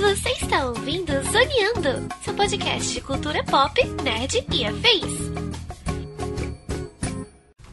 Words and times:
Você 0.00 0.28
está 0.30 0.66
ouvindo 0.66 1.12
Zoneando, 1.30 2.08
seu 2.22 2.34
podcast 2.34 2.94
de 2.94 3.00
cultura 3.00 3.44
pop, 3.44 3.82
nerd 4.02 4.44
e 4.52 4.64
afins. 4.64 5.32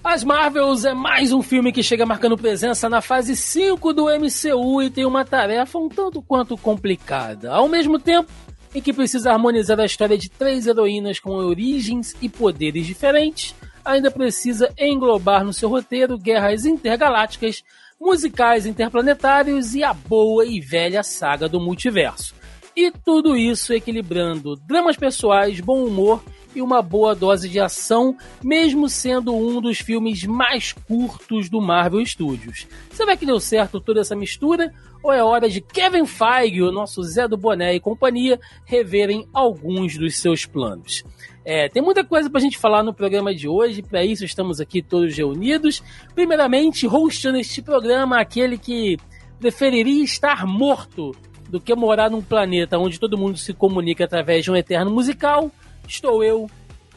As 0.04 0.24
Marvels 0.24 0.86
é 0.86 0.94
mais 0.94 1.32
um 1.32 1.42
filme 1.42 1.72
que 1.72 1.84
chega 1.84 2.06
marcando 2.06 2.38
presença 2.38 2.90
na 2.90 3.02
fase 3.02 3.36
5 3.36 3.94
do 3.94 4.06
MCU 4.06 4.82
e 4.82 4.90
tem 4.90 5.06
uma 5.06 5.24
tarefa 5.24 5.78
um 5.78 5.88
tanto 5.88 6.22
quanto 6.22 6.58
complicada. 6.58 7.52
Ao 7.54 7.68
mesmo 7.68 8.00
tempo 8.00 8.32
em 8.74 8.82
que 8.82 8.94
precisa 8.94 9.32
harmonizar 9.32 9.80
a 9.80 9.86
história 9.86 10.18
de 10.18 10.30
três 10.30 10.68
heroínas 10.68 11.20
com 11.20 11.32
origens 11.32 12.16
e 12.22 12.30
poderes 12.30 12.86
diferentes, 12.86 13.56
ainda 13.84 14.12
precisa 14.12 14.74
englobar 14.78 15.44
no 15.44 15.54
seu 15.54 15.70
roteiro 15.70 16.18
guerras 16.18 16.66
intergalácticas, 16.66 17.64
musicais 18.00 18.66
interplanetários 18.66 19.76
e 19.76 19.84
a 19.84 19.94
boa 19.94 20.46
e 20.46 20.60
velha 20.60 21.04
saga 21.04 21.50
do 21.50 21.60
multiverso. 21.60 22.34
E 22.76 22.92
tudo 22.92 23.36
isso 23.36 23.74
equilibrando 23.74 24.56
dramas 24.56 24.96
pessoais, 24.96 25.60
bom 25.60 25.84
humor 25.84 26.24
e 26.56 26.62
uma 26.62 26.82
boa 26.82 27.14
dose 27.14 27.50
de 27.50 27.60
ação, 27.60 28.18
mesmo 28.44 28.90
sendo 28.90 29.36
um 29.36 29.62
dos 29.62 29.80
filmes 29.80 30.24
mais 30.24 30.72
curtos 30.72 31.50
do 31.50 31.62
Marvel 31.62 32.06
Studios. 32.06 32.68
Será 32.92 33.16
que 33.16 33.26
deu 33.26 33.40
certo 33.40 33.80
toda 33.80 34.02
essa 34.02 34.16
mistura? 34.16 34.74
Ou 35.02 35.14
é 35.14 35.24
hora 35.24 35.50
de 35.50 35.62
Kevin 35.62 36.06
Feige, 36.06 36.62
o 36.62 36.72
nosso 36.72 37.02
Zé 37.04 37.28
do 37.28 37.38
Boné 37.38 37.74
e 37.74 37.80
companhia, 37.80 38.40
reverem 38.66 39.28
alguns 39.34 39.98
dos 39.98 40.18
seus 40.18 40.46
planos? 40.46 41.04
É, 41.46 41.70
tem 41.70 41.82
muita 41.82 42.04
coisa 42.04 42.30
pra 42.30 42.42
gente 42.42 42.58
falar 42.58 42.84
no 42.84 42.94
programa 42.94 43.34
de 43.34 43.48
hoje, 43.48 43.82
para 43.82 44.04
isso 44.04 44.26
estamos 44.26 44.60
aqui 44.60 44.82
todos 44.82 45.16
reunidos. 45.16 45.82
Primeiramente, 46.14 46.86
hostando 46.86 47.38
este 47.38 47.62
programa, 47.62 48.20
aquele 48.20 48.58
que 48.58 48.98
preferiria 49.40 50.04
estar 50.04 50.46
morto 50.46 51.16
do 51.50 51.60
que 51.60 51.74
morar 51.74 52.12
num 52.12 52.22
planeta 52.22 52.78
onde 52.78 53.00
todo 53.00 53.18
mundo 53.18 53.38
se 53.38 53.54
comunica 53.54 54.04
através 54.04 54.44
de 54.44 54.52
um 54.52 54.56
eterno 54.56 54.92
musical, 54.92 55.50
estou 55.88 56.24
eu, 56.24 56.50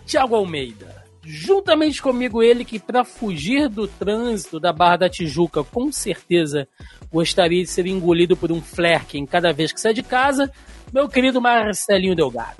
Thiago 0.04 0.34
Almeida. 0.34 1.01
Juntamente 1.24 2.02
comigo 2.02 2.42
ele 2.42 2.64
que 2.64 2.78
para 2.78 3.04
fugir 3.04 3.68
do 3.68 3.86
trânsito 3.86 4.58
da 4.58 4.72
Barra 4.72 4.96
da 4.96 5.08
Tijuca, 5.08 5.62
com 5.62 5.92
certeza 5.92 6.66
gostaria 7.12 7.62
de 7.62 7.70
ser 7.70 7.86
engolido 7.86 8.36
por 8.36 8.50
um 8.50 8.60
flerken 8.60 9.24
cada 9.24 9.52
vez 9.52 9.72
que 9.72 9.80
sai 9.80 9.94
de 9.94 10.02
casa, 10.02 10.50
meu 10.92 11.08
querido 11.08 11.40
Marcelinho 11.40 12.16
Delgado. 12.16 12.56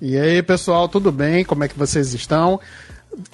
E 0.00 0.16
aí, 0.16 0.42
pessoal, 0.42 0.88
tudo 0.88 1.12
bem? 1.12 1.44
Como 1.44 1.62
é 1.62 1.68
que 1.68 1.78
vocês 1.78 2.14
estão? 2.14 2.58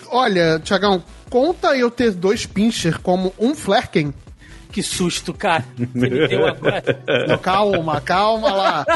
Olha, 0.09 0.59
Tiagão, 0.59 1.03
conta 1.31 1.77
eu 1.77 1.91
ter 1.91 2.13
dois 2.13 2.45
pincher 2.45 3.01
como 3.01 3.33
um 3.39 3.55
flerken 3.55 4.13
que 4.77 4.83
susto, 4.83 5.33
cara. 5.33 5.65
Não, 7.27 7.39
calma, 7.39 7.99
calma 8.03 8.53
lá. 8.53 8.87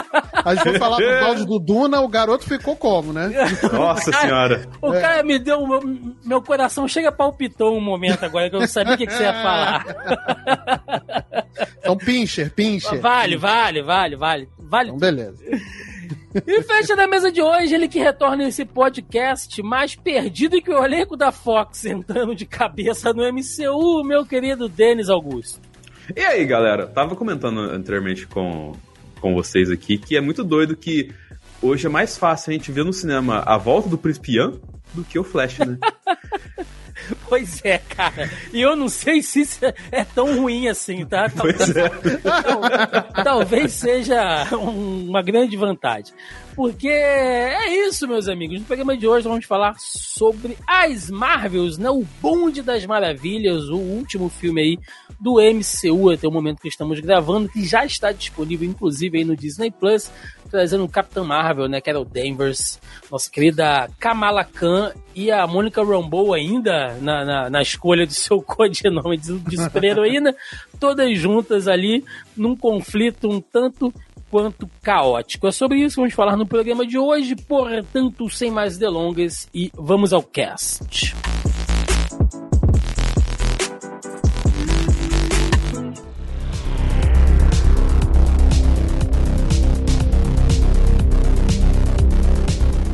A 0.45 0.55
gente 0.55 0.65
foi 0.65 0.79
falar 0.79 0.99
do 0.99 1.25
áudio 1.25 1.47
do 1.47 1.59
Duna, 1.59 2.03
o 2.03 2.09
garoto 2.09 2.45
ficou 2.45 2.77
como, 2.77 3.15
né? 3.15 3.31
Nossa 3.73 4.11
cara, 4.11 4.27
senhora. 4.27 4.69
O 4.83 4.93
é. 4.93 5.01
cara 5.01 5.23
me 5.23 5.39
deu. 5.39 5.67
Meu, 5.67 5.81
meu 6.23 6.43
coração 6.43 6.87
chega 6.87 7.11
palpitou 7.11 7.75
um 7.75 7.81
momento 7.81 8.25
agora 8.25 8.51
que 8.51 8.57
eu 8.57 8.61
não 8.61 8.67
sabia 8.67 8.93
o 8.93 8.99
que, 8.99 9.07
que 9.07 9.13
você 9.15 9.23
ia 9.23 9.33
falar. 9.33 9.87
Então, 11.79 11.97
pincher, 11.97 12.53
pincher. 12.53 13.01
Vale, 13.01 13.39
vale, 13.39 13.83
vale, 13.83 14.17
vale. 14.17 14.49
vale 14.59 14.89
então, 14.91 14.99
beleza. 14.99 15.43
E 16.47 16.63
fecha 16.63 16.95
na 16.95 17.07
mesa 17.07 17.33
de 17.33 17.41
hoje, 17.41 17.75
ele 17.75 17.89
que 17.89 17.99
retorna 17.99 18.45
esse 18.47 18.65
podcast 18.65 19.63
mais 19.63 19.97
perdido 19.97 20.61
que 20.61 20.71
o 20.71 20.85
elenco 20.85 21.17
da 21.17 21.33
Fox 21.33 21.85
entrando 21.87 22.35
de 22.35 22.45
cabeça 22.45 23.13
no 23.13 23.23
MCU, 23.33 24.05
meu 24.05 24.27
querido 24.27 24.69
Denis 24.69 25.09
Augusto. 25.09 25.70
E 26.17 26.21
aí, 26.21 26.45
galera? 26.45 26.87
Tava 26.87 27.15
comentando 27.15 27.61
anteriormente 27.61 28.27
com, 28.27 28.73
com 29.21 29.35
vocês 29.35 29.71
aqui 29.71 29.99
que 29.99 30.17
é 30.17 30.21
muito 30.21 30.43
doido 30.43 30.77
que 30.77 31.13
hoje 31.63 31.87
é 31.87 31.91
mais 31.91 32.17
fácil 32.17 32.51
a 32.51 32.53
gente 32.53 32.73
ver 32.73 32.85
no 32.85 32.93
cinema 32.93 33.43
a 33.47 33.57
volta 33.57 33.89
do 33.89 33.99
Príncipe 33.99 34.35
Ian 34.35 34.55
do 34.93 35.05
que 35.05 35.19
o 35.19 35.25
Flash, 35.25 35.59
né? 35.59 35.79
Pois 37.29 37.65
é, 37.65 37.79
cara. 37.79 38.31
E 38.53 38.61
eu 38.61 38.77
não 38.77 38.89
sei 38.89 39.23
se 39.23 39.41
isso 39.41 39.65
é 39.91 40.05
tão 40.05 40.39
ruim 40.41 40.69
assim, 40.69 41.05
tá? 41.05 41.29
Talvez, 41.35 41.77
é. 41.77 43.23
talvez 43.25 43.73
seja 43.73 44.49
uma 44.55 45.23
grande 45.23 45.57
vantagem. 45.57 46.13
Porque 46.61 46.89
é 46.89 47.89
isso, 47.89 48.07
meus 48.07 48.29
amigos. 48.29 48.61
No 48.61 48.67
programa 48.67 48.95
de 48.95 49.09
hoje 49.09 49.27
vamos 49.27 49.47
falar 49.47 49.75
sobre 49.79 50.59
as 50.67 51.09
Marvels, 51.09 51.79
né? 51.79 51.89
O 51.89 52.05
bonde 52.21 52.61
das 52.61 52.85
maravilhas, 52.85 53.71
o 53.71 53.79
último 53.79 54.29
filme 54.29 54.61
aí 54.61 54.79
do 55.19 55.37
MCU 55.41 56.11
até 56.11 56.29
o 56.29 56.31
momento 56.31 56.61
que 56.61 56.69
estamos 56.69 57.01
gravando, 57.01 57.49
que 57.49 57.65
já 57.65 57.87
está 57.87 58.13
disponível, 58.13 58.69
inclusive, 58.69 59.17
aí 59.17 59.25
no 59.25 59.35
Disney 59.35 59.71
Plus, 59.71 60.13
trazendo 60.51 60.85
o 60.85 60.89
Capitão 60.89 61.25
Marvel, 61.25 61.67
né? 61.67 61.81
Que 61.81 61.89
era 61.89 61.99
o 61.99 62.05
Danvers, 62.05 62.79
nossa 63.11 63.31
querida 63.31 63.89
Kamala 63.99 64.45
Khan 64.45 64.93
e 65.15 65.31
a 65.31 65.47
Mônica 65.47 65.83
Rambeau 65.83 66.35
ainda 66.35 66.95
na, 67.01 67.25
na, 67.25 67.51
na, 67.51 67.63
escolha 67.63 68.07
do 68.07 68.13
seu 68.13 68.41
codinome 68.45 69.17
de, 69.17 69.39
de 69.39 69.57
super-heroína, 69.57 70.37
todas 70.79 71.19
juntas 71.19 71.67
ali 71.67 72.05
num 72.37 72.55
conflito 72.55 73.31
um 73.31 73.41
tanto 73.41 73.93
quanto 74.31 74.71
caótico. 74.81 75.49
É 75.49 75.53
sobre 75.53 75.81
isso 75.81 75.97
que 75.97 76.01
vamos 76.01 76.15
falar 76.15 76.37
no 76.37 76.47
programa 76.47 76.87
de 76.87 76.97
hoje, 76.97 77.35
portanto, 77.35 78.31
sem 78.31 78.51
mais 78.51 78.79
delongas 78.79 79.49
e 79.53 79.71
vamos 79.75 80.13
ao 80.13 80.23
cast. 80.23 81.15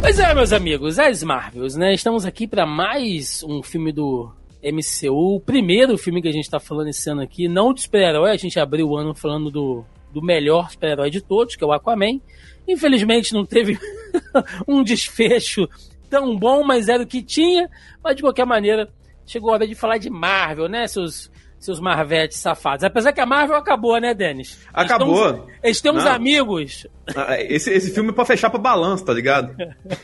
Pois 0.01 0.19
é, 0.21 0.35
meus 0.35 0.53
amigos, 0.53 0.99
as 0.99 1.23
Marvels, 1.23 1.75
né? 1.75 1.93
Estamos 1.93 2.25
aqui 2.25 2.47
para 2.47 2.65
mais 2.65 3.43
um 3.43 3.63
filme 3.63 3.93
do 3.93 4.33
MCU, 4.63 5.37
o 5.37 5.41
primeiro 5.41 5.99
filme 5.99 6.23
que 6.23 6.29
a 6.29 6.33
gente 6.33 6.45
está 6.45 6.59
falando 6.59 6.89
esse 6.89 7.11
ano 7.11 7.21
aqui, 7.21 7.49
não 7.49 7.75
de 7.75 7.83
super-herói, 7.83 8.31
a 8.31 8.37
gente 8.37 8.59
abriu 8.59 8.89
o 8.89 8.97
ano 8.97 9.15
falando 9.15 9.51
do, 9.51 9.85
do 10.17 10.23
melhor 10.23 10.71
super-herói 10.71 11.11
de 11.11 11.21
todos, 11.21 11.57
que 11.57 11.63
é 11.63 11.67
o 11.67 11.73
Aquaman. 11.73 12.19
Infelizmente 12.67 13.35
não 13.35 13.45
teve 13.45 13.79
um 14.67 14.83
desfecho 14.83 15.69
tão 16.09 16.35
bom, 16.35 16.65
mas 16.65 16.89
era 16.89 17.03
o 17.03 17.07
que 17.07 17.23
tinha. 17.23 17.69
Mas 18.03 18.17
de 18.17 18.23
qualquer 18.23 18.47
maneira, 18.47 18.89
chegou 19.27 19.51
a 19.51 19.55
hora 19.55 19.69
de 19.69 19.75
falar 19.75 19.99
de 19.99 20.09
Marvel, 20.09 20.71
né, 20.71 20.87
seus 20.87 21.31
seus 21.67 21.81
Marvetes 21.81 22.39
safados. 22.39 22.85
Apesar 22.85 23.13
que 23.13 23.21
a 23.21 23.27
Marvel 23.27 23.57
acabou, 23.57 24.01
né, 24.01 24.15
Denis? 24.15 24.59
Acabou. 24.73 25.47
Eles 25.63 25.81
têm 25.81 25.93
uns 25.93 26.07
amigos. 26.07 26.87
Ah, 27.15 27.41
esse, 27.41 27.71
esse 27.71 27.93
filme 27.93 28.11
é 28.11 28.13
pra 28.13 28.25
fechar 28.25 28.51
pra 28.51 28.59
balanço, 28.59 29.05
tá 29.05 29.13
ligado? 29.13 29.55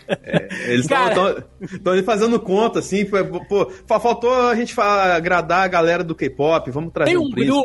É, 0.09 0.73
eles 0.73 0.87
estão 0.89 2.03
fazendo 2.05 2.39
conta, 2.39 2.81
assim, 2.81 3.05
pô, 3.05 3.71
faltou 3.99 4.33
a 4.33 4.55
gente 4.55 4.79
agradar 4.81 5.65
a 5.65 5.69
galera 5.69 6.05
do 6.05 6.15
K-pop, 6.15 6.71
vamos 6.71 6.93
trazer 6.93 7.11
tem 7.11 7.19
um, 7.19 7.27
um 7.27 7.31
grupo, 7.31 7.63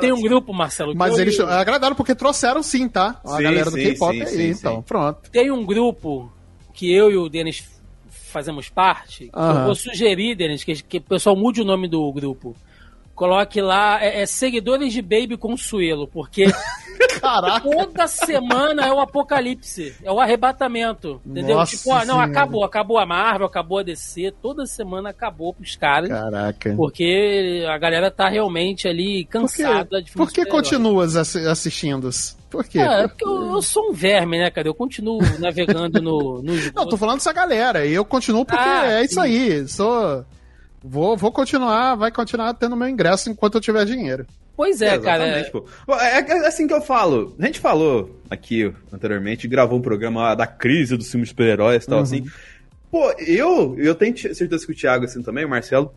Tem 0.00 0.12
um 0.12 0.14
assim. 0.14 0.22
grupo, 0.22 0.52
Marcelo. 0.52 0.94
Mas 0.96 1.18
eles 1.18 1.38
eu... 1.38 1.48
agradaram 1.48 1.94
porque 1.94 2.14
trouxeram 2.14 2.62
sim, 2.62 2.88
tá? 2.88 3.20
A 3.24 3.36
sim, 3.36 3.42
galera 3.42 3.70
do 3.70 3.76
K-pop 3.76 4.20
aí, 4.20 4.26
sim, 4.26 4.48
então, 4.50 4.76
sim. 4.76 4.82
pronto. 4.82 5.30
Tem 5.30 5.50
um 5.50 5.64
grupo 5.64 6.30
que 6.72 6.92
eu 6.92 7.10
e 7.10 7.16
o 7.16 7.28
Denis 7.28 7.68
fazemos 8.08 8.68
parte, 8.68 9.30
eu 9.34 9.64
vou 9.64 9.74
sugerir, 9.74 10.36
Denis, 10.36 10.62
que, 10.62 10.74
que 10.82 10.98
o 10.98 11.02
pessoal 11.02 11.34
mude 11.34 11.60
o 11.60 11.64
nome 11.64 11.88
do 11.88 12.12
grupo 12.12 12.54
Coloque 13.20 13.60
lá, 13.60 14.02
é, 14.02 14.22
é, 14.22 14.26
seguidores 14.26 14.94
de 14.94 15.02
Baby 15.02 15.36
Consuelo, 15.36 16.08
porque 16.08 16.46
Caraca. 17.20 17.60
toda 17.60 18.06
semana 18.06 18.86
é 18.86 18.90
o 18.94 18.98
apocalipse, 18.98 19.94
é 20.02 20.10
o 20.10 20.18
arrebatamento, 20.18 21.20
entendeu? 21.26 21.58
Nossa 21.58 21.76
tipo, 21.76 21.90
ó, 21.90 22.02
não, 22.06 22.18
acabou, 22.18 22.64
acabou 22.64 22.98
a 22.98 23.04
Marvel, 23.04 23.46
acabou 23.46 23.80
a 23.80 23.82
DC, 23.82 24.32
toda 24.40 24.64
semana 24.64 25.10
acabou 25.10 25.52
pros 25.52 25.76
caras. 25.76 26.08
Caraca. 26.08 26.74
Porque 26.74 27.62
a 27.68 27.76
galera 27.76 28.10
tá 28.10 28.26
realmente 28.26 28.88
ali 28.88 29.26
cansada 29.26 29.98
por 29.98 30.02
de 30.02 30.12
Por 30.12 30.32
que 30.32 30.46
continuas 30.46 31.14
assistindo? 31.14 32.08
Por 32.48 32.64
quê? 32.64 32.78
É, 32.78 33.06
porque 33.06 33.26
eu, 33.26 33.52
eu, 33.52 33.60
sou 33.60 33.90
um 33.90 33.92
verme, 33.92 34.38
né, 34.38 34.50
cara? 34.50 34.66
Eu 34.66 34.74
continuo 34.74 35.20
navegando 35.38 36.00
no, 36.00 36.40
no 36.40 36.54
Não, 36.74 36.88
tô 36.88 36.96
falando 36.96 37.18
dessa 37.18 37.34
galera, 37.34 37.84
e 37.84 37.92
eu 37.92 38.02
continuo 38.02 38.46
porque 38.46 38.64
ah, 38.64 38.90
é 38.90 39.04
isso 39.04 39.20
aí, 39.20 39.68
sou... 39.68 40.24
Vou, 40.82 41.16
vou 41.16 41.30
continuar, 41.30 41.94
vai 41.94 42.10
continuar 42.10 42.54
tendo 42.54 42.76
meu 42.76 42.88
ingresso 42.88 43.30
enquanto 43.30 43.56
eu 43.56 43.60
tiver 43.60 43.84
dinheiro. 43.84 44.26
Pois 44.56 44.80
é, 44.82 44.94
é 44.94 44.98
cara. 44.98 45.26
É... 45.26 45.40
é... 45.40 46.30
é 46.30 46.46
assim 46.46 46.66
que 46.66 46.74
eu 46.74 46.80
falo. 46.80 47.34
A 47.38 47.46
gente 47.46 47.58
falou 47.58 48.20
aqui 48.28 48.72
anteriormente, 48.92 49.48
gravou 49.48 49.78
um 49.78 49.82
programa 49.82 50.34
da 50.34 50.46
crise 50.46 50.96
dos 50.96 51.10
filmes 51.10 51.30
super-heróis 51.30 51.84
e 51.84 51.86
tal, 51.86 51.98
uhum. 51.98 52.02
assim. 52.02 52.26
Pô, 52.90 53.12
eu, 53.18 53.76
eu 53.78 53.94
tenho 53.94 54.16
certeza 54.18 54.66
que 54.66 54.72
o 54.72 54.74
Thiago 54.74 55.04
assim 55.04 55.22
também, 55.22 55.44
o 55.44 55.48
Marcelo, 55.48 55.94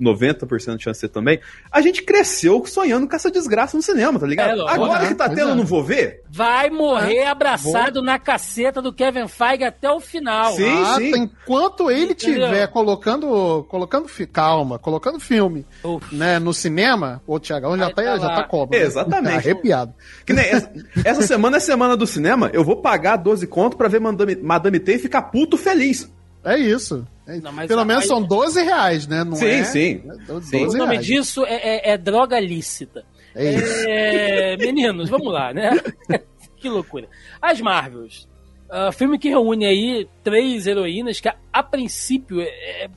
90% 0.00 0.76
de 0.76 0.84
chance 0.84 0.98
de 0.98 1.00
ser 1.00 1.08
também. 1.08 1.40
A 1.70 1.80
gente 1.80 2.02
cresceu 2.02 2.64
sonhando 2.66 3.08
com 3.08 3.16
essa 3.16 3.30
desgraça 3.30 3.76
no 3.76 3.82
cinema, 3.82 4.18
tá 4.18 4.26
ligado? 4.26 4.62
É, 4.62 4.72
Agora 4.72 5.04
é, 5.04 5.08
que 5.08 5.14
tá 5.14 5.28
tendo, 5.28 5.50
é. 5.50 5.54
não 5.54 5.64
vou 5.64 5.82
ver? 5.82 6.22
Vai 6.30 6.70
morrer 6.70 7.26
abraçado 7.26 8.02
na 8.02 8.18
caceta 8.18 8.80
do 8.80 8.92
Kevin 8.92 9.26
Feige 9.26 9.64
até 9.64 9.90
o 9.90 10.00
final. 10.00 10.52
Sim. 10.52 10.82
Ah, 10.84 10.94
sim. 10.96 11.12
enquanto 11.16 11.90
ele 11.90 12.12
Entendeu? 12.12 12.46
tiver 12.46 12.66
colocando, 12.68 13.64
colocando 13.68 14.08
calma, 14.32 14.78
colocando 14.78 15.20
filme 15.20 15.66
Uf. 15.82 16.14
né, 16.14 16.38
no 16.38 16.52
cinema, 16.52 17.22
o 17.26 17.38
Tiagão 17.38 17.76
já 17.76 17.90
tá, 17.90 18.02
tá 18.02 18.18
já 18.18 18.28
tá 18.28 18.44
como? 18.44 18.72
né? 18.72 18.78
Exatamente. 18.78 19.32
Tá 19.32 19.38
arrepiado. 19.38 19.94
Que 20.24 20.32
nem 20.32 20.44
essa, 20.44 20.72
essa 21.04 21.22
semana 21.22 21.56
é 21.56 21.60
semana 21.60 21.96
do 21.96 22.06
cinema, 22.06 22.50
eu 22.52 22.64
vou 22.64 22.76
pagar 22.76 23.16
12 23.16 23.46
conto 23.46 23.76
pra 23.76 23.88
ver 23.88 24.00
Madame, 24.00 24.36
Madame 24.36 24.78
T 24.78 24.94
e 24.94 24.98
ficar 24.98 25.22
puto 25.22 25.56
feliz. 25.56 26.10
É 26.44 26.56
isso. 26.56 27.06
É. 27.28 27.40
Não, 27.40 27.52
mas 27.52 27.68
Pelo 27.68 27.80
a- 27.82 27.84
menos 27.84 28.02
aí- 28.04 28.08
são 28.08 28.22
12 28.22 28.62
reais, 28.62 29.06
né? 29.06 29.22
Não 29.22 29.36
Sim, 29.36 29.46
é, 29.46 29.64
sim. 29.64 30.02
é 30.04 30.16
12 30.26 30.48
Sim. 30.48 30.64
O 30.66 30.72
nome 30.72 30.92
reais. 30.92 31.06
disso 31.06 31.44
é, 31.44 31.54
é- 31.54 31.90
é 31.92 31.98
droga 31.98 32.40
lícita. 32.40 33.04
É 33.34 33.52
isso. 33.54 33.84
É, 33.88 34.56
meninos, 34.56 35.08
vamos 35.10 35.32
lá, 35.32 35.52
né? 35.52 35.70
que 36.56 36.68
loucura. 36.68 37.06
As 37.40 37.60
Marvels. 37.60 38.26
Ah, 38.70 38.90
filme 38.92 39.18
que 39.18 39.28
reúne 39.28 39.64
aí 39.66 40.08
três 40.24 40.66
heroínas 40.66 41.20
que, 41.20 41.28
a, 41.28 41.36
a 41.52 41.62
princípio, 41.62 42.40
é, 42.40 42.88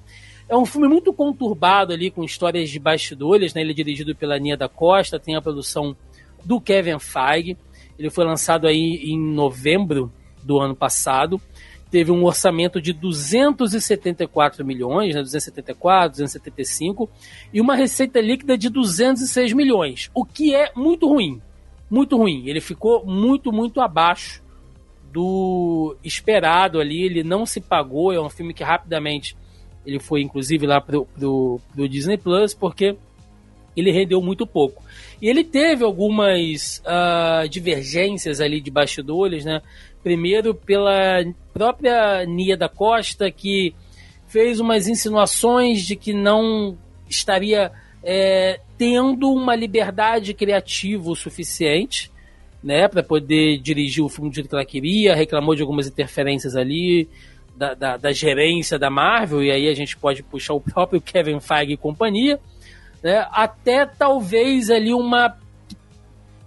é 0.49 0.55
um 0.57 0.65
filme 0.65 0.87
muito 0.87 1.13
conturbado 1.13 1.93
ali, 1.93 2.09
com 2.11 2.23
histórias 2.23 2.69
de 2.69 2.79
bastidores, 2.79 3.53
né? 3.53 3.61
Ele 3.61 3.71
é 3.71 3.75
dirigido 3.75 4.15
pela 4.15 4.37
Nia 4.39 4.57
da 4.57 4.67
Costa, 4.67 5.19
tem 5.19 5.35
a 5.35 5.41
produção 5.41 5.95
do 6.43 6.59
Kevin 6.59 6.99
Feige. 6.99 7.57
Ele 7.99 8.09
foi 8.09 8.25
lançado 8.25 8.65
aí 8.67 8.99
em 9.03 9.17
novembro 9.19 10.11
do 10.43 10.59
ano 10.59 10.75
passado. 10.75 11.39
Teve 11.91 12.11
um 12.11 12.23
orçamento 12.23 12.81
de 12.81 12.93
274 12.93 14.65
milhões, 14.65 15.13
né? 15.13 15.21
274, 15.21 16.11
275, 16.11 17.09
e 17.53 17.59
uma 17.59 17.75
receita 17.75 18.21
líquida 18.21 18.57
de 18.57 18.69
206 18.69 19.53
milhões, 19.53 20.09
o 20.15 20.25
que 20.25 20.55
é 20.55 20.71
muito 20.75 21.07
ruim. 21.07 21.41
Muito 21.89 22.17
ruim. 22.17 22.47
Ele 22.47 22.61
ficou 22.61 23.05
muito, 23.05 23.51
muito 23.51 23.81
abaixo 23.81 24.41
do 25.11 25.97
esperado 26.03 26.79
ali. 26.79 27.03
Ele 27.03 27.23
não 27.23 27.45
se 27.45 27.59
pagou. 27.59 28.13
É 28.13 28.21
um 28.21 28.29
filme 28.29 28.53
que 28.53 28.63
rapidamente 28.63 29.35
ele 29.85 29.99
foi, 29.99 30.21
inclusive, 30.21 30.65
lá 30.65 30.79
pro, 30.79 31.05
pro, 31.05 31.59
pro 31.73 31.89
Disney 31.89 32.17
Plus, 32.17 32.53
porque 32.53 32.95
ele 33.75 33.91
rendeu 33.91 34.21
muito 34.21 34.45
pouco. 34.47 34.83
E 35.21 35.27
ele 35.27 35.43
teve 35.43 35.83
algumas 35.83 36.81
ah, 36.85 37.43
divergências 37.49 38.39
ali 38.41 38.61
de 38.61 38.71
bastidores, 38.71 39.45
né? 39.45 39.61
Primeiro 40.03 40.53
pela 40.55 41.23
própria 41.53 42.25
Nia 42.25 42.57
da 42.57 42.67
Costa, 42.67 43.29
que 43.29 43.75
fez 44.27 44.59
umas 44.59 44.87
insinuações 44.87 45.81
de 45.81 45.95
que 45.95 46.13
não 46.13 46.77
estaria 47.09 47.71
é, 48.03 48.59
tendo 48.77 49.31
uma 49.31 49.55
liberdade 49.55 50.33
criativa 50.33 51.09
o 51.09 51.15
suficiente, 51.15 52.11
né, 52.63 52.87
para 52.87 53.03
poder 53.03 53.57
dirigir 53.57 54.03
o 54.03 54.09
filme 54.09 54.31
jeito 54.33 54.47
que 54.47 54.55
ela 54.55 54.65
queria, 54.65 55.15
reclamou 55.15 55.55
de 55.55 55.61
algumas 55.61 55.87
interferências 55.87 56.55
ali 56.55 57.09
da, 57.55 57.73
da, 57.73 57.97
da 57.97 58.11
gerência 58.11 58.79
da 58.79 58.89
Marvel, 58.89 59.43
e 59.43 59.51
aí 59.51 59.67
a 59.67 59.73
gente 59.73 59.97
pode 59.97 60.23
puxar 60.23 60.53
o 60.53 60.61
próprio 60.61 61.01
Kevin 61.01 61.39
Feige 61.39 61.73
e 61.73 61.77
companhia, 61.77 62.39
né, 63.03 63.27
até 63.31 63.85
talvez 63.85 64.69
ali 64.69 64.93
uma 64.93 65.35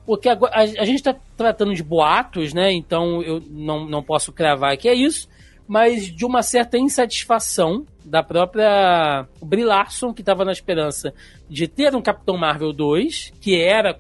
porque 0.07 0.29
agora, 0.29 0.53
a, 0.55 0.61
a 0.61 0.85
gente 0.85 0.97
está 0.97 1.15
tratando 1.37 1.75
de 1.75 1.83
boatos, 1.83 2.53
né? 2.53 2.73
Então 2.73 3.23
eu 3.23 3.43
não, 3.51 3.87
não 3.87 4.03
posso 4.03 4.33
cravar 4.33 4.77
que 4.77 4.89
é 4.89 4.95
isso, 4.95 5.29
mas 5.67 6.07
de 6.15 6.25
uma 6.25 6.43
certa 6.43 6.77
insatisfação 6.79 7.87
da 8.05 8.23
própria 8.23 9.27
Brie 9.43 9.65
Larson, 9.65 10.13
que 10.13 10.21
estava 10.23 10.45
na 10.45 10.53
esperança 10.53 11.15
de 11.49 11.67
ter 11.67 11.95
um 11.95 12.03
Capitão 12.03 12.37
Marvel 12.37 12.73
2, 12.73 13.33
que 13.41 13.59
era 13.61 13.99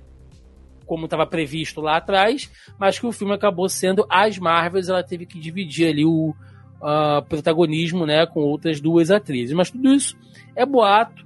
como 0.87 1.06
estava 1.06 1.27
previsto 1.27 1.81
lá 1.81 1.97
atrás, 1.97 2.50
mas 2.79 2.99
que 2.99 3.07
o 3.07 3.12
filme 3.12 3.33
acabou 3.33 3.67
sendo 3.71 4.05
as 4.11 4.39
Marvels, 4.39 4.91
ela 4.91 5.03
teve 5.03 5.25
que 5.25 5.41
dividir 5.41 5.89
ali 5.89 6.05
o 6.05 6.35
ah, 6.83 7.23
protagonismo, 7.27 8.05
né, 8.05 8.27
com 8.27 8.41
outras 8.41 8.79
duas 8.83 9.11
atrizes. 9.11 9.55
Mas 9.57 9.71
tudo 9.71 9.95
isso 9.95 10.15
é 10.55 10.67
boato 10.67 11.25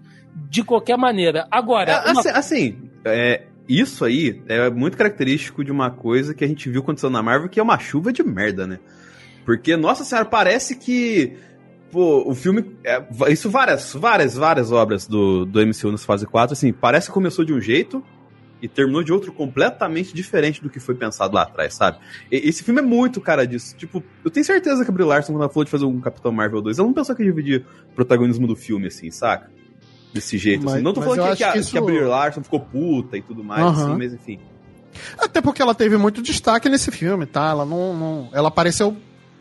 de 0.48 0.62
qualquer 0.62 0.96
maneira. 0.96 1.48
Agora, 1.50 1.90
É, 1.90 2.10
uma- 2.12 2.20
assim, 2.20 2.28
assim, 2.28 2.90
é, 3.04 3.42
isso 3.68 4.04
aí 4.04 4.42
é 4.46 4.70
muito 4.70 4.96
característico 4.96 5.62
de 5.62 5.70
uma 5.70 5.90
coisa 5.90 6.32
que 6.34 6.44
a 6.44 6.48
gente 6.48 6.68
viu 6.70 6.80
acontecendo 6.80 7.12
na 7.12 7.22
Marvel, 7.22 7.48
que 7.48 7.60
é 7.60 7.62
uma 7.62 7.78
chuva 7.78 8.12
de 8.12 8.22
merda, 8.22 8.66
né? 8.66 8.78
Porque, 9.44 9.76
nossa 9.76 10.04
senhora, 10.04 10.26
parece 10.26 10.76
que. 10.76 11.36
Pô, 11.90 12.22
o 12.28 12.34
filme. 12.34 12.76
é, 12.84 13.02
isso 13.30 13.48
várias, 13.50 13.94
várias, 13.94 14.34
várias 14.34 14.70
obras 14.72 15.06
do, 15.06 15.46
do 15.46 15.60
MCU 15.66 15.90
nessa 15.90 16.04
fase 16.04 16.26
4, 16.26 16.52
assim, 16.52 16.72
parece 16.72 17.06
que 17.08 17.12
começou 17.14 17.44
de 17.44 17.52
um 17.52 17.60
jeito 17.60 18.04
e 18.60 18.68
terminou 18.68 19.02
de 19.02 19.12
outro 19.12 19.32
completamente 19.32 20.12
diferente 20.14 20.62
do 20.62 20.68
que 20.68 20.80
foi 20.80 20.94
pensado 20.94 21.34
lá 21.34 21.42
atrás, 21.42 21.74
sabe? 21.74 21.98
E- 22.30 22.48
esse 22.48 22.62
filme 22.62 22.80
é 22.80 22.84
muito 22.84 23.20
cara 23.20 23.46
disso. 23.46 23.74
Tipo, 23.76 24.02
eu 24.24 24.30
tenho 24.30 24.44
certeza 24.44 24.84
que 24.84 24.90
a 24.90 24.92
Brie 24.92 25.06
Larson, 25.06 25.32
quando 25.32 25.42
ela 25.42 25.48
falou 25.50 25.64
de 25.64 25.70
fazer 25.70 25.84
um 25.84 26.00
Capitão 26.00 26.32
Marvel 26.32 26.60
2, 26.60 26.78
ela 26.78 26.86
não 26.86 26.94
pensou 26.94 27.14
que 27.14 27.22
ia 27.22 27.28
dividir 27.28 27.64
o 27.90 27.94
protagonismo 27.94 28.46
do 28.46 28.56
filme, 28.56 28.88
assim, 28.88 29.10
saca? 29.10 29.50
Desse 30.12 30.38
jeito, 30.38 30.64
Mas- 30.64 30.74
assim. 30.74 30.82
Não 30.82 30.92
tô 30.92 31.02
falando 31.02 31.30
que, 31.30 31.36
que, 31.36 31.44
a, 31.44 31.52
que 31.52 31.58
isso- 31.58 31.70
que 31.70 31.78
a 31.78 31.82
Brie 31.82 32.00
Larson 32.00 32.42
ficou 32.42 32.60
puta 32.60 33.16
e 33.16 33.22
tudo 33.22 33.44
mais, 33.44 33.64
assim, 33.64 33.94
mas 33.96 34.12
enfim. 34.14 34.38
Até 35.18 35.40
porque 35.40 35.60
ela 35.62 35.74
teve 35.74 35.96
muito 35.96 36.22
destaque 36.22 36.68
nesse 36.68 36.90
filme, 36.90 37.26
tá? 37.26 37.50
Ela 37.50 37.64
não, 37.66 37.94
não- 37.96 38.28
ela 38.32 38.48
apareceu 38.48 38.96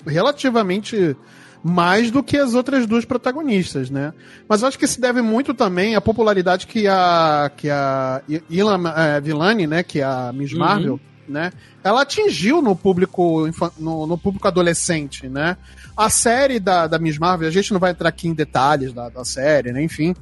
relativamente 0.06 1.16
mais 1.64 2.12
do 2.12 2.22
que 2.24 2.38
as 2.38 2.54
outras 2.54 2.86
duas 2.86 3.04
protagonistas, 3.06 3.90
né? 3.90 4.14
Mas 4.48 4.62
eu 4.62 4.68
acho 4.68 4.78
que 4.80 4.86
isso 4.86 5.02
deve 5.02 5.22
muito 5.22 5.54
também 5.54 5.96
à 5.96 6.02
popularidade 6.02 6.68
que 6.68 6.88
a 6.88 7.52
que 7.56 7.70
a 7.70 8.22
Ilan 8.50 8.84
eh, 8.96 9.22
Villani, 9.22 9.68
né, 9.68 9.84
que 9.84 10.00
é 10.00 10.04
a 10.04 10.32
Miss 10.34 10.54
Uhum. 10.54 10.60
Marvel, 10.60 11.00
né? 11.28 11.52
Ela 11.84 12.04
atingiu 12.04 12.62
no 12.62 12.76
público 12.76 13.50
no, 13.78 14.06
no 14.08 14.18
público 14.18 14.48
adolescente, 14.48 15.28
né? 15.28 15.58
A 15.96 16.10
série 16.10 16.60
da, 16.60 16.88
da 16.88 17.00
Miss 17.00 17.18
Marvel, 17.18 17.48
a 17.48 17.52
gente 17.52 17.74
não 17.74 17.80
vai 17.80 17.92
entrar 17.92 18.10
aqui 18.10 18.28
em 18.28 18.34
detalhes 18.34 18.94
da, 18.94 19.10
da 19.10 19.26
série, 19.26 19.72
né? 19.74 19.82
Enfim, 19.84 20.16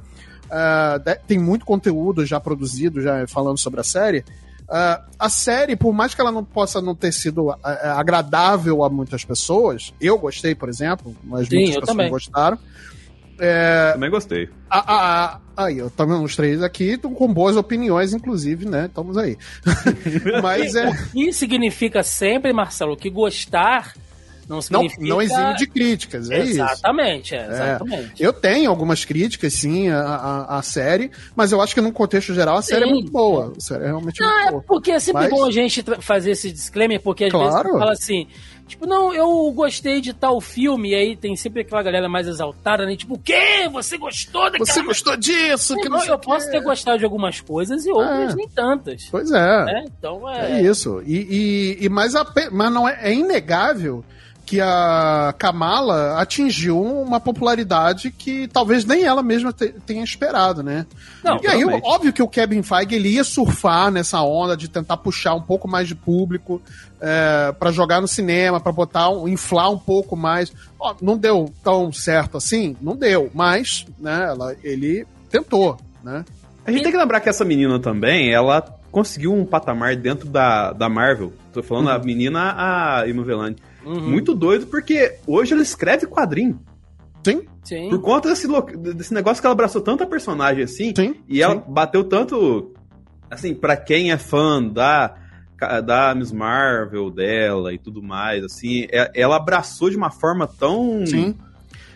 de- 0.98 1.14
tem 1.26 1.38
muito 1.38 1.64
conteúdo 1.64 2.24
já 2.26 2.38
produzido, 2.40 3.00
já 3.00 3.26
falando 3.26 3.58
sobre 3.58 3.80
a 3.80 3.84
série. 3.84 4.24
Ah, 4.68 5.04
a 5.18 5.28
série, 5.28 5.76
por 5.76 5.92
mais 5.92 6.12
que 6.14 6.20
ela 6.20 6.32
não 6.32 6.42
possa 6.44 6.80
não 6.80 6.94
ter 6.94 7.12
sido 7.12 7.50
ah, 7.50 7.94
agradável 7.98 8.82
a 8.82 8.90
muitas 8.90 9.24
pessoas, 9.24 9.94
eu 10.00 10.18
gostei, 10.18 10.54
por 10.54 10.68
exemplo, 10.68 11.14
mas 11.22 11.46
Sim, 11.48 11.56
muitas 11.56 11.74
pessoas 11.76 11.88
também. 11.88 12.10
gostaram. 12.10 12.58
Também 13.92 14.10
gostei. 14.10 14.48
A, 14.70 14.78
a, 14.78 15.24
a- 15.34 15.40
aí, 15.58 15.78
eu 15.78 15.90
também 15.90 16.16
os 16.22 16.34
três 16.34 16.62
aqui 16.62 16.96
com 16.96 17.32
boas 17.32 17.54
opiniões, 17.56 18.14
inclusive, 18.14 18.64
né? 18.66 18.86
Estamos 18.86 19.16
aí. 19.18 19.36
mas 20.42 20.74
é. 20.74 20.88
O 20.88 20.94
que 21.12 21.32
significa 21.32 22.02
sempre, 22.02 22.52
Marcelo, 22.52 22.96
que 22.96 23.10
gostar 23.10 23.92
não 24.48 24.56
Não, 24.56 24.62
significa... 24.62 25.04
não 25.06 25.20
exime 25.22 25.54
de 25.56 25.66
críticas, 25.66 26.30
é 26.30 26.38
isso. 26.44 26.50
Exatamente, 26.62 27.34
é, 27.34 27.46
exatamente. 27.46 28.22
Eu 28.22 28.32
tenho 28.32 28.70
algumas 28.70 29.04
críticas, 29.04 29.52
sim, 29.54 29.88
à, 29.88 30.46
à, 30.58 30.62
série, 30.62 31.10
mas 31.34 31.52
eu 31.52 31.60
acho 31.60 31.74
que, 31.74 31.80
no 31.80 31.92
contexto 31.92 32.32
geral, 32.34 32.56
a 32.56 32.62
série 32.62 32.84
é 32.84 32.86
Sim. 32.86 32.92
muito 32.92 33.10
boa. 33.10 33.52
A 33.56 33.60
série 33.60 33.84
é 33.84 33.86
realmente 33.86 34.20
Não, 34.20 34.28
muito 34.34 34.48
é 34.48 34.50
boa. 34.52 34.64
porque 34.66 34.90
é 34.92 34.98
sempre 35.00 35.22
Mas- 35.22 35.30
bom 35.30 35.44
a 35.44 35.50
gente 35.50 35.84
fazer 36.00 36.30
esse 36.32 36.50
disclaimer, 36.52 37.00
porque 37.00 37.24
às 37.24 37.32
vezes 37.32 37.48
Claro. 37.48 37.72
você 37.72 37.78
fala 37.78 37.92
assim, 37.92 38.26
tipo, 38.66 38.86
não, 38.86 39.12
eu 39.14 39.50
gostei 39.52 40.00
de 40.00 40.12
tal 40.12 40.40
filme, 40.40 40.90
e 40.90 40.94
aí 40.94 41.16
tem 41.16 41.34
sempre 41.36 41.62
aquela 41.62 41.82
galera 41.82 42.08
mais 42.08 42.26
exaltada, 42.26 42.84
né? 42.86 42.96
Tipo, 42.96 43.14
o 43.14 43.18
quê? 43.18 43.68
Você 43.72 43.96
gostou 43.98 44.44
daquela... 44.44 44.64
Você 44.66 44.82
gostou 44.82 45.16
disso? 45.16 45.74
Que 45.76 45.88
não 45.88 45.98
Não, 45.98 46.04
eu 46.06 46.18
posso 46.18 46.50
ter 46.50 46.60
gostado 46.62 46.98
de 46.98 47.04
algumas 47.04 47.40
coisas 47.40 47.84
e 47.86 47.90
outras 47.90 48.32
É. 48.32 48.36
nem 48.36 48.48
tantas. 48.48 49.08
Pois 49.10 49.30
é. 49.30 49.64
né? 49.64 49.84
Então 49.98 50.28
É 50.28 50.60
é... 50.60 50.62
isso. 50.62 51.02
E, 51.06 51.16
e, 51.80 51.84
e 51.84 51.88
mas, 51.88 52.14
a 52.14 52.24
mas 52.52 52.72
não 52.72 52.88
é, 52.88 52.98
é 53.02 53.12
inegável 53.14 54.04
que 54.46 54.60
a 54.60 55.34
Kamala 55.36 56.20
atingiu 56.20 56.80
uma 56.80 57.18
popularidade 57.18 58.12
que 58.12 58.46
talvez 58.46 58.84
nem 58.84 59.02
ela 59.02 59.20
mesma 59.20 59.52
te- 59.52 59.74
tenha 59.84 60.04
esperado, 60.04 60.62
né? 60.62 60.86
Não, 61.24 61.40
e 61.42 61.48
aí, 61.48 61.58
realmente. 61.58 61.84
óbvio 61.84 62.12
que 62.12 62.22
o 62.22 62.28
Kevin 62.28 62.62
Feige 62.62 62.94
ele 62.94 63.08
ia 63.08 63.24
surfar 63.24 63.90
nessa 63.90 64.22
onda 64.22 64.56
de 64.56 64.68
tentar 64.68 64.98
puxar 64.98 65.34
um 65.34 65.42
pouco 65.42 65.66
mais 65.66 65.88
de 65.88 65.96
público 65.96 66.62
é, 67.00 67.52
para 67.58 67.72
jogar 67.72 68.00
no 68.00 68.06
cinema, 68.06 68.60
para 68.60 68.70
botar, 68.70 69.10
um, 69.10 69.26
inflar 69.26 69.68
um 69.68 69.78
pouco 69.78 70.14
mais. 70.16 70.52
Ó, 70.78 70.94
não 71.02 71.18
deu 71.18 71.52
tão 71.64 71.92
certo 71.92 72.36
assim, 72.36 72.76
não 72.80 72.94
deu, 72.94 73.28
mas, 73.34 73.84
né? 73.98 74.26
Ela, 74.28 74.54
ele 74.62 75.04
tentou, 75.28 75.76
né? 76.04 76.24
A 76.64 76.70
gente 76.70 76.84
tem 76.84 76.92
que 76.92 76.98
lembrar 76.98 77.18
que 77.18 77.28
essa 77.28 77.44
menina 77.44 77.80
também, 77.80 78.32
ela 78.32 78.62
conseguiu 78.92 79.32
um 79.32 79.44
patamar 79.44 79.96
dentro 79.96 80.28
da, 80.28 80.72
da 80.72 80.88
Marvel. 80.88 81.32
Tô 81.52 81.62
falando 81.64 81.90
a 81.90 81.98
menina, 81.98 82.54
a 82.56 83.06
Ima 83.08 83.24
Velani. 83.24 83.56
Uhum. 83.86 84.10
Muito 84.10 84.34
doido, 84.34 84.66
porque 84.66 85.14
hoje 85.26 85.52
ela 85.52 85.62
escreve 85.62 86.06
quadrinho. 86.06 86.60
Sim, 87.24 87.42
Sim. 87.64 87.88
Por 87.88 88.00
conta 88.00 88.28
desse, 88.28 88.46
desse 88.94 89.12
negócio 89.12 89.40
que 89.40 89.46
ela 89.46 89.52
abraçou 89.52 89.80
tanta 89.80 90.06
personagem 90.06 90.62
assim. 90.62 90.92
sim. 90.94 91.16
E 91.28 91.42
ela 91.42 91.54
sim. 91.56 91.62
bateu 91.66 92.04
tanto. 92.04 92.72
Assim, 93.28 93.54
pra 93.54 93.76
quem 93.76 94.12
é 94.12 94.16
fã 94.16 94.62
da, 94.62 95.16
da 95.84 96.14
Miss 96.14 96.30
Marvel 96.30 97.10
dela 97.10 97.74
e 97.74 97.78
tudo 97.78 98.00
mais, 98.00 98.44
assim, 98.44 98.86
é- 98.90 99.10
ela 99.14 99.34
abraçou 99.36 99.90
de 99.90 99.96
uma 99.96 100.10
forma 100.10 100.46
tão. 100.46 101.04
Sim. 101.04 101.34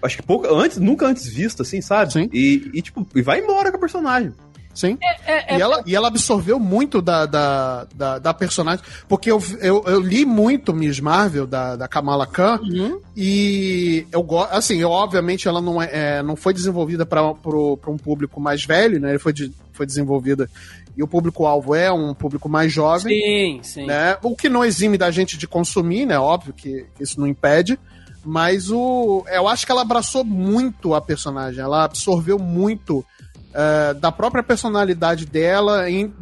acho 0.02 0.16
que 0.16 0.23
pouco, 0.25 0.52
antes, 0.52 0.78
nunca 0.78 1.06
antes 1.06 1.28
visto, 1.28 1.62
assim, 1.62 1.80
sabe? 1.80 2.12
Sim. 2.12 2.28
E, 2.32 2.70
e, 2.75 2.82
tipo, 2.82 3.06
e 3.14 3.23
vai 3.23 3.38
embora 3.40 3.70
com 3.70 3.76
a 3.76 3.80
personagem. 3.80 4.32
Sim. 4.80 4.96
É, 5.26 5.54
é, 5.54 5.58
E 5.58 5.60
ela, 5.60 5.82
e 5.87 5.94
ela 5.94 6.08
absorveu 6.08 6.58
muito 6.58 7.02
da, 7.02 7.26
da, 7.26 7.87
da, 7.94 8.18
da 8.18 8.34
personagem. 8.34 8.82
Porque 9.06 9.30
eu, 9.30 9.42
eu, 9.60 9.84
eu 9.87 10.00
li 10.00 10.25
muito 10.25 10.72
Miss 10.72 10.99
Marvel, 11.00 11.46
da, 11.46 11.76
da 11.76 11.87
Kamala 11.87 12.26
Khan, 12.26 12.58
Uhum. 12.62 13.00
e 13.16 14.06
eu 14.10 14.22
gosto. 14.22 14.52
Assim, 14.52 14.78
eu, 14.78 14.90
obviamente 14.90 15.46
ela 15.46 15.60
não, 15.60 15.80
é, 15.82 15.90
é, 15.92 16.22
não 16.22 16.34
foi 16.37 16.54
desenvolvida 16.54 17.04
para 17.04 17.22
um 17.22 17.99
público 17.99 18.40
mais 18.40 18.64
velho, 18.64 18.99
né? 18.99 19.10
Ele 19.10 19.18
foi, 19.18 19.32
de, 19.32 19.52
foi 19.72 19.84
desenvolvida. 19.84 20.49
E 20.96 21.02
o 21.02 21.06
público-alvo 21.08 21.75
é 21.75 21.90
um 21.92 22.12
público 22.14 22.49
mais 22.49 22.72
jovem. 22.72 23.18
Sim, 23.20 23.60
sim. 23.62 23.87
né? 23.87 24.16
O 24.22 24.34
que 24.34 24.49
não 24.49 24.64
exime 24.64 24.96
da 24.99 25.10
gente 25.10 25.37
de 25.38 25.46
consumir, 25.46 26.06
né? 26.06 26.18
Óbvio 26.18 26.52
que, 26.52 26.87
que 26.96 27.02
isso 27.02 27.20
não 27.20 27.26
impede. 27.26 27.78
Mas 28.25 28.70
o, 28.70 29.25
eu 29.32 29.49
acho 29.49 29.64
que 29.64 29.72
ela 29.72 29.80
abraçou 29.82 30.25
muito 30.25 30.94
a 30.94 31.00
personagem. 31.00 31.60
Ela 31.62 31.84
absorveu 31.84 32.38
muito 32.38 33.04
eh, 33.52 33.95
da 33.95 34.12
própria 34.12 34.42
personalidade 34.42 35.26
dela 35.26 35.90
em, 35.90 36.12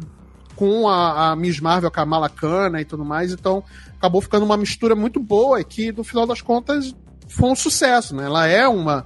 com 0.55 0.87
a, 0.87 1.31
a 1.31 1.35
Miss 1.35 1.59
Marvel, 1.59 1.91
Kamala 1.91 2.29
Khan 2.29 2.69
né, 2.69 2.81
e 2.81 2.85
tudo 2.85 3.05
mais. 3.05 3.31
Então 3.31 3.63
acabou 3.97 4.21
ficando 4.21 4.45
uma 4.45 4.57
mistura 4.57 4.95
muito 4.95 5.19
boa 5.19 5.61
e 5.61 5.63
que 5.63 5.91
no 5.91 6.03
final 6.03 6.25
das 6.25 6.41
contas 6.41 6.95
foi 7.27 7.49
um 7.49 7.55
sucesso, 7.55 8.15
né? 8.15 8.25
Ela 8.25 8.47
é 8.47 8.67
uma 8.67 9.05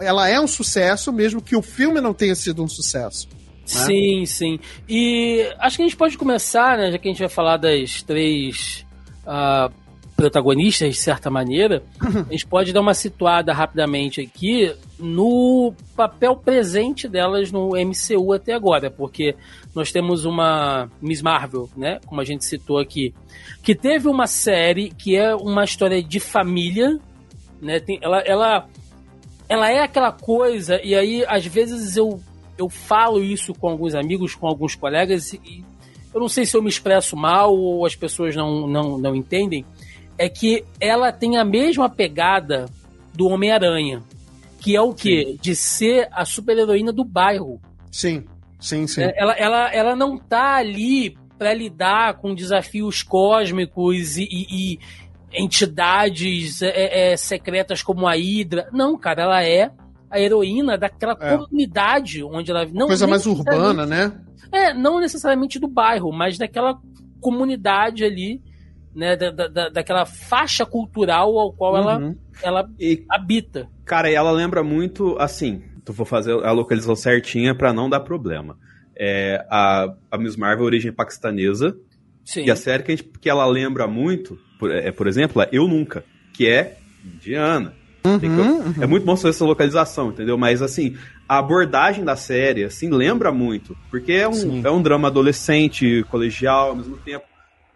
ela 0.00 0.28
é 0.28 0.40
um 0.40 0.46
sucesso 0.46 1.12
mesmo 1.12 1.42
que 1.42 1.56
o 1.56 1.62
filme 1.62 2.00
não 2.00 2.14
tenha 2.14 2.34
sido 2.34 2.62
um 2.62 2.68
sucesso. 2.68 3.28
Sim, 3.64 4.26
sim. 4.26 4.58
E 4.88 5.48
acho 5.58 5.76
que 5.76 5.82
a 5.82 5.86
gente 5.86 5.96
pode 5.96 6.18
começar, 6.18 6.76
né, 6.76 6.90
já 6.90 6.98
que 6.98 7.08
a 7.08 7.12
gente 7.12 7.20
vai 7.20 7.28
falar 7.28 7.56
das 7.56 8.02
três 8.02 8.84
ah, 9.26 9.70
protagonistas, 10.22 10.94
de 10.94 11.00
certa 11.00 11.28
maneira, 11.28 11.82
a 12.00 12.30
gente 12.30 12.46
pode 12.46 12.72
dar 12.72 12.80
uma 12.80 12.94
situada 12.94 13.52
rapidamente 13.52 14.20
aqui 14.20 14.72
no 15.00 15.74
papel 15.96 16.36
presente 16.36 17.08
delas 17.08 17.50
no 17.50 17.70
MCU 17.70 18.32
até 18.32 18.54
agora, 18.54 18.88
porque 18.88 19.34
nós 19.74 19.90
temos 19.90 20.24
uma 20.24 20.88
Miss 21.00 21.20
Marvel, 21.20 21.68
né, 21.76 21.98
como 22.06 22.20
a 22.20 22.24
gente 22.24 22.44
citou 22.44 22.78
aqui, 22.78 23.12
que 23.64 23.74
teve 23.74 24.06
uma 24.06 24.28
série 24.28 24.90
que 24.90 25.16
é 25.16 25.34
uma 25.34 25.64
história 25.64 26.00
de 26.00 26.20
família, 26.20 27.00
né, 27.60 27.80
tem, 27.80 27.98
ela, 28.00 28.20
ela, 28.20 28.68
ela 29.48 29.72
é 29.72 29.80
aquela 29.80 30.12
coisa, 30.12 30.80
e 30.84 30.94
aí 30.94 31.24
às 31.26 31.44
vezes 31.44 31.96
eu 31.96 32.20
eu 32.58 32.68
falo 32.68 33.24
isso 33.24 33.52
com 33.54 33.68
alguns 33.68 33.94
amigos, 33.94 34.36
com 34.36 34.46
alguns 34.46 34.76
colegas, 34.76 35.32
e 35.32 35.64
eu 36.14 36.20
não 36.20 36.28
sei 36.28 36.44
se 36.44 36.56
eu 36.56 36.62
me 36.62 36.68
expresso 36.68 37.16
mal 37.16 37.56
ou 37.56 37.84
as 37.86 37.96
pessoas 37.96 38.36
não, 38.36 38.68
não, 38.68 38.98
não 38.98 39.16
entendem, 39.16 39.64
é 40.24 40.28
que 40.28 40.64
ela 40.80 41.10
tem 41.12 41.36
a 41.36 41.44
mesma 41.44 41.88
pegada 41.88 42.66
do 43.14 43.26
Homem-Aranha, 43.28 44.02
que 44.60 44.76
é 44.76 44.80
o 44.80 44.94
quê? 44.94 45.36
De 45.40 45.54
ser 45.56 46.08
a 46.12 46.24
super-heroína 46.24 46.92
do 46.92 47.04
bairro. 47.04 47.60
Sim, 47.90 48.24
sim, 48.60 48.86
sim. 48.86 49.02
É, 49.02 49.12
Ela, 49.16 49.32
ela, 49.32 49.72
ela 49.74 49.96
não 49.96 50.16
tá 50.18 50.54
ali 50.56 51.16
para 51.38 51.52
lidar 51.52 52.14
com 52.18 52.34
desafios 52.34 53.02
cósmicos 53.02 54.16
e, 54.16 54.22
e- 54.30 54.46
e 54.74 54.78
entidades 55.34 56.62
é, 56.62 57.12
é, 57.12 57.16
secretas 57.16 57.82
como 57.82 58.06
a 58.06 58.12
Hydra. 58.14 58.68
Não, 58.72 58.96
cara, 58.98 59.22
ela 59.22 59.42
é 59.44 59.70
a 60.10 60.20
heroína 60.20 60.76
daquela 60.78 61.16
É. 61.20 61.36
comunidade 61.36 62.22
onde 62.22 62.50
ela 62.50 62.64
não 62.72 62.86
Coisa 62.86 63.06
mais 63.06 63.26
urbana, 63.26 63.84
né? 63.86 64.12
É, 64.52 64.72
não 64.74 65.00
necessariamente 65.00 65.58
do 65.58 65.66
bairro, 65.66 66.12
mas 66.12 66.36
daquela 66.38 66.78
comunidade 67.20 68.04
ali, 68.04 68.40
né, 68.94 69.16
da, 69.16 69.30
da- 69.30 69.48
da- 69.48 69.68
daquela 69.68 70.04
faixa 70.04 70.64
cultural 70.66 71.38
ao 71.38 71.52
qual 71.52 71.76
ela, 71.76 71.98
Uhum. 71.98 72.16
ela 72.42 72.68
E, 72.78 73.04
habita. 73.08 73.68
cara, 73.84 74.10
ela 74.10 74.30
lembra 74.30 74.62
muito, 74.62 75.16
assim, 75.18 75.62
eu 75.86 75.92
vou 75.94 76.06
fazer 76.06 76.32
a 76.44 76.52
localização 76.52 76.94
certinha 76.96 77.54
pra 77.54 77.72
não 77.72 77.88
dar 77.88 78.00
problema. 78.00 78.56
É, 78.96 79.44
a, 79.50 79.92
a 80.10 80.18
Miss 80.18 80.36
Marvel, 80.36 80.64
origem 80.66 80.92
paquistanesa, 80.92 81.76
Sim. 82.24 82.44
E 82.44 82.50
a 82.52 82.56
série 82.56 82.84
que, 82.84 82.92
a 82.92 82.96
gente, 82.96 83.08
que 83.20 83.28
ela 83.28 83.44
lembra 83.46 83.88
muito, 83.88 84.38
por, 84.56 84.70
é, 84.70 84.92
por 84.92 85.08
exemplo, 85.08 85.42
é 85.42 85.48
Eu 85.50 85.66
Nunca, 85.66 86.04
que 86.32 86.46
é 86.48 86.76
indiana. 87.04 87.74
Tem 88.00 88.20
que- 88.20 88.26
Uhum, 88.28 88.74
É 88.80 88.86
muito 88.86 89.04
bom 89.04 89.16
saber 89.16 89.30
essa 89.30 89.44
localização, 89.44 90.10
entendeu? 90.10 90.38
Mas, 90.38 90.62
assim, 90.62 90.96
a 91.28 91.38
abordagem 91.38 92.04
da 92.04 92.14
série, 92.14 92.62
assim, 92.62 92.88
lembra 92.90 93.32
muito. 93.32 93.76
Porque 93.90 94.12
é 94.12 94.32
Sim. 94.32 94.60
um, 94.60 94.66
é 94.66 94.70
um 94.70 94.80
drama 94.80 95.08
adolescente, 95.08 96.04
colegial, 96.10 96.68
ao 96.70 96.76
mesmo 96.76 96.96
tempo. 96.98 97.24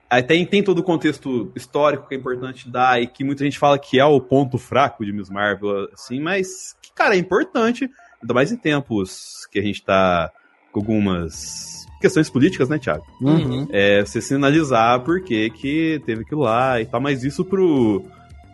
Aí 0.09 0.23
tem, 0.23 0.63
todo 0.63 0.79
o 0.79 0.83
contexto 0.85 1.51
histórico 1.57 2.07
que 2.07 2.15
é 2.15 2.19
importante 2.19 2.69
dar 2.69 3.03
e 3.03 3.07
que 3.09 3.25
muita 3.25 3.45
gente 3.45 3.59
fala 3.59 3.79
que 3.79 3.99
é 3.99 4.05
o 4.05 4.21
ponto 4.21 4.57
fraco 4.57 5.05
de 5.05 5.13
Miss 5.13 5.29
Marvel, 5.29 5.89
assim, 5.93 6.21
mas 6.21 6.77
que, 6.81 6.93
cara, 6.93 7.17
é 7.17 7.19
importante, 7.19 7.91
ainda 8.23 8.33
mais 8.33 8.53
em 8.53 8.57
tempos 8.57 9.47
que 9.51 9.59
a 9.59 9.63
gente 9.63 9.83
tá 9.83 10.31
com 10.71 10.79
algumas 10.79 11.85
questões 12.01 12.31
políticas, 12.31 12.69
né, 12.69 12.79
Thiago? 12.79 13.05
Uhum. 13.21 13.67
é, 13.71 14.05
você 14.05 14.21
sinalizar 14.21 15.01
por 15.01 15.23
que 15.23 15.51
que 15.51 16.01
teve 16.07 16.23
aquilo 16.23 16.43
lá 16.43 16.81
e 16.81 16.87
tal, 16.87 17.01
mas 17.01 17.25
isso 17.25 17.45
pro, 17.45 18.05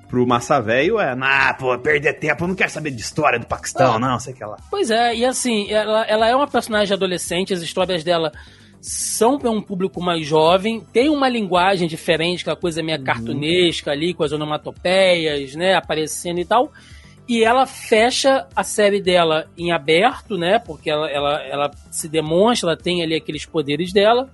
pro 0.08 0.26
massa 0.26 0.58
velho 0.58 0.98
é, 0.98 1.14
nah, 1.14 1.52
pô, 1.52 1.76
perder 1.78 2.14
tempo, 2.14 2.44
eu 2.44 2.48
não 2.48 2.54
quero 2.54 2.70
saber 2.70 2.92
de 2.92 3.02
história 3.02 3.38
do 3.38 3.46
Paquistão, 3.46 3.96
Ah. 3.96 3.98
não, 3.98 4.18
sei 4.18 4.32
que 4.32 4.42
lá. 4.42 4.56
Pois 4.70 4.90
é, 4.90 5.14
e 5.14 5.24
assim, 5.26 5.70
ela, 5.70 6.04
ela 6.06 6.28
é 6.28 6.34
uma 6.34 6.48
personagem 6.48 6.94
adolescente, 6.94 7.52
as 7.52 7.60
histórias 7.60 8.02
dela 8.02 8.32
são 8.82 9.38
para 9.38 9.48
um 9.48 9.62
público 9.62 10.02
mais 10.02 10.26
jovem, 10.26 10.80
tem 10.92 11.08
uma 11.08 11.28
linguagem 11.28 11.86
diferente, 11.86 12.40
aquela 12.40 12.56
coisa 12.56 12.82
meio 12.82 13.00
cartunesca 13.00 13.92
ali, 13.92 14.12
com 14.12 14.24
as 14.24 14.32
onomatopeias, 14.32 15.54
né, 15.54 15.74
aparecendo 15.74 16.40
e 16.40 16.44
tal. 16.44 16.72
E 17.28 17.44
ela 17.44 17.64
fecha 17.64 18.48
a 18.56 18.64
série 18.64 19.00
dela 19.00 19.48
em 19.56 19.70
aberto, 19.70 20.36
né? 20.36 20.58
Porque 20.58 20.90
ela, 20.90 21.08
ela, 21.08 21.40
ela 21.44 21.70
se 21.88 22.08
demonstra, 22.08 22.70
ela 22.70 22.76
tem 22.76 23.00
ali 23.00 23.14
aqueles 23.14 23.46
poderes 23.46 23.92
dela. 23.92 24.28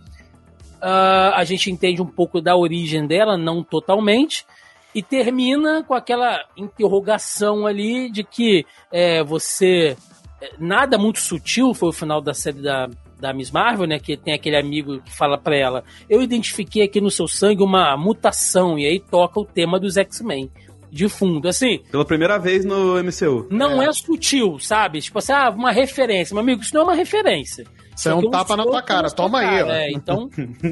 Ah, 0.80 1.34
a 1.36 1.44
gente 1.44 1.70
entende 1.70 2.00
um 2.00 2.06
pouco 2.06 2.40
da 2.40 2.56
origem 2.56 3.06
dela, 3.06 3.36
não 3.36 3.62
totalmente. 3.62 4.46
E 4.94 5.02
termina 5.02 5.84
com 5.84 5.92
aquela 5.92 6.42
interrogação 6.56 7.66
ali 7.66 8.10
de 8.10 8.24
que 8.24 8.64
é, 8.90 9.22
você. 9.22 9.94
é, 10.40 10.52
Nada 10.58 10.96
muito 10.96 11.20
sutil 11.20 11.74
foi 11.74 11.90
o 11.90 11.92
final 11.92 12.22
da 12.22 12.32
série 12.32 12.62
da, 12.62 12.88
da 13.20 13.32
Miss 13.32 13.50
Marvel, 13.50 13.86
né? 13.86 13.98
Que 13.98 14.16
tem 14.16 14.34
aquele 14.34 14.56
amigo 14.56 15.00
que 15.00 15.14
fala 15.14 15.36
pra 15.38 15.56
ela: 15.56 15.84
Eu 16.08 16.22
identifiquei 16.22 16.82
aqui 16.82 17.00
no 17.00 17.10
seu 17.10 17.26
sangue 17.28 17.62
uma 17.62 17.96
mutação. 17.96 18.78
E 18.78 18.86
aí 18.86 19.00
toca 19.00 19.40
o 19.40 19.44
tema 19.44 19.78
dos 19.78 19.96
X-Men 19.96 20.50
de 20.90 21.08
fundo. 21.08 21.48
Assim, 21.48 21.80
Pela 21.90 22.04
primeira 22.04 22.38
vez 22.38 22.64
no 22.64 22.94
MCU. 23.02 23.46
não 23.50 23.82
é. 23.82 23.92
sutil, 23.92 24.58
sabe? 24.58 25.00
Tipo 25.00 25.18
assim, 25.18 25.32
ah, 25.32 25.50
uma 25.50 25.70
referência. 25.70 26.34
Meu 26.34 26.42
amigo, 26.42 26.62
isso 26.62 26.74
não 26.74 26.82
é 26.82 26.84
uma 26.84 26.94
referência. 26.94 27.66
Isso 27.96 28.08
é 28.08 28.14
um 28.14 28.20
aqui 28.20 28.30
tapa 28.30 28.56
na 28.56 28.62
tua 28.62 28.80
cara. 28.82 29.10
Toma 29.10 29.40
aí, 29.40 29.62
ó. 29.62 29.68
É, 29.68 29.90
então, 29.90 30.30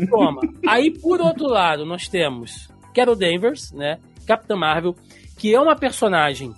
toma. 0.08 0.42
Aí, 0.66 0.90
por 0.90 1.20
outro 1.20 1.46
lado, 1.48 1.84
nós 1.84 2.06
temos 2.08 2.68
Carol 2.94 3.16
Danvers, 3.16 3.72
né? 3.72 3.98
Capitã 4.26 4.56
Marvel, 4.56 4.94
que 5.36 5.52
é 5.54 5.60
uma 5.60 5.74
personagem 5.76 6.54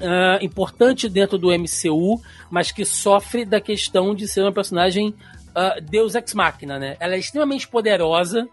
ah, 0.00 0.38
importante 0.42 1.08
dentro 1.08 1.38
do 1.38 1.48
MCU, 1.48 2.20
mas 2.50 2.70
que 2.70 2.84
sofre 2.84 3.44
da 3.44 3.60
questão 3.60 4.14
de 4.14 4.28
ser 4.28 4.42
uma 4.42 4.52
personagem 4.52 5.14
ah, 5.54 5.76
Deus 5.80 6.14
Ex 6.14 6.34
Machina, 6.34 6.78
né? 6.78 6.96
Ela 7.00 7.14
é 7.14 7.18
extremamente 7.18 7.66
poderosa. 7.66 8.46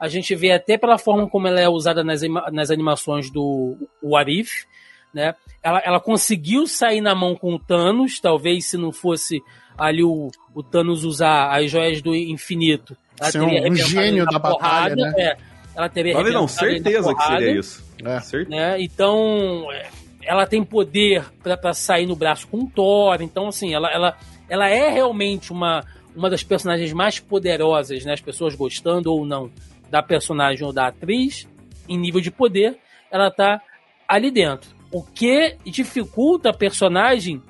A 0.00 0.08
gente 0.08 0.34
vê 0.34 0.52
até 0.52 0.78
pela 0.78 0.98
forma 0.98 1.28
como 1.28 1.48
ela 1.48 1.60
é 1.60 1.68
usada 1.68 2.04
nas, 2.04 2.20
nas 2.52 2.70
animações 2.70 3.30
do 3.30 3.76
What 4.02 4.30
If, 4.30 4.64
né? 5.12 5.34
Ela, 5.62 5.80
ela 5.84 6.00
conseguiu 6.00 6.66
sair 6.66 7.00
na 7.00 7.14
mão 7.14 7.34
com 7.34 7.54
o 7.54 7.58
Thanos, 7.58 8.20
talvez 8.20 8.70
se 8.70 8.76
não 8.76 8.92
fosse 8.92 9.42
ali 9.76 10.02
o, 10.02 10.30
o 10.54 10.62
Thanos 10.62 11.04
usar 11.04 11.50
as 11.56 11.70
joias 11.70 12.02
do 12.02 12.14
infinito. 12.14 12.96
ela 13.20 13.30
Ser 13.30 13.40
teria 13.40 13.70
um 13.70 13.74
gênio 13.74 14.26
da 14.26 14.38
batalha, 14.38 14.96
né? 14.96 15.14
é. 15.16 15.36
ela 15.74 15.88
teria 15.88 16.16
Olha, 16.16 16.32
não, 16.32 16.48
certeza 16.48 17.08
que 17.08 17.14
porrada 17.14 17.38
seria 17.38 17.60
isso. 17.60 17.84
É. 18.04 18.44
Né? 18.44 18.82
Então, 18.82 19.66
é, 19.72 19.88
ela 20.28 20.46
tem 20.46 20.62
poder 20.62 21.24
para 21.42 21.72
sair 21.72 22.04
no 22.04 22.14
braço 22.14 22.46
com 22.48 22.58
o 22.58 22.66
Thor. 22.68 23.22
Então, 23.22 23.48
assim, 23.48 23.72
ela, 23.72 23.90
ela, 23.90 24.18
ela 24.46 24.68
é 24.68 24.90
realmente 24.90 25.50
uma, 25.50 25.82
uma 26.14 26.28
das 26.28 26.42
personagens 26.42 26.92
mais 26.92 27.18
poderosas, 27.18 28.04
né? 28.04 28.12
As 28.12 28.20
pessoas 28.20 28.54
gostando 28.54 29.10
ou 29.10 29.24
não 29.24 29.50
da 29.90 30.02
personagem 30.02 30.66
ou 30.66 30.72
da 30.72 30.88
atriz, 30.88 31.48
em 31.88 31.98
nível 31.98 32.20
de 32.20 32.30
poder, 32.30 32.78
ela 33.10 33.30
tá 33.30 33.62
ali 34.06 34.30
dentro. 34.30 34.68
O 34.92 35.02
que 35.02 35.56
dificulta 35.64 36.50
a 36.50 36.54
personagem, 36.54 37.42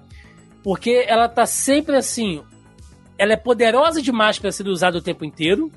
porque 0.63 1.05
ela 1.09 1.29
tá 1.29 1.47
sempre 1.47 1.97
assim. 1.97 2.45
Ela 3.19 3.33
é 3.33 3.37
poderosa 3.37 4.01
demais 4.01 4.39
para 4.39 4.53
ser 4.53 4.69
usada 4.69 4.99
o 4.99 5.03
tempo 5.03 5.25
inteiro. 5.25 5.69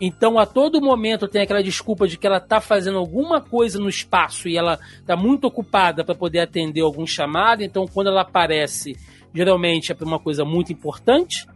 Então, 0.00 0.38
a 0.38 0.46
todo 0.46 0.80
momento 0.80 1.26
tem 1.26 1.42
aquela 1.42 1.62
desculpa 1.62 2.06
de 2.06 2.16
que 2.16 2.26
ela 2.26 2.40
tá 2.40 2.60
fazendo 2.60 2.98
alguma 2.98 3.40
coisa 3.40 3.78
no 3.78 3.88
espaço 3.88 4.48
e 4.48 4.56
ela 4.56 4.78
tá 5.04 5.16
muito 5.16 5.46
ocupada 5.46 6.04
para 6.04 6.14
poder 6.14 6.40
atender 6.40 6.82
algum 6.82 7.06
chamado. 7.06 7.62
Então, 7.62 7.86
quando 7.86 8.08
ela 8.08 8.22
aparece, 8.22 8.96
geralmente 9.34 9.90
é 9.90 9.94
para 9.94 10.06
uma 10.06 10.20
coisa 10.20 10.44
muito 10.44 10.72
importante. 10.72 11.46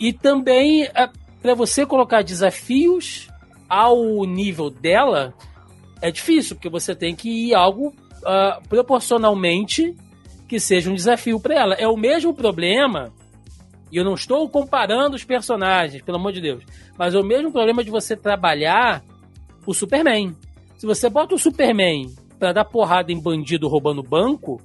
E 0.00 0.12
também 0.12 0.88
para 1.42 1.54
você 1.54 1.86
colocar 1.86 2.22
desafios 2.22 3.28
ao 3.68 4.24
nível 4.24 4.70
dela 4.70 5.34
é 6.00 6.10
difícil, 6.10 6.56
porque 6.56 6.68
você 6.68 6.94
tem 6.94 7.14
que 7.14 7.28
ir 7.28 7.54
algo 7.54 7.88
uh, 7.88 8.68
proporcionalmente 8.68 9.94
que 10.48 10.60
seja 10.60 10.90
um 10.90 10.94
desafio 10.94 11.40
para 11.40 11.54
ela. 11.54 11.74
É 11.74 11.88
o 11.88 11.96
mesmo 11.96 12.34
problema, 12.34 13.12
e 13.90 13.96
eu 13.96 14.04
não 14.04 14.14
estou 14.14 14.48
comparando 14.48 15.16
os 15.16 15.24
personagens, 15.24 16.02
pelo 16.02 16.18
amor 16.18 16.32
de 16.32 16.40
Deus, 16.40 16.64
mas 16.98 17.14
é 17.14 17.18
o 17.18 17.24
mesmo 17.24 17.52
problema 17.52 17.84
de 17.84 17.90
você 17.90 18.16
trabalhar 18.16 19.04
o 19.66 19.72
Superman. 19.72 20.34
Se 20.76 20.86
você 20.86 21.08
bota 21.08 21.34
o 21.34 21.38
Superman 21.38 22.14
para 22.38 22.52
dar 22.52 22.64
porrada 22.64 23.12
em 23.12 23.20
bandido 23.20 23.68
roubando 23.68 24.02
banco, 24.02 24.60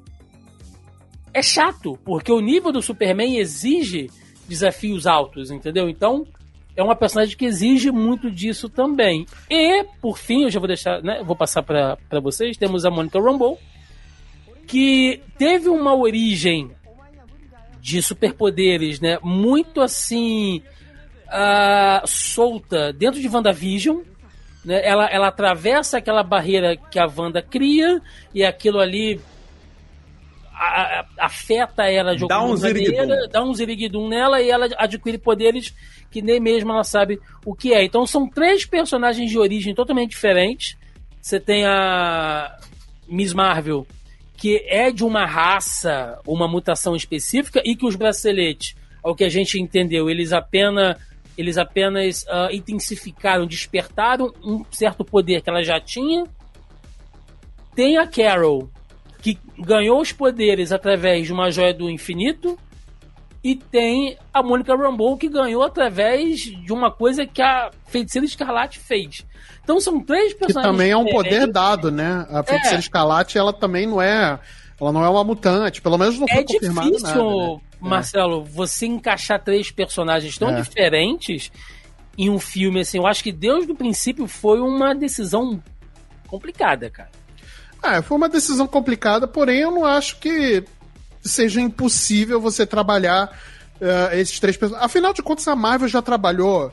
é 1.33 1.41
chato, 1.41 1.97
porque 2.03 2.31
o 2.31 2.41
nível 2.41 2.71
do 2.71 2.81
Superman 2.81 3.37
exige 3.37 4.09
desafios 4.47 5.07
altos, 5.07 5.49
entendeu? 5.49 5.87
Então, 5.87 6.25
é 6.75 6.83
uma 6.83 6.95
personagem 6.95 7.37
que 7.37 7.45
exige 7.45 7.91
muito 7.91 8.29
disso 8.29 8.67
também. 8.67 9.25
E, 9.49 9.83
por 10.01 10.17
fim, 10.17 10.43
eu 10.43 10.49
já 10.49 10.59
vou 10.59 10.67
deixar, 10.67 11.01
né, 11.01 11.23
vou 11.23 11.35
passar 11.35 11.63
para 11.63 11.97
vocês, 12.21 12.57
temos 12.57 12.85
a 12.85 12.91
Monica 12.91 13.21
Rambeau, 13.21 13.57
que 14.67 15.21
teve 15.37 15.69
uma 15.69 15.95
origem 15.95 16.71
de 17.81 18.01
superpoderes, 18.01 18.99
né, 18.99 19.17
muito 19.23 19.81
assim 19.81 20.61
uh, 21.27 22.07
solta 22.07 22.93
dentro 22.93 23.19
de 23.19 23.27
WandaVision, 23.27 24.01
né? 24.63 24.79
Ela, 24.83 25.07
ela 25.07 25.27
atravessa 25.27 25.97
aquela 25.97 26.23
barreira 26.23 26.77
que 26.77 26.99
a 26.99 27.07
Wanda 27.07 27.41
cria 27.41 27.99
e 28.33 28.43
aquilo 28.43 28.79
ali 28.79 29.19
a, 30.53 30.99
a, 30.99 31.05
afeta 31.25 31.83
ela 31.85 32.15
de 32.15 32.23
alguma 32.23 32.43
um 32.43 32.57
maneira, 32.57 33.27
dá 33.27 33.43
um 33.43 33.53
ziriguidum 33.53 34.07
nela 34.07 34.39
e 34.39 34.51
ela 34.51 34.67
adquire 34.77 35.17
poderes 35.17 35.73
que 36.11 36.21
nem 36.21 36.39
mesmo 36.39 36.71
ela 36.71 36.83
sabe 36.83 37.19
o 37.43 37.55
que 37.55 37.73
é. 37.73 37.83
Então 37.83 38.05
são 38.05 38.29
três 38.29 38.65
personagens 38.65 39.31
de 39.31 39.39
origem 39.39 39.73
totalmente 39.73 40.11
diferentes. 40.11 40.77
Você 41.19 41.39
tem 41.39 41.65
a 41.65 42.55
Miss 43.07 43.33
Marvel, 43.33 43.87
que 44.41 44.65
é 44.65 44.89
de 44.89 45.03
uma 45.03 45.23
raça, 45.23 46.19
uma 46.25 46.47
mutação 46.47 46.95
específica, 46.95 47.61
e 47.63 47.75
que 47.75 47.85
os 47.85 47.95
braceletes, 47.95 48.75
ao 49.03 49.15
que 49.15 49.23
a 49.23 49.29
gente 49.29 49.61
entendeu, 49.61 50.09
eles 50.09 50.33
apenas 50.33 50.97
eles 51.37 51.59
apenas 51.59 52.23
uh, 52.23 52.51
intensificaram, 52.51 53.45
despertaram 53.45 54.33
um 54.43 54.65
certo 54.71 55.05
poder 55.05 55.41
que 55.41 55.49
ela 55.49 55.61
já 55.61 55.79
tinha. 55.79 56.23
Tem 57.75 57.97
a 57.97 58.07
Carol, 58.07 58.67
que 59.21 59.37
ganhou 59.59 60.01
os 60.01 60.11
poderes 60.11 60.71
através 60.71 61.27
de 61.27 61.33
uma 61.33 61.51
joia 61.51 61.73
do 61.73 61.87
infinito. 61.87 62.57
E 63.43 63.55
tem 63.55 64.17
a 64.33 64.41
Mônica 64.41 64.75
Rambeau, 64.75 65.17
que 65.17 65.29
ganhou 65.29 65.63
através 65.63 66.41
de 66.41 66.73
uma 66.73 66.91
coisa 66.91 67.27
que 67.27 67.41
a 67.43 67.69
Feiticeira 67.87 68.25
Escarlate 68.25 68.79
fez. 68.79 69.23
Então 69.71 69.79
são 69.79 70.01
três 70.01 70.33
personagens. 70.33 70.69
Que 70.69 70.77
também 70.77 70.91
é 70.91 70.97
um 70.97 71.05
poder 71.05 71.47
dado, 71.47 71.89
né? 71.89 72.27
A 72.29 72.43
Feiticeira 72.43 72.75
é. 72.75 72.79
Escarlate, 72.79 73.37
ela 73.37 73.53
também 73.53 73.87
não 73.87 74.01
é. 74.01 74.37
Ela 74.79 74.91
não 74.91 75.05
é 75.05 75.07
uma 75.07 75.23
mutante, 75.23 75.81
pelo 75.81 75.97
menos 75.97 76.19
não 76.19 76.27
foi 76.27 76.41
é 76.41 76.43
confirmado 76.43 76.91
difícil, 76.91 77.15
nada, 77.15 77.53
né? 77.53 77.59
Marcelo, 77.79 78.43
você 78.43 78.85
encaixar 78.87 79.41
três 79.41 79.71
personagens 79.71 80.37
tão 80.37 80.49
é. 80.49 80.61
diferentes 80.61 81.51
em 82.17 82.29
um 82.29 82.39
filme 82.39 82.81
assim, 82.81 82.97
eu 82.97 83.07
acho 83.07 83.23
que 83.23 83.31
desde 83.31 83.71
o 83.71 83.75
princípio 83.75 84.27
foi 84.27 84.59
uma 84.59 84.93
decisão 84.93 85.63
complicada, 86.27 86.89
cara. 86.89 87.09
É, 87.83 88.01
foi 88.01 88.17
uma 88.17 88.27
decisão 88.27 88.67
complicada, 88.67 89.27
porém 89.27 89.59
eu 89.59 89.71
não 89.71 89.85
acho 89.85 90.17
que 90.19 90.63
seja 91.23 91.61
impossível 91.61 92.41
você 92.41 92.65
trabalhar 92.65 93.39
uh, 93.79 94.15
esses 94.15 94.39
três 94.39 94.57
personagens. 94.57 94.85
Afinal 94.85 95.13
de 95.13 95.21
contas, 95.21 95.47
a 95.47 95.55
Marvel 95.55 95.87
já 95.87 96.01
trabalhou 96.01 96.71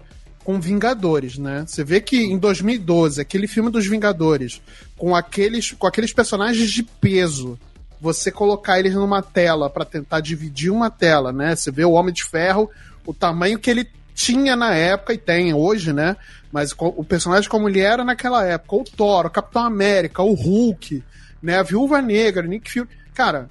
com 0.49 0.59
Vingadores, 0.59 1.37
né? 1.37 1.62
Você 1.67 1.85
vê 1.85 2.00
que 2.00 2.17
em 2.17 2.38
2012, 2.38 3.21
aquele 3.21 3.47
filme 3.47 3.71
dos 3.71 3.87
Vingadores, 3.87 4.62
com 4.97 5.14
aqueles, 5.14 5.73
com 5.73 5.87
aqueles 5.87 6.11
personagens 6.11 6.71
de 6.71 6.83
peso, 6.83 7.61
você 8.00 8.33
colocar 8.33 8.78
eles 8.78 8.95
numa 8.95 9.21
tela 9.21 9.69
para 9.69 9.85
tentar 9.85 10.21
dividir 10.21 10.71
uma 10.71 10.88
tela, 10.88 11.35
né? 11.35 11.55
Você 11.55 11.71
vê 11.71 11.85
o 11.85 11.90
Homem 11.90 12.14
de 12.14 12.25
Ferro, 12.25 12.71
o 13.05 13.12
tamanho 13.12 13.59
que 13.59 13.69
ele 13.69 13.90
tinha 14.14 14.57
na 14.57 14.75
época 14.75 15.12
e 15.12 15.19
tem 15.19 15.52
hoje, 15.52 15.93
né? 15.93 16.17
Mas 16.50 16.75
o 16.78 17.05
personagem 17.05 17.50
como 17.50 17.69
ele 17.69 17.81
era 17.81 18.02
naquela 18.02 18.43
época, 18.43 18.76
o 18.76 18.85
Thor, 18.85 19.26
o 19.26 19.31
Capitão 19.31 19.64
América, 19.64 20.23
o 20.23 20.33
Hulk, 20.33 21.05
né? 21.43 21.59
A 21.59 21.62
Viúva 21.62 22.00
Negra, 22.00 22.47
Nick 22.47 22.71
Fury. 22.71 22.88
Cara, 23.12 23.50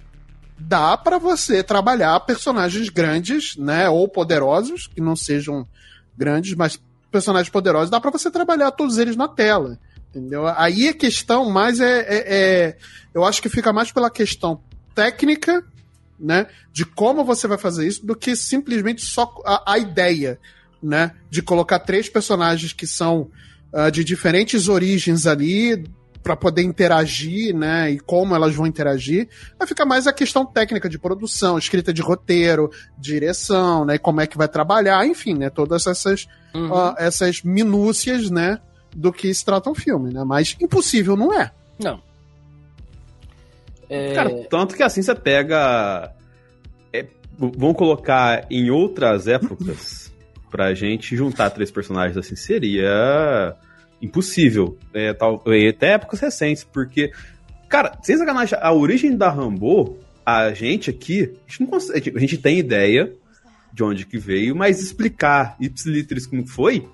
dá 0.57 0.97
para 0.97 1.19
você 1.19 1.61
trabalhar 1.61 2.19
personagens 2.21 2.89
grandes, 2.89 3.55
né? 3.55 3.87
Ou 3.87 4.07
poderosos, 4.07 4.87
que 4.87 4.99
não 4.99 5.15
sejam 5.15 5.67
grandes, 6.17 6.55
mas 6.55 6.79
personagens 7.11 7.49
poderosos, 7.49 7.89
dá 7.89 7.99
para 7.99 8.11
você 8.11 8.29
trabalhar 8.29 8.71
todos 8.71 8.97
eles 8.97 9.15
na 9.15 9.27
tela. 9.27 9.79
Entendeu? 10.09 10.47
Aí 10.47 10.87
a 10.87 10.93
questão 10.93 11.49
mais 11.49 11.79
é, 11.79 11.99
é, 11.99 12.35
é, 12.35 12.77
Eu 13.13 13.23
acho 13.23 13.41
que 13.41 13.49
fica 13.49 13.73
mais 13.73 13.91
pela 13.91 14.09
questão 14.09 14.61
técnica, 14.95 15.63
né? 16.19 16.47
De 16.71 16.85
como 16.85 17.23
você 17.23 17.47
vai 17.47 17.57
fazer 17.57 17.87
isso, 17.87 18.05
do 18.05 18.15
que 18.15 18.35
simplesmente 18.35 19.05
só 19.05 19.31
a, 19.45 19.73
a 19.73 19.77
ideia, 19.77 20.39
né? 20.81 21.11
De 21.29 21.41
colocar 21.41 21.79
três 21.79 22.09
personagens 22.09 22.73
que 22.73 22.87
são 22.87 23.29
uh, 23.71 23.91
de 23.91 24.03
diferentes 24.03 24.67
origens 24.67 25.27
ali 25.27 25.83
para 26.27 26.35
poder 26.35 26.61
interagir, 26.61 27.55
né? 27.55 27.91
E 27.91 27.99
como 27.99 28.35
elas 28.35 28.53
vão 28.53 28.67
interagir. 28.67 29.29
Vai 29.57 29.67
ficar 29.67 29.85
mais 29.85 30.07
a 30.07 30.13
questão 30.13 30.45
técnica 30.45 30.89
de 30.89 30.99
produção, 30.99 31.57
escrita 31.57 31.93
de 31.93 32.01
roteiro, 32.01 32.69
direção, 32.97 33.85
né? 33.85 33.95
E 33.95 33.99
como 33.99 34.19
é 34.19 34.27
que 34.27 34.37
vai 34.37 34.47
trabalhar, 34.47 35.07
enfim, 35.07 35.35
né? 35.35 35.49
Todas 35.49 35.87
essas, 35.87 36.27
uhum. 36.53 36.71
uh, 36.71 36.95
essas 36.97 37.41
minúcias, 37.41 38.29
né? 38.29 38.59
do 38.97 39.13
que 39.13 39.31
se 39.31 39.45
trata 39.45 39.69
um 39.69 39.75
filme, 39.75 40.11
né? 40.11 40.23
Mas 40.23 40.57
impossível 40.59 41.15
não 41.15 41.31
é. 41.31 41.51
Não. 41.77 42.01
É... 43.87 44.13
Cara, 44.13 44.29
tanto 44.49 44.75
que 44.75 44.81
assim 44.81 45.03
você 45.03 45.13
pega. 45.13 46.11
É, 46.91 47.05
vamos 47.37 47.77
colocar 47.77 48.47
em 48.49 48.71
outras 48.71 49.27
épocas 49.27 50.11
pra 50.49 50.73
gente 50.73 51.15
juntar 51.15 51.51
três 51.51 51.69
personagens 51.69 52.17
assim 52.17 52.35
seria 52.35 53.55
impossível. 54.01 54.77
É, 54.93 55.13
tal, 55.13 55.43
até 55.69 55.93
épocas 55.93 56.19
recentes, 56.19 56.63
porque. 56.63 57.11
Cara, 57.69 57.97
sem 58.01 58.17
sacanagem, 58.17 58.57
a 58.61 58.71
origem 58.71 59.17
da 59.17 59.29
Rambo, 59.29 59.97
a 60.25 60.53
gente 60.53 60.89
aqui, 60.89 61.23
a 61.23 61.49
gente, 61.49 61.61
não 61.61 61.67
consegue, 61.67 62.13
a 62.15 62.19
gente 62.19 62.37
tem 62.37 62.57
ideia 62.57 63.11
de 63.73 63.83
onde 63.83 64.05
que 64.05 64.17
veio, 64.17 64.55
mas 64.55 64.81
explicar 64.81 65.55
ipsilitris 65.59 66.25
como 66.25 66.47
foi, 66.47 66.87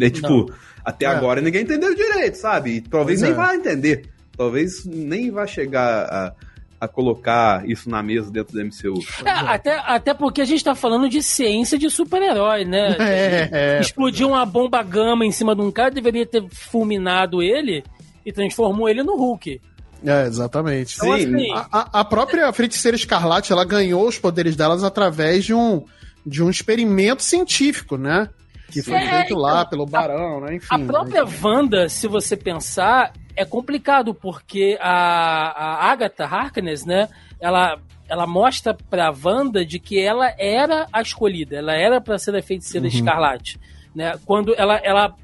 é 0.00 0.10
tipo, 0.10 0.28
não. 0.28 0.46
até 0.84 1.04
é. 1.04 1.08
agora 1.08 1.40
ninguém 1.40 1.62
entendeu 1.62 1.94
direito, 1.94 2.36
sabe? 2.36 2.76
E 2.76 2.80
talvez 2.80 3.20
pois 3.20 3.30
nem 3.30 3.30
é. 3.30 3.34
vá 3.34 3.54
entender. 3.54 4.08
Talvez 4.36 4.84
nem 4.86 5.30
vá 5.30 5.46
chegar 5.46 6.04
a, 6.04 6.34
a 6.82 6.88
colocar 6.88 7.64
isso 7.70 7.88
na 7.88 8.02
mesa 8.02 8.28
dentro 8.28 8.54
do 8.54 8.64
MCU. 8.64 8.98
É, 9.24 9.30
até, 9.30 9.78
até 9.86 10.12
porque 10.12 10.40
a 10.40 10.44
gente 10.44 10.64
tá 10.64 10.74
falando 10.74 11.08
de 11.08 11.22
ciência 11.22 11.78
de 11.78 11.88
super-herói, 11.88 12.64
né? 12.64 12.96
É, 13.12 13.48
é, 13.52 13.80
Explodiu 13.80 14.28
uma 14.28 14.44
bomba 14.44 14.82
gama 14.82 15.24
em 15.24 15.30
cima 15.30 15.54
de 15.54 15.60
um 15.60 15.70
cara, 15.70 15.90
deveria 15.90 16.26
ter 16.26 16.44
fulminado 16.50 17.40
ele 17.40 17.84
e 18.26 18.32
transformou 18.32 18.88
ele 18.88 19.02
no 19.04 19.16
Hulk. 19.16 19.60
É, 20.04 20.26
exatamente. 20.26 20.96
Então, 20.96 21.16
Sim. 21.16 21.36
Assim, 21.36 21.52
a, 21.70 22.00
a 22.00 22.04
própria 22.04 22.52
feiticeira 22.52 22.96
escarlate, 22.96 23.52
ela 23.52 23.64
ganhou 23.64 24.08
os 24.08 24.18
poderes 24.18 24.56
delas 24.56 24.82
através 24.82 25.44
de 25.44 25.54
um, 25.54 25.84
de 26.26 26.42
um 26.42 26.50
experimento 26.50 27.22
científico, 27.22 27.96
né? 27.96 28.28
Que 28.72 28.82
foi 28.82 28.94
é, 28.94 29.08
feito 29.08 29.34
lá 29.36 29.58
então, 29.60 29.70
pelo 29.70 29.86
Barão, 29.86 30.40
né? 30.40 30.56
Enfim. 30.56 30.66
A 30.70 30.78
própria 30.78 31.24
né? 31.24 31.30
Wanda, 31.42 31.88
se 31.88 32.08
você 32.08 32.36
pensar, 32.36 33.12
é 33.36 33.44
complicado, 33.44 34.14
porque 34.14 34.78
a, 34.80 34.90
a 34.90 35.92
Agatha 35.92 36.24
Harkness, 36.24 36.84
né? 36.86 37.08
Ela, 37.38 37.78
ela 38.08 38.26
mostra 38.26 38.74
pra 38.74 39.12
Wanda 39.12 39.64
de 39.64 39.78
que 39.78 40.00
ela 40.00 40.32
era 40.38 40.86
a 40.92 41.02
escolhida, 41.02 41.56
ela 41.56 41.74
era 41.74 42.00
para 42.00 42.18
ser 42.18 42.34
a 42.34 42.42
feiticeira 42.42 42.86
uhum. 42.86 42.92
escarlate. 42.92 43.60
Né? 43.94 44.14
Quando 44.24 44.54
ela, 44.56 44.76
ela 44.82 45.14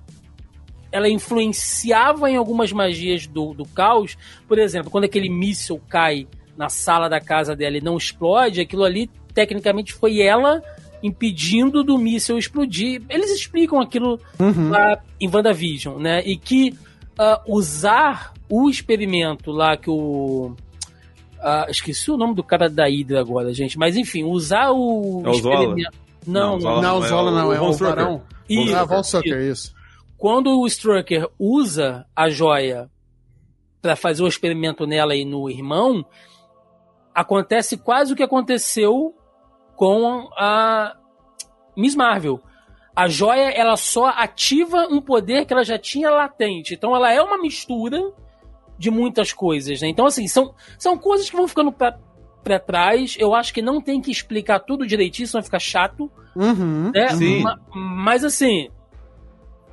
ela 0.90 1.08
influenciava 1.08 2.30
em 2.30 2.36
algumas 2.36 2.72
magias 2.72 3.26
do, 3.26 3.52
do 3.52 3.64
caos. 3.66 4.16
Por 4.46 4.58
exemplo, 4.58 4.90
quando 4.90 5.04
aquele 5.04 5.28
míssil 5.28 5.80
cai 5.88 6.26
na 6.56 6.68
sala 6.68 7.08
da 7.08 7.20
casa 7.20 7.54
dela 7.54 7.76
e 7.76 7.80
não 7.80 7.96
explode, 7.96 8.60
aquilo 8.60 8.84
ali, 8.84 9.08
tecnicamente, 9.34 9.92
foi 9.92 10.20
ela 10.20 10.62
impedindo 11.02 11.82
do 11.82 11.98
míssil 11.98 12.38
explodir. 12.38 13.02
Eles 13.08 13.30
explicam 13.30 13.80
aquilo 13.80 14.20
uhum. 14.38 14.70
lá 14.70 15.00
em 15.20 15.28
WandaVision, 15.28 16.00
né? 16.00 16.22
E 16.24 16.36
que 16.36 16.74
uh, 17.18 17.56
usar 17.56 18.32
o 18.48 18.68
experimento 18.68 19.50
lá 19.50 19.76
que 19.76 19.90
o. 19.90 20.54
Uh, 21.38 21.70
esqueci 21.70 22.10
o 22.10 22.16
nome 22.16 22.34
do 22.34 22.42
cara 22.42 22.68
da 22.68 22.86
Hydra 22.86 23.20
agora, 23.20 23.52
gente. 23.52 23.78
Mas 23.78 23.96
enfim, 23.96 24.24
usar 24.24 24.70
o. 24.70 25.22
É 25.24 25.28
o 25.28 25.32
experimento. 25.32 25.98
Não, 26.26 26.58
não, 26.58 26.82
não, 26.82 26.82
não, 26.82 27.02
Zola 27.02 27.30
não, 27.30 27.52
é 27.52 27.60
o, 27.60 27.70
o 27.70 27.78
Barão. 27.78 28.22
Isso, 28.48 28.74
ah, 28.74 28.84
Volsucker, 28.84 29.40
isso. 29.40 29.74
Quando 30.16 30.60
o 30.60 30.66
Strucker 30.66 31.28
usa 31.38 32.04
a 32.14 32.28
joia 32.28 32.90
para 33.80 33.94
fazer 33.94 34.22
o 34.22 34.28
experimento 34.28 34.86
nela 34.86 35.14
e 35.14 35.24
no 35.24 35.48
irmão, 35.48 36.04
acontece 37.14 37.76
quase 37.76 38.12
o 38.12 38.16
que 38.16 38.22
aconteceu 38.22 39.14
com 39.78 40.28
a 40.36 40.96
Miss 41.76 41.94
Marvel. 41.94 42.40
A 42.96 43.06
joia, 43.06 43.50
ela 43.50 43.76
só 43.76 44.06
ativa 44.08 44.88
um 44.90 45.00
poder 45.00 45.46
que 45.46 45.52
ela 45.52 45.62
já 45.62 45.78
tinha 45.78 46.10
latente. 46.10 46.74
Então 46.74 46.96
ela 46.96 47.12
é 47.12 47.22
uma 47.22 47.38
mistura 47.38 48.12
de 48.76 48.90
muitas 48.90 49.32
coisas, 49.32 49.80
né? 49.80 49.86
Então, 49.86 50.04
assim, 50.04 50.26
são, 50.26 50.52
são 50.76 50.98
coisas 50.98 51.30
que 51.30 51.36
vão 51.36 51.46
ficando 51.46 51.70
pra, 51.70 51.96
pra 52.42 52.58
trás. 52.58 53.16
Eu 53.20 53.36
acho 53.36 53.54
que 53.54 53.62
não 53.62 53.80
tem 53.80 54.00
que 54.00 54.10
explicar 54.10 54.58
tudo 54.58 54.84
direitinho, 54.84 55.28
senão 55.28 55.44
fica 55.44 55.60
chato. 55.60 56.10
Uhum. 56.34 56.90
Né? 56.92 57.08
Sim. 57.10 57.42
Ma- 57.42 57.60
mas, 57.72 58.24
assim, 58.24 58.68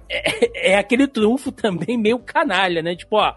é, 0.07 0.73
é 0.73 0.77
aquele 0.77 1.07
trunfo 1.07 1.51
também 1.51 1.97
meio 1.97 2.19
canalha, 2.19 2.83
né? 2.83 2.95
Tipo, 2.95 3.15
ó, 3.17 3.33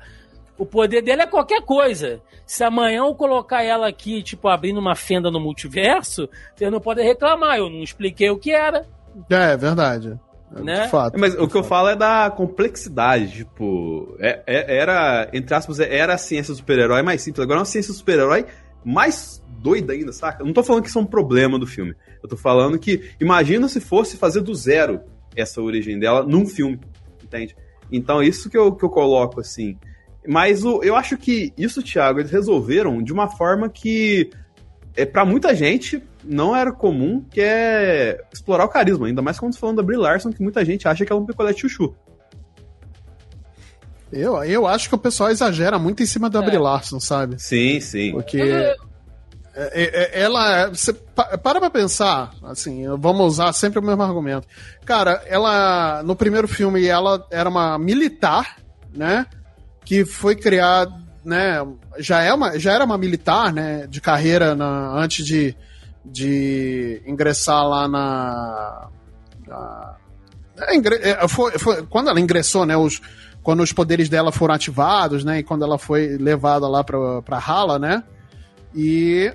o 0.59 0.67
poder 0.67 1.01
dela 1.03 1.23
é 1.23 1.27
qualquer 1.27 1.63
coisa. 1.63 2.21
Se 2.45 2.65
amanhã 2.65 2.99
eu 3.07 3.15
colocar 3.15 3.63
ela 3.63 3.87
aqui, 3.89 4.23
tipo, 4.23 4.49
abrindo 4.49 4.79
uma 4.81 4.95
fenda 4.95 5.31
no 5.31 5.39
multiverso, 5.41 6.29
você 6.57 6.69
não 6.71 6.81
pode 6.81 7.03
reclamar. 7.03 7.57
Eu 7.59 7.71
não 7.71 7.83
expliquei 7.83 8.29
o 8.31 8.39
que 8.39 8.51
era, 8.51 8.85
É, 9.31 9.53
é 9.53 9.57
verdade. 9.57 10.19
É, 10.57 10.61
Né? 10.63 10.85
De 10.85 10.89
fato. 10.91 11.19
Mas 11.19 11.35
o 11.35 11.47
de 11.47 11.49
que 11.53 11.57
eu 11.59 11.63
fato. 11.63 11.69
falo 11.69 11.89
é 11.89 11.97
da 11.97 12.31
complexidade, 12.31 13.39
tipo, 13.39 14.17
é- 14.19 14.43
é- 14.47 14.77
era, 14.79 15.29
entre 15.33 15.55
aspas, 15.55 15.79
era 15.81 16.15
a 16.15 16.19
ciência 16.19 16.53
do 16.55 16.57
super-herói 16.59 17.03
mais 17.03 17.21
simples, 17.23 17.43
agora 17.43 17.59
é 17.59 17.61
uma 17.61 17.65
ciência 17.67 17.93
do 17.93 17.97
super-herói 17.99 18.47
mais 18.85 19.43
doida 19.61 19.93
ainda, 19.93 20.13
saca? 20.13 20.43
Eu 20.43 20.47
não 20.47 20.53
tô 20.55 20.63
falando 20.63 20.83
que 20.83 20.89
isso 20.89 20.99
é 20.99 21.03
um 21.03 21.07
problema 21.07 21.59
do 21.59 21.67
filme. 21.67 21.95
Eu 22.23 22.29
tô 22.29 22.37
falando 22.37 22.79
que, 22.79 23.11
imagina 23.21 23.69
se 23.69 23.81
fosse 23.81 24.17
fazer 24.17 24.41
do 24.41 24.55
zero 24.55 25.01
essa 25.37 25.61
origem 25.61 25.99
dela 25.99 26.23
num 26.23 26.47
filme, 26.47 26.79
entende? 27.23 27.55
Então, 27.91 28.23
isso 28.23 28.49
que 28.49 28.57
eu, 28.57 28.73
que 28.73 28.85
eu 28.85 28.89
coloco, 28.91 29.41
assim. 29.41 29.77
Mas 30.31 30.63
o, 30.63 30.83
eu 30.83 30.95
acho 30.95 31.17
que 31.17 31.55
isso, 31.57 31.83
Thiago, 31.83 32.21
eles 32.21 32.31
resolveram 32.31 33.03
de 33.03 33.15
uma 33.15 33.29
forma 33.31 33.67
que, 33.69 34.29
é, 34.95 35.07
para 35.07 35.25
muita 35.25 35.55
gente, 35.55 36.03
não 36.23 36.55
era 36.55 36.71
comum, 36.71 37.25
que 37.31 37.41
é 37.41 38.21
explorar 38.31 38.67
o 38.67 38.69
carisma. 38.69 39.07
Ainda 39.07 39.23
mais 39.23 39.39
quando 39.41 39.55
você 39.55 39.59
falando 39.59 39.77
da 39.77 39.83
Brie 39.83 39.97
Larson, 39.97 40.31
que 40.31 40.43
muita 40.43 40.63
gente 40.67 40.87
acha 40.87 41.07
que 41.07 41.11
ela 41.11 41.19
é 41.19 41.23
um 41.23 41.27
picolé 41.27 41.55
de 41.55 41.61
chuchu. 41.63 41.95
Eu, 44.13 44.43
eu 44.45 44.67
acho 44.67 44.89
que 44.89 44.95
o 44.95 44.99
pessoal 44.99 45.31
exagera 45.31 45.79
muito 45.79 46.03
em 46.03 46.07
cima 46.07 46.29
da 46.31 46.41
É. 46.41 46.43
Brie 46.45 46.59
Larson, 46.59 46.99
sabe? 47.01 47.41
Sim, 47.43 47.79
sim. 47.81 48.13
Porque 48.13 48.39
é, 48.41 48.77
é- 49.55 50.21
ela. 50.23 50.69
Você 50.69 50.93
pa- 50.93 51.37
para 51.39 51.59
pra 51.61 51.69
pensar, 51.71 52.33
assim, 52.45 52.85
vamos 52.99 53.27
usar 53.27 53.53
sempre 53.53 53.79
o 53.79 53.83
mesmo 53.83 54.03
argumento. 54.03 54.47
Cara, 54.85 55.23
ela. 55.27 56.03
No 56.03 56.15
primeiro 56.17 56.49
filme, 56.49 56.87
ela 56.87 57.27
era 57.31 57.49
uma 57.51 57.79
militar, 57.79 58.57
né? 58.95 59.27
Que 59.89 60.05
foi 60.05 60.37
criada, 60.37 60.93
né? 61.25 61.67
Já, 61.99 62.21
é 62.23 62.31
uma, 62.35 62.59
já 62.59 62.75
era 62.75 62.85
uma 62.85 62.99
militar, 62.99 63.51
né? 63.51 63.87
De 63.87 64.03
carreira 64.03 64.55
na, 64.55 64.91
antes 64.93 65.25
de, 65.25 65.57
de 66.05 67.01
ingressar 67.07 67.67
lá 67.67 67.89
na. 67.89 68.89
na- 69.47 69.97
é, 70.59 71.11
é, 71.25 71.27
foi- 71.27 71.59
foi- 71.59 71.87
quando 71.87 72.11
ela 72.11 72.21
ingressou, 72.21 72.67
né? 72.67 72.77
Os, 72.77 73.01
quando 73.43 73.63
os 73.63 73.73
poderes 73.73 74.11
dela 74.11 74.31
foram 74.31 74.55
ativados, 74.55 75.25
né? 75.25 75.39
E 75.39 75.43
quando 75.43 75.65
ela 75.65 75.79
foi 75.79 76.19
levada 76.19 76.69
lá 76.69 76.85
pra, 76.85 77.23
pra 77.23 77.39
Hala, 77.39 77.79
né? 77.79 78.05
E. 78.75 79.33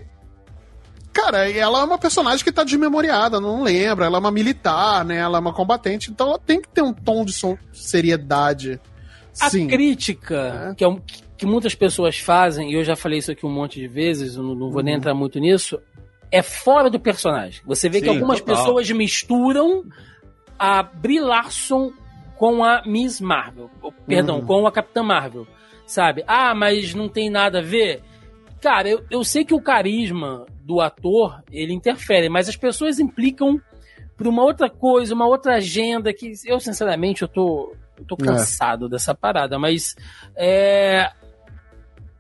Cara, 1.12 1.50
ela 1.50 1.80
é 1.80 1.84
uma 1.84 1.98
personagem 1.98 2.46
que 2.46 2.52
tá 2.52 2.64
desmemoriada, 2.64 3.40
não 3.40 3.64
lembra. 3.64 4.06
Ela 4.06 4.18
é 4.18 4.20
uma 4.20 4.32
militar, 4.32 5.04
né? 5.04 5.18
Ela 5.18 5.40
é 5.40 5.42
uma 5.42 5.54
combatente, 5.54 6.12
então 6.12 6.28
ela 6.28 6.38
tem 6.40 6.62
que 6.62 6.70
ter 6.70 6.84
um 6.84 6.94
tom 6.94 7.26
de 7.26 7.34
seriedade. 7.74 8.80
A 9.42 9.50
Sim. 9.50 9.68
crítica 9.68 10.70
É. 10.72 10.76
que, 10.76 10.84
é 10.84 10.88
um- 10.88 11.02
que 11.38 11.46
muitas 11.46 11.74
pessoas 11.76 12.18
fazem, 12.20 12.72
e 12.72 12.76
eu 12.76 12.84
já 12.84 12.96
falei 12.96 13.20
isso 13.20 13.32
aqui 13.32 13.46
um 13.46 13.52
monte 13.52 13.80
de 13.80 13.88
vezes, 13.88 14.36
não, 14.36 14.54
não 14.56 14.70
vou 14.72 14.82
nem 14.84 14.94
Uhum. 14.94 15.00
entrar 15.00 15.14
muito 15.14 15.40
nisso, 15.40 15.80
é 16.32 16.42
fora 16.42 16.90
do 16.90 17.00
personagem. 17.00 17.62
Você 17.66 17.90
vê 17.90 18.00
que 18.00 18.08
Sim, 18.08 18.16
algumas 18.16 18.40
total. 18.42 18.56
pessoas 18.58 18.90
misturam 18.92 19.84
a 20.58 20.84
Brie 20.84 21.20
Larson 21.20 21.92
com 22.38 22.64
a 22.64 22.84
Miss 22.86 23.20
Marvel. 23.22 23.70
Perdão, 24.08 24.40
Uhum. 24.40 24.46
com 24.46 24.68
a 24.68 24.72
Capitã 24.72 25.04
Marvel. 25.04 25.48
Sabe? 25.86 26.24
Ah, 26.28 26.56
mas 26.56 26.94
não 26.94 27.10
tem 27.10 27.30
nada 27.30 27.60
a 27.60 27.62
ver. 27.62 28.02
Cara, 28.62 28.88
eu, 28.88 29.04
eu 29.12 29.24
sei 29.24 29.44
que 29.44 29.54
o 29.54 29.62
carisma 29.62 30.46
do 30.62 30.80
ator, 30.80 31.44
ele 31.52 31.74
interfere, 31.74 32.30
mas 32.30 32.48
as 32.48 32.56
pessoas 32.56 33.00
implicam 33.00 33.60
por 34.16 34.26
uma 34.28 34.44
outra 34.44 34.70
coisa, 34.70 35.14
uma 35.14 35.28
outra 35.28 35.56
agenda 35.56 36.14
que 36.14 36.32
eu, 36.46 36.60
sinceramente, 36.60 37.22
eu 37.24 37.28
tô, 37.28 37.74
eu 37.98 38.06
tô 38.06 38.16
É. 38.22 38.26
cansado 38.26 38.88
dessa 38.90 39.14
parada, 39.16 39.58
mas 39.60 39.96
é, 40.36 41.12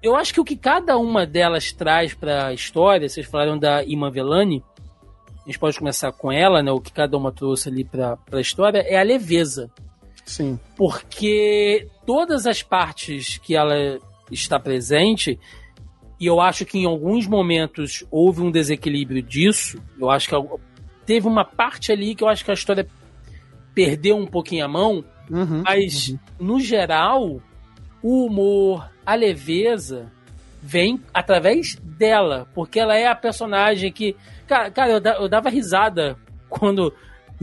eu 0.01 0.15
acho 0.15 0.33
que 0.33 0.39
o 0.39 0.43
que 0.45 0.55
cada 0.55 0.97
uma 0.97 1.25
delas 1.25 1.71
traz 1.71 2.13
pra 2.13 2.53
história, 2.53 3.07
vocês 3.07 3.25
falaram 3.25 3.57
da 3.57 3.83
Iman 3.83 4.11
Velani, 4.11 4.63
a 5.43 5.45
gente 5.45 5.59
pode 5.59 5.77
começar 5.77 6.11
com 6.11 6.31
ela, 6.31 6.63
né? 6.63 6.71
O 6.71 6.79
que 6.79 6.91
cada 6.93 7.17
uma 7.17 7.31
trouxe 7.31 7.67
ali 7.69 7.83
pra, 7.83 8.15
pra 8.17 8.39
história 8.39 8.79
é 8.79 8.97
a 8.97 9.03
leveza. 9.03 9.69
Sim. 10.25 10.57
Porque 10.77 11.87
todas 12.05 12.45
as 12.47 12.63
partes 12.63 13.37
que 13.39 13.53
ela 13.55 13.75
está 14.31 14.57
presente, 14.57 15.37
e 16.17 16.25
eu 16.25 16.39
acho 16.39 16.65
que 16.65 16.77
em 16.79 16.85
alguns 16.85 17.27
momentos 17.27 18.05
houve 18.09 18.41
um 18.41 18.49
desequilíbrio 18.49 19.21
disso, 19.21 19.81
eu 19.99 20.09
acho 20.09 20.29
que 20.29 20.35
teve 21.05 21.27
uma 21.27 21.43
parte 21.43 21.91
ali 21.91 22.15
que 22.15 22.23
eu 22.23 22.29
acho 22.29 22.45
que 22.45 22.51
a 22.51 22.53
história 22.53 22.87
perdeu 23.75 24.15
um 24.15 24.25
pouquinho 24.25 24.63
a 24.63 24.67
mão, 24.69 25.03
Uhum. 25.29 25.63
mas 25.63 26.15
no 26.39 26.59
geral, 26.59 27.41
o 28.01 28.25
humor, 28.25 28.89
a 29.05 29.15
leveza 29.15 30.11
vem 30.61 30.99
através 31.13 31.75
dela, 31.81 32.47
porque 32.53 32.79
ela 32.79 32.95
é 32.95 33.07
a 33.07 33.15
personagem 33.15 33.91
que. 33.91 34.15
Cara, 34.47 34.69
cara 34.71 34.91
eu, 34.91 35.01
eu 35.21 35.29
dava 35.29 35.49
risada 35.49 36.17
quando 36.49 36.93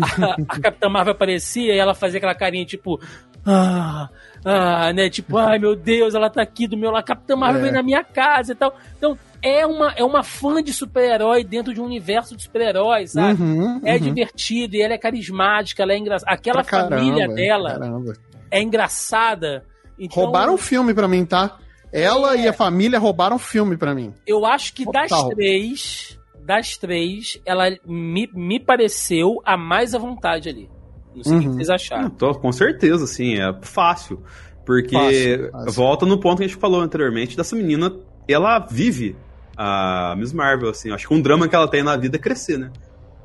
a, 0.01 0.35
a 0.49 0.57
Capitã 0.61 0.89
Marvel 0.89 1.13
aparecia 1.13 1.75
e 1.75 1.79
ela 1.79 1.95
fazia 1.95 2.19
aquela 2.19 2.35
carinha 2.35 2.65
tipo. 2.65 3.01
Ah, 3.45 4.09
ah, 4.45 4.93
né? 4.93 5.09
Tipo, 5.09 5.39
ai 5.39 5.59
meu 5.59 5.75
Deus, 5.75 6.15
ela 6.15 6.29
tá 6.29 6.43
aqui 6.43 6.67
do 6.67 6.77
meu 6.77 6.91
lado. 6.91 7.01
A 7.01 7.07
Capitã 7.07 7.37
Marvel 7.37 7.61
É. 7.61 7.65
vem 7.65 7.73
na 7.73 7.83
minha 7.83 8.05
casa 8.05 8.53
e 8.53 8.55
tal. 8.55 8.75
Então, 8.97 9.19
é 9.43 9.67
uma, 9.67 9.93
é 9.93 10.05
uma 10.05 10.23
fã 10.23 10.63
de 10.63 10.73
super-herói 10.73 11.43
dentro 11.45 11.73
de 11.75 11.81
um 11.81 11.85
universo 11.85 12.37
de 12.37 12.43
super-heróis, 12.43 13.13
sabe? 13.13 13.41
Uhum, 13.43 13.81
É 13.85 13.95
uhum. 13.95 14.01
divertido 14.01 14.77
e 14.77 14.83
ela 14.83 14.95
é 14.95 14.99
carismática, 14.99 15.83
ela 15.83 15.93
é 15.93 15.99
engraçada. 15.99 16.33
Aquela 16.33 16.63
Pra 16.63 16.71
caramba, 16.71 16.97
família 16.99 17.29
dela 17.29 17.71
caramba. 17.73 18.13
é 18.51 18.63
engraçada. 18.63 19.65
Então, 19.99 20.23
Roubaram 20.25 20.55
o 20.55 20.59
filme 20.59 20.95
pra 20.95 21.07
mim, 21.09 21.25
tá? 21.25 21.59
Ela 21.93 22.37
É. 22.37 22.43
e 22.43 22.49
a 22.49 22.53
família 22.53 22.99
roubaram 22.99 23.37
o 23.37 23.39
filme 23.39 23.77
pra 23.77 23.95
mim. 23.95 24.13
Eu 24.27 24.47
acho 24.47 24.73
que 24.75 24.85
das 24.91 25.09
Total. 25.11 25.31
três, 25.31 26.19
das 26.45 26.77
três, 26.77 27.39
ela 27.45 27.65
me, 27.87 28.29
me 28.33 28.59
pareceu 28.61 29.41
a 29.45 29.57
mais 29.57 29.95
à 29.95 29.99
vontade 29.99 30.49
ali. 30.49 30.71
Não 31.15 31.25
sei 31.25 31.37
o 31.37 31.41
que 31.41 31.47
Uhum. 31.49 31.55
vocês 31.55 31.71
acharam. 31.71 32.11
tô- 32.11 32.35
com 32.35 32.53
certeza, 32.53 33.07
sim, 33.07 33.35
é 33.41 33.53
fácil. 33.63 34.23
Porque 34.65 34.95
Fácil, 34.95 35.51
fácil. 35.51 35.73
volta 35.73 36.07
no 36.07 36.21
ponto 36.21 36.39
que 36.39 36.45
a 36.45 36.47
gente 36.47 36.59
falou 36.61 36.81
anteriormente 36.81 37.37
dessa 37.37 37.57
menina, 37.57 37.93
ela 38.29 38.61
vive 38.61 39.17
a 39.63 40.15
Miss 40.17 40.33
Marvel, 40.33 40.71
assim, 40.71 40.91
acho 40.91 41.07
que 41.07 41.13
um 41.13 41.21
drama 41.21 41.47
que 41.47 41.55
ela 41.55 41.69
tem 41.69 41.83
na 41.83 41.95
vida 41.95 42.17
é 42.17 42.19
crescer, 42.19 42.57
né? 42.59 42.71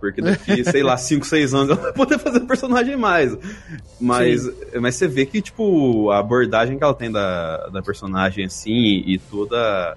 Porque 0.02 0.22
daqui, 0.22 0.66
sei 0.70 0.84
lá, 0.84 0.98
5, 0.98 1.26
6 1.26 1.54
anos 1.54 1.70
ela 1.70 1.80
vai 1.82 1.94
poder 1.94 2.20
fazer 2.20 2.42
personagem 2.42 2.98
mais. 2.98 3.38
Mas, 4.02 4.42
mas 4.82 4.96
você 4.96 5.08
vê 5.08 5.26
que, 5.26 5.42
tipo, 5.42 6.12
a 6.12 6.20
abordagem 6.20 6.78
que 6.78 6.84
ela 6.84 6.94
tem 6.94 7.10
da, 7.10 7.70
da 7.70 7.82
personagem, 7.82 8.44
assim, 8.44 8.70
e 9.08 9.18
toda, 9.18 9.96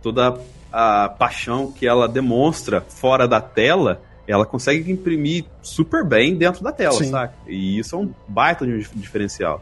toda 0.00 0.38
a 0.72 1.08
paixão 1.08 1.72
que 1.72 1.88
ela 1.88 2.06
demonstra 2.06 2.80
fora 2.80 3.26
da 3.26 3.40
tela, 3.40 4.00
ela 4.28 4.46
consegue 4.46 4.92
imprimir 4.92 5.44
super 5.60 6.06
bem 6.06 6.36
dentro 6.36 6.62
da 6.62 6.70
tela, 6.70 6.92
Sim. 6.92 7.10
saca? 7.10 7.34
E 7.48 7.80
isso 7.80 7.96
é 7.96 7.98
um 7.98 8.14
baita 8.28 8.64
de 8.64 8.72
um 8.74 8.78
dif- 8.78 8.94
diferencial. 8.94 9.60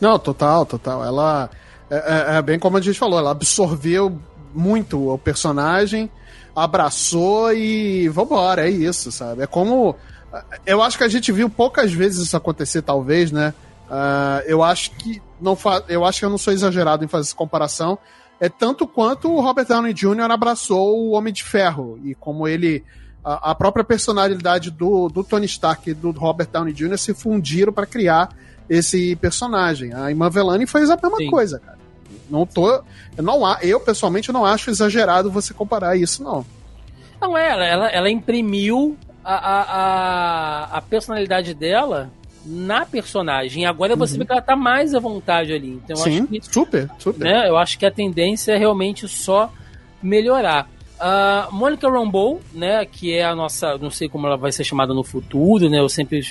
Não, 0.00 0.18
total, 0.18 0.64
total. 0.64 1.04
Ela. 1.04 1.50
É, 1.90 1.96
é- 1.96 2.36
é 2.38 2.42
bem 2.42 2.58
como 2.58 2.78
a 2.78 2.80
gente 2.80 2.98
falou, 2.98 3.18
ela 3.18 3.32
absorveu 3.32 4.18
muito 4.54 5.12
o 5.12 5.18
personagem, 5.18 6.10
abraçou 6.54 7.52
e 7.52 8.08
vambora, 8.08 8.66
é 8.66 8.70
isso, 8.70 9.10
sabe? 9.10 9.42
É 9.42 9.46
como. 9.46 9.96
Eu 10.64 10.80
acho 10.82 10.96
que 10.96 11.04
a 11.04 11.08
gente 11.08 11.32
viu 11.32 11.50
poucas 11.50 11.92
vezes 11.92 12.26
isso 12.26 12.36
acontecer, 12.36 12.82
talvez, 12.82 13.32
né? 13.32 13.52
Ah, 13.90 14.42
eu 14.46 14.62
acho 14.62 14.92
que 14.92 15.20
não 15.40 15.56
fa... 15.56 15.82
eu 15.88 16.04
acho 16.04 16.20
que 16.20 16.24
eu 16.24 16.30
não 16.30 16.38
sou 16.38 16.52
exagerado 16.52 17.04
em 17.04 17.08
fazer 17.08 17.28
essa 17.28 17.36
comparação. 17.36 17.98
É 18.38 18.48
tanto 18.48 18.86
quanto 18.86 19.30
o 19.30 19.40
Robert 19.40 19.66
Downey 19.66 19.92
Jr. 19.92 20.30
abraçou 20.30 20.98
o 20.98 21.10
Homem 21.10 21.32
de 21.32 21.44
Ferro 21.44 21.98
e 22.02 22.14
como 22.14 22.48
ele 22.48 22.82
a, 23.22 23.50
a 23.50 23.54
própria 23.54 23.84
personalidade 23.84 24.70
do, 24.70 25.08
do 25.08 25.22
Tony 25.22 25.46
Stark 25.46 25.90
e 25.90 25.94
do 25.94 26.10
Robert 26.12 26.48
Downey 26.50 26.72
Jr. 26.72 26.96
se 26.96 27.12
fundiram 27.12 27.72
para 27.72 27.84
criar 27.84 28.30
esse 28.68 29.16
personagem. 29.16 29.92
A 29.92 30.10
Iman 30.10 30.30
Velani 30.30 30.66
fez 30.66 30.88
a 30.88 30.96
mesma 30.96 31.18
Sim. 31.18 31.28
coisa, 31.28 31.58
cara. 31.58 31.79
Não 32.30 32.46
tô, 32.46 32.70
eu 33.16 33.22
não 33.22 33.40
eu 33.60 33.80
pessoalmente 33.80 34.32
não 34.32 34.44
acho 34.44 34.70
exagerado 34.70 35.30
você 35.30 35.52
comparar 35.52 35.96
isso 35.96 36.22
não. 36.22 36.44
Não 37.20 37.36
é, 37.36 37.50
ela, 37.50 37.66
ela, 37.66 37.86
ela 37.88 38.10
imprimiu 38.10 38.96
a, 39.24 39.34
a, 39.34 39.62
a, 39.62 40.78
a 40.78 40.80
personalidade 40.80 41.52
dela 41.54 42.10
na 42.44 42.86
personagem. 42.86 43.64
E 43.64 43.66
agora 43.66 43.94
você 43.94 44.16
vê 44.16 44.24
que 44.24 44.32
ela 44.32 44.40
tá 44.40 44.56
mais 44.56 44.94
à 44.94 44.98
vontade 44.98 45.52
ali. 45.52 45.78
Então 45.84 45.96
eu 45.96 46.02
Uhum. 46.04 46.10
Sim, 46.12 46.18
acho 46.20 46.26
que 46.48 46.54
super, 46.54 46.90
super. 46.98 47.24
né? 47.24 47.48
Eu 47.48 47.58
acho 47.58 47.78
que 47.78 47.84
a 47.84 47.90
tendência 47.90 48.52
é 48.52 48.56
realmente 48.56 49.06
só 49.08 49.52
melhorar. 50.02 50.68
A 50.98 51.48
Mônica 51.50 51.88
Rambeau, 51.90 52.40
né, 52.52 52.84
que 52.84 53.14
é 53.14 53.24
a 53.24 53.34
nossa, 53.34 53.76
não 53.78 53.90
sei 53.90 54.08
como 54.08 54.26
ela 54.26 54.36
vai 54.36 54.52
ser 54.52 54.64
chamada 54.64 54.92
no 54.94 55.02
futuro, 55.04 55.68
né? 55.68 55.78
Eu 55.78 55.88
sempre 55.88 56.22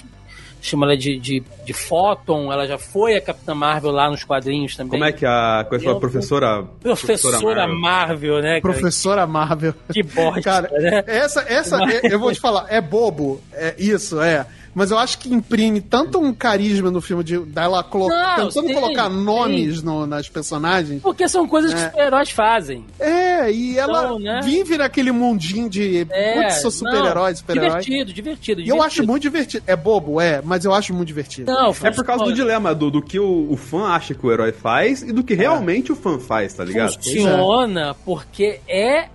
chama 0.61 0.85
ela 0.85 0.97
de, 0.97 1.17
de, 1.17 1.43
de 1.65 1.73
Photon, 1.73 2.51
ela 2.51 2.67
já 2.67 2.77
foi 2.77 3.15
a 3.15 3.21
Capitã 3.21 3.53
Marvel 3.53 3.91
lá 3.91 4.09
nos 4.09 4.23
quadrinhos 4.23 4.75
também. 4.75 4.91
Como 4.91 5.03
é 5.03 5.11
que 5.11 5.25
a 5.25 5.65
coisa 5.67 5.83
foi 5.85 5.93
a 5.93 5.99
professora? 5.99 6.63
Professora 6.81 7.67
Marvel, 7.67 8.41
né? 8.41 8.59
cara? 8.59 8.61
Professora 8.61 9.27
Marvel. 9.27 9.73
Que 9.91 10.03
bosta, 10.03 10.41
Cara, 10.41 10.69
né? 10.71 11.03
essa, 11.07 11.41
essa 11.47 11.77
é- 11.83 12.01
eu 12.13 12.19
vou 12.19 12.31
te 12.31 12.39
falar, 12.39 12.65
é 12.69 12.81
bobo, 12.81 13.41
é 13.53 13.75
isso, 13.77 14.21
é. 14.21 14.45
Mas 14.73 14.91
eu 14.91 14.97
acho 14.99 15.17
que 15.19 15.34
imprime 15.34 15.82
tanto 15.82 16.19
um 16.19 16.34
carisma 16.34 16.89
no 16.91 17.01
filme 17.01 17.23
de 17.23 17.38
dela 17.39 17.84
colo 17.84 18.08
Não, 18.08 18.47
tentando 18.47 18.67
sim, 18.67 18.73
colocar 18.73 19.10
nomes 19.10 19.82
no- 19.82 20.05
nas 20.05 20.29
personagens. 20.29 21.01
Porque 21.01 21.27
são 21.27 21.47
coisas 21.47 21.73
que 21.73 21.79
É. 21.79 21.86
super-heróis 21.89 22.29
fazem. 22.29 22.86
É, 22.99 23.51
e 23.51 23.77
ela 23.77 24.03
Então, 24.05 24.19
né? 24.19 24.41
vive 24.43 24.77
naquele 24.77 25.12
mundinho 25.12 25.69
de 25.69 26.08
É, 26.10 26.34
putz, 26.36 26.62
sou 26.62 26.71
super-herói, 26.71 27.36
super-herói. 27.36 27.69
Divertido, 27.82 28.13
divertido, 28.13 28.62
E 28.62 28.67
eu 28.69 28.75
acho 28.77 28.95
divertido. 29.01 29.08
muito 29.08 29.21
divertido. 29.23 29.63
É 29.67 29.75
bobo, 29.75 30.19
é, 30.21 30.41
mas 30.43 30.65
eu 30.65 30.73
acho 30.73 30.93
muito 30.93 31.08
divertido. 31.08 31.51
Não, 31.51 31.73
É 31.84 31.91
por 31.91 32.05
causa 32.05 32.23
do 32.25 32.34
dilema 32.34 32.73
do, 32.75 32.89
do 32.91 33.01
que 33.01 33.19
o, 33.19 33.51
o 33.51 33.58
fã 33.58 33.88
acha 33.88 34.13
que 34.13 34.25
o 34.25 34.32
herói 34.32 34.51
faz 34.51 35.01
e 35.01 35.12
do 35.12 35.23
que 35.23 35.34
realmente 35.34 35.91
o 35.91 35.95
fã 35.95 36.19
faz, 36.19 36.53
tá 36.53 36.63
ligado? 36.63 36.93
funciona 36.93 37.95
porque 38.05 38.60
é 38.67 39.08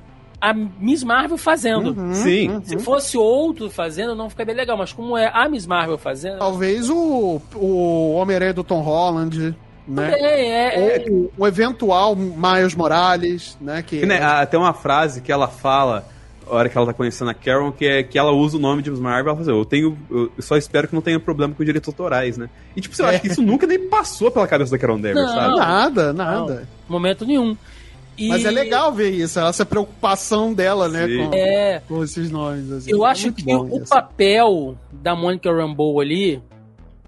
a 0.44 0.52
Miss 0.52 1.02
Marvel 1.02 1.38
fazendo. 1.38 1.98
Uhum, 1.98 2.14
Sim. 2.14 2.50
uhum. 2.50 2.62
Se 2.62 2.78
fosse 2.78 3.16
outro 3.16 3.70
fazendo, 3.70 4.14
não 4.14 4.28
ficaria 4.28 4.54
legal. 4.54 4.76
Mas 4.76 4.92
como 4.92 5.16
é 5.16 5.30
a 5.32 5.48
Miss 5.48 5.66
Marvel 5.66 5.96
fazendo. 5.96 6.38
Talvez 6.38 6.90
o, 6.90 7.40
o 7.54 8.12
Homem-Aranha 8.12 8.52
do 8.52 8.62
Tom 8.62 8.82
Holland, 8.82 9.56
né? 9.88 10.12
É, 10.12 10.46
é, 10.46 10.96
é. 10.96 11.10
Ou 11.10 11.32
o 11.38 11.46
eventual 11.46 12.14
Miles 12.14 12.74
Morales, 12.74 13.56
né? 13.58 13.82
Que, 13.82 14.04
né, 14.04 14.44
tem 14.46 14.60
uma 14.60 14.74
frase 14.74 15.22
que 15.22 15.32
ela 15.32 15.48
fala, 15.48 16.06
a 16.46 16.54
hora 16.54 16.68
que 16.68 16.76
ela 16.76 16.86
tá 16.86 16.92
conhecendo 16.92 17.30
a 17.30 17.34
Carol, 17.34 17.72
que 17.72 17.86
é 17.86 18.02
que 18.02 18.18
ela 18.18 18.30
usa 18.30 18.58
o 18.58 18.60
nome 18.60 18.82
de 18.82 18.90
Miss 18.90 19.00
Marvel, 19.00 19.32
ela 19.32 19.36
fala 19.36 19.50
assim, 19.50 19.58
eu 19.58 19.64
tenho. 19.64 19.98
Eu 20.10 20.30
só 20.40 20.58
espero 20.58 20.88
que 20.88 20.94
não 20.94 21.00
tenha 21.00 21.18
problema 21.18 21.54
com 21.54 21.64
direitos 21.64 21.88
autorais, 21.88 22.36
né? 22.36 22.50
E 22.76 22.82
tipo, 22.82 22.94
eu 23.00 23.06
acho 23.06 23.22
que 23.22 23.28
isso 23.28 23.40
nunca 23.40 23.66
nem 23.66 23.88
passou 23.88 24.30
pela 24.30 24.46
cabeça 24.46 24.72
da 24.72 24.78
Carol 24.78 24.98
Danvers, 24.98 25.26
Não. 25.26 25.34
sabe? 25.34 25.56
Nada, 25.56 26.12
nada. 26.12 26.68
Momento 26.86 27.24
nenhum. 27.24 27.56
E- 28.16 28.28
Mas 28.28 28.44
é 28.44 28.50
legal 28.50 28.92
ver 28.92 29.10
isso, 29.10 29.40
essa 29.40 29.66
preocupação 29.66 30.54
dela, 30.54 30.88
né? 30.88 31.06
Com, 31.08 31.34
É. 31.34 31.82
com 31.88 32.04
esses 32.04 32.30
nomes. 32.30 32.70
assim. 32.70 32.90
Eu 32.90 33.04
É 33.04 33.10
acho 33.10 33.32
que 33.32 33.54
o 33.54 33.76
isso. 33.78 33.88
papel 33.90 34.76
da 34.92 35.16
Monica 35.16 35.52
Rambeau 35.52 36.00
ali. 36.00 36.40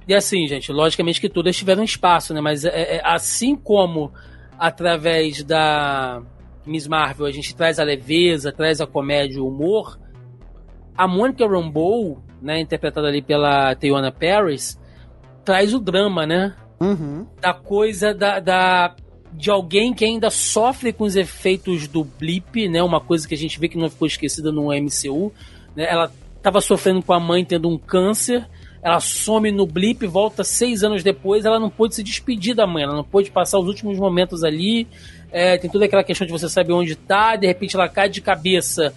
E 0.08 0.14
assim, 0.14 0.46
gente, 0.46 0.70
logicamente 0.72 1.20
que 1.20 1.28
todas 1.28 1.56
tiveram 1.56 1.82
espaço, 1.84 2.32
né? 2.34 2.40
Mas 2.40 2.64
é- 2.64 2.96
é- 2.96 3.02
assim 3.04 3.54
como 3.56 4.12
através 4.58 5.42
da 5.42 6.22
Miss 6.64 6.86
Marvel 6.88 7.26
a 7.26 7.30
gente 7.30 7.54
traz 7.54 7.78
a 7.78 7.84
leveza, 7.84 8.50
traz 8.52 8.80
a 8.80 8.86
comédia 8.86 9.36
e 9.36 9.40
o 9.40 9.46
humor, 9.48 9.98
a 10.96 11.06
Monica 11.06 11.46
Rambeau, 11.46 12.22
né, 12.40 12.60
interpretada 12.60 13.06
ali 13.08 13.20
pela 13.22 13.74
Teyona 13.74 14.10
Paris, 14.10 14.78
traz 15.44 15.72
o 15.74 15.78
drama, 15.80 16.26
né? 16.26 16.54
Uhum. 16.78 17.26
da 17.40 17.54
coisa 17.54 18.12
da, 18.12 18.38
da- 18.38 18.94
de 19.36 19.50
alguém 19.50 19.92
que 19.92 20.04
ainda 20.04 20.30
sofre 20.30 20.92
com 20.92 21.04
os 21.04 21.14
efeitos 21.14 21.86
do 21.86 22.02
blip, 22.02 22.68
né? 22.68 22.82
Uma 22.82 23.00
coisa 23.00 23.28
que 23.28 23.34
a 23.34 23.36
gente 23.36 23.60
vê 23.60 23.68
que 23.68 23.76
não 23.76 23.90
ficou 23.90 24.06
esquecida 24.08 24.50
no 24.50 24.68
MCU, 24.72 25.30
né? 25.76 25.86
Ela 25.88 26.10
estava 26.36 26.60
sofrendo 26.60 27.02
com 27.02 27.12
a 27.12 27.20
mãe 27.20 27.44
tendo 27.44 27.68
um 27.68 27.76
câncer, 27.76 28.48
ela 28.82 28.98
some 28.98 29.50
no 29.52 29.66
blip, 29.66 30.06
volta 30.06 30.42
seis 30.42 30.82
anos 30.82 31.02
depois, 31.02 31.44
ela 31.44 31.60
não 31.60 31.68
pôde 31.68 31.94
se 31.94 32.02
despedir 32.02 32.54
da 32.54 32.66
mãe, 32.66 32.84
ela 32.84 32.94
não 32.94 33.04
pôde 33.04 33.30
passar 33.30 33.58
os 33.58 33.66
últimos 33.66 33.98
momentos 33.98 34.42
ali. 34.42 34.86
É, 35.30 35.58
tem 35.58 35.68
toda 35.68 35.84
aquela 35.84 36.04
questão 36.04 36.26
de 36.26 36.32
você 36.32 36.48
saber 36.48 36.72
onde 36.72 36.94
tá, 36.96 37.36
de 37.36 37.46
repente 37.46 37.76
ela 37.76 37.88
cai 37.88 38.08
de 38.08 38.20
cabeça 38.22 38.94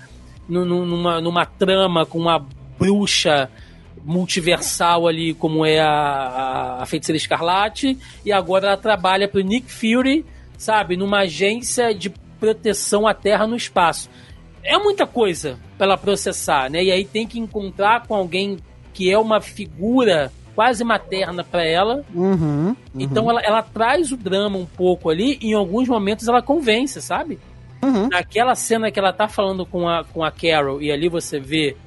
nu- 0.47 0.63
nu- 0.63 0.86
numa, 0.86 1.19
numa 1.19 1.45
trama 1.45 2.06
com 2.06 2.17
uma 2.17 2.45
bruxa 2.78 3.49
multiversal 4.04 5.08
ali, 5.08 5.34
como 5.34 5.66
é 5.66 5.80
a, 5.80 6.78
a, 6.82 6.86
Feiticeira 6.86 7.18
Escarlate, 7.18 7.98
e 8.26 8.32
agora 8.32 8.68
ela 8.68 8.78
trabalha 8.78 9.28
pro 9.28 9.42
Nick 9.42 9.72
Fury, 9.72 10.26
sabe, 10.58 10.98
numa 10.98 11.20
agência 11.20 11.94
de 11.94 12.10
proteção 12.40 13.08
à 13.08 13.14
Terra 13.14 13.46
no 13.46 13.56
espaço. 13.56 14.10
É 14.64 14.78
muita 14.78 15.06
coisa 15.06 15.58
pra 15.78 15.88
ela 15.88 15.98
processar, 15.98 16.70
né? 16.70 16.84
E 16.84 16.92
aí 16.92 17.06
tem 17.06 17.28
que 17.28 17.40
encontrar 17.40 18.06
com 18.06 18.16
alguém 18.16 18.58
que 18.94 19.12
é 19.12 19.18
uma 19.18 19.40
figura 19.40 20.32
quase 20.56 20.84
materna 20.84 21.44
pra 21.44 21.66
ela. 21.66 22.04
Uhum. 22.14 22.36
uhum. 22.36 22.76
Então 22.94 23.30
ela, 23.30 23.42
ela 23.42 23.64
traz 23.64 24.12
o 24.12 24.18
drama 24.18 24.58
um 24.58 24.66
pouco 24.66 25.10
ali, 25.10 25.38
e 25.42 25.52
em 25.52 25.54
alguns 25.54 25.88
momentos 25.88 26.28
ela 26.28 26.42
convence, 26.42 27.02
sabe? 27.02 27.40
Uhum. 27.82 28.10
Naquela 28.10 28.56
cena 28.56 28.92
que 28.92 29.00
ela 29.00 29.14
tá 29.14 29.28
falando 29.28 29.66
com 29.66 29.88
a, 29.88 30.04
com 30.04 30.24
a 30.24 30.32
Carol, 30.32 30.82
e 30.82 30.92
ali 30.92 31.08
você 31.08 31.40
vê 31.40 31.78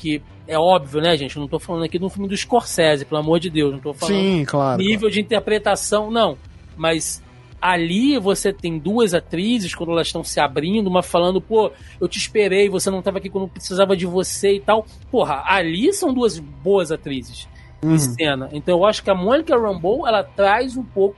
que 0.00 0.22
é 0.48 0.58
óbvio, 0.58 1.00
né, 1.00 1.16
gente? 1.16 1.36
Eu 1.36 1.40
não 1.40 1.48
tô 1.48 1.58
falando 1.58 1.84
aqui 1.84 1.98
de 1.98 2.04
um 2.04 2.08
filme 2.08 2.26
do 2.28 2.36
Scorsese, 2.36 3.04
pelo 3.04 3.20
amor 3.20 3.38
de 3.38 3.50
Deus. 3.50 3.72
Não 3.72 3.78
tô 3.80 3.92
falando 3.92 4.14
Sim, 4.16 4.44
claro. 4.46 4.82
nível 4.82 5.10
de 5.10 5.20
interpretação, 5.20 6.10
não. 6.10 6.38
Mas 6.76 7.22
ali 7.60 8.18
você 8.18 8.52
tem 8.52 8.78
duas 8.78 9.12
atrizes, 9.12 9.74
quando 9.74 9.92
elas 9.92 10.06
estão 10.06 10.24
se 10.24 10.40
abrindo, 10.40 10.86
uma 10.88 11.02
falando, 11.02 11.40
pô, 11.42 11.70
eu 12.00 12.08
te 12.08 12.16
esperei, 12.18 12.70
você 12.70 12.90
não 12.90 13.02
tava 13.02 13.18
aqui 13.18 13.28
quando 13.28 13.46
precisava 13.46 13.94
de 13.94 14.06
você 14.06 14.54
e 14.54 14.60
tal. 14.60 14.86
Porra, 15.10 15.42
ali 15.46 15.92
são 15.92 16.14
duas 16.14 16.38
boas 16.38 16.90
atrizes 16.90 17.46
Uhum. 17.82 17.94
em 17.94 17.98
cena. 17.98 18.48
Então 18.52 18.78
eu 18.78 18.84
acho 18.86 19.02
que 19.02 19.10
a 19.10 19.14
Monica 19.14 19.56
Rambeau, 19.58 20.06
ela 20.06 20.22
traz 20.22 20.76
um 20.76 20.82
pouco 20.82 21.16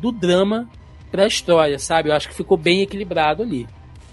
do 0.00 0.10
drama 0.12 0.68
pra 1.10 1.26
história, 1.26 1.78
sabe? 1.78 2.08
Eu 2.08 2.14
acho 2.14 2.28
que 2.28 2.34
ficou 2.34 2.56
bem 2.56 2.80
equilibrado 2.82 3.42
ali. 3.42 3.68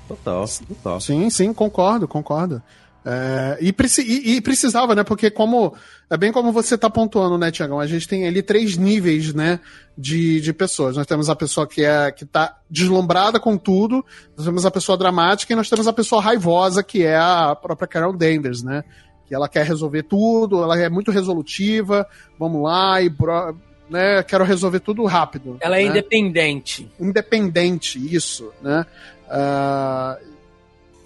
Total, 0.07 0.45
total. 0.67 0.99
Sim, 0.99 1.29
sim, 1.29 1.53
concordo, 1.53 2.07
concordo. 2.07 2.61
É, 3.05 3.57
e, 3.61 3.71
preci- 3.71 4.01
e- 4.03 4.35
e 4.35 4.41
precisava, 4.41 4.93
né? 4.93 5.03
Porque 5.03 5.29
como 5.31 5.73
é 6.09 6.17
bem 6.17 6.31
como 6.33 6.51
você 6.51 6.77
tá 6.77 6.89
pontuando, 6.89 7.37
né, 7.37 7.49
Tiagão? 7.49 7.79
A 7.79 7.87
gente 7.87 8.07
tem 8.07 8.27
ali 8.27 8.41
três 8.41 8.75
níveis, 8.75 9.33
né, 9.33 9.59
de, 9.97 10.41
de 10.41 10.51
pessoas. 10.53 10.97
Nós 10.97 11.07
temos 11.07 11.29
a 11.29 11.35
pessoa 11.35 11.65
que 11.65 11.83
é 11.83 12.11
que 12.11 12.25
tá 12.25 12.57
deslumbrada 12.69 13.39
com 13.39 13.57
tudo, 13.57 14.05
nós 14.35 14.45
temos 14.45 14.65
a 14.65 14.71
pessoa 14.71 14.97
dramática 14.97 15.53
e 15.53 15.55
nós 15.55 15.69
temos 15.69 15.87
a 15.87 15.93
pessoa 15.93 16.21
raivosa, 16.21 16.83
que 16.83 17.03
é 17.03 17.15
a 17.17 17.55
própria 17.55 17.87
Carol 17.87 18.11
Danvers, 18.13 18.63
né? 18.63 18.83
Que 19.25 19.33
ela 19.33 19.47
quer 19.47 19.65
resolver 19.65 20.03
tudo, 20.03 20.61
ela 20.61 20.77
é 20.77 20.89
muito 20.89 21.09
resolutiva, 21.09 22.05
vamos 22.37 22.61
lá 22.63 23.01
e 23.01 23.07
bro- 23.09 23.55
né, 23.89 24.21
quero 24.23 24.43
resolver 24.43 24.81
tudo 24.81 25.03
rápido. 25.05 25.57
Ela 25.61 25.79
é 25.79 25.83
né? 25.83 25.89
independente. 25.89 26.91
independente, 26.99 27.97
isso, 28.13 28.51
né? 28.61 28.85
Ah, 29.27 30.17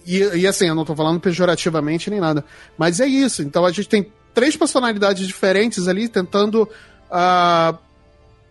e, 0.06 0.20
e 0.20 0.48
assim, 0.48 0.68
eu 0.68 0.76
não 0.76 0.86
tô 0.86 0.96
falando 0.96 1.20
pejorativamente 1.20 2.10
nem 2.10 2.20
nada, 2.20 2.44
mas 2.78 3.00
é 3.00 3.08
isso. 3.08 3.42
Então 3.42 3.66
a 3.66 3.72
gente 3.72 3.88
tem 3.88 4.12
três 4.34 4.58
personalidades 4.58 5.28
diferentes 5.28 5.88
ali 5.88 6.10
tentando, 6.10 6.68
ah, 7.10 7.78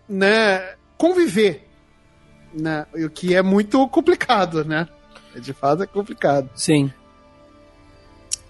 né, 0.07 0.75
conviver, 0.97 1.67
né? 2.53 2.85
O 2.93 3.09
que 3.09 3.35
é 3.35 3.41
muito 3.41 3.87
complicado, 3.89 4.63
né? 4.63 4.87
De 5.35 5.53
fato 5.53 5.83
é 5.83 5.87
complicado. 5.87 6.49
Sim. 6.55 6.91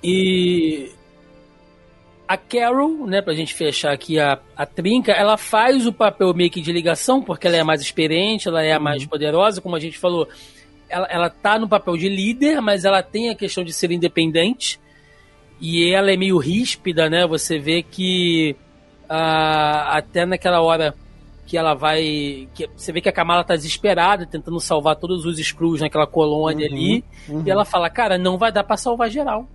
E 0.04 0.92
a 2.28 2.38
Carol, 2.38 3.06
né, 3.08 3.22
pra 3.22 3.34
gente 3.34 3.54
fechar 3.54 3.94
aqui 3.94 4.20
a, 4.20 4.40
a 4.56 4.66
trinca, 4.66 5.12
ela 5.12 5.38
faz 5.38 5.86
o 5.86 5.94
papel 5.94 6.34
meio 6.34 6.50
que 6.50 6.62
de 6.62 6.72
ligação, 6.72 7.22
porque 7.22 7.48
ela 7.48 7.58
é 7.58 7.62
a 7.62 7.66
mais 7.66 7.82
experiente, 7.82 8.48
ela 8.48 8.62
é 8.64 8.74
a 8.74 8.80
mais 8.80 9.06
poderosa, 9.06 9.62
como 9.62 9.76
a 9.76 9.80
gente 9.80 9.98
falou. 9.98 10.28
Ela, 10.94 11.08
ela 11.10 11.30
tá 11.30 11.58
no 11.58 11.68
papel 11.68 11.98
de 11.98 12.08
líder, 12.08 12.62
mas 12.62 12.86
ela 12.86 13.02
tem 13.02 13.30
a 13.30 13.36
questão 13.36 13.64
de 13.64 13.74
ser 13.74 13.92
independente. 13.92 14.80
E 15.60 15.92
ela 15.92 16.12
é 16.12 16.18
meio 16.18 16.38
ríspida, 16.38 17.10
né? 17.10 17.26
Você 17.26 17.58
vê 17.58 17.82
que 17.82 18.56
ah, 19.10 19.98
até 19.98 20.26
naquela 20.26 20.62
hora 20.62 20.94
que 21.48 21.58
ela 21.58 21.74
vai. 21.74 22.48
Que, 22.54 22.68
você 22.76 22.92
vê 22.92 23.02
que 23.02 23.10
a 23.10 23.14
Kamala 23.14 23.44
tá 23.44 23.56
desesperada, 23.56 24.26
tentando 24.26 24.60
salvar 24.60 24.96
todos 24.96 25.26
os 25.26 25.38
Screws 25.38 25.82
naquela 25.82 26.08
colônia 26.08 26.68
Uhum, 26.70 26.74
ali. 26.76 27.04
uhum. 27.28 27.44
E 27.46 27.50
ela 27.52 27.66
fala, 27.66 27.90
cara, 27.90 28.18
não 28.18 28.38
vai 28.38 28.52
dar 28.52 28.64
pra 28.64 28.78
salvar 28.78 29.10
geral. 29.10 29.48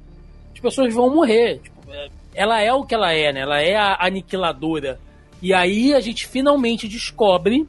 As 0.52 0.60
pessoas 0.60 0.92
vão 0.92 1.14
morrer. 1.14 1.60
Tipo, 1.62 1.92
é, 1.92 2.08
ela 2.34 2.60
é 2.60 2.72
o 2.72 2.84
que 2.84 2.94
ela 2.94 3.12
é, 3.12 3.32
né? 3.32 3.40
Ela 3.40 3.60
é 3.60 3.76
a 3.76 3.96
aniquiladora. 4.00 4.98
E 5.40 5.54
aí 5.54 5.94
a 5.94 6.00
gente 6.00 6.26
finalmente 6.26 6.88
descobre 6.88 7.66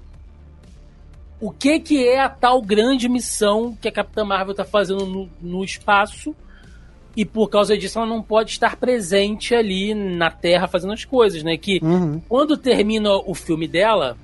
o 1.41 1.51
que 1.51 1.79
que 1.79 2.07
é 2.07 2.19
a 2.19 2.29
tal 2.29 2.61
grande 2.61 3.07
missão 3.09 3.77
que 3.81 3.87
a 3.87 3.91
Capitã 3.91 4.23
Marvel 4.25 4.53
tá 4.53 4.65
fazendo 4.65 5.05
no, 5.05 5.29
no 5.41 5.63
espaço. 5.63 6.35
E 7.17 7.25
por 7.25 7.49
causa 7.49 7.77
disso 7.77 7.97
ela 7.97 8.07
não 8.07 8.21
pode 8.21 8.51
estar 8.51 8.75
presente 8.77 9.53
ali 9.55 9.93
na 9.93 10.29
Terra 10.29 10.67
fazendo 10.67 10.93
as 10.93 11.03
coisas, 11.03 11.43
né? 11.43 11.57
Que 11.57 11.79
Uhum. 11.81 12.21
quando 12.29 12.55
termina 12.55 13.09
o 13.15 13.33
filme 13.33 13.67
dela, 13.67 14.15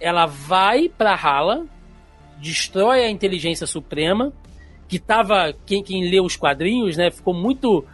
ela 0.00 0.24
vai 0.24 0.88
pra 0.88 1.14
Hala, 1.14 1.66
destrói 2.40 3.04
a 3.04 3.10
inteligência 3.10 3.66
suprema, 3.66 4.32
que 4.88 4.98
tava. 4.98 5.52
Quem, 5.66 5.82
quem 5.82 6.08
leu 6.08 6.24
os 6.24 6.36
quadrinhos, 6.36 6.96
né? 6.96 7.10
Ficou 7.10 7.34
muito. 7.34 7.84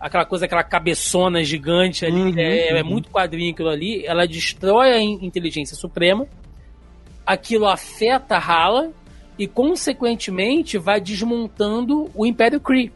Aquela 0.00 0.24
coisa, 0.24 0.46
aquela 0.46 0.64
cabeçona 0.64 1.44
gigante 1.44 2.04
ali, 2.04 2.16
Uhum, 2.20 2.32
né, 2.32 2.42
é, 2.42 2.78
é 2.78 2.82
uhum. 2.82 2.88
muito 2.88 3.08
quadrinho 3.10 3.52
aquilo 3.52 3.68
ali. 3.68 4.04
Ela 4.04 4.26
destrói 4.26 4.92
a 4.92 5.00
in- 5.00 5.20
inteligência 5.24 5.76
suprema, 5.76 6.26
aquilo 7.26 7.66
afeta 7.66 8.36
Hala 8.36 8.92
e, 9.38 9.46
consequentemente, 9.46 10.78
vai 10.78 11.00
desmontando 11.00 12.10
o 12.14 12.26
Império 12.26 12.60
Kree. 12.60 12.92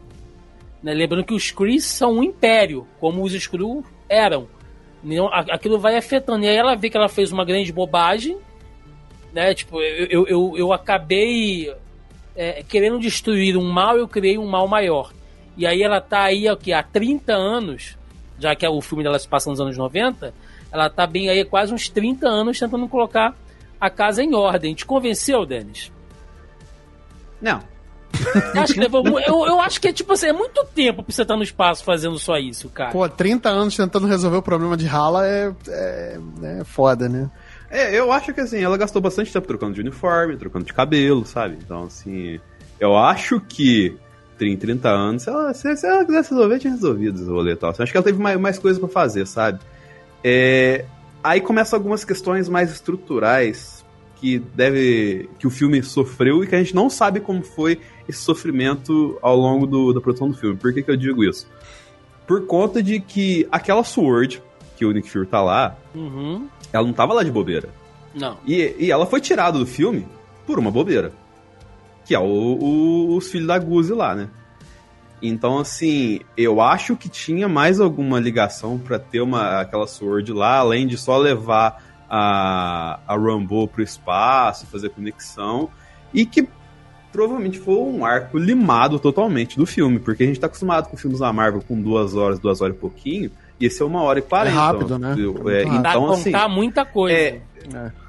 Né? 0.83 0.95
Lembrando 0.95 1.25
que 1.25 1.35
os 1.35 1.51
Kree 1.51 1.81
são 1.81 2.19
um 2.19 2.23
império, 2.23 2.87
como 3.01 3.23
os 3.23 3.33
Skrull 3.35 3.85
eram. 4.09 4.47
Não, 5.03 5.29
aquilo 5.33 5.79
vai 5.79 5.97
afetando. 5.97 6.45
E 6.45 6.49
aí 6.49 6.57
ela 6.57 6.75
vê 6.75 6.91
que 6.91 6.97
ela 6.97 7.09
fez 7.09 7.33
uma 7.33 7.45
grande 7.45 7.73
bobagem, 7.73 8.39
né? 9.33 9.55
Tipo, 9.55 9.81
eu, 9.83 10.27
eu, 10.27 10.55
eu, 10.57 10.73
acabei 10.73 11.73
é, 12.35 12.63
querendo 12.63 12.99
destruir 12.99 13.57
um 13.57 13.71
mal, 13.71 13.97
eu 13.97 14.09
criei 14.09 14.39
um 14.39 14.47
mal 14.47 14.67
maior. 14.67 15.13
E 15.57 15.67
aí 15.67 15.83
ela 15.83 16.01
tá 16.01 16.23
aí 16.23 16.49
aqui, 16.49 16.73
há 16.73 16.83
30 16.83 17.33
anos, 17.33 17.97
já 18.39 18.55
que 18.55 18.67
o 18.67 18.81
filme 18.81 19.03
dela 19.03 19.19
se 19.19 19.29
passa 19.29 19.51
nos 19.51 19.61
anos 19.61 19.77
90, 19.77 20.35
ela 20.73 20.91
tá 20.91 21.07
bem 21.07 21.29
aí 21.29 21.45
quase 21.45 21.73
uns 21.73 21.89
30 21.89 22.29
anos 22.29 22.59
tentando 22.59 22.89
colocar 22.89 23.35
a 23.81 23.91
casa 23.91 24.23
em 24.23 24.35
ordem. 24.35 24.75
Te 24.75 24.85
convenceu, 24.85 25.45
Denis? 25.47 25.93
Não. 27.41 27.61
acho 28.57 28.73
que 28.73 28.81
levou, 28.81 29.05
eu, 29.21 29.47
eu 29.47 29.61
acho 29.61 29.81
que 29.81 29.89
é 29.89 29.93
tipo 29.93 30.13
assim, 30.13 30.29
é 30.29 30.33
muito 30.33 30.65
tempo 30.75 31.03
pra 31.03 31.13
você 31.13 31.23
estar 31.23 31.37
no 31.37 31.43
espaço 31.43 31.85
fazendo 31.85 32.19
só 32.19 32.39
isso, 32.39 32.69
cara. 32.71 32.91
Pô, 32.91 33.07
30 33.09 33.49
anos 33.49 33.77
tentando 33.77 34.07
resolver 34.07 34.39
o 34.39 34.43
problema 34.43 34.77
de 34.77 34.87
rala 34.87 35.27
é, 35.27 35.53
é, 35.69 36.19
é 36.61 36.65
foda, 36.65 37.09
né? 37.09 37.31
É, 37.71 37.99
eu 37.99 38.11
acho 38.13 38.33
que 38.33 38.41
assim, 38.41 38.63
ela 38.63 38.79
gastou 38.79 39.03
bastante 39.03 39.33
tempo 39.33 39.47
trocando 39.47 39.75
de 39.75 39.81
uniforme, 39.81 40.37
trocando 40.37 40.65
de 40.65 40.73
cabelo, 40.73 41.27
sabe? 41.27 41.59
Então, 41.63 41.85
assim, 41.85 42.41
eu 42.81 42.97
acho 42.97 43.41
que 43.41 43.97
em 44.41 44.57
30 44.57 44.89
anos, 44.89 45.23
se 45.23 45.31
ela, 45.31 45.55
se, 45.55 45.77
se 45.77 45.87
ela 45.87 46.05
quisesse 46.05 46.31
resolver, 46.31 46.59
tinha 46.59 46.73
resolvido 46.73 47.21
esse 47.21 47.31
rolê 47.31 47.53
e 47.53 47.57
tal. 47.57 47.71
Assim, 47.71 47.83
acho 47.83 47.93
que 47.93 47.97
ela 47.97 48.05
teve 48.05 48.19
mais, 48.19 48.39
mais 48.39 48.59
coisas 48.59 48.79
para 48.79 48.89
fazer, 48.89 49.27
sabe? 49.27 49.61
É, 50.23 50.85
aí 51.27 51.41
começam 51.41 51.77
algumas 51.77 52.05
questões 52.05 52.49
mais 52.49 52.71
estruturais 52.71 53.85
que 54.17 54.39
deve 54.39 55.29
que 55.39 55.47
o 55.47 55.51
filme 55.51 55.83
sofreu 55.83 56.43
e 56.43 56.47
que 56.47 56.55
a 56.55 56.59
gente 56.59 56.75
não 56.75 56.89
sabe 56.89 57.21
como 57.21 57.43
foi 57.43 57.81
esse 58.09 58.21
sofrimento 58.21 59.19
ao 59.21 59.37
longo 59.37 59.67
do, 59.67 59.93
da 59.93 60.01
produção 60.01 60.31
do 60.31 60.37
filme. 60.37 60.57
Por 60.57 60.73
que, 60.73 60.83
que 60.83 60.91
eu 60.91 60.97
digo 60.97 61.25
isso? 61.25 61.47
Por 62.27 62.47
conta 62.47 62.83
de 62.83 63.01
que 63.01 63.47
aquela 63.51 63.85
Sword, 63.85 64.43
que 64.77 64.87
o 64.87 64.93
Nick 64.93 65.11
Fury 65.11 65.27
tá 65.27 65.43
lá, 65.43 65.77
uhum. 65.95 66.49
ela 66.73 66.87
não 66.87 66.95
tava 66.95 67.13
lá 67.13 67.23
de 67.23 67.31
bobeira. 67.31 67.69
Não. 68.15 68.39
E, 68.47 68.75
e 68.79 68.91
ela 68.91 69.05
foi 69.05 69.21
tirada 69.21 69.59
do 69.59 69.67
filme 69.67 70.07
por 70.47 70.59
uma 70.59 70.71
bobeira. 70.71 71.13
Que 72.05 72.15
é 72.15 72.19
o, 72.19 72.23
o, 72.25 73.17
os 73.17 73.29
filhos 73.29 73.49
da 73.49 73.59
Guzi 73.59 73.93
lá, 73.93 74.15
né? 74.15 74.31
Então, 75.23 75.59
assim, 75.59 76.21
eu 76.37 76.61
acho 76.61 76.95
que 76.97 77.09
tinha 77.09 77.49
mais 77.49 77.81
alguma 77.81 78.21
ligação 78.21 78.79
para 78.79 78.99
ter 78.99 79.21
uma, 79.21 79.61
aquela 79.61 79.87
Sword 79.87 80.33
lá, 80.33 80.59
além 80.59 80.87
de 80.87 80.99
só 80.99 81.17
levar 81.17 81.83
a, 82.09 83.01
a 83.07 83.17
Rambo 83.17 83.67
pro 83.67 83.83
espaço, 83.83 84.67
fazer 84.67 84.91
conexão, 84.91 85.71
e 86.13 86.27
que 86.27 86.47
provavelmente 87.11 87.59
foi 87.59 87.77
um 87.77 88.05
arco 88.05 88.37
limado 88.37 88.99
totalmente 88.99 89.57
do 89.57 89.65
filme, 89.65 89.99
porque 89.99 90.23
a 90.23 90.27
gente 90.27 90.39
tá 90.39 90.47
acostumado 90.47 90.89
com 90.89 90.97
filmes 90.97 91.21
da 91.21 91.33
Marvel 91.33 91.63
com 91.67 91.81
duas 91.81 92.15
horas, 92.15 92.39
duas 92.39 92.61
horas 92.61 92.77
e 92.77 92.79
pouquinho, 92.79 93.31
e 93.59 93.65
esse 93.65 93.81
é 93.81 93.85
uma 93.87 94.03
hora 94.03 94.19
e 94.19 94.23
quarenta. 94.23 94.55
É 94.55 94.59
rápido, 94.59 94.99
né? 94.99 95.17
É, 95.47 95.63
então, 95.63 95.83
Dá 95.83 96.13
assim, 96.13 96.25
contar 96.25 96.49
muita 96.49 96.85
coisa. 96.85 97.17
É, 97.17 97.41
É. 97.75 98.06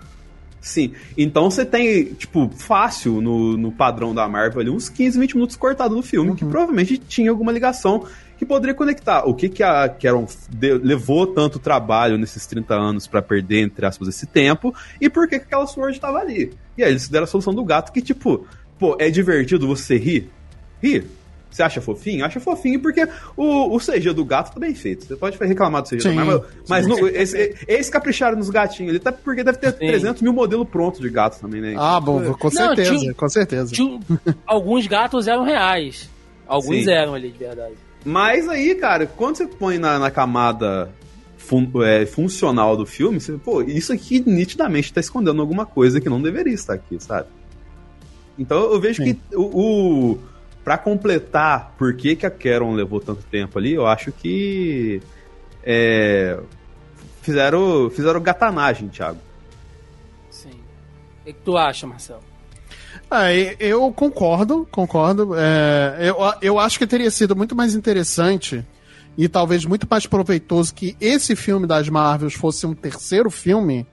Sim. 0.67 0.91
Então 1.17 1.49
você 1.49 1.65
tem, 1.65 2.13
tipo, 2.13 2.49
fácil 2.49 3.21
no, 3.21 3.56
no 3.56 3.71
padrão 3.71 4.13
da 4.13 4.27
Marvel 4.27 4.60
ali, 4.60 4.69
uns 4.69 4.89
15, 4.89 5.17
20 5.17 5.36
minutos 5.36 5.56
cortado 5.56 5.95
do 5.95 6.03
filme, 6.03 6.36
que 6.36 6.43
provavelmente 6.43 6.97
tinha 6.97 7.32
alguma 7.32 7.53
ligação 7.53 8.06
que 8.38 8.45
poderia 8.45 8.75
conectar. 8.75 9.23
O 9.25 9.34
que, 9.34 9.47
que 9.47 9.63
a 9.63 9.88
Caron 9.88 10.27
levou 10.60 11.25
tanto 11.25 11.58
trabalho 11.58 12.17
nesses 12.17 12.45
30 12.45 12.75
anos 12.75 13.08
pra 13.08 13.21
perder, 13.21 13.62
entre 13.62 13.86
aspas, 13.86 14.10
esse 14.10 14.27
tempo, 14.27 14.75
e 14.99 15.10
por 15.10 15.30
que, 15.30 15.39
que 15.39 15.45
aquela 15.45 15.65
Sword 15.65 15.97
tava 16.01 16.19
ali. 16.19 16.51
E 16.77 16.84
aí 16.84 16.91
eles 16.91 17.08
deram 17.08 17.23
a 17.23 17.27
solução 17.27 17.53
do 17.53 17.63
gato, 17.63 17.93
que, 17.93 18.01
tipo, 18.01 18.45
pô, 18.77 18.97
é 18.99 19.10
divertido 19.10 19.65
você 19.65 19.97
rir? 19.97 20.30
Rir. 20.84 21.08
Você 21.49 21.63
acha 21.63 21.79
fofinho? 21.81 22.25
Acha 22.25 22.39
fofinho 22.39 22.81
porque 22.81 23.07
o, 23.36 23.75
o 23.75 23.79
CG 23.79 24.13
do 24.13 24.23
gato 24.25 24.53
tá 24.53 24.60
bem 24.60 24.75
feito. 24.75 25.05
Você 25.05 25.15
pode 25.15 25.38
reclamar 25.38 25.81
do 25.81 25.88
CG 25.89 26.01
Sim. 26.01 26.10
do 26.15 26.15
mas, 26.15 26.41
mas 26.67 26.88
no, 26.88 27.07
esse, 27.07 27.55
esse 27.67 27.89
capricharam 27.91 28.38
nos 28.38 28.49
gatinhos 28.49 28.89
ali, 28.91 28.99
tá 28.99 29.12
porque 29.12 29.43
deve 29.43 29.57
ter 29.57 29.71
Sim. 29.71 29.88
300 29.88 30.21
mil 30.21 30.33
modelos 30.33 30.67
prontos 30.67 30.99
de 30.99 31.10
gato 31.10 31.39
também, 31.39 31.62
né? 31.62 31.75
Ah, 31.77 31.99
bom, 31.99 32.21
com 32.33 32.47
Não, 32.47 32.51
certeza, 32.51 32.95
tinha- 32.97 33.13
com 33.13 33.29
certeza. 33.29 33.73
Tinha- 33.73 33.99
alguns 34.45 34.86
gatos 34.88 35.27
eram 35.27 35.43
reais. 35.43 36.10
Alguns 36.45 36.83
Sim. 36.86 36.91
eram 36.91 37.13
ali 37.15 37.31
de 37.31 37.38
verdade. 37.39 37.73
Mas 38.05 38.47
aí, 38.47 38.75
cara, 38.75 39.05
quando 39.05 39.38
você 39.38 39.47
põe 39.47 39.77
na, 39.77 39.97
na 39.99 40.12
camada 40.12 40.89
fun- 41.38 41.69
é, 41.83 42.05
funcional 42.05 42.77
do 42.77 42.86
filme, 42.86 43.19
você, 43.19 43.33
pô, 43.33 43.62
isso 43.62 43.91
aqui 43.91 44.21
nitidamente 44.25 44.93
tá 44.93 44.99
escondendo 45.01 45.41
alguma 45.41 45.65
coisa 45.65 45.99
que 45.99 46.07
não 46.10 46.21
deveria 46.21 46.53
estar 46.53 46.73
aqui, 46.75 46.97
sabe? 47.01 47.27
Então 48.38 48.57
eu 48.71 48.79
vejo 48.79 49.03
Sim. 49.03 49.13
que 49.15 49.36
o, 49.36 49.41
o 50.13 50.19
para 50.67 50.77
completar 50.77 51.73
por 51.77 51.95
que, 51.95 52.13
que 52.13 52.25
a 52.25 52.30
Caron 52.30 52.73
levou 52.73 52.99
tanto 52.99 53.23
tempo 53.32 53.58
ali, 53.58 53.71
eu 53.73 53.88
acho 53.88 54.12
que 54.12 55.01
é, 55.63 56.38
fizeram 57.21 57.89
fizeram 57.89 58.19
gatanagem, 58.19 58.89
Thiago. 58.89 59.17
Sim. 60.30 60.60
O 61.21 61.23
que, 61.23 61.32
que 61.32 61.39
tu 61.39 61.56
acha, 61.56 61.88
Marcelo? 61.88 62.19
Ah, 63.10 63.34
eu 63.34 63.89
concordo, 63.93 64.67
concordo. 64.69 65.36
É, 65.38 66.10
eu, 66.10 66.17
eu 66.41 66.60
acho 66.60 66.77
que 66.77 66.86
teria 66.86 67.12
sido 67.12 67.34
muito 67.34 67.56
mais 67.56 67.73
interessante 67.73 68.62
e 69.17 69.30
talvez 69.30 69.63
muito 69.63 69.88
mais 69.89 70.06
proveitoso 70.06 70.73
que 70.73 70.97
esse 70.99 71.34
filme 71.34 71.65
das 71.65 71.88
Marvels 71.88 72.34
fosse 72.34 72.67
um 72.67 72.73
terceiro 72.73 73.30
filme 73.30 73.88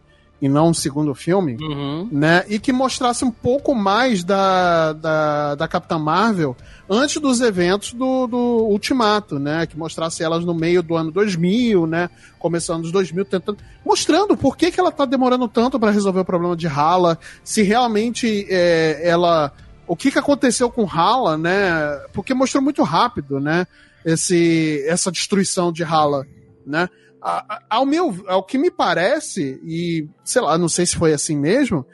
e 0.45 0.49
não 0.49 0.69
um 0.69 0.75
segundo 0.75 1.15
filme, 1.15 1.57
Uhum. 1.59 2.07
né? 2.13 2.45
E 2.51 2.59
que 2.59 2.71
mostrasse 2.71 3.25
um 3.25 3.31
pouco 3.31 3.75
mais 3.75 4.23
da, 4.23 4.93
da, 4.93 5.55
da 5.55 5.67
Capitã 5.67 5.99
Marvel 5.99 6.55
antes 6.87 7.17
dos 7.19 7.41
eventos 7.41 7.95
do, 7.95 8.27
do 8.27 8.37
Ultimato, 8.69 9.39
né? 9.39 9.67
Que 9.67 9.75
mostrasse 9.75 10.23
elas 10.23 10.45
no 10.45 10.53
meio 10.53 10.83
do 10.83 10.97
ano 10.97 11.11
2000, 11.11 11.87
né? 11.87 12.11
Começando 12.39 12.83
dos 12.83 12.93
2000, 12.93 13.25
tentando... 13.25 13.57
Mostrando 13.83 14.37
por 14.37 14.55
que, 14.55 14.71
que 14.71 14.79
ela 14.79 14.93
tá 14.93 15.07
demorando 15.07 15.49
tanto 15.49 15.81
para 15.81 15.91
resolver 15.91 16.21
o 16.21 16.25
problema 16.27 16.55
de 16.55 16.67
Hala, 16.67 17.19
se 17.43 17.63
realmente 17.63 18.47
é, 18.51 19.01
ela... 19.03 19.51
O 19.87 19.97
que, 19.97 20.11
que 20.11 20.19
aconteceu 20.19 20.71
com 20.71 20.87
Hala, 20.87 21.39
né? 21.39 22.03
Porque 22.13 22.35
mostrou 22.35 22.63
muito 22.63 22.83
rápido, 22.83 23.41
né? 23.41 23.67
Esse, 24.05 24.85
essa 24.87 25.11
destruição 25.11 25.73
de 25.73 25.83
Hala, 25.83 26.27
né? 26.67 26.87
A- 27.25 27.45
a- 27.57 27.61
Ao 27.71 27.87
meu, 27.87 28.15
ao 28.29 28.43
que 28.45 28.59
me 28.59 28.71
parece, 28.71 29.59
e 29.65 30.07
sei 30.23 30.43
lá, 30.43 30.59
não 30.59 30.69
sei 30.69 30.85
se 30.85 30.95
foi 30.97 31.13
assim 31.15 31.37
mesmo, 31.39 31.87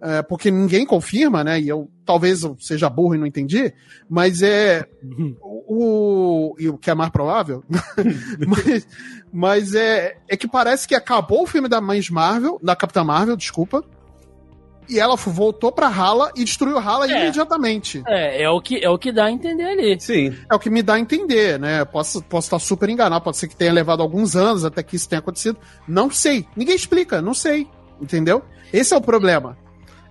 é, 0.00 0.22
porque 0.22 0.50
ninguém 0.50 0.86
confirma, 0.86 1.44
né? 1.44 1.60
E 1.60 1.68
eu 1.68 1.90
talvez 2.06 2.42
eu 2.42 2.56
seja 2.58 2.88
burro 2.88 3.14
e 3.14 3.18
não 3.18 3.26
entendi, 3.26 3.70
mas 4.08 4.40
é 4.40 4.86
o, 5.42 5.66
o- 6.52 6.56
e 6.58 6.68
o 6.70 6.78
que 6.78 6.90
é 6.90 6.94
mais 6.94 7.10
provável, 7.10 7.62
mas, 8.48 8.88
mas 9.32 9.74
é, 9.74 10.16
é 10.28 10.36
que 10.36 10.48
parece 10.48 10.88
que 10.88 10.94
acabou 10.94 11.42
o 11.42 11.46
filme 11.46 11.68
da 11.68 11.80
Mães 11.80 12.08
Marvel, 12.08 12.58
da 12.62 12.74
Capitã 12.74 13.04
Marvel, 13.04 13.36
desculpa, 13.36 13.84
e 14.88 14.98
ela 14.98 15.16
voltou 15.16 15.70
pra 15.72 15.86
Hala 15.88 16.30
e 16.36 16.44
destruiu 16.44 16.78
Hala 16.78 17.06
É. 17.10 17.22
imediatamente. 17.22 18.02
É, 18.06 18.42
é 18.42 18.50
o, 18.50 18.60
que, 18.60 18.82
é 18.84 18.88
o 18.88 18.98
que 18.98 19.12
dá 19.12 19.26
a 19.26 19.30
entender 19.30 19.64
ali. 19.64 20.00
Sim. 20.00 20.34
É 20.50 20.54
o 20.54 20.58
que 20.58 20.70
me 20.70 20.82
dá 20.82 20.94
a 20.94 21.00
entender, 21.00 21.58
né? 21.58 21.84
Posso, 21.84 22.22
posso 22.22 22.46
estar 22.46 22.58
super 22.58 22.88
enganado, 22.88 23.24
pode 23.24 23.36
ser 23.36 23.48
que 23.48 23.56
tenha 23.56 23.72
levado 23.72 24.02
alguns 24.02 24.34
anos 24.36 24.64
até 24.64 24.82
que 24.82 24.96
isso 24.96 25.08
tenha 25.08 25.20
acontecido. 25.20 25.58
Não 25.86 26.10
sei. 26.10 26.46
Ninguém 26.56 26.74
explica, 26.76 27.20
não 27.22 27.34
sei. 27.34 27.66
Entendeu? 28.00 28.42
Esse 28.72 28.94
é 28.94 28.96
o 28.96 29.00
problema. 29.00 29.56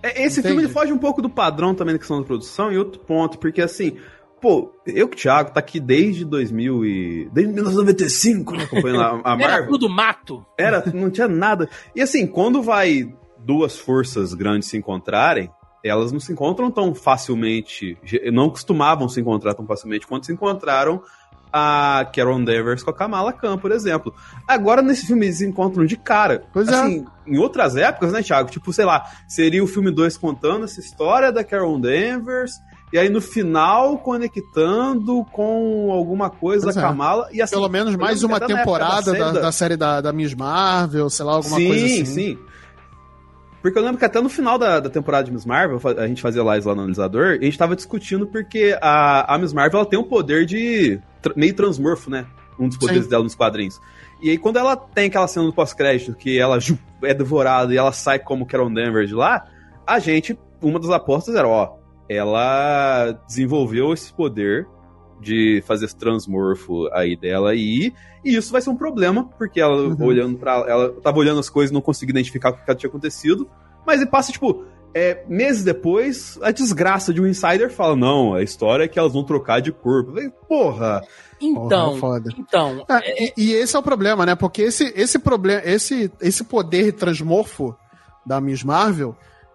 É, 0.02 0.10
Esse 0.24 0.40
Entende? 0.40 0.48
filme 0.48 0.62
ele 0.64 0.72
foge 0.72 0.92
um 0.92 0.98
pouco 0.98 1.20
do 1.22 1.28
padrão 1.30 1.74
também 1.74 1.94
da 1.94 1.98
questão 1.98 2.20
da 2.20 2.26
produção 2.26 2.70
e 2.72 2.78
outro 2.78 3.00
ponto, 3.00 3.36
porque 3.38 3.60
assim, 3.60 3.96
pô, 4.40 4.72
eu 4.86 5.08
que 5.08 5.16
o 5.16 5.20
Thiago 5.20 5.50
tá 5.52 5.58
aqui 5.58 5.80
desde 5.80 6.24
2000 6.24 6.84
e 6.84 7.28
desde 7.32 7.52
1995, 7.52 8.56
né, 8.56 8.64
acompanhando 8.64 9.00
a, 9.02 9.32
a 9.32 9.34
Era 9.34 9.48
Marvel. 9.48 9.68
tudo 9.70 9.88
mato. 9.88 10.46
Era, 10.56 10.84
não 10.94 11.10
tinha 11.10 11.26
nada. 11.26 11.68
E 11.96 12.00
assim, 12.00 12.26
quando 12.26 12.62
vai 12.62 13.12
duas 13.38 13.78
forças 13.78 14.34
grandes 14.34 14.68
se 14.68 14.76
encontrarem, 14.76 15.50
elas 15.84 16.12
não 16.12 16.20
se 16.20 16.32
encontram 16.32 16.70
tão 16.70 16.94
facilmente, 16.94 17.96
não 18.32 18.50
costumavam 18.50 19.08
se 19.08 19.20
encontrar 19.20 19.54
tão 19.54 19.66
facilmente 19.66 20.06
quanto 20.06 20.26
se 20.26 20.32
encontraram 20.32 21.02
a 21.52 22.06
Carol 22.14 22.42
Danvers 22.44 22.82
com 22.82 22.90
a 22.90 22.94
Kamala 22.94 23.32
Khan, 23.32 23.56
por 23.58 23.72
exemplo. 23.72 24.14
Agora, 24.46 24.82
nesse 24.82 25.06
filme, 25.06 25.26
eles 25.26 25.38
se 25.38 25.46
encontram 25.46 25.86
de 25.86 25.96
cara. 25.96 26.44
Pois 26.52 26.68
é. 26.68 26.74
assim, 26.74 27.06
em 27.26 27.38
outras 27.38 27.76
épocas, 27.76 28.12
né, 28.12 28.22
Thiago? 28.22 28.50
Tipo, 28.50 28.72
sei 28.72 28.84
lá, 28.84 29.04
seria 29.26 29.62
o 29.62 29.66
filme 29.66 29.90
2 29.90 30.16
contando 30.16 30.64
essa 30.64 30.80
história 30.80 31.32
da 31.32 31.42
Carol 31.42 31.78
Danvers, 31.78 32.52
e 32.92 32.98
aí 32.98 33.08
no 33.08 33.20
final 33.20 33.98
conectando 33.98 35.24
com 35.32 35.90
alguma 35.92 36.30
coisa 36.30 36.64
Pois 36.64 36.74
da 36.74 36.80
é. 36.80 36.84
Kamala. 36.84 37.28
E 37.32 37.42
assim, 37.42 37.54
Pelo 37.54 37.68
menos 37.68 37.96
mais 37.96 38.22
uma 38.22 38.40
temporada 38.40 39.12
da, 39.12 39.18
série 39.18 39.40
da 39.40 39.52
série 39.52 39.76
da, 39.76 40.00
da 40.00 40.12
Miss 40.12 40.34
Marvel, 40.34 41.08
sei 41.10 41.24
lá, 41.24 41.32
alguma 41.32 41.56
sim, 41.56 41.68
coisa 41.68 41.84
assim. 41.84 42.04
Sim, 42.04 42.38
Porque 43.68 43.78
eu 43.78 43.84
lembro 43.84 43.98
que 43.98 44.04
até 44.04 44.20
no 44.20 44.28
final 44.28 44.58
da, 44.58 44.80
da 44.80 44.90
temporada 44.90 45.24
de 45.24 45.32
Miss 45.32 45.44
Marvel, 45.44 45.80
a 45.98 46.06
gente 46.06 46.22
fazia 46.22 46.42
lives 46.42 46.64
lá 46.64 46.74
no 46.74 46.80
analisador, 46.80 47.34
e 47.34 47.38
a 47.38 47.44
gente 47.44 47.58
tava 47.58 47.76
discutindo 47.76 48.26
porque 48.26 48.76
a, 48.80 49.34
a 49.34 49.38
Miss 49.38 49.52
Marvel 49.52 49.80
ela 49.80 49.88
tem 49.88 49.98
um 49.98 50.04
poder 50.04 50.46
de 50.46 51.00
tra- 51.20 51.34
meio 51.36 51.54
transmorfo, 51.54 52.10
né? 52.10 52.26
Um 52.58 52.68
dos 52.68 52.76
poderes 52.76 53.04
Sim. 53.04 53.10
dela 53.10 53.22
nos 53.22 53.34
quadrinhos. 53.34 53.80
E 54.20 54.30
aí, 54.30 54.38
quando 54.38 54.58
ela 54.58 54.76
tem 54.76 55.06
aquela 55.06 55.28
cena 55.28 55.46
no 55.46 55.52
pós-crédito 55.52 56.14
que 56.14 56.38
ela 56.38 56.58
ju, 56.58 56.76
é 57.02 57.14
devorada 57.14 57.72
e 57.72 57.76
ela 57.76 57.92
sai 57.92 58.18
como 58.18 58.46
Carol 58.46 58.68
Danvers 58.68 59.08
de 59.08 59.14
lá, 59.14 59.46
a 59.86 59.98
gente, 59.98 60.36
uma 60.60 60.80
das 60.80 60.90
apostas 60.90 61.34
era, 61.36 61.46
ó, 61.46 61.76
ela 62.08 63.12
desenvolveu 63.28 63.92
esse 63.92 64.12
poder 64.12 64.66
de 65.20 65.62
fazer 65.66 65.86
esse 65.86 65.96
transmorfo 65.96 66.88
aí 66.92 67.16
dela 67.16 67.50
aí. 67.50 67.92
E 68.24 68.36
isso 68.36 68.52
vai 68.52 68.60
ser 68.60 68.70
um 68.70 68.76
problema, 68.76 69.24
porque 69.38 69.60
ela 69.60 69.76
Uhum. 69.82 70.04
olhando 70.04 70.38
para 70.38 70.52
ela 70.68 70.92
tava 71.02 71.18
olhando 71.18 71.40
as 71.40 71.48
coisas 71.48 71.70
e 71.70 71.74
não 71.74 71.80
conseguia 71.80 72.12
identificar 72.12 72.50
o 72.50 72.54
que 72.54 72.74
tinha 72.76 72.88
acontecido. 72.88 73.48
Mas 73.86 74.00
ele 74.00 74.10
passa, 74.10 74.30
tipo, 74.32 74.64
é, 74.94 75.24
meses 75.28 75.62
depois, 75.64 76.38
a 76.42 76.50
desgraça 76.50 77.12
de 77.12 77.20
um 77.20 77.26
insider 77.26 77.70
fala: 77.70 77.94
Não, 77.96 78.34
a 78.34 78.42
história 78.42 78.84
é 78.84 78.88
que 78.88 78.98
elas 78.98 79.12
vão 79.12 79.24
trocar 79.24 79.60
de 79.60 79.72
corpo. 79.72 80.12
Porra! 80.48 81.02
Então, 81.40 81.90
Porra, 81.90 82.00
foda. 82.00 82.30
então, 82.36 82.84
É, 82.90 83.24
e, 83.24 83.32
e 83.36 83.52
esse 83.52 83.76
é 83.76 83.78
o 83.78 83.82
problema, 83.82 84.26
né? 84.26 84.34
Porque 84.34 84.62
esse, 84.62 84.92
esse 84.96 85.18
problema, 85.20 85.62
esse, 85.64 86.10
esse 86.20 86.42
poder 86.42 86.92
transmorfo 86.94 87.76
da 88.26 88.40
Miss 88.40 88.64
Marvel 88.64 89.14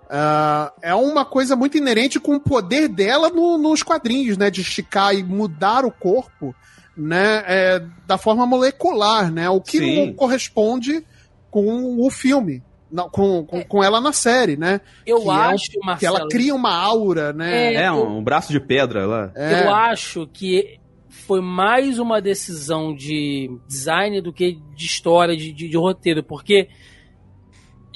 ah, 0.10 0.72
é 0.82 0.94
uma 0.96 1.26
coisa 1.26 1.56
muito 1.56 1.78
inerente 1.78 2.20
com 2.20 2.36
o 2.36 2.40
poder 2.40 2.88
dela 2.88 3.30
no- 3.30 3.58
nos 3.58 3.82
quadrinhos, 3.84 4.38
né? 4.38 4.50
De 4.50 4.62
esticar 4.62 5.14
e 5.16 5.24
mudar 5.24 5.86
o 5.86 5.92
corpo, 5.92 6.56
né? 6.96 7.44
é, 7.48 7.82
da 8.06 8.18
forma 8.18 8.46
molecular, 8.46 9.32
né? 9.32 9.50
O 9.50 9.60
que 9.62 9.80
Sim. 9.80 10.06
não 10.08 10.14
corresponde 10.14 11.04
com 11.50 12.00
o 12.06 12.10
filme. 12.10 12.62
não, 12.92 13.10
com, 13.10 13.44
com, 13.44 13.64
com 13.64 13.84
ela 13.84 14.00
na 14.00 14.14
série, 14.14 14.56
né? 14.56 14.80
eu 15.04 15.18
que 15.22 15.28
é 15.28 15.28
um- 15.28 15.32
acho, 15.32 15.72
Que 15.72 15.80
Marcelo, 15.84 16.18
ela 16.18 16.28
cria 16.30 16.54
uma 16.54 16.72
aura, 16.76 17.34
né? 17.34 17.74
É, 17.74 17.84
É, 17.86 17.92
um, 17.92 18.18
um 18.20 18.24
braço 18.24 18.52
de 18.52 18.60
pedra 18.60 19.08
lá. 19.08 19.32
É. 19.34 19.64
eu 19.66 19.74
acho 19.74 20.28
que 20.32 20.80
foi 21.10 21.42
mais 21.42 21.98
uma 21.98 22.22
decisão 22.22 22.94
de 22.96 23.50
design 23.68 24.22
do 24.22 24.32
que 24.32 24.60
de 24.76 24.86
história, 24.86 25.36
de, 25.36 25.52
de- 25.52 25.70
de 25.70 25.78
roteiro, 25.78 26.22
porque 26.22 26.68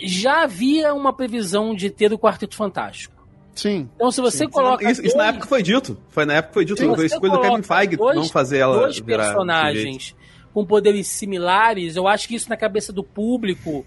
já 0.01 0.43
havia 0.43 0.93
uma 0.93 1.11
previsão 1.13 1.73
de 1.75 1.89
ter 1.89 2.11
o 2.13 2.19
Quarteto 2.19 2.55
Fantástico. 2.55 3.15
Sim. 3.55 3.89
Então, 3.95 4.11
se 4.11 4.21
você 4.21 4.39
Sim. 4.45 4.49
coloca. 4.49 4.89
Isso, 4.89 5.01
isso 5.03 5.17
na 5.17 5.23
dois- 5.23 5.35
época 5.35 5.47
foi 5.47 5.63
dito. 5.63 5.97
Foi 6.09 6.25
na 6.25 6.33
época 6.35 6.49
que 6.49 6.53
foi 6.53 6.65
dito. 6.65 6.77
Sim, 6.79 6.95
foi 6.95 7.05
escolha 7.07 7.31
do 7.31 7.37
Kevin 7.39 7.49
coloca 7.61 7.75
Feige 7.75 7.95
dois- 7.97 8.15
não 8.15 8.23
fazer 8.29 8.57
ela 8.59 8.77
dois 8.79 8.99
personagens 8.99 10.15
com 10.53 10.65
poderes 10.65 11.07
similares, 11.07 11.95
eu 11.95 12.07
acho 12.07 12.27
que 12.27 12.35
isso 12.35 12.49
na 12.49 12.57
cabeça 12.57 12.91
do 12.93 13.03
público 13.03 13.85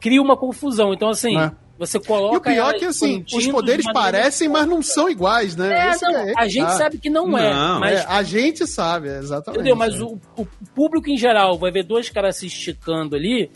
cria 0.00 0.20
uma 0.20 0.36
confusão. 0.36 0.92
Então, 0.92 1.08
assim, 1.08 1.36
É. 1.38 1.50
você 1.78 1.96
E 1.98 2.00
o 2.00 2.04
coloca. 2.04 2.50
pior 2.50 2.74
é 2.74 2.78
que, 2.78 2.84
assim, 2.84 3.24
os 3.34 3.46
poderes 3.48 3.84
parecem, 3.92 4.48
mas 4.48 4.66
não 4.66 4.82
são 4.82 5.08
iguais, 5.08 5.56
né? 5.56 5.72
É, 5.72 5.96
não, 6.02 6.10
é- 6.16 6.32
a 6.36 6.46
gente 6.48 6.66
ah, 6.66 6.70
sabe 6.70 6.98
que 6.98 7.10
não, 7.10 7.36
é. 7.38 7.52
Não, 7.52 7.80
Mas, 7.80 8.00
é, 8.00 8.06
a 8.08 8.22
gente 8.22 8.66
sabe, 8.66 9.08
é, 9.08 9.18
exatamente. 9.18 9.60
entendeu? 9.60 9.76
Mas 9.76 10.00
o, 10.00 10.18
o 10.36 10.46
público 10.74 11.08
em 11.10 11.16
geral 11.16 11.58
vai 11.58 11.70
ver 11.72 11.82
dois 11.84 12.08
caras 12.10 12.36
se 12.36 12.46
esticando 12.46 13.16
ali. 13.16 13.50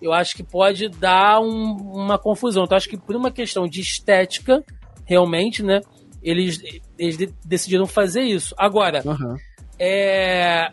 Eu 0.00 0.12
acho 0.12 0.34
que 0.36 0.42
pode 0.44 0.88
dar 0.88 1.40
um- 1.40 1.76
uma 1.94 2.18
confusão. 2.18 2.64
Então, 2.64 2.76
acho 2.76 2.88
que 2.88 2.96
por 2.96 3.16
uma 3.16 3.30
questão 3.30 3.66
de 3.66 3.80
estética, 3.80 4.64
realmente, 5.04 5.62
né? 5.62 5.80
Eles, 6.22 6.60
eles 6.98 7.16
de- 7.16 7.34
decidiram 7.44 7.86
fazer 7.86 8.22
isso. 8.22 8.54
Agora, 8.58 9.02
Aham. 9.06 9.36
é... 9.78 10.70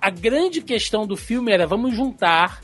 a 0.00 0.10
grande 0.10 0.60
questão 0.62 1.06
do 1.06 1.16
filme 1.16 1.52
era 1.52 1.66
vamos 1.66 1.94
juntar 1.94 2.60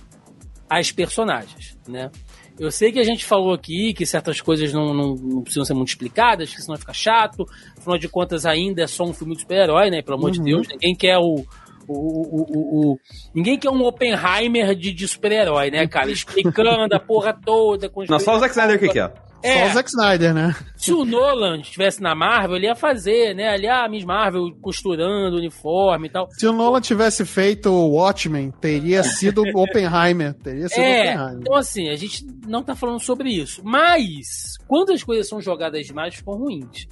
as 0.69 0.91
personagens, 0.93 1.77
né? 1.89 2.11
Eu 2.59 2.71
sei 2.71 2.93
que 2.93 3.01
a 3.01 3.05
gente 3.05 3.25
falou 3.25 3.53
aqui 3.53 3.93
que 3.93 4.07
certas 4.07 4.41
coisas 4.41 4.73
não, 4.73 4.95
não, 4.95 5.15
não 5.17 5.43
precisam 5.43 5.65
ser 5.65 5.75
muito 5.75 5.89
explicadas, 5.89 6.55
que 6.55 6.63
senão 6.63 6.79
fica 6.79 6.93
chato. 6.93 7.45
Afinal 7.77 7.99
de 7.99 8.09
contas, 8.09 8.47
ainda 8.47 8.83
é 8.83 8.87
só 8.87 9.03
um 9.05 9.13
filme 9.13 9.35
de 9.35 9.41
super-herói, 9.41 9.91
né? 9.91 10.03
Pelo 10.03 10.17
amor 10.19 10.31
de 10.31 10.39
Uhum. 10.39 10.45
Deus, 10.45 10.69
ninguém 10.69 10.95
quer 10.95 11.19
o. 11.19 11.45
O, 11.89 11.93
o, 11.93 12.43
o, 12.43 12.93
o- 12.93 12.99
ninguém 13.35 13.59
quer 13.59 13.71
um 13.71 13.83
Oppenheimer 13.85 14.75
de, 14.75 14.93
de 14.93 15.07
super-herói, 15.09 15.71
né, 15.71 15.87
cara? 15.87 16.11
Explicando 16.11 16.95
a 16.95 17.01
porra 17.01 17.33
toda. 17.33 17.91
Não, 18.09 18.19
só 18.19 18.37
o 18.37 18.39
Zack 18.39 18.53
Snyder 18.53 18.79
que 18.79 18.89
quer. 18.89 19.13
É, 19.47 19.59
Só 19.65 19.67
o 19.67 19.73
Zack 19.75 19.91
Snyder, 19.91 20.33
né? 20.33 20.57
se 20.75 20.91
o 20.95 21.05
Nolan 21.05 21.61
estivesse 21.61 22.01
na 22.01 22.15
Marvel, 22.15 22.57
ele 22.57 22.65
ia 22.65 22.75
fazer, 22.75 23.35
né? 23.35 23.51
Ali, 23.51 23.69
a 23.69 23.87
Miss 23.87 24.03
Marvel 24.03 24.51
costurando 24.59 25.37
o 25.37 25.39
uniforme 25.39 26.09
e 26.09 26.11
tal. 26.11 26.27
Se 26.31 26.47
o 26.47 26.53
Nolan 26.53 26.81
tivesse 26.81 27.27
feito 27.27 27.69
o 27.71 27.91
Watchmen, 27.91 28.51
teria 28.53 29.03
sido 29.03 29.43
o 29.43 29.63
Oppenheimer. 29.63 30.33
Teria 30.33 30.67
sido 30.67 30.81
É, 30.83 31.11
Oppenheimer. 31.11 31.39
então 31.43 31.55
assim, 31.57 31.91
a 31.91 31.97
gente 31.97 32.27
não 32.47 32.63
tá 32.63 32.75
falando 32.75 33.01
sobre 33.01 33.29
isso. 33.33 33.61
Mas, 33.63 34.55
quando 34.67 34.93
as 34.95 35.03
coisas 35.05 35.29
são 35.29 35.43
jogadas 35.43 35.85
demais, 35.85 36.15
ficam 36.15 36.39
ruins. 36.39 36.87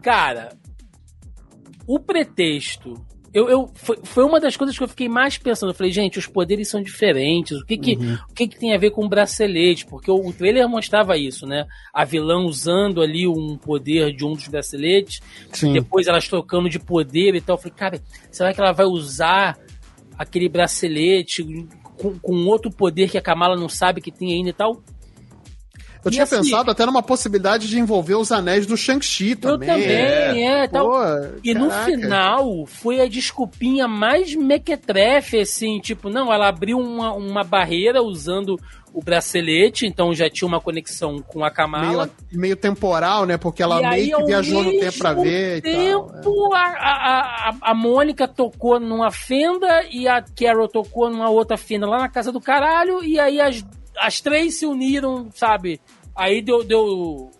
Cara, 0.00 0.48
o 1.86 1.98
pretexto. 2.00 2.94
Eu, 3.32 3.48
eu, 3.48 3.70
foi, 3.74 3.96
foi 4.02 4.24
uma 4.24 4.40
das 4.40 4.56
coisas 4.56 4.76
que 4.76 4.82
eu 4.82 4.88
fiquei 4.88 5.08
mais 5.08 5.38
pensando. 5.38 5.70
Eu 5.70 5.74
falei, 5.74 5.92
gente, 5.92 6.18
os 6.18 6.26
poderes 6.26 6.68
são 6.68 6.82
diferentes. 6.82 7.60
O 7.60 7.64
que 7.64 7.78
que, 7.78 7.96
Uhum. 7.96 8.18
o 8.28 8.34
que, 8.34 8.48
que 8.48 8.58
tem 8.58 8.74
a 8.74 8.78
ver 8.78 8.90
com 8.90 9.04
o 9.04 9.08
bracelete? 9.08 9.86
Porque 9.86 10.10
o, 10.10 10.16
o 10.16 10.32
trailer 10.32 10.68
mostrava 10.68 11.16
isso, 11.16 11.46
né? 11.46 11.64
A 11.94 12.04
vilã 12.04 12.38
usando 12.44 13.00
ali 13.00 13.28
um 13.28 13.56
poder 13.56 14.12
de 14.12 14.24
um 14.24 14.32
dos 14.32 14.48
braceletes. 14.48 15.20
Sim. 15.52 15.72
Depois 15.72 16.08
elas 16.08 16.26
trocando 16.28 16.68
de 16.68 16.80
poder 16.80 17.34
e 17.36 17.40
tal. 17.40 17.54
Eu 17.56 17.60
falei, 17.60 17.74
cara, 17.76 18.00
será 18.32 18.52
que 18.52 18.60
ela 18.60 18.72
vai 18.72 18.86
usar 18.86 19.56
aquele 20.18 20.48
bracelete 20.48 21.44
com, 21.96 22.18
com 22.18 22.46
outro 22.46 22.70
poder 22.70 23.08
que 23.10 23.16
a 23.18 23.22
Kamala 23.22 23.56
não 23.56 23.68
sabe 23.68 24.00
que 24.00 24.10
tem 24.10 24.32
ainda 24.32 24.50
e 24.50 24.52
tal? 24.54 24.82
Eu 26.04 26.10
E 26.10 26.12
tinha 26.12 26.24
assim- 26.24 26.36
pensado 26.36 26.70
até 26.70 26.86
numa 26.86 27.02
possibilidade 27.02 27.68
de 27.68 27.78
envolver 27.78 28.14
os 28.14 28.32
anéis 28.32 28.66
do 28.66 28.76
Shang-Chi 28.76 29.30
Eu 29.32 29.36
também. 29.36 29.68
também, 29.68 30.48
é, 30.48 30.66
tal. 30.68 30.86
Pô, 30.88 30.98
E 31.44 31.52
no 31.54 31.68
caraca. 31.68 31.84
final 31.90 32.66
foi 32.66 33.00
a 33.00 33.06
desculpinha 33.08 33.86
mais 33.86 34.34
mequetrefe, 34.34 35.40
assim, 35.40 35.78
tipo, 35.80 36.08
não, 36.08 36.32
ela 36.32 36.48
abriu 36.48 36.78
uma, 36.78 37.12
uma 37.12 37.44
barreira 37.44 38.02
usando 38.02 38.56
o 38.92 39.00
bracelete, 39.00 39.86
então 39.86 40.12
já 40.12 40.28
tinha 40.28 40.48
uma 40.48 40.60
conexão 40.60 41.20
com 41.20 41.44
a 41.44 41.50
Kamala. 41.50 42.10
Meio, 42.32 42.40
meio 42.40 42.56
temporal, 42.56 43.24
né? 43.24 43.36
Porque 43.36 43.62
ela 43.62 43.76
aí, 43.78 44.06
meio 44.06 44.16
que 44.18 44.24
viajou 44.24 44.64
no 44.64 44.70
tempo 44.72 44.98
pra 44.98 45.12
ver 45.14 45.58
e 45.58 45.62
tal. 45.62 45.70
é. 45.70 45.74
tempo, 45.84 46.54
a, 46.54 46.58
a, 46.58 47.50
a, 47.50 47.54
a 47.70 47.74
Mônica 47.74 48.26
tocou 48.26 48.80
numa 48.80 49.12
fenda 49.12 49.84
e 49.92 50.08
a 50.08 50.20
Carol 50.36 50.66
tocou 50.66 51.08
numa 51.08 51.30
outra 51.30 51.56
fenda 51.56 51.86
lá 51.86 51.98
na 51.98 52.08
casa 52.08 52.32
do 52.32 52.40
caralho, 52.40 53.04
e 53.04 53.20
aí 53.20 53.40
as, 53.40 53.64
as 54.00 54.20
três 54.20 54.58
se 54.58 54.66
uniram, 54.66 55.28
sabe? 55.34 55.80
Aí 56.16 56.42
deu, 56.42 56.64
deu, 56.64 57.30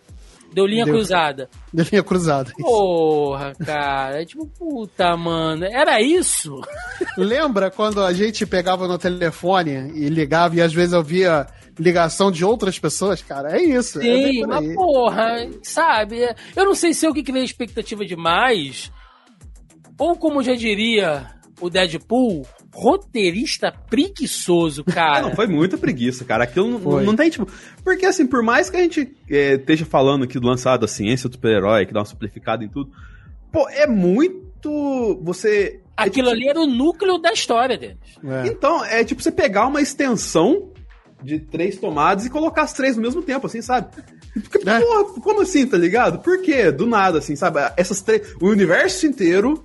deu 0.53 0.65
linha 0.65 0.85
Deu. 0.85 0.93
cruzada. 0.93 1.49
De 1.73 1.83
linha 1.89 2.03
cruzada. 2.03 2.51
Porra, 2.57 3.53
cara. 3.65 4.21
É 4.21 4.25
tipo, 4.25 4.45
puta, 4.47 5.17
mano. 5.17 5.65
Era 5.65 6.01
isso? 6.01 6.61
Lembra 7.17 7.71
quando 7.71 8.03
a 8.03 8.13
gente 8.13 8.45
pegava 8.45 8.87
no 8.87 8.97
telefone 8.97 9.91
e 9.95 10.07
ligava 10.07 10.55
e 10.55 10.61
às 10.61 10.73
vezes 10.73 10.93
eu 10.93 11.03
via 11.03 11.47
ligação 11.79 12.31
de 12.31 12.45
outras 12.45 12.77
pessoas? 12.77 13.21
Cara, 13.21 13.57
é 13.57 13.63
isso. 13.63 13.99
é 13.99 14.03
Sim, 14.03 14.39
por 14.41 14.47
mas 14.47 14.75
porra, 14.75 15.49
sabe? 15.63 16.19
Eu 16.55 16.65
não 16.65 16.75
sei 16.75 16.93
se 16.93 17.05
eu 17.05 17.13
que 17.13 17.23
criei 17.23 17.43
expectativa 17.43 18.05
demais, 18.05 18.91
ou 19.97 20.15
como 20.15 20.43
já 20.43 20.55
diria 20.55 21.27
o 21.59 21.69
Deadpool, 21.69 22.45
roteirista 22.73 23.71
preguiçoso, 23.89 24.83
cara. 24.83 25.21
não, 25.23 25.35
foi 25.35 25.47
muita 25.47 25.77
preguiça, 25.77 26.23
cara. 26.25 26.43
Aquilo 26.45 26.69
não, 26.71 26.79
Foi. 26.79 27.03
não 27.03 27.15
tem, 27.15 27.29
tipo. 27.29 27.47
Porque, 27.83 28.05
assim, 28.05 28.25
por 28.25 28.41
mais 28.41 28.69
que 28.69 28.77
a 28.77 28.81
gente 28.81 29.13
é, 29.29 29.53
esteja 29.55 29.85
falando 29.85 30.23
aqui 30.23 30.39
do 30.39 30.47
lançado 30.47 30.81
da 30.81 30.87
ciência 30.87 31.27
do 31.29 31.33
super-herói, 31.35 31.85
que 31.85 31.93
dá 31.93 31.99
uma 31.99 32.05
simplificada 32.05 32.63
em 32.63 32.69
tudo, 32.69 32.91
pô, 33.51 33.67
é 33.69 33.85
muito. 33.87 35.19
Você. 35.23 35.81
é 35.97 36.03
Aquilo 36.03 36.27
tipo- 36.29 36.37
ali 36.39 36.47
era 36.47 36.59
o 36.59 36.65
núcleo 36.65 37.17
da 37.17 37.33
história 37.33 37.77
deles. 37.77 37.97
É. 38.23 38.47
Então, 38.47 38.83
é 38.85 39.03
tipo 39.03 39.21
você 39.21 39.31
pegar 39.31 39.67
uma 39.67 39.81
extensão 39.81 40.69
de 41.23 41.39
três 41.39 41.77
tomadas 41.77 42.25
e 42.25 42.29
colocar 42.29 42.63
as 42.63 42.73
três 42.73 42.95
no 42.95 43.01
mesmo 43.01 43.21
tempo, 43.21 43.45
assim, 43.47 43.61
sabe? 43.61 43.87
Porque, 44.33 44.67
É. 44.67 44.79
porra, 44.79 45.03
como 45.21 45.41
assim, 45.41 45.67
tá 45.67 45.77
ligado? 45.77 46.19
Por 46.19 46.41
quê? 46.41 46.71
Do 46.71 46.87
nada, 46.87 47.17
assim, 47.19 47.35
sabe? 47.35 47.59
Essas 47.75 48.01
três. 48.01 48.33
O 48.41 48.47
universo 48.47 49.05
inteiro. 49.05 49.63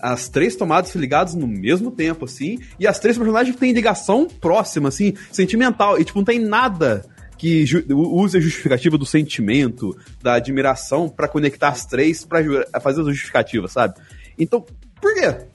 As 0.00 0.28
três 0.28 0.56
tomadas 0.56 0.94
ligadas 0.94 1.34
no 1.34 1.46
mesmo 1.46 1.90
tempo, 1.90 2.24
assim, 2.24 2.58
e 2.78 2.86
as 2.86 2.98
três 2.98 3.18
personagens 3.18 3.54
têm 3.56 3.72
ligação 3.72 4.26
próxima, 4.26 4.88
assim, 4.88 5.14
sentimental, 5.30 6.00
e 6.00 6.04
tipo, 6.04 6.18
não 6.18 6.24
tem 6.24 6.38
nada 6.38 7.04
que 7.36 7.64
ju 7.64 7.82
use 7.88 8.36
a 8.36 8.40
justificativa 8.40 8.98
do 8.98 9.06
sentimento, 9.06 9.96
da 10.22 10.34
admiração 10.34 11.08
pra 11.08 11.26
conectar 11.26 11.68
as 11.68 11.86
três 11.86 12.26
ju- 12.42 12.64
fazer 12.82 13.00
a 13.00 13.04
justificativa, 13.04 13.66
sabe? 13.68 13.94
Então, 14.38 14.64
por 15.00 15.14
quê? 15.14 15.46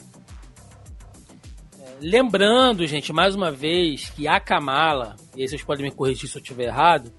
Lembrando, 2.01 2.85
gente, 2.85 3.13
mais 3.13 3.35
uma 3.35 3.51
vez, 3.51 4.09
que 4.09 4.27
a 4.27 4.39
Kamala, 4.39 5.15
e 5.35 5.47
vocês 5.47 5.63
podem 5.63 5.85
me 5.85 5.91
corrigir 5.91 6.29
se 6.29 6.37
eu 6.37 6.41
estiver 6.41 6.65
errado, 6.65 7.11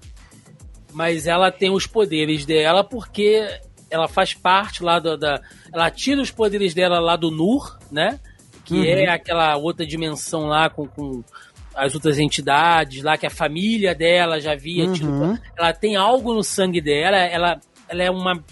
mas 0.93 1.27
ela 1.27 1.51
tem 1.51 1.71
os 1.71 1.87
poderes 1.87 2.45
dela 2.45 2.83
porque 2.83 3.47
ela 3.89 4.07
faz 4.07 4.33
parte 4.33 4.83
lá 4.83 4.99
da. 4.99 5.15
da- 5.15 5.41
ela 5.73 5.89
tira 5.91 6.21
os 6.21 6.31
poderes 6.31 6.73
dela 6.73 6.99
lá 6.99 7.15
do 7.15 7.31
Nur, 7.31 7.77
né? 7.91 8.19
Que 8.65 8.75
Uhum. 8.75 8.83
é 8.83 9.07
aquela 9.09 9.55
outra 9.57 9.85
dimensão 9.85 10.47
lá 10.47 10.69
com, 10.69 10.87
com 10.87 11.23
as 11.73 11.93
outras 11.95 12.17
entidades 12.19 13.03
lá, 13.03 13.17
que 13.17 13.25
a 13.25 13.29
família 13.29 13.93
dela 13.95 14.41
já 14.41 14.51
havia 14.53 14.91
tido. 14.91 15.09
Uhum. 15.09 15.37
Ela 15.57 15.71
tem 15.73 15.95
algo 15.95 16.33
no 16.33 16.43
sangue 16.43 16.81
dela, 16.81 17.17
ela, 17.17 17.59
ela 17.87 18.03
é 18.03 18.11
uma. 18.11 18.43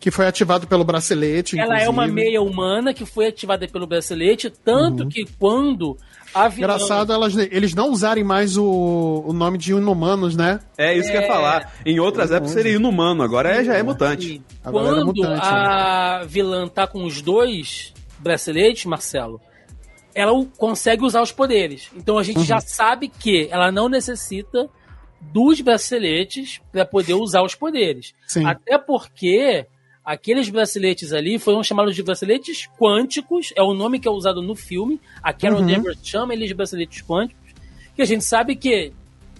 Que 0.00 0.10
foi 0.12 0.26
ativado 0.28 0.66
pelo 0.66 0.84
bracelete. 0.84 1.58
Ela 1.58 1.80
é 1.80 1.88
uma 1.88 2.04
inclusive. 2.06 2.14
meia 2.30 2.40
humana 2.40 2.94
que 2.94 3.04
foi 3.04 3.26
ativada 3.26 3.66
pelo 3.66 3.86
bracelete, 3.86 4.48
tanto 4.48 5.02
Uhum. 5.02 5.08
que 5.08 5.24
quando 5.38 5.98
a 6.34 6.48
vilã... 6.48 6.58
Engraçado 6.66 7.12
elas, 7.12 7.36
eles 7.36 7.74
não 7.74 7.90
usarem 7.90 8.22
mais 8.24 8.56
o, 8.56 9.24
o 9.26 9.32
nome 9.32 9.58
de 9.58 9.72
inumanos, 9.72 10.36
né? 10.36 10.60
É 10.76 10.96
isso 10.96 11.10
que 11.10 11.16
eu 11.16 11.20
ia 11.22 11.26
falar. 11.26 11.72
Em 11.84 11.98
outras 12.00 12.30
épocas 12.30 12.52
seria 12.52 12.72
inumano, 12.72 13.22
agora 13.22 13.50
é, 13.50 13.64
já 13.64 13.74
é 13.74 13.82
mutante. 13.82 14.42
Agora 14.64 14.86
é 14.86 14.90
Quando 14.90 15.06
mutante, 15.06 15.40
a 15.46 16.24
vilã 16.26 16.68
tá 16.68 16.86
com 16.86 17.04
os 17.04 17.20
dois 17.22 17.92
braceletes, 18.18 18.84
Marcelo, 18.84 19.40
ela 20.14 20.32
o- 20.32 20.46
consegue 20.46 21.04
usar 21.04 21.22
os 21.22 21.32
poderes. 21.32 21.90
Então 21.96 22.16
a 22.16 22.18
Uhum. 22.18 22.24
gente 22.24 22.42
já 22.44 22.60
sabe 22.60 23.08
que 23.08 23.48
ela 23.50 23.70
não 23.72 23.88
necessita 23.88 24.68
dos 25.20 25.60
braceletes 25.60 26.60
para 26.70 26.84
poder 26.84 27.14
usar 27.14 27.42
os 27.42 27.54
poderes. 27.54 28.14
Sim. 28.26 28.44
Até 28.44 28.78
porque 28.78 29.66
aqueles 30.12 30.48
braceletes 30.48 31.12
ali 31.12 31.38
foram 31.38 31.62
chamados 31.62 31.94
de 31.94 32.02
braceletes 32.02 32.66
quânticos, 32.78 33.52
é 33.54 33.62
o 33.62 33.74
nome 33.74 33.98
que 34.00 34.08
é 34.08 34.10
usado 34.10 34.40
no 34.40 34.54
filme. 34.54 35.00
A 35.22 35.32
Carol 35.32 35.60
Uhum. 35.60 35.66
Danvers 35.66 35.98
chama 36.02 36.32
eles 36.32 36.48
de 36.48 36.54
braceletes 36.54 37.02
quânticos, 37.02 37.52
que 37.94 38.00
a 38.02 38.04
gente 38.06 38.24
sabe 38.24 38.56
que, 38.56 38.92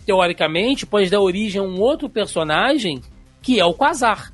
teoricamente, 0.04 0.84
pode 0.84 1.08
dar 1.10 1.20
origem 1.20 1.60
a 1.60 1.64
um 1.64 1.80
outro 1.80 2.08
personagem 2.08 3.00
que 3.40 3.58
é 3.58 3.64
o 3.64 3.72
Quasar 3.72 4.32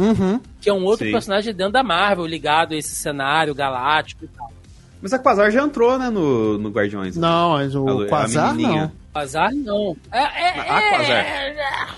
Uhum. 0.00 0.40
que 0.60 0.68
é 0.68 0.72
um 0.72 0.84
outro 0.84 1.06
Sim. 1.06 1.12
personagem 1.12 1.54
dentro 1.54 1.72
da 1.72 1.82
Marvel, 1.82 2.26
ligado 2.26 2.72
a 2.74 2.76
esse 2.76 2.94
cenário 2.94 3.54
galáctico 3.54 4.24
e 4.24 4.28
tal. 4.28 4.52
Mas 5.00 5.12
a 5.12 5.18
Quasar 5.18 5.50
já 5.50 5.62
entrou, 5.62 5.98
né, 5.98 6.08
no, 6.10 6.58
no 6.58 6.70
Guardiões. 6.70 7.16
Não, 7.16 7.50
mas 7.52 7.74
o 7.74 7.86
A- 7.86 8.04
a 8.04 8.08
Quasar 8.08 8.54
menininha. 8.54 8.82
não. 8.82 8.92
Quasar 9.12 9.52
não. 9.52 9.96
É, 10.12 10.18
é, 10.18 10.60
A 10.60 10.90
Quasar. 10.90 11.96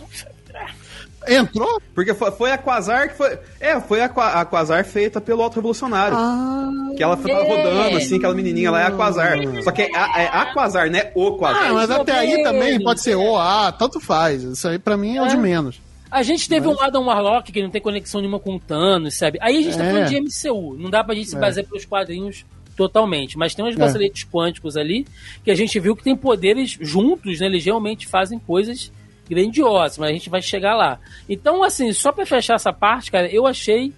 Entrou? 1.29 1.81
Porque 1.95 2.14
foi, 2.14 2.31
foi 2.33 2.53
a 2.53 2.59
Quasar 2.59 3.09
que 3.09 3.16
foi. 3.16 3.39
É, 3.61 3.81
foi 3.81 4.01
a, 4.01 4.07
a 4.07 4.45
Quasar 4.45 4.85
feita 4.85 5.20
pelo 5.20 5.43
Auto 5.43 5.57
Revolucionário. 5.57 6.16
Ah. 6.16 6.70
Que 6.97 7.03
ela 7.03 7.16
tava 7.16 7.31
É. 7.31 7.49
rodando, 7.49 7.97
assim, 7.97 8.16
aquela 8.16 8.35
menininha 8.35 8.70
lá 8.70 8.81
é 8.83 8.87
a 8.87 8.91
Quasar. 8.91 9.37
Só 9.62 9.70
que 9.70 9.83
é 9.83 9.91
a, 9.97 10.20
é 10.22 10.26
a 10.29 10.53
Quasar, 10.53 10.91
né? 10.91 11.11
O 11.14 11.33
Quasar. 11.33 11.70
Ah, 11.70 11.72
mas 11.74 11.91
até 11.91 12.12
aí 12.12 12.43
também 12.43 12.83
pode 12.83 13.01
ser 13.01 13.12
é. 13.12 13.16
O, 13.16 13.37
A, 13.37 13.70
tanto 13.72 14.01
faz. 14.01 14.43
Isso 14.43 14.66
aí 14.68 14.79
pra 14.79 14.97
mim 14.97 15.16
é, 15.16 15.22
o 15.22 15.26
de 15.29 15.35
É. 15.35 15.39
menos. 15.39 15.81
A 16.11 16.22
gente 16.22 16.49
teve 16.49 16.66
um 16.66 16.81
Adam 16.81 17.05
Warlock 17.05 17.53
que 17.53 17.62
não 17.62 17.68
tem 17.68 17.83
conexão 17.83 18.20
nenhuma 18.22 18.41
com 18.41 18.57
o 18.57 18.59
Thanos, 18.59 19.14
sabe? 19.14 19.39
Aí 19.43 19.59
a 19.59 19.62
gente 19.62 19.76
tá 19.76 19.85
É. 19.85 19.91
falando 19.93 20.09
de 20.09 20.16
MCU. 20.20 20.76
Não 20.79 20.89
dá 20.89 21.05
pra 21.05 21.14
gente 21.14 21.29
se 21.29 21.37
É. 21.37 21.39
basear 21.39 21.66
pelos 21.66 21.85
quadrinhos 21.85 22.47
totalmente. 22.74 23.37
Mas 23.37 23.55
tem 23.55 23.64
uns 23.64 23.74
braceletes 23.74 24.24
quânticos 24.24 24.76
ali 24.76 25.05
que 25.45 25.51
a 25.51 25.55
gente 25.55 25.79
viu 25.81 25.95
que 25.95 26.03
tem 26.03 26.16
poderes 26.16 26.79
juntos, 26.81 27.41
né? 27.41 27.47
Eles 27.47 27.64
realmente 27.64 28.07
fazem 28.07 28.39
coisas 28.39 28.91
grandiosas, 29.29 29.99
mas 29.99 30.11
a 30.11 30.12
gente 30.12 30.31
vai 30.31 30.41
chegar 30.43 30.74
lá. 30.74 30.99
Então, 31.29 31.62
assim, 31.62 31.93
só 31.93 32.11
pra 32.12 32.24
fechar 32.26 32.55
essa 32.55 32.72
parte, 32.72 33.11
cara, 33.11 33.26
eu 33.29 33.47
achei 33.47 33.93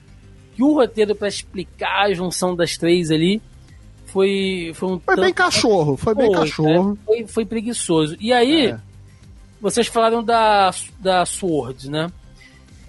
que 0.56 0.62
o 0.62 0.74
roteiro 0.74 1.14
pra 1.14 1.28
explicar 1.28 2.06
a 2.06 2.12
junção 2.12 2.54
das 2.56 2.76
três 2.76 3.10
ali 3.10 3.40
foi, 4.06 4.72
foi 4.74 4.88
um 4.88 4.98
Foi 5.00 5.14
bem 5.16 5.24
tanto- 5.26 5.34
cachorro, 5.36 5.96
foi 5.96 6.14
bem 6.14 6.32
cachorro. 6.32 6.90
né? 6.92 6.96
Foi, 7.06 7.26
foi 7.26 7.44
preguiçoso. 7.46 8.16
E 8.20 8.32
aí, 8.32 8.66
É. 8.66 8.78
vocês 9.60 9.86
falaram 9.86 10.22
da, 10.22 10.70
da 10.98 11.24
Sword, 11.24 11.88
né? 11.90 12.10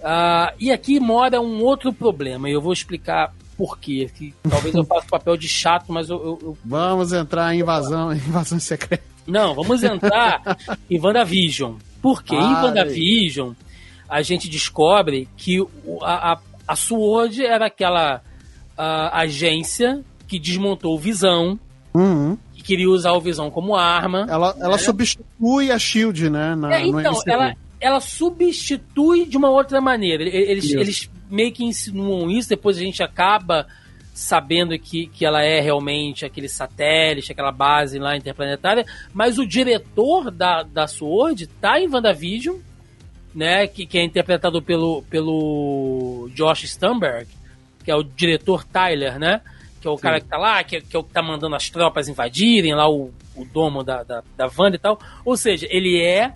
Ah, 0.04 0.52
e 0.58 0.72
aqui 0.72 0.98
mora 0.98 1.40
um 1.40 1.62
outro 1.62 1.92
problema, 1.92 2.50
e 2.50 2.52
eu 2.52 2.60
vou 2.60 2.72
explicar 2.72 3.32
por 3.56 3.78
quê. 3.78 4.10
Que 4.12 4.34
talvez 4.50 4.74
eu 4.74 4.84
faça 4.84 5.06
o 5.06 5.10
papel 5.10 5.36
de 5.36 5.46
chato, 5.48 5.92
mas 5.92 6.10
eu- 6.10 6.16
eu- 6.20 6.38
eu 6.42 6.58
Vamos 6.64 7.12
entrar 7.12 7.54
em 7.54 7.60
invasão, 7.60 8.10
invasão 8.12 8.58
secreta. 8.58 9.04
não, 9.24 9.54
vamos 9.54 9.84
entrar 9.84 10.42
em 10.90 10.98
WandaVision. 11.00 11.74
Porque 12.02 12.34
em 12.34 12.38
Ah, 12.38 12.64
WandaVision 12.64 13.52
a 14.08 14.20
gente 14.20 14.50
descobre 14.50 15.26
que 15.36 15.64
a, 16.02 16.32
a, 16.32 16.38
a 16.68 16.76
SWORD 16.76 17.46
era 17.46 17.66
aquela 17.66 18.20
ah, 18.76 19.20
agência 19.20 20.04
que 20.28 20.38
desmontou 20.38 20.94
o 20.94 20.98
Visão, 20.98 21.58
Uhum. 21.94 22.36
que 22.54 22.62
queria 22.62 22.88
usar 22.90 23.12
o 23.12 23.20
Visão 23.20 23.50
como 23.50 23.76
arma. 23.76 24.26
Ela, 24.28 24.54
ela 24.58 24.78
substitui 24.78 25.70
a 25.70 25.78
Shield, 25.78 26.28
né? 26.30 26.54
Na, 26.54 26.74
É, 26.74 26.86
então, 26.86 27.14
ela, 27.26 27.54
ela 27.78 28.00
substitui 28.00 29.26
de 29.26 29.36
uma 29.36 29.50
outra 29.50 29.80
maneira. 29.80 30.22
Eles, 30.24 30.70
eles 30.72 31.10
meio 31.30 31.52
que 31.52 31.64
insinuam 31.64 32.30
isso, 32.30 32.48
depois 32.48 32.76
a 32.76 32.80
gente 32.80 33.02
acaba 33.02 33.66
sabendo 34.12 34.78
que, 34.78 35.06
que 35.06 35.24
ela 35.24 35.42
é 35.42 35.60
realmente 35.60 36.24
aquele 36.24 36.48
satélite, 36.48 37.32
aquela 37.32 37.52
base 37.52 37.98
lá 37.98 38.16
interplanetária, 38.16 38.84
mas 39.12 39.38
o 39.38 39.46
diretor 39.46 40.30
da, 40.30 40.62
da 40.62 40.86
SWORD 40.86 41.46
tá 41.46 41.80
em 41.80 41.88
WandaVision, 41.88 42.58
né, 43.34 43.66
que, 43.66 43.86
que 43.86 43.98
é 43.98 44.04
interpretado 44.04 44.60
pelo, 44.60 45.02
pelo 45.04 46.28
Josh 46.34 46.64
Stamberg, 46.64 47.26
que 47.82 47.90
é 47.90 47.96
o 47.96 48.02
diretor 48.02 48.64
Tyler, 48.64 49.18
né, 49.18 49.40
que 49.80 49.88
é 49.88 49.90
o 49.90 49.96
cara 49.96 50.20
que 50.20 50.26
tá 50.28 50.36
lá, 50.36 50.62
que, 50.62 50.76
é- 50.76 50.80
que 50.80 50.94
é 50.94 50.98
o 50.98 51.02
que 51.02 51.12
tá 51.12 51.22
mandando 51.22 51.56
as 51.56 51.70
tropas 51.70 52.08
invadirem 52.08 52.74
lá 52.74 52.88
o, 52.88 53.10
o 53.34 53.44
domo 53.46 53.82
da, 53.82 54.02
da, 54.02 54.22
da 54.36 54.50
Wanda 54.56 54.76
e 54.76 54.78
tal. 54.78 55.00
Ou 55.24 55.36
seja, 55.36 55.66
ele 55.70 56.00
é 56.00 56.32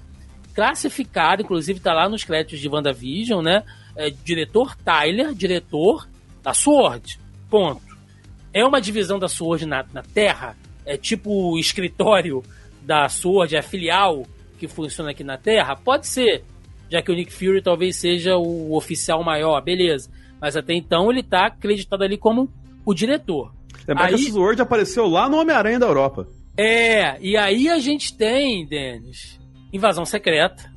classificado, 0.54 1.42
inclusive 1.42 1.78
tá 1.78 1.92
lá 1.92 2.08
nos 2.08 2.24
créditos 2.24 2.58
de 2.58 2.68
WandaVision, 2.68 3.42
né? 3.44 3.62
É, 3.94 4.10
diretor 4.10 4.74
Tyler, 4.76 5.32
diretor 5.34 6.08
da 6.42 6.52
SWORD. 6.54 7.18
Ponto. 7.50 7.80
É 8.52 8.64
uma 8.64 8.80
divisão 8.80 9.18
da 9.18 9.28
SWORD 9.28 9.66
na, 9.66 9.84
na 9.92 10.02
Terra? 10.02 10.56
É 10.84 10.96
tipo 10.96 11.30
o 11.52 11.58
escritório 11.58 12.42
da 12.82 13.08
SWORD, 13.08 13.56
é 13.56 13.58
a 13.58 13.62
filial 13.62 14.24
que 14.58 14.66
funciona 14.68 15.10
aqui 15.10 15.22
na 15.24 15.36
Terra? 15.36 15.76
Pode 15.76 16.06
ser, 16.06 16.44
já 16.90 17.02
que 17.02 17.10
o 17.10 17.14
Nick 17.14 17.32
Fury 17.32 17.60
talvez 17.62 17.96
seja 17.96 18.36
o 18.36 18.74
oficial 18.74 19.22
maior, 19.22 19.60
beleza. 19.62 20.10
Mas 20.40 20.56
até 20.56 20.74
então 20.74 21.10
ele 21.10 21.22
tá 21.22 21.46
acreditado 21.46 22.02
ali 22.02 22.16
como 22.16 22.48
o 22.84 22.94
diretor. 22.94 23.52
Lembrar 23.86 24.08
que 24.08 24.14
Aí- 24.14 24.26
a 24.28 24.30
Sword 24.32 24.62
apareceu 24.62 25.06
lá 25.06 25.28
no 25.28 25.38
Homem-Aranha 25.38 25.78
da 25.78 25.86
Europa. 25.86 26.26
É, 26.56 27.20
e 27.20 27.36
aí 27.36 27.68
a 27.68 27.78
gente 27.78 28.14
tem, 28.16 28.66
Denis, 28.66 29.38
invasão 29.72 30.04
secreta. 30.06 30.70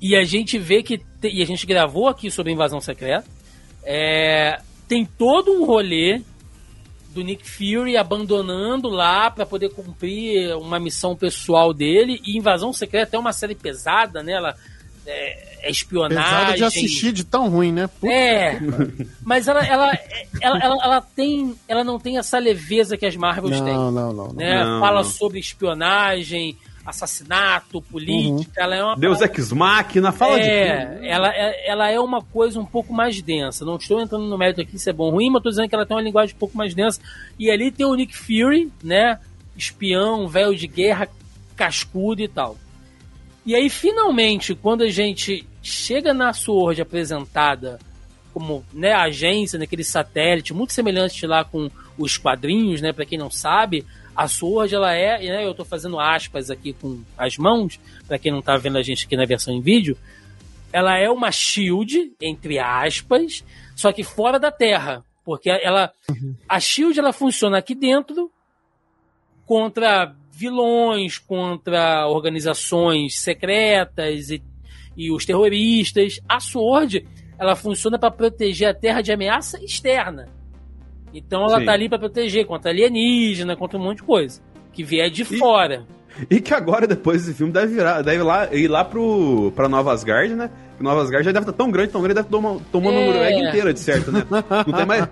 E 0.00 0.16
a 0.16 0.24
gente 0.24 0.58
vê 0.58 0.82
que. 0.82 0.98
te- 0.98 1.28
e 1.28 1.42
a 1.42 1.46
gente 1.46 1.66
gravou 1.66 2.08
aqui 2.08 2.30
sobre 2.30 2.52
invasão 2.52 2.80
secreta. 2.80 3.24
É, 3.84 4.60
tem 4.92 5.06
todo 5.06 5.50
um 5.50 5.64
rolê 5.64 6.20
do 7.14 7.22
Nick 7.22 7.48
Fury 7.48 7.96
abandonando 7.96 8.88
lá 8.90 9.30
para 9.30 9.46
poder 9.46 9.70
cumprir 9.70 10.54
uma 10.56 10.78
missão 10.78 11.16
pessoal 11.16 11.72
dele. 11.72 12.20
E 12.26 12.36
invasão 12.36 12.74
secreta 12.74 13.16
é 13.16 13.18
uma 13.18 13.32
série 13.32 13.54
pesada, 13.54 14.22
né? 14.22 14.32
Ela 14.32 14.54
é, 15.06 15.66
é 15.66 15.70
espionagem. 15.70 16.30
Pesada 16.30 16.56
de 16.56 16.64
assistir 16.64 17.10
de 17.10 17.24
tão 17.24 17.48
ruim, 17.48 17.72
né? 17.72 17.86
Puta 17.86 18.12
É, 18.12 18.60
mas 19.24 19.48
ela, 19.48 19.64
ela, 19.64 19.98
ela, 20.42 20.58
ela, 20.58 20.84
ela 20.84 21.00
tem, 21.00 21.54
ela 21.66 21.82
não 21.82 21.98
tem 21.98 22.18
essa 22.18 22.38
leveza 22.38 22.94
que 22.94 23.06
as 23.06 23.16
Marvels 23.16 23.60
têm 23.62 23.72
Não, 23.72 23.90
não, 23.90 24.12
não. 24.12 24.28
não. 24.28 24.34
né? 24.34 24.62
Não, 24.62 24.80
Fala 24.80 25.02
não. 25.02 25.04
sobre 25.04 25.38
espionagem, 25.38 26.58
assassinato, 26.84 27.80
política. 27.82 28.60
Ela 28.60 28.76
é 28.76 28.82
uma 28.84 28.96
Deus 28.96 29.18
parada- 29.18 29.38
Ex 29.38 29.52
Machina, 29.52 30.12
fala 30.12 30.36
de 30.36 30.42
tudo. 30.42 30.50
é, 30.52 31.00
ela, 31.08 31.28
é- 31.34 31.70
ela 31.70 31.90
é 31.90 32.00
uma 32.00 32.22
coisa 32.22 32.58
um 32.60 32.64
pouco 32.66 32.92
mais 32.92 33.20
densa. 33.22 33.64
Não 33.64 33.76
estou 33.76 34.00
entrando 34.00 34.24
no 34.26 34.36
mérito 34.38 34.60
aqui 34.60 34.78
se 34.78 34.90
é 34.90 34.92
bom 34.92 35.04
ou 35.04 35.10
ruim, 35.12 35.28
mas 35.30 35.38
estou 35.40 35.50
dizendo 35.50 35.68
que 35.68 35.74
ela 35.74 35.86
tem 35.86 35.96
uma 35.96 36.02
linguagem 36.02 36.34
um 36.34 36.38
pouco 36.38 36.56
mais 36.56 36.74
densa. 36.74 37.00
E 37.38 37.50
ali 37.50 37.70
tem 37.70 37.86
o 37.86 37.94
Nick 37.94 38.16
Fury, 38.16 38.70
né? 38.82 39.18
Espião, 39.56 40.26
velho 40.28 40.54
de 40.56 40.66
guerra, 40.66 41.08
cascudo 41.56 42.22
e 42.22 42.28
tal. 42.28 42.56
E 43.44 43.54
aí, 43.54 43.68
finalmente, 43.68 44.54
quando 44.54 44.82
a 44.82 44.88
gente 44.90 45.46
chega 45.62 46.14
na 46.14 46.32
Sword 46.32 46.80
apresentada 46.80 47.78
como 48.32 48.64
né, 48.72 48.92
agência, 48.94 49.58
naquele 49.58 49.84
satélite, 49.84 50.54
muito 50.54 50.72
semelhante 50.72 51.26
lá 51.26 51.44
com 51.44 51.70
os 51.98 52.16
quadrinhos, 52.16 52.80
né? 52.80 52.92
Para 52.92 53.04
quem 53.04 53.18
não 53.18 53.30
sabe, 53.30 53.84
a 54.14 54.28
Sword, 54.28 54.74
ela 54.74 54.92
é, 54.92 55.18
né, 55.18 55.46
eu 55.46 55.54
tô 55.54 55.64
fazendo 55.64 55.98
aspas 55.98 56.50
aqui 56.50 56.72
com 56.72 57.02
as 57.16 57.36
mãos, 57.38 57.80
para 58.06 58.18
quem 58.18 58.30
não 58.30 58.42
tá 58.42 58.56
vendo 58.56 58.78
a 58.78 58.82
gente 58.82 59.06
aqui 59.06 59.16
na 59.16 59.24
versão 59.24 59.54
em 59.54 59.60
vídeo, 59.60 59.96
ela 60.72 60.96
é 60.96 61.08
uma 61.10 61.30
shield, 61.30 62.12
entre 62.20 62.58
aspas, 62.58 63.44
só 63.76 63.92
que 63.92 64.02
fora 64.02 64.38
da 64.38 64.50
Terra. 64.50 65.04
Porque 65.24 65.50
ela. 65.50 65.92
A 66.48 66.58
shield 66.58 66.98
ela 66.98 67.12
funciona 67.12 67.58
aqui 67.58 67.74
dentro 67.74 68.30
contra 69.46 70.14
vilões, 70.32 71.18
contra 71.18 72.08
organizações 72.08 73.18
secretas 73.20 74.30
e, 74.30 74.42
e 74.96 75.12
os 75.12 75.24
terroristas. 75.24 76.18
A 76.28 76.40
Sword 76.40 77.06
ela 77.38 77.54
funciona 77.54 77.98
para 77.98 78.10
proteger 78.10 78.68
a 78.68 78.74
Terra 78.74 79.00
de 79.00 79.12
ameaça 79.12 79.62
externa. 79.62 80.28
Então 81.14 81.44
ela 81.44 81.58
Sim. 81.60 81.64
tá 81.66 81.72
ali 81.72 81.88
para 81.88 81.98
proteger 81.98 82.46
contra 82.46 82.70
alienígena, 82.70 83.56
contra 83.56 83.78
um 83.78 83.82
monte 83.82 83.98
de 83.98 84.02
coisa 84.04 84.40
que 84.72 84.82
vier 84.82 85.10
de 85.10 85.24
fora. 85.24 85.84
E 86.30 86.40
que 86.40 86.52
agora, 86.52 86.86
depois 86.86 87.22
desse 87.24 87.34
filme, 87.36 87.52
deve, 87.52 87.74
virar, 87.74 88.02
deve 88.02 88.22
lá, 88.22 88.54
ir 88.54 88.68
lá 88.68 88.84
pro, 88.84 89.50
pra 89.56 89.68
Nova 89.68 89.92
Asgard, 89.92 90.34
né? 90.34 90.50
Nova 90.78 91.00
Asgard 91.02 91.24
já 91.24 91.32
deve 91.32 91.44
estar 91.44 91.52
tão 91.56 91.70
grande, 91.70 91.90
tão 91.92 92.00
grande, 92.02 92.14
deve 92.16 92.28
tomar, 92.28 92.56
tomando 92.70 92.98
É. 92.98 93.06
Noruega 93.06 93.48
inteira, 93.48 93.72
de 93.72 93.80
certo, 93.80 94.10
né? 94.12 94.22
Não 94.66 94.74
tem 94.74 94.86
mais... 94.86 95.08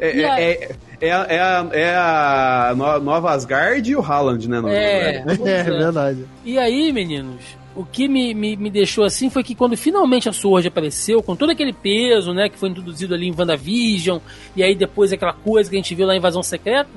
É, 0.00 0.16
E 0.16 0.24
a- 0.24 0.40
é, 0.40 0.50
é, 0.52 0.76
é, 1.00 1.12
a, 1.12 1.26
é, 1.28 1.40
a, 1.40 1.68
é 1.72 1.94
a 1.96 2.74
No- 2.76 2.98
Nova 3.00 3.30
Asgard 3.32 3.88
e 3.90 3.94
o 3.96 4.00
Haaland, 4.02 4.48
né? 4.48 4.60
É. 4.66 5.24
É, 5.46 5.60
é 5.60 5.62
verdade. 5.62 6.24
E 6.44 6.58
aí, 6.58 6.92
meninos, 6.92 7.40
o 7.74 7.84
que 7.84 8.06
me, 8.06 8.34
me, 8.34 8.56
me, 8.56 8.70
deixou 8.70 9.04
assim 9.04 9.30
foi 9.30 9.42
que 9.42 9.54
quando 9.54 9.76
finalmente 9.76 10.28
a 10.28 10.32
Sword 10.32 10.68
apareceu, 10.68 11.22
com 11.22 11.34
todo 11.34 11.50
aquele 11.50 11.72
peso, 11.72 12.34
né, 12.34 12.48
que 12.48 12.58
foi 12.58 12.68
introduzido 12.68 13.14
ali 13.14 13.28
em 13.28 13.34
WandaVision, 13.36 14.18
e 14.54 14.62
aí 14.62 14.74
depois 14.74 15.12
aquela 15.12 15.32
coisa 15.32 15.70
que 15.70 15.76
a 15.76 15.78
gente 15.78 15.94
viu 15.94 16.06
lá 16.06 16.14
em 16.14 16.18
Invasão 16.18 16.42
Secreta, 16.42 16.90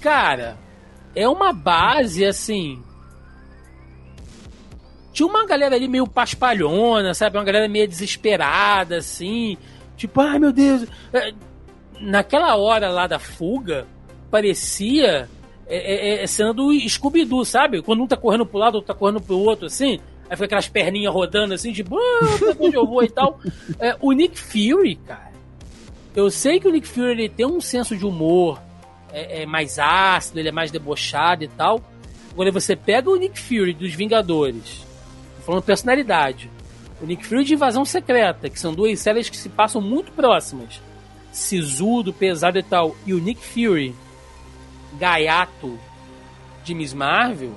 cara, 0.00 0.58
é 1.14 1.28
uma 1.28 1.52
base, 1.52 2.24
assim... 2.24 2.82
Tinha 5.12 5.26
uma 5.26 5.44
galera 5.44 5.74
ali 5.74 5.88
meio 5.88 6.06
paspalhona, 6.06 7.12
sabe? 7.14 7.36
Uma 7.36 7.44
galera 7.44 7.68
meio 7.68 7.88
desesperada, 7.88 8.98
assim. 8.98 9.58
Tipo, 9.96 10.20
ai 10.20 10.38
meu 10.38 10.52
Deus... 10.52 10.86
É, 11.12 11.32
naquela 12.00 12.56
hora 12.56 12.88
lá 12.88 13.06
da 13.06 13.18
fuga, 13.18 13.86
parecia 14.30 15.28
é, 15.76 16.20
é, 16.20 16.22
é 16.24 16.26
cena 16.26 16.52
do 16.52 16.72
Scooby-Doo, 16.72 17.44
sabe? 17.44 17.80
Quando 17.80 18.02
um 18.02 18.06
tá 18.06 18.16
correndo 18.16 18.44
pro 18.44 18.58
lado, 18.58 18.74
outro 18.76 18.92
tá 18.92 18.98
correndo 18.98 19.20
pro 19.20 19.38
outro, 19.38 19.66
assim. 19.66 20.00
Aí 20.28 20.36
fica 20.36 20.44
aquelas 20.44 20.68
perninhas 20.68 21.12
rodando 21.12 21.54
assim, 21.54 21.72
ah, 21.72 22.56
onde 22.58 22.76
eu 22.76 22.86
vou 22.86 23.02
e 23.02 23.08
tal. 23.08 23.40
É, 23.78 23.96
o 24.00 24.12
Nick 24.12 24.38
Fury, 24.38 24.96
cara. 24.96 25.30
Eu 26.14 26.30
sei 26.30 26.58
que 26.58 26.68
o 26.68 26.72
Nick 26.72 26.86
Fury 26.86 27.10
ele 27.10 27.28
tem 27.28 27.46
um 27.46 27.60
senso 27.60 27.96
de 27.96 28.04
humor 28.04 28.60
é, 29.12 29.42
é, 29.42 29.46
mais 29.46 29.78
ácido, 29.78 30.38
ele 30.38 30.48
é 30.48 30.52
mais 30.52 30.70
debochado 30.70 31.44
e 31.44 31.48
tal. 31.48 31.80
Agora 32.32 32.50
você 32.50 32.76
pega 32.76 33.10
o 33.10 33.16
Nick 33.16 33.38
Fury 33.38 33.72
dos 33.72 33.92
Vingadores, 33.92 34.84
falando 35.44 35.62
personalidade, 35.62 36.50
o 37.00 37.06
Nick 37.06 37.26
Fury 37.26 37.44
de 37.44 37.54
Invasão 37.54 37.84
Secreta, 37.84 38.48
que 38.48 38.58
são 38.58 38.72
duas 38.72 38.98
séries 39.00 39.28
que 39.28 39.36
se 39.36 39.48
passam 39.48 39.80
muito 39.80 40.12
próximas, 40.12 40.80
sisudo, 41.32 42.12
pesado 42.12 42.58
e 42.58 42.62
tal, 42.62 42.94
e 43.04 43.12
o 43.12 43.18
Nick 43.18 43.40
Fury 43.40 43.94
gaiato 44.98 45.78
de 46.64 46.74
Miss 46.74 46.92
Marvel, 46.92 47.52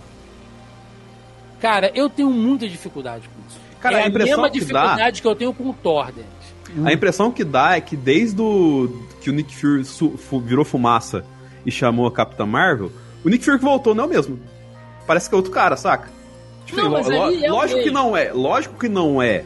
cara, 1.59 1.91
eu 1.93 2.09
tenho 2.09 2.29
muita 2.29 2.67
dificuldade 2.67 3.27
com 3.29 3.47
isso. 3.47 3.59
Cara, 3.79 3.99
é 3.99 4.03
a, 4.03 4.07
a 4.07 4.09
mesma 4.09 4.49
que 4.49 4.59
dificuldade 4.59 5.17
dá... 5.17 5.21
que 5.21 5.27
eu 5.27 5.35
tenho 5.35 5.53
com 5.53 5.69
o 5.69 5.73
Thor, 5.73 6.11
hum. 6.75 6.87
A 6.87 6.93
impressão 6.93 7.31
que 7.31 7.43
dá 7.43 7.75
é 7.75 7.81
que 7.81 7.95
desde 7.95 8.41
o, 8.41 9.05
que 9.21 9.29
o 9.29 9.33
Nick 9.33 9.55
Fury 9.55 9.83
virou 10.43 10.65
fumaça 10.65 11.25
e 11.65 11.71
chamou 11.71 12.07
a 12.07 12.11
Capitã 12.11 12.45
Marvel, 12.45 12.91
o 13.23 13.29
Nick 13.29 13.43
Fury 13.43 13.57
que 13.57 13.65
voltou 13.65 13.93
não 13.93 14.05
é 14.05 14.07
o 14.07 14.09
mesmo. 14.09 14.39
Parece 15.05 15.29
que 15.29 15.35
é 15.35 15.37
outro 15.37 15.51
cara, 15.51 15.75
saca? 15.75 16.09
Tipo, 16.65 16.81
não, 16.81 16.89
lo, 16.89 17.43
é 17.43 17.49
lógico 17.49 17.83
que 17.83 17.91
não 17.91 18.15
é, 18.17 18.31
lógico 18.31 18.79
que 18.79 18.87
não 18.87 19.21
é. 19.21 19.43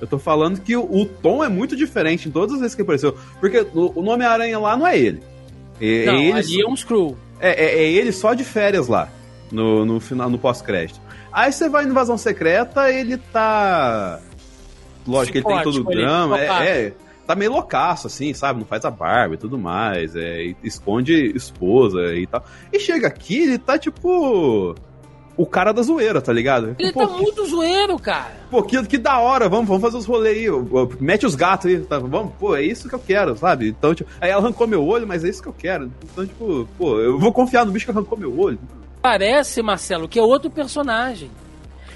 Eu 0.00 0.06
tô 0.06 0.18
falando 0.18 0.60
que 0.60 0.76
o, 0.76 0.82
o, 0.82 1.06
tom 1.06 1.42
é 1.42 1.48
muito 1.48 1.74
diferente 1.74 2.28
em 2.28 2.32
todas 2.32 2.54
as 2.54 2.60
vezes 2.60 2.74
que 2.74 2.82
apareceu. 2.82 3.16
Porque 3.40 3.66
o, 3.72 4.00
o 4.00 4.02
nome 4.02 4.24
Aranha 4.24 4.58
lá 4.58 4.76
não 4.76 4.86
é 4.86 4.98
ele. 4.98 5.22
É, 5.80 6.06
não, 6.06 6.14
é 6.14 6.24
ele 6.24 6.38
ali 6.38 6.62
é 6.62 6.68
um 6.68 6.76
Screw. 6.76 7.16
É, 7.40 7.50
é, 7.50 7.78
é, 7.78 7.90
ele 7.90 8.12
só 8.12 8.34
de 8.34 8.44
férias 8.44 8.88
lá, 8.88 9.08
no, 9.50 9.84
no 9.84 10.00
final, 10.00 10.30
no 10.30 10.38
pós-crédito. 10.38 11.00
Aí 11.32 11.52
você 11.52 11.68
vai 11.68 11.84
em 11.84 11.88
Invasão 11.88 12.16
Secreta, 12.16 12.90
ele 12.90 13.18
tá. 13.18 14.20
Lógico 15.06 15.38
ele 15.38 15.44
tem 15.44 15.62
todo 15.62 15.80
o 15.80 15.84
drama. 15.84 16.40
É, 16.40 16.86
é, 16.86 16.92
tá 17.26 17.34
meio 17.34 17.52
loucaço, 17.52 18.06
assim, 18.06 18.32
sabe? 18.32 18.60
Não 18.60 18.66
faz 18.66 18.84
a 18.84 18.90
barba 18.90 19.34
e 19.34 19.38
tudo 19.38 19.58
mais. 19.58 20.16
É, 20.16 20.54
esconde 20.62 21.32
esposa 21.36 22.14
e 22.14 22.26
tal. 22.26 22.44
E 22.72 22.80
chega 22.80 23.06
aqui, 23.06 23.42
ele 23.42 23.58
tá 23.58 23.78
tipo 23.78 24.74
o 25.36 25.44
cara 25.44 25.72
da 25.72 25.82
zoeira, 25.82 26.20
tá 26.20 26.32
ligado? 26.32 26.74
Ele 26.78 26.92
pô, 26.92 27.06
tá 27.06 27.12
muito 27.12 27.44
zoeiro, 27.44 27.98
cara. 27.98 28.34
Pô, 28.50 28.62
que, 28.62 28.82
que 28.86 28.96
da 28.96 29.18
hora, 29.18 29.48
vamos, 29.48 29.68
vamos 29.68 29.82
fazer 29.82 29.98
os 29.98 30.06
rolês 30.06 30.38
aí. 30.38 30.46
Mete 30.98 31.26
os 31.26 31.34
gatos 31.34 31.66
aí, 31.66 31.78
tá? 31.80 31.98
Vamos, 31.98 32.32
pô, 32.38 32.56
é 32.56 32.62
isso 32.62 32.88
que 32.88 32.94
eu 32.94 32.98
quero, 32.98 33.36
sabe? 33.36 33.68
Então, 33.68 33.94
tipo, 33.94 34.08
aí 34.20 34.30
ela 34.30 34.40
arrancou 34.40 34.66
meu 34.66 34.84
olho, 34.86 35.06
mas 35.06 35.24
é 35.24 35.28
isso 35.28 35.42
que 35.42 35.48
eu 35.48 35.52
quero. 35.52 35.92
Então, 36.02 36.26
tipo, 36.26 36.66
pô, 36.78 36.98
eu 37.00 37.18
vou 37.18 37.32
confiar 37.32 37.66
no 37.66 37.72
bicho 37.72 37.84
que 37.84 37.90
arrancou 37.90 38.18
meu 38.18 38.38
olho. 38.38 38.58
Parece, 39.02 39.62
Marcelo, 39.62 40.08
que 40.08 40.18
é 40.18 40.22
outro 40.22 40.50
personagem. 40.50 41.30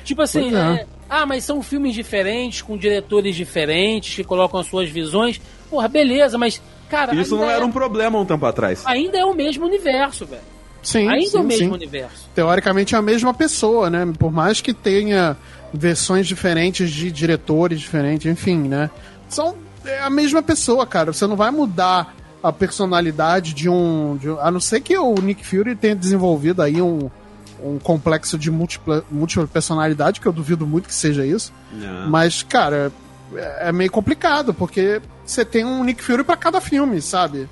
Tipo 0.04 0.22
assim, 0.22 0.54
é. 0.54 0.82
É, 0.82 0.86
ah, 1.08 1.24
mas 1.24 1.44
são 1.44 1.62
filmes 1.62 1.94
diferentes, 1.94 2.62
com 2.62 2.76
diretores 2.76 3.34
diferentes, 3.34 4.14
que 4.14 4.24
colocam 4.24 4.60
as 4.60 4.66
suas 4.66 4.88
visões. 4.90 5.40
Porra, 5.68 5.88
beleza, 5.88 6.36
mas, 6.36 6.60
cara. 6.88 7.14
Isso 7.14 7.36
não 7.36 7.48
era 7.48 7.62
é... 7.62 7.66
um 7.66 7.72
problema 7.72 8.18
um 8.18 8.24
tempo 8.26 8.44
atrás. 8.44 8.82
Ainda 8.86 9.18
é 9.18 9.24
o 9.24 9.34
mesmo 9.34 9.66
universo, 9.66 10.26
velho. 10.26 10.42
Sim, 10.82 11.08
Ainda 11.08 11.30
sim, 11.30 11.38
o 11.38 11.42
mesmo 11.42 11.66
sim. 11.66 11.72
universo. 11.72 12.28
Teoricamente 12.34 12.94
é 12.94 12.98
a 12.98 13.02
mesma 13.02 13.34
pessoa, 13.34 13.90
né? 13.90 14.10
Por 14.18 14.32
mais 14.32 14.60
que 14.60 14.72
tenha 14.72 15.36
versões 15.72 16.26
diferentes 16.26 16.90
de 16.90 17.10
diretores 17.12 17.80
diferentes, 17.80 18.30
enfim, 18.30 18.56
né? 18.56 18.90
São 19.28 19.54
é 19.84 20.00
a 20.00 20.10
mesma 20.10 20.42
pessoa, 20.42 20.86
cara. 20.86 21.12
Você 21.12 21.26
não 21.26 21.36
vai 21.36 21.50
mudar 21.50 22.14
a 22.42 22.52
personalidade 22.52 23.52
de 23.54 23.68
um, 23.68 24.16
de 24.16 24.30
um, 24.30 24.40
A 24.40 24.50
não 24.50 24.60
ser 24.60 24.80
que 24.80 24.96
o 24.96 25.14
Nick 25.14 25.46
Fury 25.46 25.76
tenha 25.76 25.94
desenvolvido 25.94 26.62
aí 26.62 26.80
um, 26.80 27.10
um 27.62 27.78
complexo 27.78 28.38
de 28.38 28.50
múltipla, 28.50 29.04
múltipla 29.10 29.46
personalidade, 29.46 30.20
que 30.20 30.26
eu 30.26 30.32
duvido 30.32 30.66
muito 30.66 30.88
que 30.88 30.94
seja 30.94 31.24
isso. 31.24 31.52
Não. 31.72 32.08
Mas, 32.10 32.42
cara, 32.42 32.92
é, 33.34 33.68
é 33.68 33.72
meio 33.72 33.90
complicado, 33.90 34.52
porque 34.54 35.00
você 35.24 35.44
tem 35.44 35.64
um 35.64 35.84
Nick 35.84 36.02
Fury 36.02 36.24
para 36.24 36.36
cada 36.36 36.60
filme, 36.60 37.00
sabe? 37.00 37.48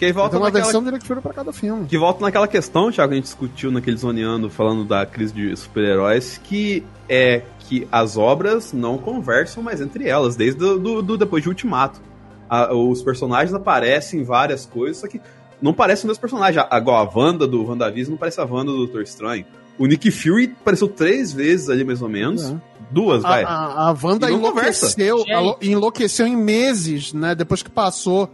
Que 0.00 0.06
aí 0.06 0.12
volta 0.12 0.30
Tem 0.30 0.38
uma 0.38 0.46
naquela... 0.46 0.64
versão 0.64 1.00
Fury 1.02 1.20
pra 1.20 1.34
cada 1.34 1.52
filme. 1.52 1.86
Que 1.86 1.98
volta 1.98 2.22
naquela 2.22 2.48
questão, 2.48 2.90
Thiago, 2.90 3.10
que 3.10 3.12
a 3.12 3.16
gente 3.16 3.24
discutiu 3.26 3.70
naquele 3.70 3.98
zoneando, 3.98 4.48
falando 4.48 4.82
da 4.82 5.04
crise 5.04 5.34
de 5.34 5.54
super-heróis, 5.54 6.40
que 6.42 6.82
é 7.06 7.42
que 7.58 7.86
as 7.92 8.16
obras 8.16 8.72
não 8.72 8.96
conversam 8.96 9.62
mais 9.62 9.78
entre 9.78 10.08
elas, 10.08 10.36
desde 10.36 10.58
do, 10.58 10.78
do, 10.78 11.02
do 11.02 11.18
depois 11.18 11.42
de 11.42 11.50
Ultimato. 11.50 12.00
A, 12.48 12.74
os 12.74 13.02
personagens 13.02 13.52
aparecem 13.52 14.20
em 14.20 14.24
várias 14.24 14.64
coisas, 14.64 14.96
só 14.96 15.06
que 15.06 15.20
não 15.60 15.74
parecem 15.74 16.10
os 16.10 16.16
personagens. 16.16 16.64
Agora, 16.70 17.06
a 17.06 17.18
Wanda 17.18 17.46
do 17.46 17.62
WandaVision 17.62 18.12
não 18.12 18.18
parece 18.18 18.40
a 18.40 18.44
Wanda 18.44 18.72
do 18.72 18.78
Doutor 18.78 19.02
Estranho. 19.02 19.44
O 19.78 19.84
Nick 19.84 20.10
Fury 20.10 20.56
apareceu 20.62 20.88
três 20.88 21.30
vezes 21.30 21.68
ali, 21.68 21.84
mais 21.84 22.00
ou 22.00 22.08
menos. 22.08 22.48
É. 22.48 22.56
Duas, 22.90 23.20
vai. 23.20 23.44
A, 23.44 23.48
a, 23.48 23.90
a 23.90 23.96
Wanda 24.02 24.30
enlouqueceu, 24.30 25.26
enlouqueceu 25.60 26.26
em 26.26 26.36
meses, 26.36 27.12
né? 27.12 27.34
Depois 27.34 27.62
que 27.62 27.70
passou 27.70 28.30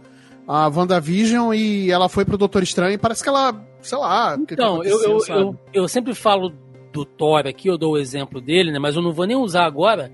a 0.47 0.69
WandaVision 0.69 1.53
e 1.53 1.91
ela 1.91 2.07
foi 2.07 2.23
pro 2.23 2.37
Doutor 2.37 2.63
Estranho 2.63 2.93
e 2.93 2.97
parece 2.97 3.21
que 3.21 3.27
ela, 3.27 3.53
sei 3.81 3.97
lá. 3.97 4.37
Então, 4.39 4.79
que 4.79 4.87
eu, 4.87 5.03
eu, 5.03 5.19
eu, 5.27 5.59
eu, 5.73 5.87
sempre 5.89 6.15
falo 6.15 6.53
do 6.93 7.03
Thor 7.03 7.45
aqui, 7.45 7.67
eu 7.67 7.77
dou 7.77 7.93
o 7.93 7.97
exemplo 7.97 8.39
dele, 8.39 8.71
né? 8.71 8.79
Mas 8.79 8.95
eu 8.95 9.01
não 9.01 9.11
vou 9.11 9.27
nem 9.27 9.35
usar 9.35 9.65
agora. 9.65 10.09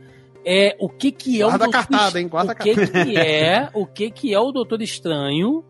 É 0.45 0.75
o 0.79 0.89
que 0.89 1.11
que 1.11 1.41
é 1.41 1.45
Guarda 1.45 1.55
o 1.55 1.71
Doutor 1.71 1.87
cartada, 1.87 2.19
hein? 2.19 2.27
Guarda 2.27 2.51
o 2.51 2.55
que 2.55 2.73
que 2.75 3.17
é, 3.17 3.69
o 3.73 3.85
que 3.85 4.11
que 4.11 4.33
é 4.33 4.39
o 4.39 4.51
Doutor 4.51 4.81
Estranho 4.81 5.63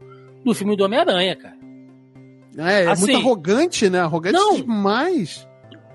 do 0.43 0.53
filme 0.55 0.75
do 0.75 0.85
Homem-Aranha, 0.85 1.35
cara. 1.35 1.57
É, 2.57 2.85
é 2.85 2.87
assim, 2.87 3.11
muito 3.11 3.17
arrogante, 3.17 3.89
né? 3.89 3.99
Arrogante 3.99 4.33
não, 4.33 4.55
demais. 4.55 5.47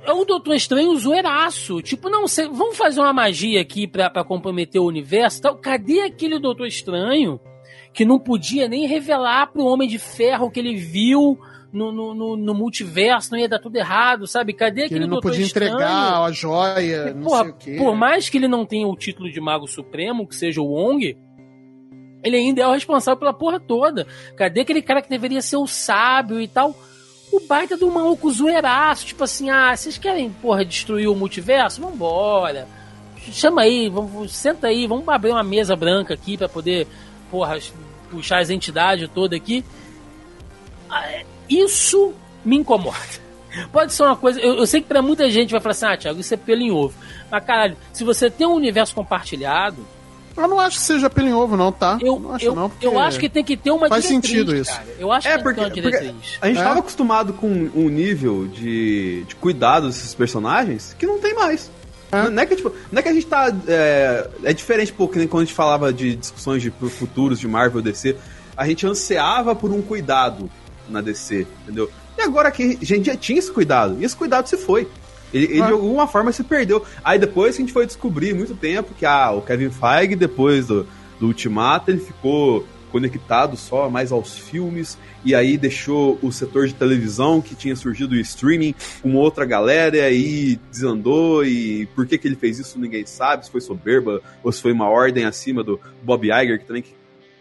É 0.05 0.13
o 0.13 0.25
Doutor 0.25 0.55
Estranho 0.55 0.95
zoeiraço. 0.97 1.81
Tipo, 1.83 2.09
não, 2.09 2.29
cê, 2.29 2.47
vamos 2.47 2.77
fazer 2.77 3.01
uma 3.01 3.13
magia 3.13 3.61
aqui 3.61 3.87
pra, 3.87 4.09
pra 4.11 4.23
comprometer 4.23 4.81
o 4.81 4.87
universo 4.87 5.41
tal. 5.41 5.57
Cadê 5.57 6.03
aquele 6.03 6.39
Doutor 6.39 6.67
Estranho 6.67 7.41
que 7.99 8.05
não 8.05 8.17
podia 8.17 8.69
nem 8.69 8.87
revelar 8.87 9.49
pro 9.49 9.65
Homem 9.65 9.89
de 9.89 9.99
Ferro 9.99 10.53
que 10.53 10.61
ele 10.61 10.77
viu 10.77 11.37
no, 11.73 11.91
no, 11.91 12.37
no, 12.37 12.55
multiverso, 12.55 13.33
não 13.33 13.39
ia 13.41 13.49
dar 13.49 13.59
tudo 13.59 13.75
errado, 13.75 14.25
sabe? 14.25 14.53
Cadê 14.53 14.85
aquele 14.85 15.01
ele 15.01 15.07
não 15.07 15.15
Doutor 15.15 15.31
podia 15.31 15.45
Estranho? 15.45 15.75
entregar 15.75 16.23
a 16.23 16.31
joia, 16.31 17.13
não 17.13 17.25
porra, 17.25 17.43
sei 17.43 17.51
o 17.51 17.55
quê. 17.55 17.77
Por 17.77 17.97
mais 17.97 18.29
que 18.29 18.39
ele 18.39 18.47
não 18.47 18.65
tenha 18.65 18.87
o 18.87 18.95
título 18.95 19.29
de 19.29 19.41
Mago 19.41 19.67
Supremo, 19.67 20.29
que 20.29 20.37
seja 20.37 20.61
o 20.61 20.67
Wong, 20.67 21.19
ele 22.23 22.37
ainda 22.37 22.63
é 22.63 22.69
o 22.69 22.73
responsável 22.73 23.19
pela 23.19 23.35
porra 23.35 23.59
toda. 23.59 24.07
Cadê 24.37 24.61
aquele 24.61 24.81
cara 24.81 25.03
que 25.03 25.11
deveria 25.11 25.43
ser 25.43 25.57
o 25.57 25.67
sábio 25.67 26.41
e 26.41 26.47
tal? 26.47 26.73
O 27.33 27.41
baita 27.49 27.77
do 27.77 27.91
maluco 27.91 28.31
zoeiraço, 28.31 29.07
tipo 29.07 29.25
assim, 29.25 29.51
ah, 29.51 29.77
vocês 29.77 29.99
querem, 29.99 30.31
porra, 30.31 30.65
destruir 30.65 31.09
o 31.09 31.17
multiverso? 31.17 31.81
Vambora. 31.81 32.69
Chama 33.33 33.63
aí, 33.63 33.89
vamos, 33.89 34.37
senta 34.37 34.69
aí, 34.69 34.87
vamos 34.87 35.09
abrir 35.09 35.33
uma 35.33 35.43
mesa 35.43 35.75
branca 35.75 36.15
aqui 36.15 36.39
para 36.39 36.49
poder, 36.49 36.87
porra, 37.29 37.59
puxar 38.11 38.41
as 38.41 38.51
entidades 38.51 39.09
toda 39.15 39.37
aqui. 39.37 39.65
Ah, 40.91 41.23
isso 41.49 42.15
me 42.45 42.57
incomoda. 42.57 42.97
Pode 43.73 43.93
ser 43.93 44.03
uma 44.03 44.17
coisa. 44.17 44.41
Eu, 44.41 44.55
eu 44.55 44.67
sei 44.67 44.81
que 44.81 44.89
para 44.89 45.03
muita 45.03 45.31
gente 45.31 45.51
vai 45.51 45.61
falar 45.61 45.73
assim, 45.73 45.87
ah, 45.87 45.97
Thiago, 45.97 46.21
isso 46.21 46.35
é 46.35 46.37
pelo 46.37 46.61
em 46.61 46.71
ovo. 46.71 46.95
Mas, 47.31 47.45
caralho, 47.45 47.77
se 47.93 48.05
você 48.05 48.31
tem 48.31 48.47
um 48.47 48.55
universo 48.55 48.95
compartilhado. 48.95 49.87
Eu 50.37 50.47
não 50.47 50.61
acho 50.61 50.77
que 50.77 50.85
seja 50.85 51.11
pelo 51.11 51.29
em 51.29 51.35
ovo, 51.35 51.57
não, 51.57 51.73
tá? 51.73 51.99
Eu, 52.01 52.21
não 52.21 52.33
acho, 52.33 52.45
eu, 52.45 52.55
não, 52.55 52.71
eu 52.81 52.99
acho 52.99 53.19
que 53.19 53.29
tem 53.29 53.43
que 53.43 53.57
ter 53.57 53.73
uma 53.73 53.89
Faz 53.89 54.05
diretriz, 54.05 54.31
sentido 54.31 54.55
isso. 54.55 54.71
Cara. 54.71 54.87
Eu 54.97 55.11
acho 55.11 55.27
é, 55.27 55.37
que 55.37 55.43
porque, 55.43 55.61
tem 55.61 55.71
que 55.71 55.83
ter 55.83 55.89
uma 55.89 55.91
diretriz. 55.91 56.39
A 56.41 56.47
gente 56.47 56.59
estava 56.59 56.77
é. 56.77 56.79
acostumado 56.79 57.33
com 57.33 57.49
um 57.49 57.89
nível 57.89 58.47
de, 58.47 59.25
de 59.27 59.35
cuidado 59.35 59.89
desses 59.89 60.15
personagens 60.15 60.95
que 60.97 61.07
não 61.07 61.19
tem 61.19 61.35
mais. 61.35 61.69
É. 62.11 62.31
Não, 62.31 62.43
é 62.43 62.47
que, 62.47 62.57
tipo, 62.57 62.73
não 62.91 62.99
é 62.99 63.03
que 63.03 63.09
a 63.09 63.13
gente 63.13 63.27
tá. 63.27 63.55
É, 63.67 64.29
é 64.45 64.53
diferente, 64.53 64.93
pô, 64.93 65.09
que 65.09 65.19
nem 65.19 65.29
quando 65.29 65.43
a 65.43 65.45
gente 65.47 65.55
falava 65.55 65.93
de 65.93 66.17
discussões 66.17 66.63
de 66.63 66.71
futuros 66.71 67.39
de 67.39 67.47
Marvel 67.47 67.83
DC. 67.83 68.17
A 68.57 68.67
gente 68.67 68.87
ansiava 68.87 69.55
por 69.55 69.71
um 69.71 69.81
cuidado 69.81 70.51
na 70.89 71.01
DC, 71.01 71.47
entendeu? 71.63 71.91
E 72.17 72.23
agora 72.23 72.51
que 72.51 72.79
a 72.81 72.85
gente 72.85 73.07
já 73.07 73.17
tinha 73.17 73.39
esse 73.39 73.53
cuidado, 73.53 73.97
e 74.01 74.05
esse 74.05 74.17
cuidado 74.17 74.49
se 74.49 74.57
foi. 74.57 74.89
Ele, 75.33 75.45
ele, 75.45 75.63
de 75.63 75.73
alguma 75.73 76.07
forma 76.09 76.33
se 76.33 76.43
perdeu. 76.43 76.85
Aí 77.05 77.19
depois 77.19 77.55
a 77.55 77.59
gente 77.59 77.73
foi 77.73 77.87
descobrir 77.87 78.35
muito 78.35 78.55
tempo 78.55 78.95
que 78.95 79.05
ah, 79.05 79.31
o 79.31 79.43
Kevin 79.43 79.71
Feige, 79.71 80.17
depois 80.17 80.67
do, 80.67 80.87
do 81.21 81.27
Ultimato, 81.27 81.91
ele 81.91 82.01
ficou 82.01 82.67
conectado 82.91 83.57
só 83.57 83.89
mais 83.89 84.13
aos 84.13 84.39
filmes, 84.39 84.99
e 85.25 85.35
aí 85.35 85.57
deixou 85.57 86.19
o 86.23 86.33
setor 86.33 86.67
de 86.67 86.75
televisão 86.75 87.41
que 87.41 87.55
tinha 87.55 87.77
surgido 87.77 88.15
o 88.15 88.19
streaming 88.19 88.75
com 89.03 89.15
outra 89.15 89.45
galera, 89.45 89.97
e 89.97 90.01
aí 90.01 90.61
desandou, 90.71 91.45
e 91.45 91.87
por 91.95 92.07
que, 92.07 92.19
que 92.19 92.27
ele 92.27 92.37
fez 92.37 92.59
isso 92.59 92.79
ninguém 92.79 93.05
sabe, 93.07 93.45
se 93.45 93.51
foi 93.51 93.61
soberba 93.61 94.21
ou 94.43 94.51
se 94.53 94.61
foi 94.61 94.73
uma 94.73 94.89
ordem 94.89 95.25
acima 95.25 95.63
do 95.63 95.81
Bob 96.03 96.27
Iger, 96.27 96.59
que 96.59 96.67
também 96.67 96.85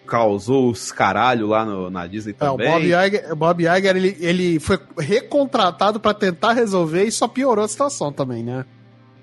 causou 0.05 0.71
os 0.71 0.91
caralho 0.91 1.47
lá 1.47 1.65
no, 1.65 1.89
na 1.89 2.07
Disney 2.07 2.33
também. 2.33 2.65
É, 2.65 2.69
o 2.69 2.73
Bob 2.73 2.85
Iger, 2.85 3.33
o 3.33 3.35
Bob 3.35 3.63
Iger 3.63 3.95
ele, 3.95 4.17
ele 4.19 4.59
foi 4.59 4.79
recontratado 4.97 5.99
para 5.99 6.13
tentar 6.13 6.53
resolver 6.53 7.03
e 7.03 7.11
só 7.11 7.27
piorou 7.27 7.65
a 7.65 7.67
situação 7.67 8.11
também, 8.11 8.41
né? 8.43 8.65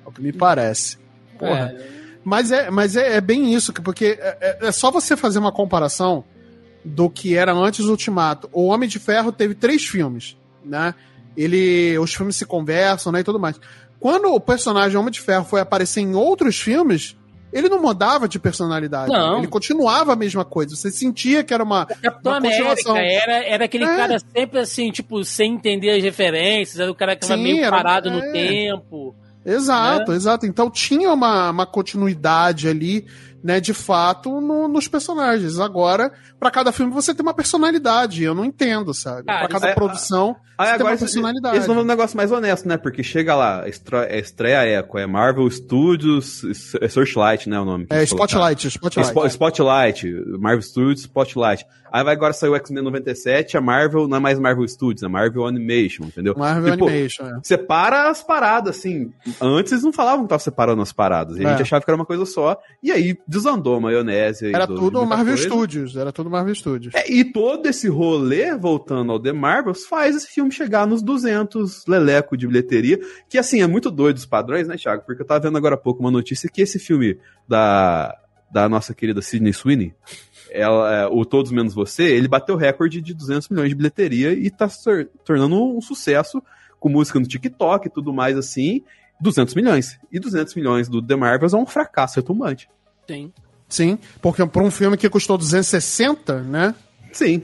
É 0.04 0.08
o 0.08 0.12
que 0.12 0.20
me 0.20 0.32
parece. 0.32 0.98
Porra. 1.38 1.74
É. 1.76 2.03
Mas, 2.24 2.50
é, 2.50 2.70
mas 2.70 2.96
é, 2.96 3.16
é, 3.16 3.20
bem 3.20 3.54
isso, 3.54 3.72
porque 3.72 4.18
é, 4.18 4.38
é, 4.40 4.68
é, 4.68 4.72
só 4.72 4.90
você 4.90 5.16
fazer 5.16 5.38
uma 5.38 5.52
comparação 5.52 6.24
do 6.84 7.10
que 7.10 7.36
era 7.36 7.52
antes 7.52 7.84
do 7.84 7.90
Ultimato. 7.90 8.48
O 8.52 8.66
Homem 8.66 8.88
de 8.88 8.98
Ferro 8.98 9.30
teve 9.30 9.54
três 9.54 9.84
filmes, 9.84 10.36
né? 10.64 10.94
Ele, 11.36 11.98
os 11.98 12.14
filmes 12.14 12.36
se 12.36 12.46
conversam, 12.46 13.12
né, 13.12 13.20
e 13.20 13.24
tudo 13.24 13.38
mais. 13.38 13.60
Quando 14.00 14.32
o 14.32 14.40
personagem 14.40 14.96
Homem 14.96 15.10
de 15.10 15.20
Ferro 15.20 15.44
foi 15.44 15.60
aparecer 15.60 16.00
em 16.00 16.14
outros 16.14 16.58
filmes, 16.58 17.16
ele 17.52 17.68
não 17.68 17.80
mudava 17.80 18.26
de 18.26 18.38
personalidade. 18.38 19.12
Não. 19.12 19.38
Ele 19.38 19.46
continuava 19.46 20.12
a 20.12 20.16
mesma 20.16 20.44
coisa. 20.44 20.74
Você 20.74 20.90
sentia 20.90 21.44
que 21.44 21.54
era 21.54 21.62
uma. 21.62 21.84
O 21.84 21.86
Capitão 21.86 22.32
uma 22.32 22.38
América 22.38 22.98
era, 22.98 23.44
era 23.44 23.64
aquele 23.64 23.84
é. 23.84 23.96
cara 23.96 24.18
sempre 24.18 24.58
assim, 24.58 24.90
tipo, 24.90 25.24
sem 25.24 25.54
entender 25.54 25.90
as 25.90 26.02
referências, 26.02 26.80
era 26.80 26.90
o 26.90 26.94
cara 26.94 27.14
que 27.14 27.24
estava 27.24 27.40
meio 27.40 27.68
parado 27.70 28.08
era, 28.08 28.16
no 28.16 28.24
é. 28.24 28.32
tempo. 28.32 29.14
Exato, 29.44 30.10
né? 30.10 30.16
exato. 30.16 30.46
Então 30.46 30.70
tinha 30.70 31.12
uma, 31.12 31.50
uma 31.50 31.66
continuidade 31.66 32.68
ali 32.68 33.06
né, 33.44 33.60
de 33.60 33.74
fato, 33.74 34.40
no, 34.40 34.66
nos 34.66 34.88
personagens. 34.88 35.60
Agora, 35.60 36.10
para 36.40 36.50
cada 36.50 36.72
filme 36.72 36.90
você 36.90 37.14
tem 37.14 37.22
uma 37.22 37.34
personalidade. 37.34 38.24
Eu 38.24 38.34
não 38.34 38.42
entendo, 38.42 38.94
sabe? 38.94 39.24
Para 39.24 39.48
cada 39.48 39.68
é, 39.68 39.74
produção 39.74 40.34
aí, 40.56 40.70
você 40.70 40.76
tem 40.78 40.86
uma 40.86 40.96
personalidade. 40.96 41.56
Eles 41.56 41.66
vão 41.66 41.78
um 41.80 41.84
negócio 41.84 42.16
mais 42.16 42.32
honesto, 42.32 42.66
né? 42.66 42.78
Porque 42.78 43.02
chega 43.02 43.34
lá, 43.34 43.68
estreia, 43.68 44.18
estreia 44.18 44.80
Echo, 44.80 44.96
é 44.96 45.06
Marvel 45.06 45.50
Studios, 45.50 46.42
é 46.80 46.88
Searchlight, 46.88 47.50
né? 47.50 47.60
O 47.60 47.66
nome. 47.66 47.86
É 47.90 48.02
Spotlight, 48.04 48.66
Spotlight. 48.66 49.28
Spotlight, 49.28 50.10
Marvel 50.38 50.62
Studios, 50.62 51.00
Spotlight. 51.02 51.66
Aí 51.94 52.02
vai 52.02 52.12
agora 52.12 52.32
sair 52.32 52.50
o 52.50 52.56
X-Men 52.56 52.82
97, 52.82 53.56
a 53.56 53.60
Marvel 53.60 54.08
não 54.08 54.16
é 54.16 54.20
mais 54.20 54.36
Marvel 54.36 54.66
Studios, 54.66 55.04
é 55.04 55.06
Marvel 55.06 55.46
Animation, 55.46 56.06
entendeu? 56.06 56.34
Marvel 56.36 56.72
tipo, 56.72 56.88
Animation, 56.88 57.24
é. 57.24 57.38
Separa 57.44 58.10
as 58.10 58.20
paradas, 58.20 58.76
assim. 58.76 59.12
Antes 59.40 59.70
eles 59.70 59.84
não 59.84 59.92
falavam 59.92 60.24
que 60.24 60.30
tava 60.30 60.40
separando 60.40 60.82
as 60.82 60.92
paradas. 60.92 61.36
E 61.36 61.46
a 61.46 61.50
gente 61.50 61.60
é. 61.60 61.62
achava 61.62 61.84
que 61.84 61.88
era 61.88 61.94
uma 61.94 62.04
coisa 62.04 62.26
só. 62.26 62.60
E 62.82 62.90
aí 62.90 63.16
desandou 63.28 63.76
a 63.76 63.80
maionese. 63.80 64.52
Era 64.52 64.66
do, 64.66 64.74
tudo 64.74 65.06
Marvel 65.06 65.36
coisa. 65.36 65.48
Studios, 65.48 65.96
era 65.96 66.10
tudo 66.10 66.28
Marvel 66.28 66.56
Studios. 66.56 66.92
É, 66.96 67.08
e 67.08 67.22
todo 67.22 67.64
esse 67.66 67.86
rolê, 67.86 68.56
voltando 68.56 69.12
ao 69.12 69.20
The 69.20 69.32
Marvels, 69.32 69.86
faz 69.86 70.16
esse 70.16 70.26
filme 70.26 70.50
chegar 70.50 70.88
nos 70.88 71.00
200 71.00 71.86
leleco 71.86 72.36
de 72.36 72.48
bilheteria, 72.48 72.98
que 73.28 73.38
assim, 73.38 73.62
é 73.62 73.68
muito 73.68 73.88
doido 73.88 74.16
os 74.16 74.26
padrões, 74.26 74.66
né, 74.66 74.76
Thiago? 74.76 75.04
Porque 75.06 75.22
eu 75.22 75.26
tava 75.26 75.46
vendo 75.46 75.56
agora 75.56 75.76
há 75.76 75.78
pouco 75.78 76.00
uma 76.00 76.10
notícia 76.10 76.50
que 76.52 76.60
esse 76.60 76.80
filme 76.80 77.20
da, 77.46 78.18
da 78.50 78.68
nossa 78.68 78.92
querida 78.92 79.22
Sidney 79.22 79.52
Sweeney, 79.52 79.94
ela, 80.54 80.94
é, 80.94 81.06
o 81.06 81.24
Todos 81.24 81.50
Menos 81.50 81.74
Você, 81.74 82.04
ele 82.04 82.28
bateu 82.28 82.56
recorde 82.56 83.00
de 83.00 83.12
200 83.12 83.48
milhões 83.48 83.68
de 83.68 83.74
bilheteria 83.74 84.32
e 84.32 84.48
tá 84.50 84.68
se 84.68 84.80
tornando 85.24 85.76
um 85.76 85.80
sucesso 85.80 86.40
com 86.78 86.88
música 86.88 87.18
no 87.18 87.26
TikTok 87.26 87.88
e 87.88 87.90
tudo 87.90 88.12
mais 88.12 88.38
assim, 88.38 88.82
200 89.20 89.54
milhões. 89.54 89.98
E 90.12 90.20
200 90.20 90.54
milhões 90.54 90.88
do 90.88 91.02
The 91.02 91.16
Marvels 91.16 91.54
é 91.54 91.56
um 91.56 91.66
fracasso 91.66 92.20
retumbante. 92.20 92.68
Sim. 93.06 93.32
Sim, 93.68 93.98
porque 94.22 94.46
por 94.46 94.62
um 94.62 94.70
filme 94.70 94.96
que 94.96 95.08
custou 95.10 95.36
260, 95.36 96.42
né? 96.42 96.74
Sim. 97.10 97.42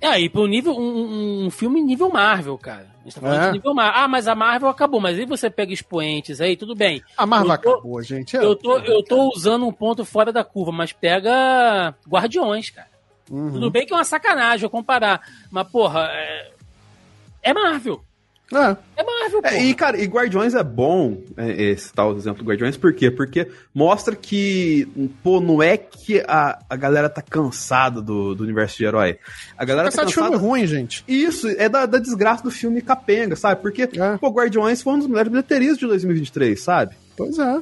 É, 0.00 0.08
aí 0.08 0.28
para 0.28 0.40
um 0.40 0.46
nível 0.46 0.72
um, 0.72 1.46
um, 1.46 1.50
filme 1.50 1.80
nível 1.80 2.08
Marvel, 2.08 2.58
cara. 2.58 2.86
Gente 3.08 3.14
tá 3.14 3.20
falando 3.22 3.42
é. 3.42 3.46
de 3.46 3.52
nível 3.52 3.74
Marvel. 3.74 4.02
Ah, 4.02 4.08
mas 4.08 4.28
a 4.28 4.34
Marvel 4.34 4.68
acabou, 4.68 5.00
mas 5.00 5.18
aí 5.18 5.24
você 5.24 5.48
pega 5.48 5.72
expoentes 5.72 6.40
aí, 6.40 6.56
tudo 6.56 6.74
bem. 6.74 7.02
A 7.16 7.24
Marvel 7.24 7.58
tô, 7.58 7.70
acabou, 7.70 8.02
gente. 8.02 8.36
É, 8.36 8.44
eu 8.44 8.54
tô, 8.54 8.78
eu 8.78 9.02
tô 9.02 9.32
usando 9.34 9.66
um 9.66 9.72
ponto 9.72 10.04
fora 10.04 10.30
da 10.30 10.44
curva, 10.44 10.70
mas 10.70 10.92
pega 10.92 11.94
Guardiões, 12.06 12.68
cara. 12.70 12.88
Uhum. 13.30 13.52
Tudo 13.52 13.70
bem 13.70 13.86
que 13.86 13.92
é 13.92 13.96
uma 13.96 14.04
sacanagem 14.04 14.64
eu 14.64 14.70
comparar, 14.70 15.22
mas 15.50 15.66
porra, 15.68 16.08
é, 16.10 16.50
é 17.42 17.54
Marvel. 17.54 18.04
É. 18.52 18.76
É 18.96 19.02
Marvel, 19.04 19.42
pô. 19.42 19.48
É, 19.48 19.62
e, 19.62 19.74
cara, 19.74 20.00
e 20.00 20.06
Guardiões 20.06 20.54
é 20.54 20.62
bom, 20.62 21.18
é, 21.36 21.62
esse 21.70 21.92
tal 21.92 22.16
exemplo 22.16 22.42
do 22.42 22.48
Guardiões, 22.48 22.76
por 22.76 22.92
quê? 22.94 23.10
Porque 23.10 23.48
mostra 23.74 24.16
que, 24.16 24.88
pô, 25.22 25.40
não 25.40 25.62
é 25.62 25.76
que 25.76 26.20
a, 26.26 26.58
a 26.68 26.76
galera 26.76 27.08
tá 27.08 27.20
cansada 27.20 28.00
do, 28.00 28.34
do 28.34 28.42
universo 28.42 28.78
de 28.78 28.84
herói. 28.84 29.18
A 29.56 29.64
galera 29.64 29.90
tá 29.90 30.02
cansada... 30.02 30.08
de 30.08 30.14
filme 30.14 30.36
ruim, 30.36 30.66
gente. 30.66 31.04
Isso, 31.06 31.46
é 31.48 31.68
da, 31.68 31.84
da 31.86 31.98
desgraça 31.98 32.42
do 32.42 32.50
filme 32.50 32.80
capenga, 32.80 33.36
sabe? 33.36 33.60
Porque, 33.60 33.82
é. 33.82 34.16
pô, 34.18 34.30
Guardiões 34.30 34.80
foi 34.82 34.94
um 34.94 34.98
dos 34.98 35.08
melhores 35.08 35.30
bilheterias 35.30 35.76
de 35.76 35.86
2023, 35.86 36.60
sabe? 36.60 36.96
Pois 37.16 37.38
é. 37.38 37.60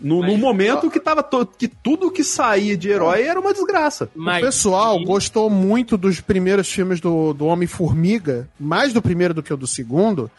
No, 0.00 0.20
mas, 0.20 0.30
no 0.30 0.38
momento 0.38 0.90
que 0.90 1.00
tava 1.00 1.22
to, 1.22 1.46
que 1.46 1.66
tudo 1.66 2.10
que 2.10 2.22
saía 2.22 2.76
de 2.76 2.90
herói 2.90 3.22
era 3.22 3.40
uma 3.40 3.52
desgraça. 3.52 4.10
Mas, 4.14 4.42
o 4.42 4.46
pessoal 4.46 5.02
gostou 5.04 5.48
muito 5.48 5.96
dos 5.96 6.20
primeiros 6.20 6.70
filmes 6.70 7.00
do, 7.00 7.32
do 7.32 7.46
Homem-Formiga, 7.46 8.48
mais 8.60 8.92
do 8.92 9.00
primeiro 9.00 9.32
do 9.32 9.42
que 9.42 9.52
o 9.52 9.56
do 9.56 9.66
segundo. 9.66 10.30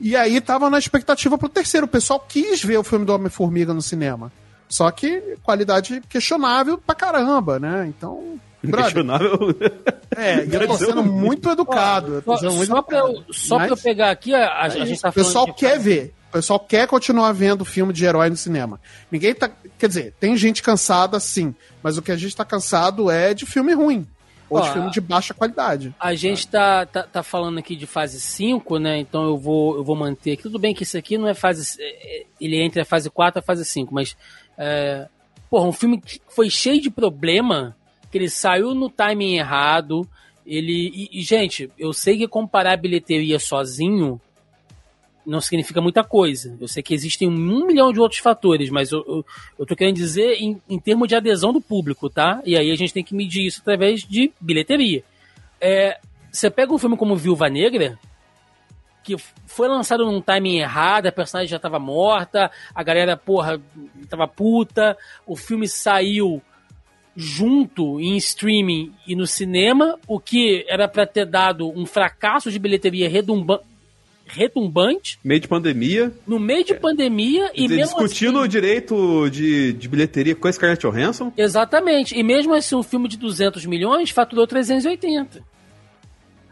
E 0.00 0.14
aí 0.16 0.40
tava 0.40 0.70
na 0.70 0.78
expectativa 0.78 1.36
pro 1.36 1.48
terceiro. 1.48 1.86
O 1.86 1.88
pessoal 1.88 2.24
quis 2.26 2.62
ver 2.62 2.78
o 2.78 2.84
filme 2.84 3.04
do 3.04 3.14
Homem-Formiga 3.14 3.74
no 3.74 3.82
cinema. 3.82 4.32
Só 4.68 4.90
que 4.90 5.36
qualidade 5.42 6.02
questionável 6.08 6.78
pra 6.78 6.94
caramba, 6.94 7.58
né? 7.58 7.86
Então. 7.88 8.40
Brother, 8.62 8.84
questionável. 8.84 9.38
É, 10.16 10.44
e 10.44 10.54
eu 10.54 10.68
tô 10.68 10.76
sendo 10.76 11.02
muito 11.02 11.50
educado. 11.50 12.22
Ó, 12.24 12.36
só, 12.36 12.52
muito 12.52 12.66
só, 12.68 12.78
educado. 12.78 12.84
Pra 12.86 12.98
eu, 12.98 13.24
só 13.32 13.58
Mas, 13.58 13.66
pra 13.66 13.76
eu 13.76 13.76
pegar 13.76 14.10
aqui, 14.12 14.32
a, 14.32 14.46
a, 14.46 14.62
a 14.66 14.68
gente 14.68 15.00
tá 15.00 15.10
falando. 15.10 15.26
O 15.26 15.26
pessoal 15.26 15.54
quer 15.54 15.76
ver 15.76 16.14
pessoal 16.34 16.58
quer 16.58 16.88
continuar 16.88 17.30
vendo 17.30 17.64
filme 17.64 17.92
de 17.92 18.04
herói 18.04 18.28
no 18.28 18.36
cinema. 18.36 18.80
Ninguém 19.08 19.32
tá. 19.32 19.48
Quer 19.78 19.86
dizer, 19.86 20.14
tem 20.18 20.36
gente 20.36 20.64
cansada 20.64 21.20
sim, 21.20 21.54
mas 21.80 21.96
o 21.96 22.02
que 22.02 22.10
a 22.10 22.16
gente 22.16 22.34
tá 22.34 22.44
cansado 22.44 23.08
é 23.08 23.32
de 23.32 23.46
filme 23.46 23.72
ruim. 23.72 24.04
Ou 24.50 24.58
Ó, 24.58 24.60
de 24.60 24.72
filme 24.72 24.90
de 24.90 25.00
baixa 25.00 25.32
qualidade. 25.32 25.94
A 25.98 26.12
gente 26.14 26.48
tá, 26.48 26.84
tá, 26.86 27.04
tá, 27.04 27.22
falando 27.22 27.58
aqui 27.58 27.76
de 27.76 27.86
fase 27.86 28.20
5, 28.20 28.78
né? 28.78 28.98
Então 28.98 29.22
eu 29.22 29.38
vou, 29.38 29.76
eu 29.76 29.84
vou 29.84 29.94
manter 29.94 30.32
aqui. 30.32 30.42
Tudo 30.42 30.58
bem 30.58 30.74
que 30.74 30.82
isso 30.82 30.98
aqui 30.98 31.16
não 31.16 31.28
é 31.28 31.34
fase. 31.34 31.80
É, 31.80 31.84
é, 31.84 32.26
ele 32.40 32.56
é 32.56 32.64
entre 32.64 32.80
a 32.80 32.84
fase 32.84 33.08
4 33.08 33.38
e 33.38 33.40
a 33.40 33.42
fase 33.42 33.64
5, 33.64 33.94
mas. 33.94 34.16
É, 34.58 35.06
porra, 35.48 35.68
um 35.68 35.72
filme 35.72 36.00
que 36.00 36.20
foi 36.28 36.50
cheio 36.50 36.80
de 36.80 36.90
problema, 36.90 37.76
que 38.10 38.18
ele 38.18 38.28
saiu 38.28 38.74
no 38.74 38.90
timing 38.90 39.36
errado. 39.36 40.06
Ele. 40.44 40.90
E, 40.92 41.20
e 41.20 41.22
gente, 41.22 41.70
eu 41.78 41.92
sei 41.92 42.18
que 42.18 42.26
comparar 42.26 42.72
a 42.72 42.76
bilheteria 42.76 43.38
sozinho 43.38 44.20
não 45.26 45.40
significa 45.40 45.80
muita 45.80 46.04
coisa. 46.04 46.56
Eu 46.60 46.68
sei 46.68 46.82
que 46.82 46.94
existem 46.94 47.28
um 47.28 47.66
milhão 47.66 47.92
de 47.92 48.00
outros 48.00 48.20
fatores, 48.20 48.70
mas 48.70 48.92
eu, 48.92 49.04
eu, 49.06 49.26
eu 49.58 49.66
tô 49.66 49.74
querendo 49.74 49.96
dizer 49.96 50.36
em, 50.40 50.60
em 50.68 50.78
termos 50.78 51.08
de 51.08 51.14
adesão 51.14 51.52
do 51.52 51.60
público, 51.60 52.10
tá? 52.10 52.42
E 52.44 52.56
aí 52.56 52.70
a 52.70 52.76
gente 52.76 52.92
tem 52.92 53.04
que 53.04 53.14
medir 53.14 53.46
isso 53.46 53.60
através 53.60 54.02
de 54.02 54.32
bilheteria. 54.40 55.02
É, 55.60 55.98
você 56.30 56.50
pega 56.50 56.72
um 56.72 56.78
filme 56.78 56.96
como 56.96 57.16
Viúva 57.16 57.48
Negra, 57.48 57.98
que 59.02 59.16
foi 59.46 59.68
lançado 59.68 60.04
num 60.04 60.20
timing 60.20 60.58
errado, 60.58 61.06
a 61.06 61.12
personagem 61.12 61.50
já 61.50 61.58
tava 61.58 61.78
morta, 61.78 62.50
a 62.74 62.82
galera, 62.82 63.16
porra, 63.16 63.60
tava 64.08 64.26
puta, 64.26 64.96
o 65.26 65.36
filme 65.36 65.68
saiu 65.68 66.42
junto 67.16 68.00
em 68.00 68.16
streaming 68.16 68.92
e 69.06 69.14
no 69.14 69.26
cinema, 69.26 69.98
o 70.06 70.18
que 70.18 70.64
era 70.68 70.88
para 70.88 71.06
ter 71.06 71.26
dado 71.26 71.68
um 71.70 71.86
fracasso 71.86 72.50
de 72.50 72.58
bilheteria 72.58 73.08
redundante 73.08 73.73
retumbante. 74.26 75.18
Meio 75.22 75.40
de 75.40 75.48
pandemia. 75.48 76.12
No 76.26 76.38
meio 76.38 76.64
de 76.64 76.72
é. 76.72 76.76
pandemia 76.76 77.50
e 77.54 77.68
mesmo 77.68 77.98
Discutindo 77.98 78.38
assim, 78.38 78.46
o 78.46 78.48
direito 78.48 79.28
de, 79.30 79.72
de 79.74 79.88
bilheteria 79.88 80.34
com 80.34 80.48
a 80.48 80.52
Scarlett 80.52 80.86
Johansson. 80.86 81.32
Exatamente. 81.36 82.18
E 82.18 82.22
mesmo 82.22 82.54
assim, 82.54 82.74
um 82.74 82.82
filme 82.82 83.08
de 83.08 83.16
200 83.16 83.64
milhões 83.66 84.10
faturou 84.10 84.46
380. 84.46 85.42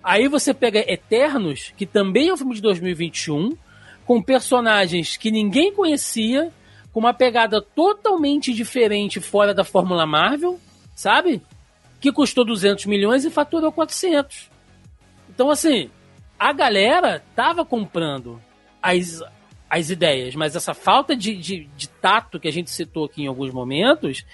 Aí 0.03 0.29
você 0.29 0.53
pega 0.53 0.85
Eternos, 0.93 1.73
que 1.77 1.87
também 1.87 2.29
é 2.29 2.33
um 2.33 2.37
filme 2.37 2.55
de 2.55 2.61
2021, 2.61 3.57
com 4.05 4.21
personagens 4.21 5.17
que 5.17 5.31
ninguém 5.31 5.73
conhecia, 5.73 6.51
com 6.93 7.01
uma 7.01 7.15
pegada 7.15 7.63
totalmente 7.63 8.53
diferente 8.53 9.21
fora 9.21 9.55
da 9.55 9.65
Fórmula 9.65 10.05
Marvel, 10.05 10.59
sabe? 10.95 11.41
Que 12.01 12.13
custou 12.13 12.45
200 12.45 12.85
milhões 12.87 13.25
e 13.25 13.31
faturou 13.31 13.71
400. 13.71 14.51
Então, 15.31 15.49
assim, 15.49 15.89
a 16.43 16.53
galera 16.53 17.23
tava 17.37 17.65
comprando 17.65 18.43
as, 18.83 19.23
as 19.71 19.91
ideias, 19.91 20.35
mas 20.35 20.57
essa 20.57 20.75
falta 20.75 21.15
de, 21.15 21.37
de, 21.37 21.69
de 21.77 21.89
tato 21.89 22.41
que 22.41 22.49
a 22.49 22.53
gente 22.53 22.69
citou 22.69 23.05
aqui 23.05 23.23
em 23.23 23.29
alguns 23.29 23.53
momentos 23.53 24.25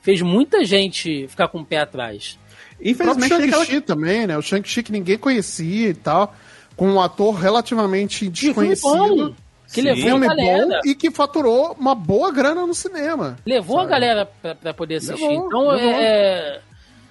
fez 0.00 0.20
muita 0.20 0.64
gente 0.64 1.28
ficar 1.28 1.46
com 1.46 1.60
o 1.60 1.64
pé 1.64 1.78
atrás. 1.78 2.36
Infelizmente, 2.80 3.32
o 3.32 3.38
Shang-Chi 3.38 3.62
aquela... 3.62 3.80
também, 3.80 4.26
né? 4.26 4.36
O 4.36 4.42
Shang-Chi 4.42 4.82
que 4.82 4.90
ninguém 4.90 5.16
conhecia 5.16 5.90
e 5.90 5.94
tal, 5.94 6.34
com 6.74 6.90
um 6.90 7.00
ator 7.00 7.34
relativamente 7.34 8.28
desconhecido. 8.28 9.36
Que 9.68 9.80
Sim. 9.80 9.82
levou 9.82 10.02
filme 10.02 10.26
a 10.26 10.34
galera. 10.34 10.66
bom 10.66 10.80
e 10.84 10.94
que 10.96 11.12
faturou 11.12 11.76
uma 11.78 11.94
boa 11.94 12.32
grana 12.32 12.66
no 12.66 12.74
cinema. 12.74 13.38
Levou 13.46 13.76
sabe? 13.76 13.86
a 13.86 13.90
galera 13.90 14.26
pra, 14.26 14.54
pra 14.56 14.74
poder 14.74 14.96
assistir. 14.96 15.28
Levou, 15.28 15.46
então, 15.46 15.68
levou. 15.68 15.90
é 15.92 16.60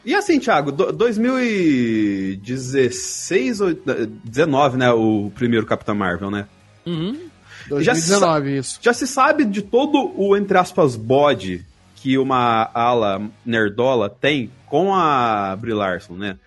E 0.04 0.16
assim, 0.16 0.40
Thiago, 0.40 0.72
2016 0.72 3.62
ou 3.62 3.70
19, 4.24 4.78
né? 4.78 4.92
O 4.92 5.32
primeiro 5.36 5.64
Capitão 5.66 5.94
Marvel, 5.94 6.32
né? 6.32 6.48
Uhum. 6.86 7.30
2019, 7.70 8.54
já 8.54 8.60
isso. 8.60 8.80
Já 8.82 8.94
se 8.94 9.06
sabe 9.06 9.46
de 9.46 9.62
todo 9.62 10.12
o, 10.16 10.36
entre 10.36 10.58
aspas, 10.58 10.96
bode 10.96 11.64
que 11.96 12.18
uma 12.18 12.72
ala 12.74 13.22
nerdola 13.46 14.10
tem 14.10 14.50
com 14.66 14.96
a 14.96 15.56
Brie 15.56 15.74
Larson, 15.74 16.16
né? 16.16 16.40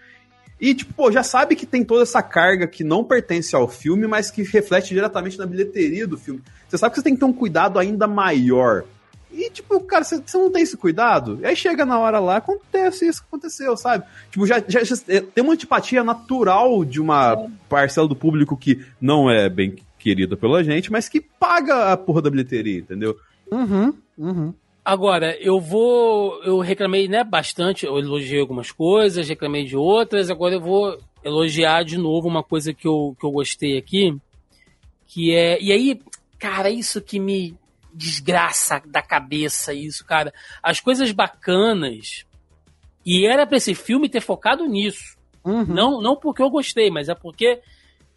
E, 0.61 0.75
tipo, 0.75 0.93
pô, 0.95 1.13
já 1.13 1.23
sabe 1.23 1.55
que 1.55 1.67
tem 1.67 1.85
toda 1.85 2.03
essa 2.03 2.23
carga 2.23 2.67
que 2.67 2.83
não 2.83 3.05
pertence 3.05 3.55
ao 3.55 3.69
filme, 3.69 4.07
mas 4.07 4.31
que 4.31 4.43
reflete 4.43 4.95
diretamente 4.95 5.39
na 5.39 5.47
bilheteria 5.47 6.07
do 6.07 6.17
filme. 6.17 6.41
Você 6.69 6.79
sabe 6.79 6.93
que 6.93 7.01
você 7.01 7.05
tem 7.05 7.15
que 7.15 7.21
ter 7.21 7.27
um 7.27 7.33
cuidado 7.33 7.79
ainda 7.79 8.07
maior. 8.07 8.85
E, 9.37 9.51
tipo, 9.51 9.81
cara, 9.81 10.05
você, 10.05 10.23
não 10.35 10.51
tem 10.51 10.63
esse 10.63 10.77
cuidado? 10.77 11.39
E 11.43 11.47
aí 11.47 11.57
chega 11.57 11.85
na 11.85 11.99
hora 11.99 12.21
lá, 12.21 12.37
acontece 12.37 13.07
isso 13.07 13.21
que 13.21 13.27
aconteceu, 13.27 13.77
sabe? 13.77 14.05
Tipo, 14.31 14.47
já, 14.47 14.63
já, 14.67 14.85
já 14.85 14.97
tem 14.97 15.43
uma 15.43 15.53
antipatia 15.53 16.05
natural 16.05 16.85
de 16.85 17.01
uma 17.01 17.49
parcela 17.69 18.07
do 18.07 18.15
público 18.15 18.57
que 18.57 18.85
não 19.01 19.29
é 19.29 19.49
bem 19.49 19.77
querida 19.99 20.37
pela 20.37 20.63
gente, 20.63 20.93
mas 20.93 21.09
que 21.09 21.21
paga 21.21 21.93
a 21.93 21.97
porra 21.97 22.23
da 22.23 22.31
bilheteria, 22.31 22.79
entendeu? 22.79 23.17
Uhum, 23.51 23.95
uhum. 24.17 24.55
Agora, 24.85 25.35
eu 25.41 25.59
vou. 25.59 26.43
Eu 26.45 26.59
reclamei, 26.59 27.09
né, 27.09 27.25
bastante. 27.25 27.87
Eu 27.87 27.99
elogiei 27.99 28.41
algumas 28.41 28.71
coisas, 28.71 29.29
reclamei 29.29 29.65
de 29.65 29.77
outras. 29.77 30.31
Agora 30.31 30.55
eu 30.55 30.61
vou 30.61 30.99
elogiar 31.25 31.85
de 31.85 31.97
novo 31.97 32.29
uma 32.29 32.43
coisa 32.43 32.75
que 32.75 32.87
eu, 32.87 33.17
que 33.19 33.25
eu 33.25 33.31
gostei 33.31 33.79
aqui. 33.79 34.15
Que 35.07 35.35
é. 35.35 35.59
E 35.61 35.73
aí, 35.73 35.99
cara, 36.39 36.69
isso 36.69 37.01
que 37.01 37.19
me 37.19 37.57
desgraça 37.95 38.83
da 38.87 39.01
cabeça, 39.01 39.73
isso, 39.73 40.05
cara. 40.05 40.33
As 40.63 40.81
coisas 40.81 41.13
bacanas. 41.13 42.25
E 43.07 43.27
era 43.27 43.47
pra 43.47 43.57
esse 43.57 43.75
filme 43.75 44.09
ter 44.09 44.21
focado 44.21 44.67
nisso. 44.67 45.17
Uhum. 45.45 45.65
Não, 45.65 46.01
não 46.01 46.17
porque 46.17 46.43
eu 46.43 46.51
gostei, 46.51 46.91
mas 46.91 47.09
é 47.09 47.15
porque 47.15 47.61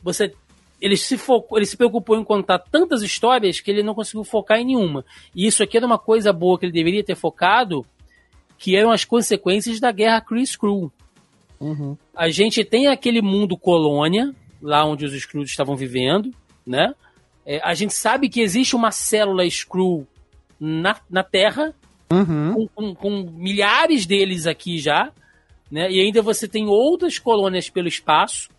você 0.01 0.33
ele 0.79 0.95
se 0.95 1.17
focou, 1.17 1.57
ele 1.57 1.65
se 1.65 1.75
preocupou 1.75 2.17
em 2.17 2.23
contar 2.23 2.59
tantas 2.59 3.01
histórias 3.01 3.59
que 3.59 3.71
ele 3.71 3.81
não 3.81 3.95
conseguiu 3.95 4.23
focar 4.23 4.59
em 4.59 4.65
nenhuma. 4.65 5.03
E 5.35 5.47
isso 5.47 5.63
aqui 5.63 5.75
era 5.77 5.85
uma 5.85 5.97
coisa 5.97 6.31
boa 6.31 6.57
que 6.57 6.65
ele 6.65 6.73
deveria 6.73 7.03
ter 7.03 7.15
focado, 7.15 7.85
que 8.57 8.75
eram 8.75 8.91
as 8.91 9.03
consequências 9.03 9.79
da 9.79 9.91
guerra 9.91 10.21
Chris 10.21 10.55
Crew. 10.55 10.91
Uhum. 11.59 11.97
A 12.15 12.29
gente 12.29 12.63
tem 12.63 12.87
aquele 12.87 13.21
mundo 13.21 13.57
colônia, 13.57 14.33
lá 14.61 14.85
onde 14.85 15.05
os 15.05 15.13
Skrulls 15.13 15.49
estavam 15.49 15.75
vivendo, 15.75 16.31
né? 16.65 16.93
É, 17.49 17.61
a 17.63 17.73
gente 17.73 17.93
sabe 17.93 18.27
que 18.27 18.41
existe 18.41 18.75
uma 18.75 18.91
célula 18.91 19.45
Skrull 19.45 20.05
na, 20.59 20.99
na 21.09 21.23
Terra, 21.23 21.73
uhum. 22.11 22.67
com, 22.67 22.67
com, 22.67 22.95
com 22.95 23.31
milhares 23.31 24.05
deles 24.05 24.45
aqui 24.45 24.77
já, 24.77 25.13
né? 25.71 25.89
E 25.89 26.01
ainda 26.01 26.21
você 26.21 26.45
tem 26.45 26.67
outras 26.67 27.17
colônias 27.17 27.69
pelo 27.69 27.87
espaço. 27.87 28.49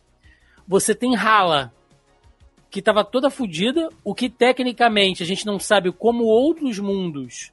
Você 0.66 0.94
tem 0.94 1.14
Hala, 1.14 1.70
que 2.70 2.78
estava 2.78 3.04
toda 3.04 3.28
fodida, 3.28 3.90
o 4.02 4.14
que 4.14 4.30
tecnicamente 4.30 5.22
a 5.22 5.26
gente 5.26 5.44
não 5.44 5.58
sabe 5.58 5.92
como 5.92 6.24
outros 6.24 6.78
mundos 6.78 7.52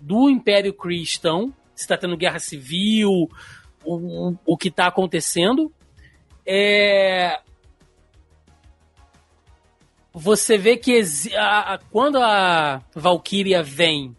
do 0.00 0.30
Império 0.30 0.72
Cristão, 0.72 1.52
se 1.74 1.82
está 1.82 1.96
tendo 1.96 2.16
guerra 2.16 2.38
civil, 2.38 3.28
o, 3.84 4.34
o 4.46 4.56
que 4.56 4.68
está 4.68 4.86
acontecendo. 4.86 5.72
É... 6.46 7.40
Você 10.12 10.56
vê 10.58 10.76
que 10.76 11.00
a, 11.36 11.74
a, 11.74 11.78
quando 11.78 12.18
a 12.18 12.82
Valkyria 12.94 13.62
vem 13.62 14.16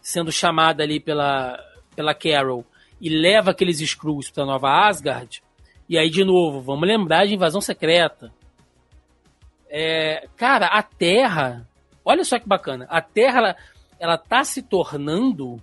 sendo 0.00 0.30
chamada 0.30 0.82
ali 0.82 1.00
pela, 1.00 1.58
pela 1.94 2.14
Carol 2.14 2.64
e 3.00 3.08
leva 3.08 3.50
aqueles 3.50 3.80
Skrulls 3.80 4.30
para 4.30 4.46
Nova 4.46 4.86
Asgard, 4.88 5.42
e 5.88 5.98
aí 5.98 6.08
de 6.08 6.24
novo, 6.24 6.60
vamos 6.60 6.88
lembrar 6.88 7.26
de 7.26 7.34
invasão 7.34 7.60
secreta 7.60 8.32
é, 9.68 10.28
cara, 10.36 10.66
a 10.66 10.82
Terra, 10.82 11.68
olha 12.04 12.24
só 12.24 12.38
que 12.38 12.48
bacana, 12.48 12.86
a 12.88 13.00
Terra 13.00 13.38
ela, 13.38 13.56
ela 13.98 14.18
tá 14.18 14.44
se 14.44 14.62
tornando 14.62 15.62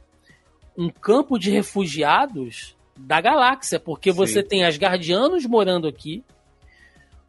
um 0.78 0.90
campo 0.90 1.40
de 1.40 1.50
refugiados 1.50 2.76
da 2.98 3.22
galáxia, 3.22 3.80
porque 3.80 4.12
Sim. 4.12 4.18
você 4.18 4.44
tem 4.44 4.66
as 4.66 4.78
guardianos 4.78 5.46
morando 5.46 5.88
aqui, 5.88 6.24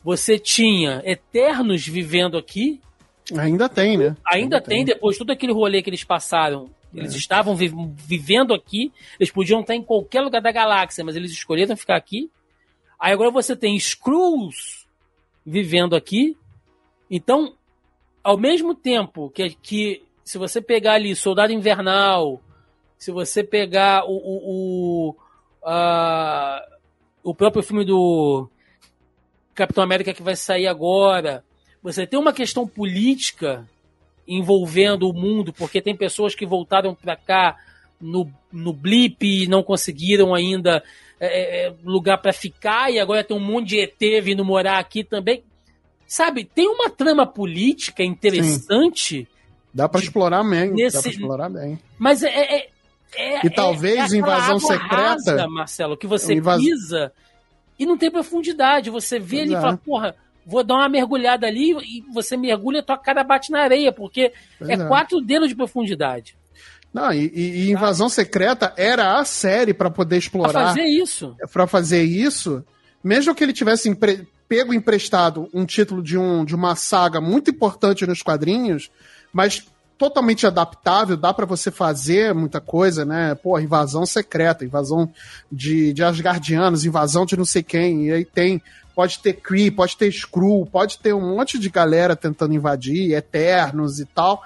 você 0.04 0.38
tinha 0.38 1.02
Eternos 1.04 1.86
vivendo 1.86 2.36
aqui. 2.36 2.80
Ainda 3.36 3.68
tem, 3.70 3.96
né? 3.96 4.04
Ainda, 4.04 4.56
Ainda 4.56 4.60
tem, 4.60 4.84
tem, 4.84 4.84
depois 4.84 5.14
de 5.14 5.20
todo 5.20 5.30
aquele 5.30 5.52
rolê 5.52 5.82
que 5.82 5.88
eles 5.88 6.04
passaram. 6.04 6.68
Eles 6.94 7.14
é. 7.14 7.16
estavam 7.16 7.56
vi 7.56 7.72
vivendo 8.06 8.54
aqui, 8.54 8.92
eles 9.18 9.32
podiam 9.32 9.60
estar 9.60 9.74
em 9.74 9.82
qualquer 9.82 10.20
lugar 10.20 10.40
da 10.40 10.52
galáxia, 10.52 11.02
mas 11.02 11.16
eles 11.16 11.32
escolheram 11.32 11.76
ficar 11.76 11.96
aqui. 11.96 12.30
Aí 13.00 13.12
agora 13.12 13.30
você 13.30 13.56
tem 13.56 13.74
Skrulls 13.74 14.86
vivendo 15.44 15.96
aqui, 15.96 16.36
então, 17.10 17.54
ao 18.22 18.38
mesmo 18.38 18.74
tempo 18.74 19.30
que, 19.30 19.50
que 19.62 20.02
se 20.24 20.38
você 20.38 20.60
pegar 20.60 20.94
ali 20.94 21.14
Soldado 21.16 21.52
Invernal, 21.52 22.40
se 22.96 23.10
você 23.10 23.42
pegar 23.42 24.04
o, 24.04 24.16
o, 24.16 25.10
o, 25.10 25.16
uh, 25.62 26.60
o 27.22 27.34
próprio 27.34 27.62
filme 27.62 27.84
do 27.84 28.48
Capitão 29.54 29.84
América 29.84 30.12
que 30.12 30.22
vai 30.22 30.36
sair 30.36 30.66
agora, 30.66 31.44
você 31.82 32.06
tem 32.06 32.18
uma 32.18 32.32
questão 32.32 32.66
política 32.66 33.68
envolvendo 34.26 35.08
o 35.08 35.12
mundo, 35.12 35.52
porque 35.52 35.82
tem 35.82 35.96
pessoas 35.96 36.34
que 36.34 36.46
voltaram 36.46 36.94
para 36.94 37.16
cá 37.16 37.56
no, 38.00 38.30
no 38.52 38.72
blip 38.72 39.22
e 39.22 39.46
não 39.46 39.62
conseguiram 39.62 40.34
ainda 40.34 40.82
é, 41.20 41.66
é 41.66 41.74
lugar 41.84 42.18
para 42.18 42.32
ficar, 42.32 42.90
e 42.90 42.98
agora 42.98 43.22
tem 43.22 43.36
um 43.36 43.40
monte 43.40 43.68
de 43.68 43.80
ET 43.80 44.22
vindo 44.22 44.44
morar 44.44 44.78
aqui 44.78 45.04
também. 45.04 45.44
Sabe, 46.06 46.44
tem 46.44 46.68
uma 46.68 46.90
trama 46.90 47.26
política 47.26 48.02
interessante. 48.02 49.20
Sim. 49.20 49.26
Dá 49.72 49.88
para 49.88 50.00
explorar 50.00 50.44
bem. 50.44 50.70
Nesse... 50.70 50.96
Dá 50.96 51.02
pra 51.02 51.10
explorar 51.10 51.48
bem. 51.48 51.78
Mas 51.98 52.22
é. 52.22 52.28
é, 52.28 52.68
é 53.16 53.46
e 53.46 53.50
talvez 53.50 54.12
é, 54.12 54.16
invasão 54.16 54.58
secreta. 54.58 54.94
Rasa, 54.94 55.48
Marcelo, 55.48 55.96
que 55.96 56.06
você 56.06 56.34
invas... 56.34 56.62
pisa 56.62 57.12
e 57.78 57.86
não 57.86 57.96
tem 57.96 58.10
profundidade. 58.10 58.90
Você 58.90 59.18
vê 59.18 59.38
pois 59.38 59.42
ali 59.42 59.52
e 59.54 59.60
fala, 59.60 59.76
porra, 59.76 60.16
vou 60.46 60.62
dar 60.62 60.74
uma 60.74 60.88
mergulhada 60.88 61.46
ali 61.46 61.72
e 61.72 62.04
você 62.12 62.36
mergulha, 62.36 62.82
tua 62.82 62.98
cara 62.98 63.24
bate 63.24 63.50
na 63.50 63.60
areia, 63.60 63.92
porque 63.92 64.32
é, 64.60 64.74
é, 64.74 64.76
quatro 64.86 65.20
dedos 65.20 65.48
de 65.48 65.56
profundidade. 65.56 66.36
Não, 66.92 67.12
e, 67.12 67.26
e 67.34 67.70
Invasão 67.72 68.08
Secreta 68.08 68.72
era 68.76 69.18
a 69.18 69.24
série 69.24 69.74
para 69.74 69.90
poder 69.90 70.16
explorar. 70.16 70.52
Pra 70.52 70.66
fazer 70.68 70.84
isso. 70.84 71.36
Para 71.52 71.66
fazer 71.66 72.02
isso. 72.04 72.64
Mesmo 73.02 73.34
que 73.34 73.42
ele 73.42 73.52
tivesse 73.52 73.92
pego 74.48 74.72
emprestado 74.72 75.48
um 75.52 75.66
título 75.66 76.02
de, 76.02 76.16
um, 76.16 76.44
de 76.44 76.54
uma 76.54 76.76
saga 76.76 77.20
muito 77.20 77.50
importante 77.50 78.06
nos 78.06 78.22
quadrinhos, 78.22 78.90
mas 79.32 79.66
totalmente 79.96 80.46
adaptável, 80.46 81.16
dá 81.16 81.32
para 81.32 81.46
você 81.46 81.70
fazer 81.70 82.34
muita 82.34 82.60
coisa, 82.60 83.04
né? 83.04 83.34
Pô, 83.34 83.58
invasão 83.58 84.04
secreta, 84.04 84.64
invasão 84.64 85.10
de, 85.50 85.92
de 85.92 86.02
Asgardianos, 86.02 86.84
invasão 86.84 87.24
de 87.24 87.36
não 87.36 87.44
sei 87.44 87.62
quem, 87.62 88.06
e 88.06 88.12
aí 88.12 88.24
tem, 88.24 88.60
pode 88.94 89.20
ter 89.20 89.34
Kree, 89.34 89.70
pode 89.70 89.96
ter 89.96 90.08
Skrull, 90.08 90.66
pode 90.66 90.98
ter 90.98 91.14
um 91.14 91.36
monte 91.36 91.58
de 91.58 91.70
galera 91.70 92.16
tentando 92.16 92.54
invadir, 92.54 93.14
Eternos 93.14 94.00
e 94.00 94.04
tal. 94.04 94.42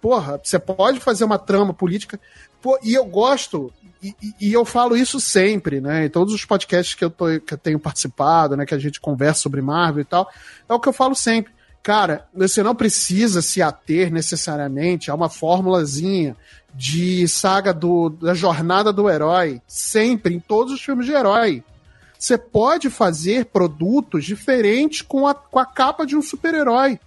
Porra, 0.00 0.40
você 0.42 0.58
pode 0.58 1.00
fazer 1.00 1.24
uma 1.24 1.38
trama 1.38 1.74
política. 1.74 2.18
Pô, 2.62 2.78
e 2.82 2.94
eu 2.94 3.04
gosto 3.04 3.72
e, 4.02 4.14
e, 4.40 4.52
eu 4.52 4.64
falo 4.64 4.96
isso 4.96 5.20
sempre, 5.20 5.80
né? 5.80 6.06
Em 6.06 6.10
todos 6.10 6.32
os 6.32 6.44
podcasts 6.44 6.94
que 6.94 7.04
eu, 7.04 7.10
tô, 7.10 7.40
que 7.40 7.54
eu 7.54 7.58
tenho 7.58 7.78
participado, 7.78 8.56
né? 8.56 8.66
Que 8.66 8.74
a 8.74 8.78
gente 8.78 9.00
conversa 9.00 9.40
sobre 9.40 9.60
Marvel 9.62 10.02
e 10.02 10.04
tal, 10.04 10.30
é 10.68 10.72
o 10.72 10.78
que 10.78 10.88
eu 10.88 10.92
falo 10.92 11.14
sempre. 11.14 11.52
Cara, 11.86 12.26
você 12.34 12.64
não 12.64 12.74
precisa 12.74 13.40
se 13.40 13.62
ater 13.62 14.12
necessariamente 14.12 15.08
a 15.08 15.14
uma 15.14 15.28
fórmulazinha 15.28 16.36
de 16.74 17.28
saga 17.28 17.72
do, 17.72 18.10
da 18.10 18.34
jornada 18.34 18.92
do 18.92 19.08
herói, 19.08 19.62
sempre, 19.68 20.34
em 20.34 20.40
todos 20.40 20.72
os 20.72 20.80
filmes 20.80 21.06
de 21.06 21.12
herói. 21.12 21.62
Você 22.18 22.36
pode 22.36 22.90
fazer 22.90 23.44
produtos 23.44 24.24
diferentes 24.24 25.00
com 25.00 25.28
a, 25.28 25.32
com 25.32 25.60
a 25.60 25.64
capa 25.64 26.04
de 26.04 26.16
um 26.16 26.22
super-herói. 26.22 26.98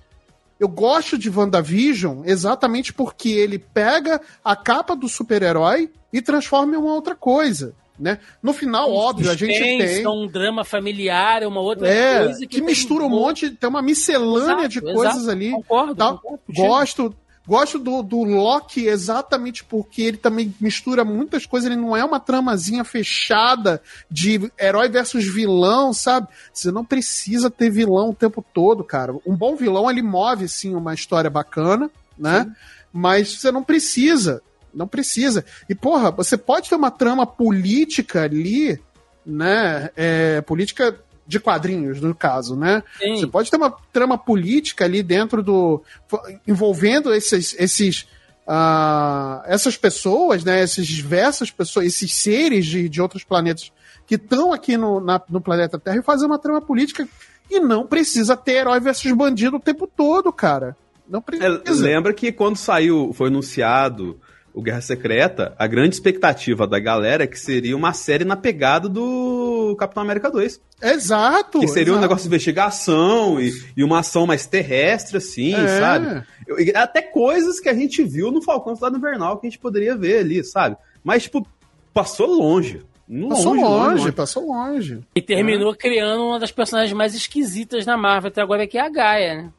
Eu 0.57 0.69
gosto 0.69 1.17
de 1.17 1.29
WandaVision 1.29 2.21
exatamente 2.23 2.93
porque 2.93 3.31
ele 3.31 3.59
pega 3.59 4.21
a 4.41 4.55
capa 4.55 4.95
do 4.95 5.09
super-herói 5.09 5.91
e 6.13 6.21
transforma 6.21 6.75
em 6.75 6.77
uma 6.77 6.93
outra 6.93 7.15
coisa. 7.15 7.75
Né? 7.99 8.17
No 8.41 8.53
final, 8.53 8.89
um 8.89 8.95
óbvio, 8.95 9.29
a 9.29 9.35
gente 9.35 9.59
tem. 9.59 10.07
um 10.07 10.25
drama 10.25 10.63
familiar, 10.63 11.43
uma 11.43 11.59
outra 11.59 11.87
é, 11.89 12.23
coisa 12.23 12.39
que, 12.39 12.47
que 12.47 12.61
mistura 12.61 13.03
um 13.03 13.09
monte, 13.09 13.49
tem 13.49 13.69
uma 13.69 13.81
miscelânea 13.81 14.65
exato, 14.65 14.69
de 14.69 14.81
coisas 14.81 15.17
exato, 15.17 15.31
ali. 15.31 15.51
Concordo, 15.51 15.95
tá? 15.95 16.13
concordo 16.13 16.41
Gosto, 16.47 17.15
Gosto 17.49 17.79
do, 17.79 18.03
do 18.03 18.23
Loki 18.23 18.85
exatamente 18.85 19.63
porque 19.63 20.03
ele 20.03 20.17
também 20.17 20.53
mistura 20.61 21.03
muitas 21.03 21.47
coisas. 21.47 21.67
Ele 21.67 21.81
não 21.81 21.97
é 21.97 22.05
uma 22.05 22.19
tramazinha 22.19 22.83
fechada 22.83 23.81
de 24.07 24.51
herói 24.59 24.87
versus 24.87 25.25
vilão, 25.25 25.91
sabe? 25.91 26.27
Você 26.53 26.71
não 26.71 26.85
precisa 26.85 27.49
ter 27.49 27.71
vilão 27.71 28.11
o 28.11 28.15
tempo 28.15 28.45
todo, 28.53 28.83
cara. 28.83 29.15
Um 29.25 29.35
bom 29.35 29.55
vilão, 29.55 29.89
ele 29.89 30.03
move, 30.03 30.47
sim, 30.47 30.75
uma 30.75 30.93
história 30.93 31.27
bacana, 31.27 31.89
né? 32.15 32.43
Sim. 32.43 32.51
Mas 32.93 33.39
você 33.39 33.51
não 33.51 33.63
precisa 33.63 34.43
Não 34.73 34.87
precisa. 34.87 35.43
E, 35.69 35.75
porra, 35.75 36.11
você 36.11 36.37
pode 36.37 36.69
ter 36.69 36.75
uma 36.75 36.91
trama 36.91 37.25
política 37.25 38.23
ali, 38.23 38.79
né? 39.25 39.89
É, 39.95 40.41
política 40.41 40.97
de 41.27 41.39
quadrinhos, 41.39 42.01
no 42.01 42.15
caso, 42.15 42.55
né? 42.55 42.81
Sim. 42.97 43.17
Você 43.17 43.27
pode 43.27 43.51
ter 43.51 43.57
uma 43.57 43.71
trama 43.93 44.17
política 44.17 44.85
ali 44.85 45.03
dentro 45.03 45.43
do. 45.43 45.81
envolvendo 46.47 47.13
esses. 47.13 47.55
esses 47.59 48.07
ah, 48.47 49.43
essas 49.45 49.77
pessoas, 49.77 50.43
né? 50.43 50.61
Essas 50.61 50.87
diversas 50.87 51.51
pessoas, 51.51 51.85
esses 51.85 52.13
seres 52.15 52.65
de, 52.65 52.89
de 52.89 52.99
outros 53.01 53.23
planetas 53.23 53.71
que 54.07 54.15
estão 54.15 54.51
aqui 54.51 54.75
no, 54.75 54.99
na- 54.99 55.21
no 55.29 55.39
planeta 55.39 55.77
Terra 55.77 55.97
e 55.97 56.03
fazer 56.03 56.25
uma 56.25 56.39
trama 56.39 56.59
política. 56.59 57.07
E 57.49 57.59
não 57.59 57.85
precisa 57.85 58.35
ter 58.35 58.53
herói 58.53 58.79
versus 58.79 59.11
bandido 59.11 59.57
o 59.57 59.59
tempo 59.59 59.87
todo, 59.87 60.31
cara. 60.33 60.75
Não 61.07 61.19
É, 61.19 61.21
precisa. 61.21 61.83
lembra 61.85 62.13
que 62.13 62.31
quando 62.31 62.55
saiu, 62.57 63.11
foi 63.13 63.27
anunciado 63.27 64.19
o 64.53 64.61
Guerra 64.61 64.81
Secreta, 64.81 65.53
a 65.57 65.67
grande 65.67 65.95
expectativa 65.95 66.65
da 66.67 66.79
galera 66.79 67.23
é 67.23 67.27
que 67.27 67.39
seria 67.39 67.75
uma 67.77 67.93
série 67.93 68.25
na 68.25 68.35
pegada 68.35 68.89
do 68.89 69.75
Capitão 69.79 70.03
América 70.03 70.29
2. 70.31 70.59
Exato. 70.81 71.59
Que 71.59 71.67
seria 71.67 71.93
um 71.93 71.95
exato. 71.97 72.01
negócio 72.01 72.23
de 72.23 72.27
investigação 72.27 73.39
e, 73.39 73.51
e 73.77 73.83
uma 73.83 73.99
ação 73.99 74.25
mais 74.25 74.45
terrestre, 74.45 75.17
assim, 75.17 75.53
É. 75.53 75.79
sabe? 75.79 76.23
Eu- 76.47 76.57
Até 76.75 77.01
coisas 77.01 77.59
que 77.59 77.69
a 77.69 77.73
gente 77.73 78.03
viu 78.03 78.31
no 78.31 78.41
Falcão 78.41 78.75
Cidade 78.75 78.95
Invernal 78.97 79.37
que 79.39 79.47
a 79.47 79.49
gente 79.49 79.59
poderia 79.59 79.95
ver 79.95 80.19
ali, 80.19 80.43
sabe? 80.43 80.75
Mas, 81.03 81.23
tipo, 81.23 81.45
passou 81.93 82.27
longe. 82.27 82.81
Longe, 83.07 83.29
Passou 83.29 83.53
longe, 83.55 83.99
longe. 84.01 84.11
passou 84.11 84.47
longe. 84.47 84.99
E 85.15 85.21
terminou 85.21 85.73
criando 85.75 86.23
uma 86.27 86.39
das 86.39 86.51
personagens 86.51 86.93
mais 86.95 87.15
esquisitas 87.15 87.83
na 87.85 87.97
Marvel 87.97 88.27
até 88.29 88.39
agora, 88.41 88.67
que 88.67 88.77
é 88.77 88.81
a 88.81 88.89
Gaia, 88.89 89.35
né? 89.35 89.49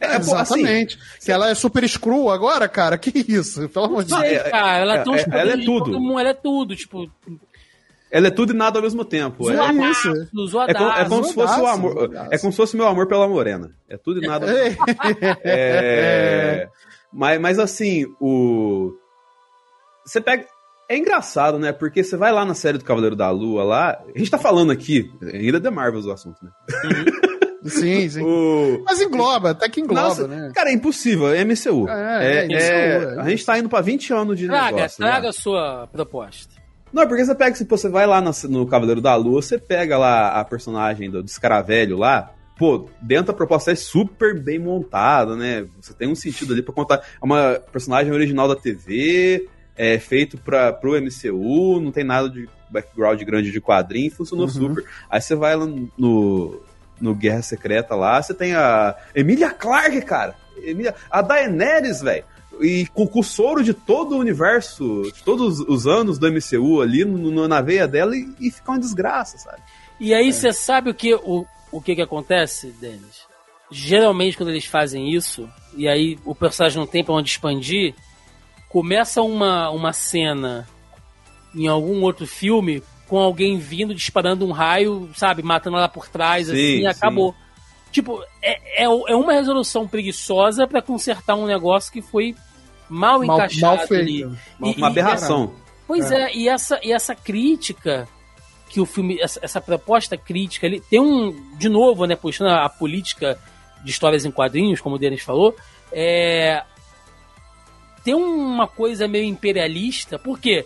É, 0.00 0.18
pô, 0.18 0.34
assim, 0.34 0.60
Exatamente. 0.60 0.98
que 1.22 1.30
ela 1.30 1.50
é 1.50 1.54
super 1.54 1.86
screw 1.88 2.30
agora, 2.30 2.66
cara? 2.68 2.96
Que 2.96 3.12
isso? 3.28 3.68
Pelo 3.70 3.84
amor 3.84 4.02
de 4.04 4.10
Deus. 4.10 4.22
é- 4.22 4.50
cara, 4.50 4.78
ela 4.78 4.94
é- 4.96 5.02
tem 5.02 5.12
uns 5.12 5.20
é- 5.20 5.38
ela 5.40 5.52
é 5.52 5.56
tudo. 5.64 6.00
mundo, 6.00 6.18
ela 6.18 6.28
é 6.30 6.34
tudo, 6.34 6.74
tipo, 6.74 7.10
ela 8.10 8.26
é 8.26 8.30
tudo 8.30 8.52
e 8.52 8.56
nada 8.56 8.78
ao 8.78 8.82
mesmo 8.82 9.04
tempo. 9.04 9.48
É, 9.50 9.54
Zoado. 9.54 9.82
isso. 9.84 10.12
zoadaço, 10.48 10.70
é, 10.70 10.74
como, 10.74 10.90
é 10.90 11.04
como 11.08 11.24
se 11.24 11.34
fosse 11.34 11.52
o 11.52 11.56
zoadaço, 11.56 11.66
amor. 11.78 11.92
zoadaço. 11.92 12.34
É 12.34 12.38
como 12.38 12.52
se 12.52 12.56
fosse 12.56 12.76
meu 12.76 12.86
amor 12.88 13.06
pela 13.06 13.28
morena. 13.28 13.70
É 13.88 13.96
tudo 13.96 14.24
e 14.24 14.26
nada. 14.26 14.46
ao 14.46 14.52
mesmo 14.52 14.84
É, 15.44 16.68
mas, 17.12 17.40
mas 17.40 17.58
assim, 17.58 18.06
o. 18.20 18.92
Você 20.04 20.20
pega. 20.20 20.44
É 20.88 20.96
engraçado, 20.98 21.56
né? 21.56 21.70
Porque 21.72 22.02
você 22.02 22.16
vai 22.16 22.32
lá 22.32 22.44
na 22.44 22.54
série 22.54 22.76
do 22.78 22.84
Cavaleiro 22.84 23.14
da 23.14 23.30
Lua 23.30 23.62
lá. 23.62 24.02
A 24.12 24.18
gente 24.18 24.28
tá 24.30 24.38
falando 24.38 24.72
aqui, 24.72 25.08
ainda 25.22 25.58
é 25.58 25.60
The 25.60 25.70
Marvels 25.70 26.04
o 26.06 26.10
assunto, 26.10 26.36
né? 26.42 26.50
sim, 27.64 28.08
sim. 28.10 28.22
O... 28.22 28.82
Mas 28.84 29.00
engloba, 29.00 29.50
até 29.50 29.68
que 29.68 29.80
engloba, 29.80 30.02
Nossa, 30.08 30.26
né? 30.28 30.50
Cara, 30.54 30.70
é 30.70 30.72
impossível, 30.72 31.32
é 31.32 31.44
MCU. 31.44 31.88
É, 31.88 32.26
é 32.26 32.36
É- 32.38 32.44
MCU, 32.46 32.56
é- 32.56 33.14
é 33.16 33.20
A 33.20 33.28
gente 33.28 33.44
tá 33.44 33.58
indo 33.58 33.68
pra 33.68 33.80
20 33.80 34.12
anos 34.12 34.38
de 34.38 34.46
Traga, 34.46 34.76
negócio. 34.76 34.96
traga 34.98 35.22
já. 35.24 35.28
a 35.28 35.32
sua 35.32 35.86
proposta. 35.92 36.54
Não, 36.92 37.06
porque 37.06 37.24
você 37.24 37.34
pega, 37.34 37.54
se 37.54 37.64
você 37.64 37.88
vai 37.88 38.06
lá 38.06 38.20
no 38.48 38.66
Cavaleiro 38.66 39.00
da 39.00 39.14
Lua, 39.14 39.40
você 39.40 39.56
pega 39.58 39.96
lá 39.96 40.40
a 40.40 40.44
personagem 40.44 41.08
do, 41.10 41.22
do 41.22 41.26
Escaravelho 41.28 41.96
lá, 41.96 42.32
pô, 42.58 42.88
dentro 43.00 43.26
da 43.26 43.32
proposta 43.32 43.70
é 43.70 43.74
super 43.76 44.36
bem 44.42 44.58
montada, 44.58 45.36
né? 45.36 45.66
Você 45.80 45.94
tem 45.94 46.08
um 46.08 46.16
sentido 46.16 46.52
ali 46.52 46.62
pra 46.62 46.74
contar. 46.74 46.96
É 46.96 47.24
uma 47.24 47.60
personagem 47.72 48.12
original 48.12 48.48
da 48.48 48.56
TV, 48.56 49.48
é 49.76 50.00
feito 50.00 50.36
pra, 50.36 50.72
pro 50.72 51.00
MCU, 51.00 51.80
não 51.80 51.92
tem 51.92 52.02
nada 52.02 52.28
de 52.28 52.48
background 52.68 53.22
grande 53.22 53.52
de 53.52 53.60
quadrinho, 53.60 54.10
funcionou 54.10 54.46
Uhum. 54.46 54.50
super. 54.52 54.84
Aí 55.08 55.20
você 55.20 55.34
vai 55.36 55.54
lá 55.56 55.66
no, 55.96 56.60
no 57.00 57.14
Guerra 57.14 57.42
Secreta 57.42 57.94
lá, 57.94 58.22
você 58.22 58.34
tem 58.34 58.54
a 58.54 58.94
Emilia 59.14 59.50
Clarke, 59.50 60.02
cara. 60.02 60.34
Emilia, 60.62 60.94
a 61.10 61.22
Daenerys, 61.22 62.02
velho. 62.02 62.24
E 62.60 62.86
com, 62.88 63.06
com 63.06 63.20
o 63.20 63.24
soro 63.24 63.64
de 63.64 63.72
todo 63.72 64.14
o 64.14 64.18
universo, 64.18 65.02
de 65.14 65.22
todos 65.22 65.60
os 65.60 65.86
anos 65.86 66.18
do 66.18 66.30
MCU 66.30 66.82
ali 66.82 67.04
no, 67.04 67.16
no- 67.30 67.48
na 67.48 67.62
veia 67.62 67.88
dela 67.88 68.14
e, 68.14 68.28
e 68.38 68.50
fica 68.50 68.72
uma 68.72 68.78
desgraça, 68.78 69.38
sabe? 69.38 69.62
E 69.98 70.12
aí 70.12 70.30
você 70.32 70.52
sabe 70.52 70.90
o 70.90 70.94
que 70.94 71.14
o, 71.14 71.46
o 71.72 71.80
que 71.80 71.94
que 71.94 72.02
acontece, 72.02 72.74
Denis? 72.80 73.22
Geralmente 73.70 74.36
quando 74.36 74.50
eles 74.50 74.66
fazem 74.66 75.10
isso, 75.14 75.48
e 75.74 75.88
aí 75.88 76.18
o 76.24 76.34
personagem 76.34 76.78
não 76.78 76.86
tem 76.86 77.02
pra 77.04 77.14
onde 77.14 77.30
expandir, 77.30 77.94
começa 78.68 79.22
uma, 79.22 79.70
uma 79.70 79.92
cena 79.92 80.68
em 81.54 81.66
algum 81.68 82.02
outro 82.02 82.26
filme 82.26 82.82
com 83.10 83.18
alguém 83.18 83.58
vindo 83.58 83.92
disparando 83.92 84.46
um 84.46 84.52
raio, 84.52 85.10
sabe, 85.16 85.42
matando 85.42 85.76
ela 85.76 85.88
por 85.88 86.08
trás, 86.08 86.46
Sim, 86.46 86.52
assim, 86.52 86.60
e 86.62 86.78
sim. 86.78 86.86
acabou. 86.86 87.34
Tipo, 87.90 88.22
é, 88.40 88.84
é, 88.84 88.84
é 88.84 89.16
uma 89.16 89.32
resolução 89.32 89.88
preguiçosa 89.88 90.64
pra 90.64 90.80
consertar 90.80 91.34
um 91.34 91.44
negócio 91.44 91.92
que 91.92 92.00
foi 92.00 92.36
mal, 92.88 93.18
Mal, 93.24 93.36
encaixado 93.36 93.76
mal 93.78 93.86
feito. 93.88 94.00
ali. 94.00 94.24
Mal 94.24 94.70
E- 94.70 94.76
Uma 94.76 94.86
aberração. 94.86 95.52
Pois 95.88 96.12
é. 96.12 96.32
e, 96.32 96.48
essa, 96.48 96.78
e 96.84 96.92
essa 96.92 97.16
crítica 97.16 98.06
que 98.68 98.80
o 98.80 98.86
filme, 98.86 99.18
essa, 99.20 99.40
essa 99.42 99.60
proposta 99.60 100.16
crítica, 100.16 100.64
ele 100.66 100.78
tem 100.80 101.00
um, 101.00 101.56
de 101.58 101.68
novo, 101.68 102.04
né, 102.06 102.14
puxando 102.14 102.46
a, 102.50 102.64
a 102.64 102.68
política 102.68 103.36
de 103.82 103.90
histórias 103.90 104.24
em 104.24 104.30
quadrinhos, 104.30 104.80
como 104.80 104.94
o 104.94 104.98
Denis 105.00 105.22
falou, 105.22 105.56
é, 105.90 106.62
tem 108.04 108.14
uma 108.14 108.68
coisa 108.68 109.08
meio 109.08 109.24
imperialista, 109.24 110.16
porque 110.16 110.64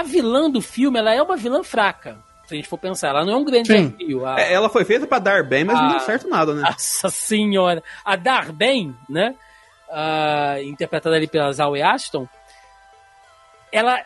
a 0.00 0.02
vilã 0.02 0.50
do 0.50 0.60
filme, 0.60 0.98
ela 0.98 1.14
é 1.14 1.22
uma 1.22 1.36
vilã 1.36 1.62
fraca, 1.62 2.18
se 2.46 2.54
a 2.54 2.56
gente 2.56 2.68
for 2.68 2.78
pensar, 2.78 3.08
ela 3.08 3.24
não 3.24 3.32
é 3.32 3.36
um 3.36 3.44
grande 3.44 3.68
Sim. 3.68 3.88
desafio. 3.88 4.26
A- 4.26 4.40
É, 4.40 4.52
Ela 4.52 4.68
foi 4.68 4.84
feita 4.84 5.06
pra 5.06 5.18
dar 5.18 5.42
bem, 5.42 5.64
mas 5.64 5.76
não 5.76 5.86
Ah. 5.86 5.90
deu 5.90 6.00
certo 6.00 6.28
nada, 6.28 6.54
né? 6.54 6.62
nossa 6.62 7.08
senhora. 7.10 7.82
A 8.04 8.14
Darben, 8.16 8.94
né? 9.08 9.34
ah, 9.90 10.56
interpretada 10.62 11.14
ali 11.16 11.26
pela 11.28 11.52
Zoe 11.52 11.80
Ashton, 11.82 12.26
ela, 13.72 14.00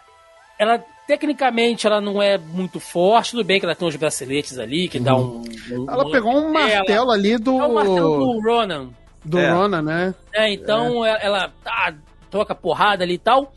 ela 0.59 0.79
tecnicamente 1.07 1.87
ela 1.87 2.01
não 2.01 2.23
é 2.23 2.39
muito 2.39 2.79
forte, 2.79 3.33
tudo 3.33 3.45
bem 3.45 3.59
que 3.59 3.67
ela 3.67 3.75
tem 3.75 3.87
uns 3.89 3.97
braceletes 3.97 4.59
ali 4.59 4.89
que 4.89 4.99
dá 5.01 5.15
um, 5.17 5.43
um- 5.73 5.87
Ela 5.91 6.11
pegou 6.11 6.33
um 6.33 6.57
Ela- 6.57 6.77
martelo 6.77 7.11
ali 7.11 7.37
do, 7.39 7.61
É 7.61 7.67
o 7.67 7.75
martelo 7.75 8.19
do 8.19 8.41
Ronan. 8.43 8.91
do 9.25 9.39
É. 9.39 9.51
Rona, 9.51 9.83
né? 9.83 10.15
né? 10.33 10.53
Então 10.53 11.05
ela, 11.05 11.19
ela 11.19 11.53
tá, 11.65 11.95
troca 12.31 12.55
porrada 12.55 13.03
ali 13.05 13.15
e 13.15 13.19
tal, 13.19 13.53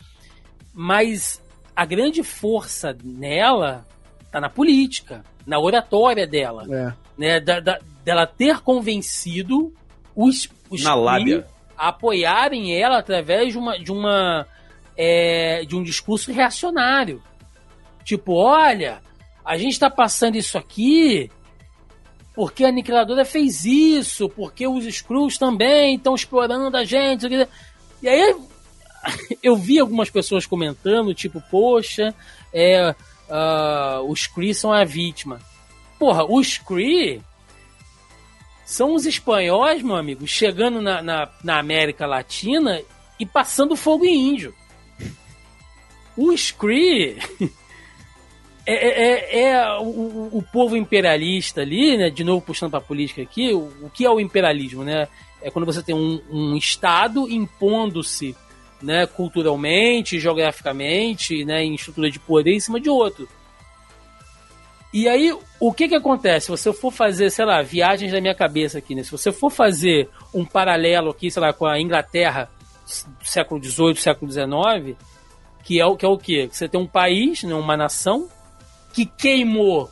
mas 0.74 1.43
a 1.76 1.86
grande 1.86 2.24
força 2.24 2.96
nela 3.04 3.86
tá 4.32 4.40
na 4.42 4.50
política, 4.50 5.24
na 5.46 5.60
oratória 5.60 6.26
dela 6.28 6.66
É. 6.70 6.94
né, 7.18 7.40
da, 7.40 7.60
da- 7.60 7.80
dela 8.04 8.26
ter 8.28 8.60
convencido 8.62 9.74
os, 10.16 10.50
os 10.70 10.84
Na 10.84 10.94
lábia. 10.96 11.48
a 11.78 11.90
apoiarem 11.90 12.76
ela 12.80 12.98
através 13.00 13.52
de 13.54 13.58
uma 13.58 13.78
de 13.80 13.92
uma 13.92 14.46
é, 14.96 15.64
de 15.66 15.76
um 15.76 15.84
discurso 15.84 16.32
reacionário. 16.32 17.22
Tipo, 18.04 18.34
olha, 18.34 19.02
a 19.44 19.58
gente 19.58 19.80
tá 19.80 19.90
passando 19.90 20.36
isso 20.36 20.58
aqui 20.58 21.30
porque 22.36 22.64
a 22.66 22.70
Aniquiladora 22.70 23.24
fez 23.26 23.64
isso, 23.66 24.28
porque 24.30 24.68
os 24.68 24.86
Skrulls 24.86 25.38
também 25.38 25.96
estão 25.96 26.16
explorando 26.16 26.76
a 26.76 26.84
gente. 26.84 27.28
E 28.02 28.08
aí 28.10 28.36
eu 29.44 29.56
vi 29.56 29.80
algumas 29.80 30.10
pessoas 30.10 30.46
comentando, 30.46 31.14
tipo, 31.14 31.42
poxa, 31.52 32.14
é, 32.54 32.96
ah, 33.30 34.02
os 34.08 34.28
Kree 34.28 34.54
são 34.54 34.72
a 34.72 34.84
vítima. 34.84 35.40
Porra, 36.00 36.26
os 36.26 36.58
Kree 36.58 37.22
são 38.66 38.94
os 38.96 39.06
espanhóis, 39.06 39.82
meu 39.84 39.96
amigo, 39.96 40.26
chegando 40.28 40.82
na, 40.82 41.02
na, 41.02 41.30
na 41.44 41.60
América 41.60 42.06
Latina 42.06 42.82
e 43.20 43.26
passando 43.26 43.76
fogo 43.76 44.06
em 44.06 44.30
índio. 44.34 44.54
Os 46.18 46.52
Kree 46.52 47.18
é, 48.66 48.74
é- 48.74 49.04
é- 49.04 49.42
é 49.50 49.78
o, 49.80 49.84
o- 49.84 50.38
o 50.38 50.44
povo 50.52 50.78
imperialista 50.78 51.62
ali, 51.62 51.98
né? 51.98 52.10
De 52.10 52.24
novo 52.24 52.42
puxando 52.46 52.72
para 52.72 52.80
a 52.80 52.84
política 52.84 53.22
aqui, 53.22 53.54
o, 53.54 53.72
o 53.86 53.90
que 53.94 54.06
é 54.06 54.10
o 54.10 54.20
imperialismo, 54.20 54.84
né? 54.84 55.08
É 55.42 55.52
quando 55.52 55.66
você 55.66 55.84
tem 55.84 55.94
um, 55.94 56.22
um 56.32 56.56
estado 56.56 57.28
impondo-se, 57.30 58.36
né? 58.84 59.06
Culturalmente, 59.08 60.20
geograficamente, 60.20 61.44
né? 61.46 61.64
Em 61.64 61.74
estrutura 61.76 62.12
de 62.12 62.20
poder 62.20 62.54
em 62.54 62.60
cima 62.60 62.80
de 62.80 62.90
outro. 62.90 63.28
E 64.94 65.08
aí, 65.10 65.36
o 65.60 65.74
que 65.74 65.88
que 65.88 65.96
acontece? 65.96 66.46
Se 66.46 66.52
você 66.52 66.72
for 66.72 66.92
fazer, 66.92 67.32
sei 67.32 67.46
lá, 67.46 67.64
viagens 67.64 68.12
da 68.12 68.22
minha 68.22 68.36
cabeça 68.36 68.78
aqui, 68.78 68.94
né? 68.94 69.02
Se 69.02 69.12
você 69.12 69.32
for 69.32 69.50
fazer 69.50 70.08
um 70.34 70.46
paralelo 70.46 71.10
aqui, 71.10 71.32
sei 71.32 71.42
lá, 71.42 71.52
com 71.52 71.66
a 71.66 71.80
Inglaterra 71.82 72.48
do 73.20 73.26
século 73.28 73.64
XVIII, 73.64 73.96
século 73.96 74.32
XIX, 74.32 74.96
que 75.64 75.80
é 75.80 75.86
o 75.86 75.96
que 75.96 76.06
é 76.06 76.08
o 76.10 76.18
quê? 76.18 76.48
Você 76.52 76.68
tem 76.68 76.80
um 76.80 76.86
país, 76.86 77.42
né, 77.44 77.56
uma 77.56 77.76
nação, 77.76 78.30
que 78.94 79.06
queimou 79.06 79.90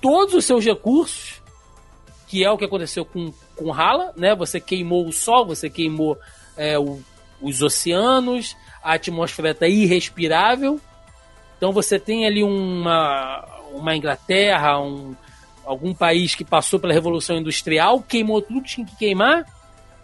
todos 0.00 0.34
os 0.34 0.44
seus 0.46 0.64
recursos, 0.64 1.42
que 2.28 2.42
é 2.42 2.50
o 2.50 2.56
que 2.56 2.64
aconteceu 2.64 3.04
com, 3.04 3.30
com 3.56 3.74
Hala, 3.74 4.12
né? 4.16 4.34
Você 4.36 4.58
queimou 4.60 5.06
o 5.06 5.12
sol, 5.12 5.44
você 5.44 5.68
queimou 5.68 6.16
é, 6.56 6.78
o- 6.78 7.00
os 7.40 7.62
oceanos, 7.62 8.56
a 8.82 8.94
atmosfera 8.94 9.50
está 9.50 9.66
irrespirável. 9.66 10.80
Então 11.56 11.72
você 11.72 11.98
tem 11.98 12.26
ali 12.26 12.42
uma, 12.42 13.44
uma 13.72 13.94
Inglaterra, 13.94 14.80
um, 14.80 15.14
algum 15.64 15.94
país 15.94 16.34
que 16.34 16.44
passou 16.44 16.80
pela 16.80 16.92
Revolução 16.92 17.36
Industrial, 17.36 18.00
queimou 18.00 18.40
tudo 18.42 18.62
que 18.62 18.70
tinha 18.70 18.86
que 18.86 18.96
queimar, 18.96 19.44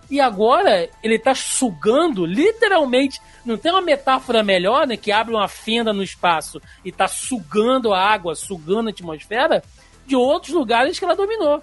E 0.09 0.21
agora 0.21 0.89
ele 1.03 1.19
tá 1.19 1.35
sugando, 1.35 2.25
literalmente, 2.25 3.21
não 3.45 3.57
tem 3.57 3.73
uma 3.73 3.81
metáfora 3.81 4.43
melhor, 4.43 4.87
né? 4.87 4.97
Que 4.97 5.11
abre 5.11 5.35
uma 5.35 5.49
fenda 5.49 5.93
no 5.93 6.03
espaço 6.03 6.61
e 6.85 6.93
tá 6.93 7.09
sugando 7.09 7.93
a 7.93 8.01
água, 8.01 8.35
sugando 8.35 8.89
a 8.89 8.91
atmosfera 8.91 9.63
de 10.07 10.15
outros 10.15 10.53
lugares 10.53 10.99
que 10.99 11.05
ela 11.05 11.17
dominou. 11.17 11.61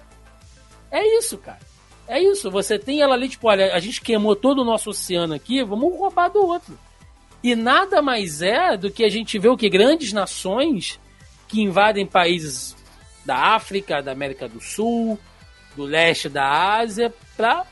É 0.90 1.18
isso, 1.18 1.38
cara. 1.38 1.60
É 2.06 2.22
isso. 2.22 2.50
Você 2.50 2.78
tem 2.78 3.00
ela 3.00 3.14
ali, 3.14 3.28
tipo, 3.28 3.48
olha, 3.48 3.74
a 3.74 3.80
gente 3.80 4.00
queimou 4.00 4.36
todo 4.36 4.60
o 4.60 4.64
nosso 4.64 4.90
oceano 4.90 5.34
aqui, 5.34 5.62
vamos 5.62 5.96
roubar 5.96 6.28
do 6.28 6.44
outro. 6.44 6.78
E 7.42 7.54
nada 7.54 8.00
mais 8.00 8.40
é 8.40 8.76
do 8.76 8.90
que 8.90 9.04
a 9.04 9.08
gente 9.08 9.38
vê 9.38 9.48
o 9.48 9.56
que 9.56 9.68
grandes 9.68 10.12
nações 10.12 10.98
que 11.46 11.60
invadem 11.60 12.06
países 12.06 12.74
da 13.24 13.54
África, 13.54 14.02
da 14.02 14.12
América 14.12 14.48
do 14.48 14.60
Sul, 14.60 15.18
do 15.76 15.84
leste 15.84 16.28
da 16.28 16.76
Ásia, 16.78 17.12
para 17.36 17.66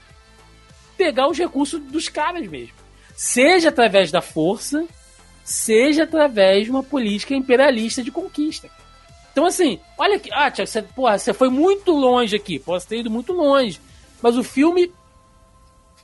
pegar 0.96 1.28
os 1.28 1.38
recursos 1.38 1.80
dos 1.80 2.08
caras 2.08 2.46
mesmo. 2.46 2.74
Seja 3.14 3.68
através 3.68 4.10
da 4.10 4.20
força, 4.20 4.86
seja 5.44 6.04
através 6.04 6.64
de 6.64 6.70
uma 6.70 6.82
política 6.82 7.34
imperialista 7.34 8.02
de 8.02 8.10
conquista. 8.10 8.68
Então, 9.32 9.46
assim, 9.46 9.80
olha 9.96 10.16
aqui. 10.16 10.28
Ah, 10.32 10.50
Tiago, 10.50 10.70
você, 10.70 10.82
porra, 10.82 11.18
você 11.18 11.32
foi 11.32 11.48
muito 11.48 11.92
longe 11.92 12.36
aqui. 12.36 12.58
Posso 12.58 12.86
ter 12.86 12.98
ido 12.98 13.10
muito 13.10 13.32
longe. 13.32 13.80
Mas 14.22 14.36
o 14.36 14.42
filme. 14.42 14.92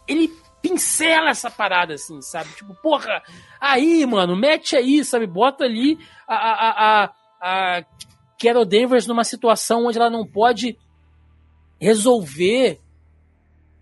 Ele 0.07 0.33
pincela 0.61 1.31
essa 1.31 1.51
parada, 1.51 1.95
assim, 1.95 2.21
sabe? 2.21 2.51
Tipo, 2.55 2.75
porra, 2.75 3.23
aí, 3.61 4.05
mano, 4.07 4.37
mete 4.37 4.75
aí, 4.75 5.05
sabe? 5.05 5.27
Bota 5.27 5.65
ali 5.65 5.99
a, 6.27 6.35
a, 6.35 7.05
a, 7.05 7.13
a 7.41 7.85
Carol 8.41 8.65
Danvers 8.65 9.07
numa 9.07 9.25
situação 9.25 9.87
onde 9.87 9.99
ela 9.99 10.11
não 10.11 10.27
pode 10.27 10.77
resolver 11.81 12.81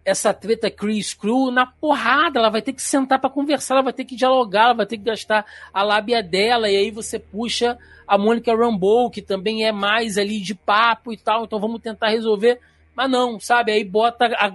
essa 0.04 0.32
treta 0.32 0.70
Chris 0.70 1.12
Crew 1.14 1.50
na 1.50 1.66
porrada. 1.66 2.38
Ela 2.38 2.50
vai 2.50 2.62
ter 2.62 2.72
que 2.72 2.82
sentar 2.82 3.18
para 3.18 3.28
conversar, 3.28 3.74
ela 3.74 3.82
vai 3.82 3.92
ter 3.92 4.04
que 4.04 4.14
dialogar, 4.14 4.66
ela 4.66 4.74
vai 4.74 4.86
ter 4.86 4.96
que 4.96 5.04
gastar 5.04 5.44
a 5.74 5.82
lábia 5.82 6.22
dela. 6.22 6.70
E 6.70 6.76
aí 6.76 6.90
você 6.90 7.18
puxa 7.18 7.76
a 8.06 8.16
Mônica 8.16 8.54
Rambeau, 8.54 9.10
que 9.10 9.20
também 9.20 9.64
é 9.64 9.72
mais 9.72 10.16
ali 10.16 10.40
de 10.40 10.54
papo 10.54 11.12
e 11.12 11.16
tal. 11.16 11.44
Então 11.44 11.58
vamos 11.58 11.82
tentar 11.82 12.10
resolver. 12.10 12.60
Mas 12.96 13.10
não, 13.10 13.38
sabe? 13.38 13.72
Aí 13.72 13.84
bota 13.84 14.26
a, 14.26 14.48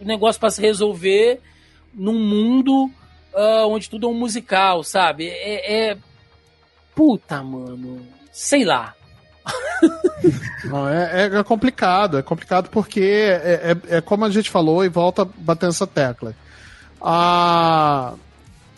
o 0.00 0.04
negócio 0.04 0.40
para 0.40 0.50
se 0.50 0.60
resolver 0.60 1.40
num 1.92 2.18
mundo 2.18 2.90
uh, 3.34 3.66
onde 3.68 3.90
tudo 3.90 4.06
é 4.06 4.10
um 4.10 4.14
musical, 4.14 4.84
sabe? 4.84 5.28
É, 5.28 5.90
é. 5.90 5.98
Puta, 6.94 7.42
mano. 7.42 8.06
Sei 8.32 8.64
lá. 8.64 8.94
Não, 10.64 10.88
é, 10.88 11.26
é, 11.26 11.42
complicado, 11.42 12.18
é 12.18 12.22
complicado 12.22 12.68
porque 12.68 13.00
é, 13.00 13.74
é, 13.90 13.96
é, 13.96 14.00
como 14.00 14.24
a 14.24 14.30
gente 14.30 14.50
falou 14.50 14.84
e 14.84 14.88
volta 14.88 15.24
batendo 15.24 15.70
essa 15.70 15.86
tecla. 15.86 16.34
A, 17.00 18.12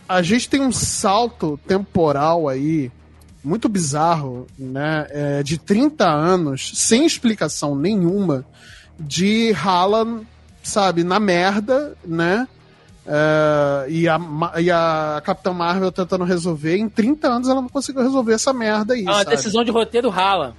a 0.09 0.22
gente 0.22 0.49
tem 0.49 0.61
um 0.61 0.70
salto 0.72 1.59
temporal 1.66 2.49
aí 2.49 2.91
muito 3.43 3.68
bizarro, 3.68 4.47
né? 4.59 5.07
É, 5.11 5.43
de 5.43 5.59
30 5.59 6.09
anos, 6.09 6.72
sem 6.74 7.05
explicação 7.05 7.74
nenhuma, 7.74 8.45
de 8.99 9.53
Haaland, 9.53 10.26
sabe, 10.62 11.03
na 11.03 11.18
merda, 11.18 11.97
né? 12.05 12.47
É, 13.07 13.86
e, 13.88 14.09
a, 14.09 14.18
e 14.61 14.70
a 14.70 15.20
Capitã 15.24 15.53
Marvel 15.53 15.90
tentando 15.90 16.24
resolver. 16.24 16.76
Em 16.76 16.88
30 16.88 17.28
anos 17.28 17.49
ela 17.49 17.61
não 17.61 17.68
conseguiu 17.68 18.03
resolver 18.03 18.34
essa 18.34 18.53
merda 18.53 18.95
aí. 18.95 19.05
É 19.05 19.11
uma 19.11 19.24
decisão 19.24 19.64
de 19.64 19.70
roteiro 19.70 20.09
rala. 20.09 20.55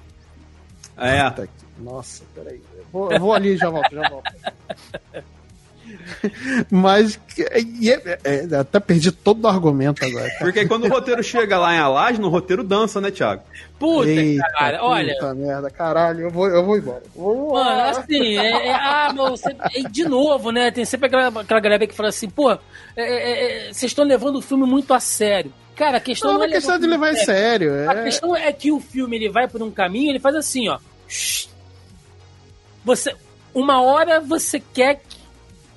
É. 0.98 1.48
Nossa, 1.80 2.24
peraí. 2.36 2.62
Eu 2.78 2.86
vou, 2.92 3.12
eu 3.12 3.20
vou 3.20 3.34
ali 3.34 3.54
e 3.54 3.58
já 3.58 3.70
volto, 3.70 3.96
já 3.96 4.10
volto. 4.10 4.32
Mas 6.70 7.20
é, 7.40 8.18
é, 8.24 8.56
até 8.56 8.80
perdi 8.80 9.12
todo 9.12 9.44
o 9.44 9.48
argumento 9.48 10.04
agora. 10.04 10.30
Cara. 10.30 10.40
Porque 10.40 10.66
quando 10.66 10.86
o 10.86 10.90
roteiro 10.90 11.24
chega 11.24 11.58
lá 11.58 11.74
em 11.74 11.80
Alage, 11.80 12.20
no 12.20 12.30
roteiro 12.30 12.64
dança, 12.64 13.00
né, 13.00 13.12
Thiago? 13.12 13.44
Puta, 13.80 14.10
Eita, 14.10 14.48
cara, 14.58 14.84
olha. 14.84 15.14
Puta 15.14 15.34
merda, 15.34 15.70
caralho, 15.70 16.22
eu 16.22 16.32
vou, 16.32 16.48
eu 16.48 16.64
vou 16.64 16.78
embora. 16.78 17.04
Vou... 17.16 17.54
Mano, 17.54 17.82
assim, 17.82 18.38
é, 18.38 18.68
é, 18.68 18.74
ah, 18.74 19.12
meu, 19.14 19.32
você, 19.32 19.56
é, 19.76 19.90
de 19.90 20.06
novo, 20.06 20.52
né? 20.52 20.72
Tem 20.72 20.86
sempre 20.86 21.08
aquela, 21.08 21.42
aquela 21.42 21.60
galera 21.60 21.88
que 21.88 21.96
fala 21.96 22.10
assim, 22.10 22.30
pô, 22.30 22.52
é, 22.52 22.58
é, 22.98 23.74
vocês 23.74 23.92
estão 23.92 24.06
levando 24.06 24.38
o 24.38 24.42
filme 24.42 24.66
muito 24.66 24.94
a 24.94 25.00
sério. 25.00 25.54
Cara, 25.76 25.98
a 25.98 26.02
questão 26.02 26.34
não, 26.34 26.40
não 26.40 26.46
é 26.46 26.50
questão 26.50 26.80
de 26.80 26.86
levar 26.86 27.12
em 27.12 27.16
sério. 27.16 27.72
sério. 27.72 27.90
A 27.90 28.04
questão 28.04 28.36
é 28.36 28.52
que 28.54 28.72
o 28.72 28.80
filme 28.80 29.16
ele 29.16 29.30
vai 29.30 29.48
por 29.48 29.62
um 29.62 29.72
caminho, 29.72 30.12
ele 30.12 30.20
faz 30.20 30.36
assim, 30.36 30.70
ó. 30.70 30.78
Você, 32.86 33.16
uma 33.54 33.82
hora 33.82 34.20
você 34.20 34.60
quer 34.60 35.02
que 35.08 35.23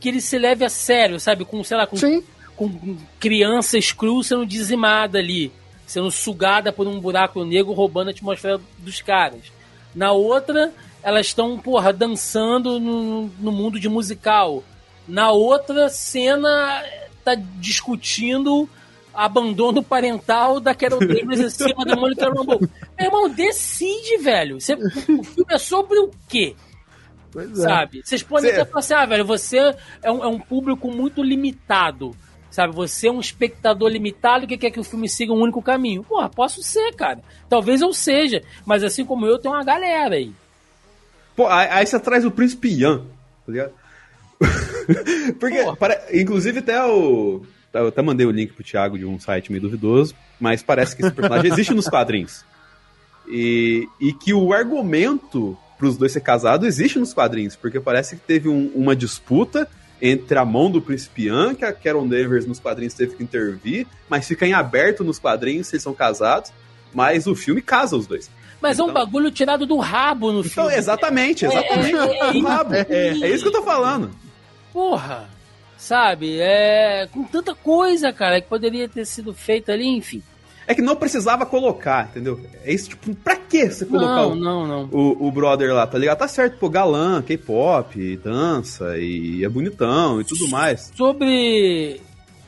ele 0.08 0.20
se 0.20 0.38
leve 0.38 0.64
a 0.64 0.68
sério, 0.68 1.18
sabe? 1.20 1.44
Com, 1.44 1.62
sei 1.64 1.76
lá, 1.76 1.86
com, 1.86 1.96
Sim. 1.96 2.22
com 2.56 2.96
crianças 3.18 3.92
cruas 3.92 4.26
sendo 4.26 4.46
dizimada 4.46 5.18
ali, 5.18 5.52
sendo 5.86 6.10
sugada 6.10 6.72
por 6.72 6.86
um 6.86 7.00
buraco 7.00 7.44
negro, 7.44 7.72
roubando 7.72 8.08
a 8.08 8.10
atmosfera 8.10 8.60
dos 8.78 9.00
caras. 9.00 9.52
Na 9.94 10.12
outra, 10.12 10.72
elas 11.02 11.26
estão, 11.26 11.58
porra, 11.58 11.92
dançando 11.92 12.78
no, 12.78 13.30
no 13.38 13.52
mundo 13.52 13.80
de 13.80 13.88
musical. 13.88 14.62
Na 15.06 15.30
outra 15.30 15.88
cena, 15.88 16.84
tá 17.24 17.34
discutindo 17.34 18.68
abandono 19.16 19.82
parental 19.82 20.60
da 20.60 20.74
Carol 20.74 21.00
Davis 21.06 21.40
em 21.40 21.50
cima 21.50 21.84
da 21.84 21.94
Rambeau. 21.94 22.60
Meu 22.60 23.06
irmão, 23.06 23.28
decide, 23.28 24.18
velho. 24.18 24.60
Você, 24.60 24.74
o 24.74 25.24
filme 25.24 25.54
é 25.54 25.58
sobre 25.58 25.98
o 25.98 26.10
quê? 26.28 26.54
Pois 27.30 27.50
é. 27.58 27.62
sabe? 27.62 28.02
Vocês 28.04 28.22
podem 28.22 28.50
Cê... 28.50 28.60
até 28.60 28.70
falar 28.70 28.80
assim, 28.80 28.94
ah, 28.94 29.06
velho, 29.06 29.24
você 29.24 29.74
é 30.02 30.10
um, 30.10 30.24
é 30.24 30.26
um 30.26 30.38
público 30.38 30.90
muito 30.90 31.22
limitado. 31.22 32.14
Sabe, 32.50 32.74
você 32.74 33.08
é 33.08 33.12
um 33.12 33.20
espectador 33.20 33.90
limitado 33.90 34.46
que 34.46 34.56
quer 34.56 34.70
que 34.70 34.80
o 34.80 34.84
filme 34.84 35.08
siga 35.08 35.32
um 35.32 35.42
único 35.42 35.60
caminho. 35.60 36.02
Porra, 36.02 36.30
posso 36.30 36.62
ser, 36.62 36.94
cara. 36.94 37.20
Talvez 37.50 37.82
eu 37.82 37.92
seja, 37.92 38.42
mas 38.64 38.82
assim 38.82 39.04
como 39.04 39.26
eu, 39.26 39.38
tem 39.38 39.50
uma 39.50 39.62
galera 39.62 40.14
aí. 40.14 40.32
Pô, 41.36 41.46
aí 41.48 41.84
você 41.84 42.00
traz 42.00 42.24
o 42.24 42.30
Príncipe 42.30 42.68
Ian, 42.68 43.04
tá 43.44 43.52
ligado? 43.52 43.72
Porque, 45.38 45.64
para, 45.78 46.02
inclusive, 46.12 46.60
até 46.60 46.82
o. 46.82 47.42
Eu 47.74 47.88
até 47.88 48.00
mandei 48.00 48.26
o 48.26 48.30
link 48.30 48.54
pro 48.54 48.64
Thiago 48.64 48.98
de 48.98 49.04
um 49.04 49.20
site 49.20 49.52
meio 49.52 49.60
duvidoso, 49.60 50.14
mas 50.40 50.62
parece 50.62 50.96
que 50.96 51.02
esse 51.02 51.12
personagem 51.12 51.52
existe 51.52 51.74
nos 51.74 51.86
quadrinhos. 51.86 52.42
E, 53.28 53.86
e 54.00 54.14
que 54.14 54.32
o 54.32 54.54
argumento 54.54 55.58
para 55.76 55.86
os 55.86 55.96
dois 55.96 56.12
ser 56.12 56.20
casados 56.20 56.66
existe 56.66 56.98
nos 56.98 57.12
quadrinhos, 57.12 57.56
porque 57.56 57.78
parece 57.80 58.16
que 58.16 58.22
teve 58.22 58.48
um, 58.48 58.70
uma 58.74 58.96
disputa 58.96 59.68
entre 60.00 60.38
a 60.38 60.44
mão 60.44 60.70
do 60.70 60.80
Príncipe 60.80 61.24
Ian, 61.24 61.54
que 61.54 61.64
a 61.64 61.72
Carol 61.72 62.06
Danvers 62.06 62.46
nos 62.46 62.58
quadrinhos 62.60 62.94
teve 62.94 63.16
que 63.16 63.22
intervir, 63.22 63.86
mas 64.08 64.26
fica 64.26 64.46
em 64.46 64.52
aberto 64.52 65.02
nos 65.02 65.18
quadrinhos 65.18 65.68
se 65.68 65.76
eles 65.76 65.82
são 65.82 65.94
casados, 65.94 66.52
mas 66.92 67.26
o 67.26 67.34
filme 67.34 67.62
casa 67.62 67.96
os 67.96 68.06
dois. 68.06 68.30
Mas 68.60 68.76
então... 68.76 68.86
é 68.86 68.88
um 68.88 68.90
então- 68.90 69.04
bagulho 69.04 69.30
tirado 69.30 69.66
do 69.66 69.78
rabo 69.78 70.32
no 70.32 70.40
então, 70.40 70.50
filme. 70.64 70.74
Exatamente, 70.74 71.44
exatamente. 71.44 71.96
É, 71.96 71.98
é, 71.98 72.36
é, 72.36 72.40
rabo. 72.40 72.74
É, 72.74 72.86
é, 72.88 73.30
isso 73.30 73.42
que 73.42 73.48
eu 73.48 73.52
tô 73.52 73.62
falando. 73.62 74.10
Porra, 74.72 75.28
sabe? 75.76 76.38
É. 76.40 77.08
Com 77.12 77.24
tanta 77.24 77.54
coisa, 77.54 78.12
cara, 78.12 78.40
que 78.40 78.48
poderia 78.48 78.88
ter 78.88 79.04
sido 79.04 79.32
feita 79.32 79.72
ali, 79.72 79.86
enfim. 79.86 80.22
É 80.66 80.74
que 80.74 80.82
não 80.82 80.96
precisava 80.96 81.46
colocar, 81.46 82.08
entendeu? 82.10 82.40
É 82.64 82.72
isso, 82.72 82.90
tipo, 82.90 83.14
pra 83.14 83.36
que 83.36 83.70
você 83.70 83.86
colocar 83.86 84.22
não, 84.22 84.32
o, 84.32 84.34
não, 84.34 84.66
não. 84.66 84.88
O, 84.90 85.28
o 85.28 85.30
brother 85.30 85.72
lá, 85.72 85.86
tá 85.86 85.96
ligado? 85.96 86.18
Tá 86.18 86.26
certo, 86.26 86.58
pô, 86.58 86.68
galã, 86.68 87.22
K-pop, 87.22 88.16
dança 88.16 88.98
e 88.98 89.44
é 89.44 89.48
bonitão 89.48 90.20
e 90.20 90.24
tudo 90.24 90.48
mais. 90.48 90.92
Sobre 90.96 92.00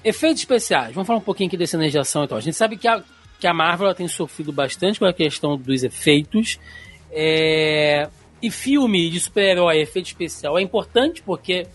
efeitos 0.03 0.41
especiais, 0.41 0.93
vamos 0.93 1.07
falar 1.07 1.21
um 1.21 1.23
pouquinho 1.23 1.47
aqui 1.47 1.57
desse 1.57 1.77
energia 1.77 2.01
ação 2.01 2.25
então. 2.25 2.37
A 2.37 2.41
gente 2.41 2.57
sabe 2.57 2.77
que 2.77 2.89
a, 2.89 3.03
que 3.39 3.47
a 3.47 3.55
Marvel 3.55 3.95
tem 3.95 4.09
sofrido 4.09 4.53
bastante 4.53 4.99
com 4.99 5.07
a 5.07 5.13
questão 5.13 5.57
dos 5.57 5.85
efeitos. 5.85 6.59
É... 7.13 8.09
E 8.41 8.51
filme 8.51 9.11
de 9.11 9.19
super-herói, 9.19 9.81
efeito 9.81 10.07
especial, 10.07 10.59
é 10.59 10.63
importante 10.63 11.23
porque 11.23 11.67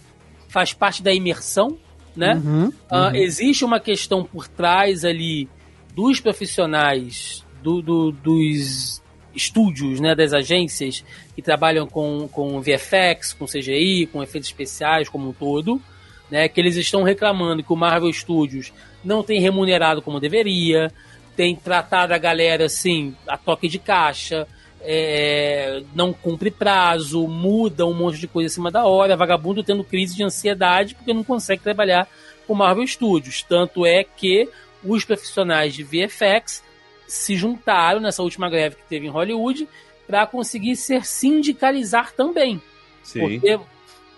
faz 0.47 0.71
parte 0.71 1.03
da 1.03 1.13
imersão, 1.13 1.77
né? 2.15 2.35
Uhum, 2.35 2.71
ah, 2.89 3.07
uhum. 3.07 3.11
Uh, 3.11 3.15
existe 3.15 3.65
uma 3.65 3.79
questão 3.79 4.23
por 4.23 4.47
trás 4.47 5.03
ali 5.03 5.49
dos 5.95 6.19
profissionais 6.19 7.45
do, 7.61 7.81
do, 7.81 8.11
dos 8.11 9.01
estúdios, 9.35 9.99
né, 9.99 10.15
das 10.15 10.33
agências 10.33 11.03
que 11.35 11.41
trabalham 11.41 11.87
com, 11.87 12.27
com 12.27 12.61
VFX, 12.61 13.33
com 13.33 13.45
CGI, 13.45 14.07
com 14.07 14.21
efeitos 14.21 14.49
especiais 14.49 15.09
como 15.09 15.29
um 15.29 15.33
todo, 15.33 15.81
né, 16.29 16.47
que 16.47 16.59
eles 16.59 16.75
estão 16.75 17.03
reclamando 17.03 17.63
que 17.63 17.73
o 17.73 17.75
Marvel 17.75 18.11
Studios 18.11 18.71
não 19.03 19.23
tem 19.23 19.39
remunerado 19.39 20.01
como 20.01 20.19
deveria, 20.19 20.91
tem 21.35 21.55
tratado 21.55 22.13
a 22.13 22.17
galera 22.17 22.65
assim, 22.65 23.15
a 23.27 23.37
toque 23.37 23.67
de 23.67 23.79
caixa, 23.79 24.47
é, 24.81 25.81
não 25.95 26.11
cumpre 26.11 26.51
prazo, 26.51 27.27
muda 27.27 27.85
um 27.85 27.93
monte 27.93 28.19
de 28.19 28.27
coisa 28.27 28.47
em 28.47 28.53
cima 28.53 28.69
da 28.69 28.85
hora, 28.85 29.15
vagabundo 29.15 29.63
tendo 29.63 29.83
crise 29.83 30.15
de 30.15 30.23
ansiedade 30.23 30.93
porque 30.93 31.13
não 31.13 31.23
consegue 31.23 31.63
trabalhar 31.63 32.07
com 32.45 32.53
Marvel 32.53 32.85
Studios. 32.85 33.41
Tanto 33.43 33.85
é 33.85 34.03
que 34.03 34.49
os 34.83 35.05
profissionais 35.05 35.73
de 35.73 35.83
VFX 35.83 36.63
se 37.07 37.35
juntaram 37.35 37.99
nessa 37.99 38.23
última 38.23 38.49
greve 38.49 38.75
que 38.75 38.83
teve 38.87 39.07
em 39.07 39.09
Hollywood 39.09 39.67
para 40.07 40.25
conseguir 40.25 40.75
ser 40.75 41.05
sindicalizar 41.05 42.13
também. 42.13 42.61
Sim. 43.01 43.19
Porque 43.19 43.59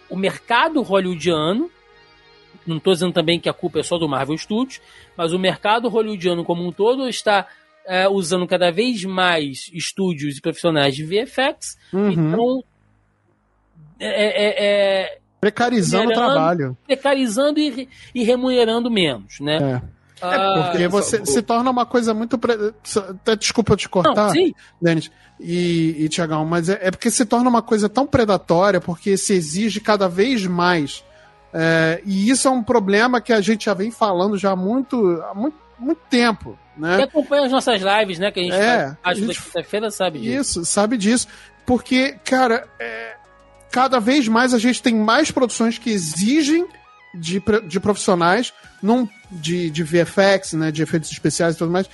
o 0.10 0.16
mercado 0.16 0.82
hollywoodiano, 0.82 1.70
não 2.66 2.78
estou 2.78 2.94
dizendo 2.94 3.14
também 3.14 3.40
que 3.40 3.50
a 3.50 3.54
culpa 3.54 3.80
é 3.80 3.84
só 3.84 3.98
do 3.98 4.08
Marvel 4.08 4.38
Studios, 4.38 4.82
mas 5.16 5.34
o 5.34 5.40
mercado 5.40 5.90
hollywoodiano 5.90 6.44
como 6.44 6.66
um 6.66 6.72
todo 6.72 7.08
está 7.08 7.48
é, 7.86 8.08
usando 8.08 8.48
cada 8.48 8.72
vez 8.72 9.04
mais 9.04 9.70
estúdios 9.74 10.38
e 10.38 10.42
profissionais 10.42 10.96
de 10.96 11.04
VFX. 11.04 11.78
Uhum. 11.94 12.10
Então, 12.12 12.64
é, 14.00 14.08
é, 14.08 14.66
é, 14.66 15.18
Precarizando 15.40 16.10
o 16.10 16.14
trabalho. 16.14 16.78
precarizando 16.86 17.60
e, 17.60 17.88
e 18.14 18.24
remunerando 18.24 18.90
menos, 18.90 19.40
né? 19.40 19.82
É. 20.22 20.26
Ah, 20.26 20.70
Porque 20.72 20.88
você 20.88 21.18
o- 21.18 21.26
se 21.26 21.42
torna 21.42 21.70
uma 21.70 21.86
coisa 21.86 22.14
muito. 22.14 22.38
Pre... 22.38 22.54
Até 23.10 23.36
desculpa 23.36 23.74
eu 23.74 23.78
te 23.78 23.90
cortar, 23.90 24.34
não, 24.34 24.54
Denis 24.82 25.12
e, 25.40 25.96
e 26.06 26.10
Tiagão, 26.10 26.46
mas 26.46 26.70
é, 26.70 26.80
é 26.82 26.92
porque 26.92 27.12
se 27.12 27.26
torna 27.26 27.50
uma 27.50 27.62
coisa 27.62 27.90
tão 27.90 28.08
predatória, 28.08 28.80
porque 28.80 29.18
se 29.18 29.34
exige 29.34 29.80
cada 29.82 30.08
vez 30.08 30.46
mais. 30.48 31.04
É, 31.54 32.02
e 32.06 32.30
isso 32.30 32.48
é 32.48 32.52
um 32.52 32.64
problema 32.64 33.20
que 33.22 33.32
a 33.34 33.40
gente 33.42 33.66
já 33.66 33.74
vem 33.74 33.92
falando 33.92 34.38
já 34.38 34.52
há 34.52 34.56
muito, 34.56 35.22
há 35.30 35.34
muito, 35.34 35.58
muito 35.80 36.02
tempo. 36.10 36.58
quem 36.76 36.84
Né? 36.84 37.04
acompanha 37.04 37.46
as 37.46 37.52
nossas 37.52 37.82
lives, 37.82 38.20
né? 38.20 38.32
Que 38.32 38.40
a 38.40 38.44
gente 38.44 38.56
É, 38.56 38.98
faz, 39.04 39.18
gente- 39.18 39.42
quinta-feira 39.42 39.92
sabe 39.92 40.20
disso. 40.20 40.40
Isso, 40.62 40.66
sabe 40.66 40.98
disso. 40.98 41.28
Porque, 41.66 42.18
cara, 42.26 42.68
é, 42.80 43.16
cada 43.72 44.00
vez 44.00 44.28
mais 44.28 44.54
a 44.54 44.58
gente 44.60 44.82
tem 44.82 44.94
mais 44.96 45.32
produções 45.32 45.78
que 45.78 45.90
exigem 45.90 46.66
de, 47.14 47.42
de 47.68 47.80
profissionais 47.80 48.54
num, 48.84 49.08
de, 49.36 49.70
de 49.70 49.84
VFX, 49.84 50.54
né, 50.54 50.72
de 50.72 50.82
efeitos 50.84 51.12
especiais 51.12 51.56
e 51.56 51.58
tudo 51.58 51.72
mais, 51.72 51.88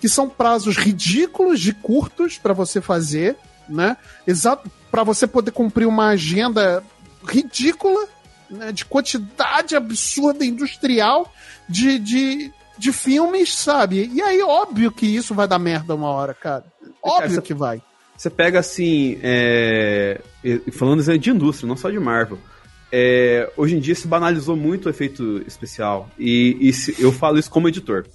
que 0.00 0.08
são 0.08 0.28
prazos 0.28 0.76
ridículos 0.76 1.60
de 1.60 1.72
curtos 1.72 2.38
para 2.38 2.52
você 2.52 2.80
fazer, 2.80 3.36
né? 3.68 3.96
Exato, 4.26 4.70
para 4.90 5.02
você 5.02 5.26
poder 5.26 5.50
cumprir 5.50 5.86
uma 5.86 6.08
agenda 6.08 6.82
ridícula, 7.26 8.06
né, 8.50 8.72
de 8.72 8.84
quantidade 8.84 9.74
absurda 9.74 10.44
industrial 10.44 11.32
de, 11.68 11.98
de, 11.98 12.52
de 12.78 12.92
filmes, 12.92 13.52
sabe? 13.52 14.10
E 14.12 14.22
aí, 14.22 14.40
óbvio 14.42 14.92
que 14.92 15.06
isso 15.06 15.34
vai 15.34 15.48
dar 15.48 15.58
merda 15.58 15.94
uma 15.94 16.08
hora, 16.08 16.32
cara. 16.34 16.64
Óbvio 17.02 17.32
essa- 17.32 17.42
que 17.42 17.54
vai. 17.54 17.82
Você 18.16 18.30
pega 18.30 18.60
assim, 18.60 19.18
é, 19.22 20.20
falando 20.72 21.00
assim, 21.00 21.18
de 21.18 21.28
indústria, 21.30 21.68
não 21.68 21.76
só 21.76 21.90
de 21.90 21.98
Marvel. 21.98 22.38
É, 22.92 23.50
hoje 23.56 23.76
em 23.76 23.80
dia 23.80 23.94
se 23.94 24.06
banalizou 24.06 24.56
muito 24.56 24.86
o 24.86 24.90
efeito 24.90 25.42
especial. 25.46 26.08
E, 26.18 26.56
e 26.60 26.72
se- 26.72 26.94
eu 27.02 27.10
falo 27.12 27.38
isso 27.38 27.50
como 27.50 27.68
editor. 27.68 28.06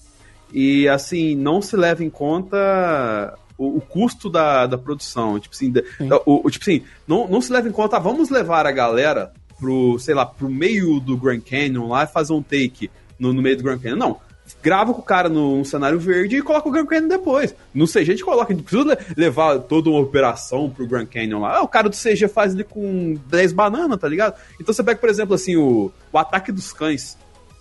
E 0.53 0.87
assim, 0.87 1.35
não 1.35 1.61
se 1.61 1.75
leva 1.75 2.03
em 2.03 2.09
conta 2.09 3.37
o, 3.57 3.77
o 3.77 3.81
custo 3.81 4.29
da, 4.29 4.65
da 4.67 4.77
produção. 4.77 5.39
Tipo 5.39 5.55
assim, 5.55 5.71
da- 5.71 5.81
o, 6.25 6.45
o- 6.47 6.49
tipo 6.51 6.63
assim 6.63 6.83
não, 7.07 7.27
não 7.27 7.41
se 7.41 7.51
leva 7.51 7.67
em 7.67 7.71
conta, 7.71 7.97
ah, 7.97 7.99
vamos 7.99 8.29
levar 8.29 8.65
a 8.65 8.71
galera 8.71 9.31
pro, 9.59 9.99
sei 9.99 10.15
lá, 10.15 10.25
pro 10.25 10.49
meio 10.49 10.99
do 10.99 11.15
Grand 11.17 11.41
Canyon 11.41 11.87
lá 11.87 12.03
e 12.03 12.07
fazer 12.07 12.33
um 12.33 12.41
take 12.41 12.89
no, 13.19 13.31
no 13.33 13.41
meio 13.41 13.57
do 13.57 13.63
Grand 13.63 13.77
Canyon. 13.79 13.97
Não. 13.97 14.17
Grava 14.61 14.93
com 14.93 14.99
o 14.99 15.03
cara 15.03 15.27
no 15.29 15.63
cenário 15.65 15.99
verde 15.99 16.37
e 16.37 16.41
coloca 16.41 16.67
o 16.67 16.71
Grand 16.71 16.85
Canyon 16.85 17.07
depois. 17.07 17.55
No 17.73 17.87
CG 17.87 17.99
a 17.99 18.03
gente 18.05 18.23
coloca, 18.23 18.53
não 18.53 18.61
precisa 18.61 18.83
le- 18.89 18.97
levar 19.15 19.57
toda 19.59 19.89
uma 19.89 19.99
operação 19.99 20.69
pro 20.69 20.85
Grand 20.85 21.05
Canyon 21.05 21.39
lá. 21.39 21.57
Ah, 21.57 21.61
o 21.63 21.67
cara 21.67 21.89
do 21.89 21.95
CG 21.95 22.27
faz 22.27 22.53
ele 22.53 22.63
com 22.63 23.17
10 23.27 23.53
bananas, 23.53 23.99
tá 23.99 24.07
ligado? 24.07 24.35
Então 24.59 24.73
você 24.73 24.83
pega, 24.83 24.99
por 24.99 25.09
exemplo, 25.09 25.33
assim, 25.33 25.55
o, 25.55 25.91
o 26.11 26.17
Ataque 26.17 26.51
dos 26.51 26.71
Cães. 26.73 27.17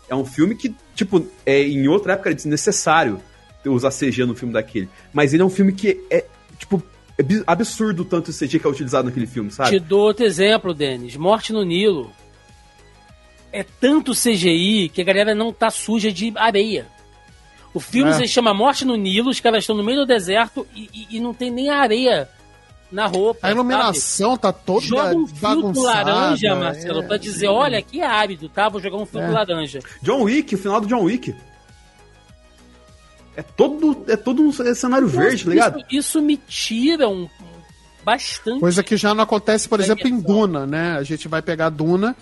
É 0.09 0.15
um 0.15 0.25
filme 0.25 0.57
que, 0.57 0.75
tipo, 0.95 1.25
é, 1.47 1.63
em 1.63 1.87
outra 1.87 2.15
época 2.15 2.31
era 2.31 2.35
desnecessário 2.37 3.21
usar 3.65 3.91
CG 3.91 4.25
no 4.25 4.35
filme 4.35 4.53
daquele. 4.53 4.89
Mas 5.13 5.33
ele 5.33 5.43
é 5.43 5.47
um 5.47 5.51
filme 5.51 5.73
que 5.73 6.03
é, 6.11 6.25
tipo, 6.59 6.83
é 7.19 7.23
absurdo 7.47 8.03
o 8.03 8.05
tanto 8.05 8.33
CG 8.33 8.59
que 8.59 8.67
é 8.67 8.71
utilizado 8.71 9.07
naquele 9.07 9.27
filme, 9.27 9.51
sabe? 9.51 9.71
Te 9.71 9.79
dou 9.79 10.01
outro 10.01 10.25
exemplo, 10.25 10.75
Denis. 10.75 11.17
Morte 11.17 11.53
no 11.53 11.63
Nilo. 11.63 12.11
É 13.53 13.65
tanto 13.65 14.13
CGI 14.13 14.89
que 14.89 15.01
a 15.01 15.05
galera 15.05 15.35
não 15.35 15.53
tá 15.53 15.71
suja 15.71 16.13
de 16.13 16.33
areia. 16.37 16.87
O 17.75 17.81
filme 17.81 18.11
É. 18.11 18.15
se 18.15 18.27
chama 18.29 18.53
Morte 18.55 18.85
no 18.85 18.97
Nilo, 18.97 19.31
os 19.31 19.41
caras 19.41 19.63
estão 19.63 19.77
no 19.77 19.83
meio 19.83 19.99
do 20.01 20.07
deserto 20.07 20.67
e, 20.75 20.89
e- 20.93 21.17
e 21.17 21.21
não 21.21 21.33
tem 21.35 21.51
nem 21.51 21.69
areia 21.71 22.29
na 22.91 23.07
roupa. 23.07 23.47
A 23.47 23.51
iluminação 23.51 24.37
tá 24.37 24.49
sabe? 24.53 24.65
toda 24.67 24.87
Joga 24.87 25.17
um 25.17 25.27
filtro 25.27 25.83
laranja, 25.83 26.55
Marcelo, 26.57 27.03
é. 27.03 27.07
pra 27.07 27.17
dizer, 27.17 27.47
olha, 27.49 27.79
aqui 27.79 28.01
é 28.01 28.07
árido, 28.07 28.49
tá? 28.49 28.69
Vou 28.69 28.81
jogar 28.81 28.97
um 28.97 29.07
filtro 29.07 29.31
É. 29.31 29.33
laranja. 29.33 29.81
John 30.03 30.23
Wick, 30.23 30.55
o 30.55 30.59
final 30.59 30.81
do 30.81 30.87
John 30.89 31.03
Wick. 31.05 31.35
É 33.37 33.43
todo, 33.43 34.05
é 34.09 34.17
todo 34.17 34.43
um 34.43 34.53
cenário 34.75 35.07
verde, 35.07 35.45
tá 35.45 35.51
ligado? 35.51 35.79
Isso, 35.79 35.87
isso 35.91 36.23
me 36.23 36.37
tira 36.37 37.09
um, 37.09 37.23
um- 37.23 37.29
bastante. 38.05 38.61
Coisa 38.61 38.83
que 38.83 38.97
já 38.97 39.15
não 39.15 39.23
acontece, 39.23 39.69
por 39.69 39.79
exemplo, 39.81 40.09
em. 40.09 40.21
Duna, 40.21 40.67
né? 40.67 40.97
A 40.99 41.03
gente 41.05 41.29
vai 41.29 41.41
pegar 41.41 41.69
Duna 41.71 42.17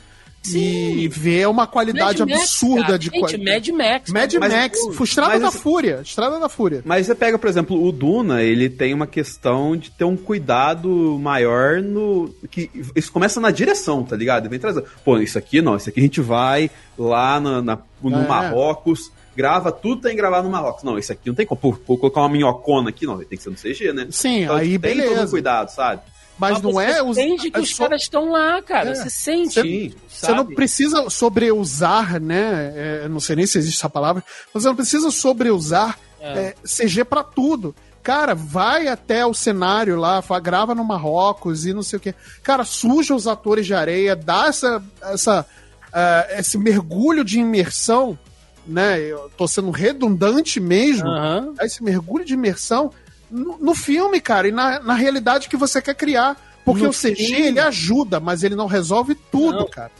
Sim. 0.52 0.98
e 0.98 1.08
ver 1.08 1.48
uma 1.48 1.66
qualidade 1.66 2.18
Mad 2.20 2.30
Max, 2.30 2.42
absurda 2.42 2.82
cara. 2.84 2.98
de 2.98 3.10
qualidade. 3.10 3.72
Mad 3.72 3.78
Max. 3.92 4.10
Mad 4.10 4.32
cara. 4.34 4.48
Max, 4.48 4.78
Mas- 4.86 5.00
Estrada 5.08 5.30
mas 5.32 5.42
da 5.42 5.48
esse- 5.48 5.58
Fúria. 5.58 6.00
Estrada 6.02 6.38
da 6.40 6.48
Fúria. 6.48 6.82
Mas 6.84 7.06
você 7.06 7.14
pega, 7.14 7.38
por 7.38 7.48
exemplo, 7.48 7.82
o 7.82 7.92
Duna, 7.92 8.42
ele 8.42 8.68
tem 8.68 8.92
uma 8.94 9.06
questão 9.06 9.76
de 9.76 9.90
ter 9.90 10.04
um 10.04 10.16
cuidado 10.16 11.18
maior 11.20 11.80
no. 11.82 12.34
que 12.50 12.70
Isso 12.94 13.10
começa 13.12 13.40
na 13.40 13.50
direção, 13.50 14.02
tá 14.02 14.16
ligado? 14.16 14.42
Ele 14.44 14.50
vem 14.50 14.58
trazer. 14.58 14.84
Pô, 15.04 15.18
isso 15.18 15.38
aqui 15.38 15.60
não, 15.60 15.76
isso 15.76 15.88
aqui 15.88 16.00
a 16.00 16.02
gente 16.02 16.20
vai 16.20 16.70
lá 16.98 17.38
na, 17.40 17.62
na- 17.62 17.78
no 18.02 18.16
É. 18.22 18.26
Marrocos, 18.26 19.10
grava, 19.36 19.70
tudo 19.70 20.02
tem 20.02 20.10
que 20.12 20.16
gravar 20.16 20.42
no 20.42 20.50
Marrocos. 20.50 20.82
Não, 20.82 20.98
isso 20.98 21.12
aqui 21.12 21.28
não 21.28 21.34
tem 21.34 21.46
como. 21.46 21.60
Pô, 21.60 21.76
vou 21.86 21.98
colocar 21.98 22.20
uma 22.22 22.28
minhocona 22.28 22.88
aqui, 22.90 23.06
não, 23.06 23.18
tem 23.18 23.36
que 23.38 23.42
ser 23.42 23.50
no 23.50 23.56
CG, 23.56 23.92
né? 23.92 24.06
Sim, 24.10 24.42
Então, 24.44 24.56
aí 24.56 24.78
tem 24.78 24.92
todo 24.96 25.02
um 25.04 25.08
beleza. 25.10 25.30
cuidado, 25.30 25.68
sabe? 25.70 26.02
Mas 26.38 26.62
não 26.62 26.72
você 26.72 26.84
é... 26.84 27.02
os- 27.02 27.16
sente 27.16 27.50
que 27.50 27.58
é 27.58 27.60
os 27.60 27.74
só- 27.74 27.84
caras 27.84 28.02
estão 28.02 28.30
lá, 28.30 28.62
cara. 28.62 28.90
É. 28.90 28.94
Você 28.94 29.10
sente. 29.10 29.60
Sim. 29.60 29.94
Você 30.08 30.32
não 30.32 30.46
precisa 30.46 31.08
sobreusar, 31.10 32.20
né? 32.20 32.72
É, 33.04 33.08
não 33.08 33.20
sei 33.20 33.36
nem 33.36 33.46
se 33.46 33.58
existe 33.58 33.78
essa 33.78 33.90
palavra, 33.90 34.22
mas 34.52 34.62
você 34.62 34.68
não 34.68 34.76
precisa 34.76 35.10
sobreusar 35.10 35.98
É. 36.20 36.38
é, 36.38 36.54
CG 36.64 37.04
pra 37.04 37.22
tudo. 37.24 37.74
Cara, 38.02 38.34
vai 38.34 38.88
até 38.88 39.26
o 39.26 39.34
cenário 39.34 39.96
lá, 39.98 40.22
grava 40.42 40.74
no 40.74 40.82
Marrocos 40.84 41.66
e 41.66 41.72
não 41.74 41.82
sei 41.82 41.96
o 41.98 42.00
que. 42.00 42.14
Cara, 42.42 42.64
suja 42.64 43.14
os 43.14 43.26
atores 43.26 43.66
de 43.66 43.74
areia, 43.74 44.16
dá 44.16 44.46
essa, 44.46 44.82
essa, 45.02 45.44
ah, 45.92 46.26
esse 46.38 46.56
mergulho 46.56 47.22
de 47.22 47.38
imersão, 47.38 48.18
né? 48.66 48.98
Eu 49.00 49.30
tô 49.36 49.46
sendo 49.46 49.70
redundante 49.70 50.58
mesmo. 50.58 51.06
Aham. 51.08 51.52
Dá 51.54 51.66
esse 51.66 51.82
mergulho 51.82 52.24
de 52.24 52.32
imersão 52.34 52.90
no, 53.30 53.58
no 53.58 53.74
filme, 53.74 54.20
cara, 54.20 54.48
e 54.48 54.52
na, 54.52 54.80
na 54.80 54.94
realidade 54.94 55.48
que 55.48 55.56
você 55.56 55.80
quer 55.82 55.94
criar. 55.94 56.36
Porque 56.64 56.82
No 56.82 56.90
o 56.90 56.92
CG, 56.92 57.14
fim- 57.14 57.34
ele 57.46 57.60
ajuda, 57.60 58.20
mas 58.20 58.42
ele 58.42 58.54
não 58.54 58.66
resolve 58.66 59.14
tudo, 59.14 59.60
Não. 59.60 59.66
cara. 59.70 59.90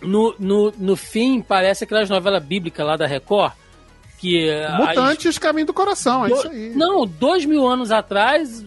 No, 0.00 0.34
no, 0.38 0.72
no 0.78 0.96
fim, 0.96 1.42
parece 1.42 1.84
aquelas 1.84 2.08
novelas 2.08 2.42
bíblicas 2.42 2.86
lá 2.86 2.96
da 2.96 3.06
Record. 3.06 3.52
Que. 4.18 4.50
as- 4.50 4.78
Mutantes, 4.78 5.38
caminho 5.38 5.66
do 5.66 5.74
coração, 5.74 6.24
é 6.24 6.28
do- 6.30 6.34
isso 6.36 6.48
aí. 6.48 6.72
Não, 6.74 7.06
dois 7.06 7.44
mil 7.44 7.66
anos 7.66 7.90
atrás, 7.90 8.64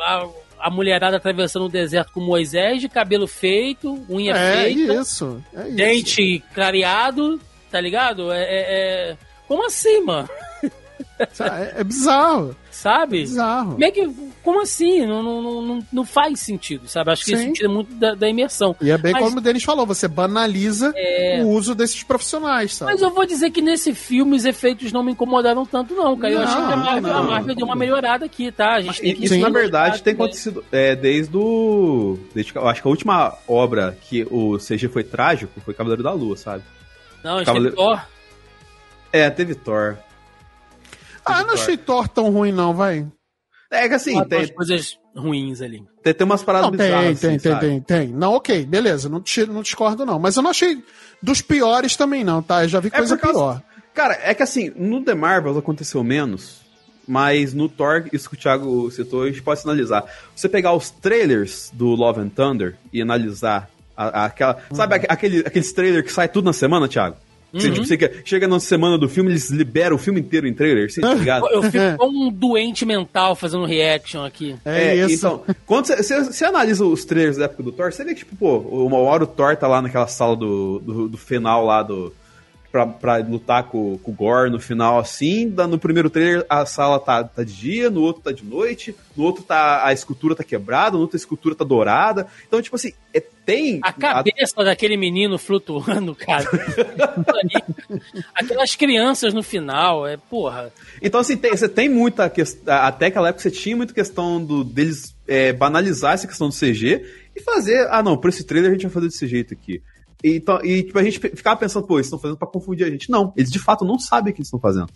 a, 0.00 0.26
a 0.60 0.70
mulherada 0.70 1.16
atravessando 1.16 1.64
o 1.64 1.68
deserto 1.68 2.12
com 2.12 2.20
Moisés, 2.20 2.80
de 2.80 2.88
cabelo 2.88 3.26
feito, 3.26 4.04
unha 4.08 4.32
é 4.36 4.62
feita, 4.62 4.94
isso, 4.94 5.42
é 5.54 5.66
isso. 5.66 5.74
dente 5.76 6.44
clareado, 6.54 7.40
tá 7.70 7.80
ligado? 7.80 8.30
É, 8.32 8.42
é- 8.42 9.10
é- 9.10 9.16
Como 9.48 9.66
assim, 9.66 10.00
mano? 10.04 10.28
É, 11.40 11.80
é 11.80 11.84
bizarro, 11.84 12.56
Sabe? 12.70 13.20
bizarro. 13.20 13.72
Como 13.72 13.84
é 13.84 13.90
que. 13.90 14.32
Como 14.42 14.60
assim? 14.60 15.06
Não, 15.06 15.22
não, 15.22 15.62
não- 15.62 15.86
não, 15.92 16.04
faz 16.04 16.40
sentido, 16.40 16.88
sabe? 16.88 17.12
Acho 17.12 17.24
que 17.24 17.36
Sim. 17.36 17.44
isso 17.44 17.52
tira 17.52 17.68
muito 17.68 17.94
da, 17.94 18.14
da 18.14 18.28
imersão. 18.28 18.74
E 18.80 18.90
é 18.90 18.98
bem 18.98 19.12
Mas- 19.12 19.22
como 19.22 19.38
o 19.38 19.40
Denis 19.40 19.62
falou, 19.62 19.86
você 19.86 20.08
banaliza 20.08 20.92
É. 20.96 21.40
o 21.44 21.48
uso 21.48 21.74
desses 21.76 22.02
profissionais, 22.02 22.74
sabe? 22.74 22.92
Mas 22.92 23.02
eu 23.02 23.10
vou 23.14 23.24
dizer 23.24 23.50
que 23.50 23.62
nesse 23.62 23.94
filme 23.94 24.34
os 24.36 24.44
efeitos 24.44 24.90
não 24.90 25.02
me 25.04 25.12
incomodaram 25.12 25.64
tanto, 25.64 25.94
não, 25.94 26.16
cara. 26.16 26.32
Eu 26.34 26.40
achei 26.42 26.56
que 26.66 26.72
a 26.72 26.76
Marvel, 26.76 27.16
a 27.16 27.22
Marvel 27.22 27.54
deu 27.54 27.66
uma 27.66 27.76
melhorada 27.76 28.24
aqui, 28.24 28.50
tá? 28.50 28.74
A 28.74 28.80
gente 28.80 29.00
tem 29.00 29.14
que 29.14 29.24
Isso, 29.26 29.38
na 29.38 29.48
verdade, 29.48 30.02
tem 30.02 30.12
também. 30.14 30.26
acontecido 30.26 30.64
é, 30.72 30.96
desde 30.96 31.36
o. 31.36 32.18
Desde, 32.34 32.52
acho 32.58 32.82
que 32.82 32.88
a 32.88 32.90
última 32.90 33.34
obra 33.46 33.96
que 34.02 34.26
o 34.30 34.58
CG 34.58 34.88
foi 34.88 35.04
trágico 35.04 35.60
foi 35.60 35.72
Cavaleiro 35.72 36.02
da 36.02 36.12
Lua, 36.12 36.36
sabe? 36.36 36.64
Não, 37.22 37.34
a 37.34 37.38
gente 37.38 37.46
Cavaleiro- 37.46 37.76
teve 37.76 37.88
Thor. 37.88 38.00
É, 39.12 39.30
teve 39.30 39.54
Thor. 39.54 39.98
Ah, 41.24 41.40
eu 41.40 41.46
não 41.46 41.54
achei 41.54 41.76
Thor 41.76 42.08
tão 42.08 42.30
ruim, 42.30 42.52
não, 42.52 42.74
vai. 42.74 43.06
É 43.70 43.88
que 43.88 43.94
assim, 43.94 44.14
Thor 44.14 44.26
tem, 44.26 44.38
umas 44.40 44.50
coisas 44.50 44.98
ruins 45.16 45.62
ali. 45.62 45.82
tem, 46.02 46.12
tem 46.14 46.24
umas 46.24 46.42
paradas 46.42 46.70
Não, 46.70 46.76
tem, 46.76 46.86
bizarras. 46.86 47.20
tem, 47.20 47.30
assim, 47.30 47.38
tem, 47.42 47.52
sabe? 47.52 47.66
tem, 47.66 47.80
tem. 47.80 48.08
Não, 48.08 48.32
ok, 48.34 48.64
beleza, 48.66 49.08
não, 49.08 49.20
te, 49.20 49.46
não 49.46 49.62
discordo, 49.62 50.04
não. 50.04 50.18
Mas 50.18 50.36
eu 50.36 50.42
não 50.42 50.50
achei 50.50 50.82
dos 51.22 51.40
piores 51.40 51.96
também, 51.96 52.22
não, 52.24 52.42
tá? 52.42 52.64
Eu 52.64 52.68
já 52.68 52.80
vi 52.80 52.88
É 52.88 52.90
coisa 52.90 53.16
causa- 53.16 53.38
pior. 53.38 53.62
Cara, 53.94 54.18
é 54.22 54.34
que 54.34 54.42
assim, 54.42 54.70
no 54.76 55.02
The 55.02 55.14
Marvels 55.14 55.56
aconteceu 55.58 56.02
menos, 56.02 56.60
mas 57.06 57.52
no 57.52 57.68
Thor, 57.68 58.08
isso 58.12 58.28
que 58.28 58.36
o 58.36 58.38
Thiago 58.38 58.90
citou, 58.90 59.22
a 59.24 59.26
gente 59.28 59.42
pode 59.42 59.60
analisar. 59.64 60.04
Você 60.34 60.48
pegar 60.48 60.72
os 60.74 60.90
trailers 60.90 61.70
do 61.74 61.88
Love 61.88 62.20
and 62.20 62.28
Thunder 62.30 62.76
e 62.92 63.02
analisar 63.02 63.68
a- 63.96 64.22
a- 64.22 64.24
aquela. 64.26 64.58
Sabe 64.72 64.94
aque- 64.96 65.06
aquele, 65.08 65.38
aqueles 65.40 65.72
trailers 65.72 66.06
que 66.06 66.12
sai 66.12 66.28
tudo 66.28 66.44
na 66.46 66.52
semana, 66.54 66.88
Thiago? 66.88 67.16
Você, 67.52 67.68
Uhum. 67.68 67.74
tipo, 67.74 67.86
você 67.86 67.96
quer- 67.98 68.22
chega 68.24 68.48
na 68.48 68.58
semana 68.58 68.96
do 68.96 69.08
filme, 69.08 69.30
eles 69.30 69.50
liberam 69.50 69.96
o 69.96 69.98
filme 69.98 70.20
inteiro 70.20 70.46
em 70.48 70.54
trailer, 70.54 70.90
você 70.90 71.00
tá 71.00 71.12
ligado? 71.14 71.46
Eu 71.48 71.62
fico 71.64 71.84
como 71.98 72.26
um 72.26 72.32
doente 72.32 72.86
mental 72.86 73.34
fazendo 73.36 73.64
reaction 73.66 74.24
aqui. 74.24 74.56
É, 74.64 74.94
isso. 74.96 75.14
Então, 75.26 75.44
quando 75.66 75.86
você, 75.86 75.96
você, 76.02 76.24
você 76.24 76.44
analisa 76.44 76.84
os 76.84 77.04
trailers 77.04 77.36
da 77.36 77.44
época 77.44 77.62
do 77.62 77.72
Thor, 77.72 77.92
você 77.92 78.04
vê 78.04 78.14
que, 78.14 78.20
tipo, 78.20 78.34
pô, 78.36 78.58
uma 78.86 78.96
hora 78.98 79.24
o 79.24 79.26
Thor 79.26 79.56
tá 79.56 79.68
lá 79.68 79.82
naquela 79.82 80.06
sala 80.06 80.34
do, 80.34 80.78
do, 80.78 81.08
do 81.08 81.18
final 81.18 81.64
lá 81.66 81.82
do. 81.82 82.12
Pra, 82.72 82.86
pra 82.86 83.16
lutar 83.18 83.64
com, 83.64 83.98
com 83.98 84.10
o 84.10 84.14
Gore 84.14 84.50
no 84.50 84.58
final, 84.58 84.98
assim. 84.98 85.44
No 85.44 85.78
primeiro 85.78 86.08
trailer 86.08 86.46
a 86.48 86.64
sala 86.64 86.98
tá, 86.98 87.22
tá 87.22 87.44
de 87.44 87.54
dia, 87.54 87.90
no 87.90 88.00
outro 88.00 88.22
tá 88.22 88.32
de 88.32 88.42
noite, 88.42 88.96
no 89.14 89.24
outro 89.24 89.44
tá 89.44 89.86
a 89.86 89.92
escultura 89.92 90.34
tá 90.34 90.42
quebrada, 90.42 90.96
no 90.96 91.02
outro 91.02 91.14
a 91.14 91.18
escultura 91.18 91.54
tá 91.54 91.64
dourada. 91.64 92.26
Então, 92.48 92.62
tipo 92.62 92.74
assim, 92.74 92.94
é, 93.12 93.22
tem. 93.44 93.78
A 93.82 93.92
cabeça 93.92 94.64
daquele 94.64 94.96
menino 94.96 95.38
flutuando, 95.38 96.14
cara. 96.14 96.48
Aquelas 98.34 98.74
crianças 98.74 99.34
no 99.34 99.42
final, 99.42 100.06
é 100.06 100.16
porra. 100.16 100.72
Então, 101.00 101.20
assim, 101.20 101.36
tem- 101.36 101.50
você 101.50 101.68
tem 101.68 101.88
muita 101.88 102.28
questão. 102.30 102.74
Até 102.74 103.06
aquela 103.06 103.28
época 103.28 103.42
você 103.42 103.50
tinha 103.50 103.76
muita 103.76 103.92
questão 103.92 104.42
do, 104.42 104.64
deles 104.64 105.14
é, 105.26 105.52
banalizar 105.52 106.14
essa 106.14 106.26
questão 106.26 106.48
do 106.48 106.54
CG 106.54 107.04
e 107.36 107.40
fazer. 107.42 107.86
Ah, 107.90 108.02
não, 108.02 108.16
por 108.16 108.30
esse 108.30 108.44
trailer 108.44 108.70
a 108.70 108.74
gente 108.74 108.84
vai 108.84 108.92
fazer 108.92 109.08
desse 109.08 109.26
jeito 109.26 109.52
aqui. 109.52 109.82
E, 110.22 110.42
e 110.62 110.82
tipo, 110.82 110.98
a 110.98 111.02
gente 111.02 111.18
ficava 111.18 111.58
pensando, 111.58 111.86
pô, 111.86 111.96
eles 111.96 112.06
estão 112.06 112.18
fazendo 112.18 112.36
pra 112.36 112.48
confundir 112.48 112.86
a 112.86 112.90
gente. 112.90 113.10
Não, 113.10 113.32
eles 113.36 113.50
de 113.50 113.58
fato 113.58 113.84
não 113.84 113.98
sabem 113.98 114.30
o 114.32 114.34
que 114.34 114.40
eles 114.40 114.48
estão 114.48 114.60
fazendo. 114.60 114.90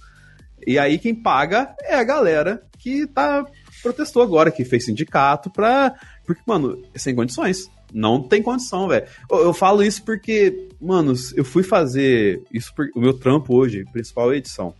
E 0.66 0.78
aí 0.78 0.98
quem 0.98 1.14
paga 1.14 1.74
é 1.82 1.94
a 1.94 2.04
galera 2.04 2.62
que 2.78 3.06
tá 3.06 3.44
protestou 3.82 4.22
agora, 4.22 4.50
que 4.50 4.64
fez 4.64 4.84
sindicato 4.84 5.50
pra. 5.50 5.94
Porque, 6.24 6.42
mano, 6.46 6.82
é 6.94 6.98
sem 6.98 7.14
condições. 7.14 7.70
Não 7.92 8.22
tem 8.22 8.42
condição, 8.42 8.88
velho. 8.88 9.06
Eu, 9.30 9.38
eu 9.38 9.54
falo 9.54 9.82
isso 9.82 10.02
porque, 10.04 10.68
mano, 10.80 11.12
eu 11.34 11.44
fui 11.44 11.62
fazer. 11.62 12.42
Isso 12.52 12.74
por, 12.74 12.88
o 12.94 13.00
meu 13.00 13.14
trampo 13.14 13.54
hoje, 13.54 13.84
principal 13.92 14.34
edição. 14.34 14.74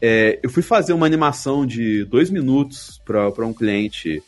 É, 0.00 0.38
eu 0.42 0.50
fui 0.50 0.62
fazer 0.62 0.92
uma 0.92 1.06
animação 1.06 1.64
de 1.64 2.04
dois 2.04 2.30
minutos 2.30 3.00
pra 3.04 3.30
pra 3.30 3.46
um 3.46 3.52
cliente 3.52 4.22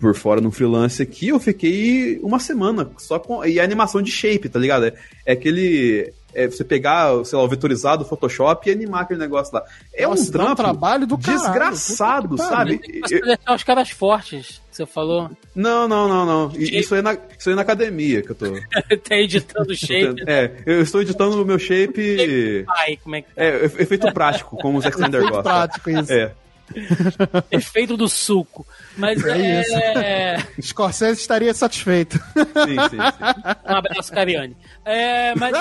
por 0.00 0.14
fora 0.14 0.40
no 0.40 0.50
freelance 0.50 1.00
aqui, 1.02 1.28
eu 1.28 1.38
fiquei 1.38 2.18
uma 2.22 2.38
semana 2.38 2.90
só 2.98 3.18
com. 3.18 3.44
E 3.44 3.60
a 3.60 3.64
animação 3.64 4.02
de 4.02 4.10
shape, 4.10 4.48
tá 4.48 4.58
ligado? 4.58 4.86
É, 4.86 4.94
é 5.26 5.32
aquele. 5.32 6.12
É 6.36 6.48
você 6.48 6.64
pegar, 6.64 7.24
sei 7.24 7.38
lá, 7.38 7.44
o 7.44 7.48
vetorizado 7.48 8.02
do 8.02 8.08
Photoshop 8.08 8.68
e 8.68 8.72
animar 8.72 9.02
aquele 9.02 9.20
negócio 9.20 9.54
lá. 9.54 9.62
É 9.94 10.04
Nossa, 10.04 10.20
um 10.24 10.26
um 10.26 10.30
trampo 10.32 10.56
trabalho 10.56 11.06
do 11.06 11.16
caralho. 11.16 11.38
desgraçado, 11.44 12.28
Puta 12.30 12.42
que 12.42 12.48
sabe? 12.48 12.78
pra 12.78 13.20
deixar 13.20 13.54
os 13.54 13.62
caras 13.62 13.90
fortes, 13.90 14.60
que 14.68 14.76
você 14.76 14.84
falou. 14.84 15.30
Não, 15.54 15.86
não, 15.86 16.08
não, 16.08 16.26
não. 16.26 16.52
Isso 16.60 16.92
aí 16.96 17.02
na, 17.02 17.16
isso 17.38 17.50
aí 17.50 17.54
na 17.54 17.62
academia 17.62 18.20
que 18.20 18.30
eu 18.32 18.34
tô. 18.34 18.46
tá 19.08 19.14
editando 19.16 19.70
o 19.70 19.76
shape. 19.76 20.22
É, 20.26 20.50
eu 20.66 20.80
estou 20.82 21.02
editando 21.02 21.40
o 21.40 21.44
meu 21.46 21.56
shape. 21.58 22.64
Ai, 22.68 22.96
como 23.00 23.14
é 23.14 23.22
que 23.22 23.28
É, 23.36 23.64
efeito 23.66 24.12
prático, 24.12 24.56
como 24.56 24.78
o 24.78 24.80
Zack 24.80 24.96
Snyder 24.96 25.20
gosta. 25.28 25.42
prático 25.44 25.88
isso. 25.88 26.12
É. 26.12 26.32
Efeito 27.50 27.96
do 27.96 28.08
suco. 28.08 28.66
Mas 28.96 29.22
é. 29.24 29.62
É 29.96 30.36
Scorsese 30.62 31.20
estaria 31.20 31.52
satisfeito. 31.54 32.16
Sim, 32.18 32.76
sim, 32.88 32.88
sim. 32.90 32.96
Um 33.68 33.76
abraço, 33.76 34.12
Cariane. 34.12 34.56
É, 34.84 35.34
mas. 35.34 35.52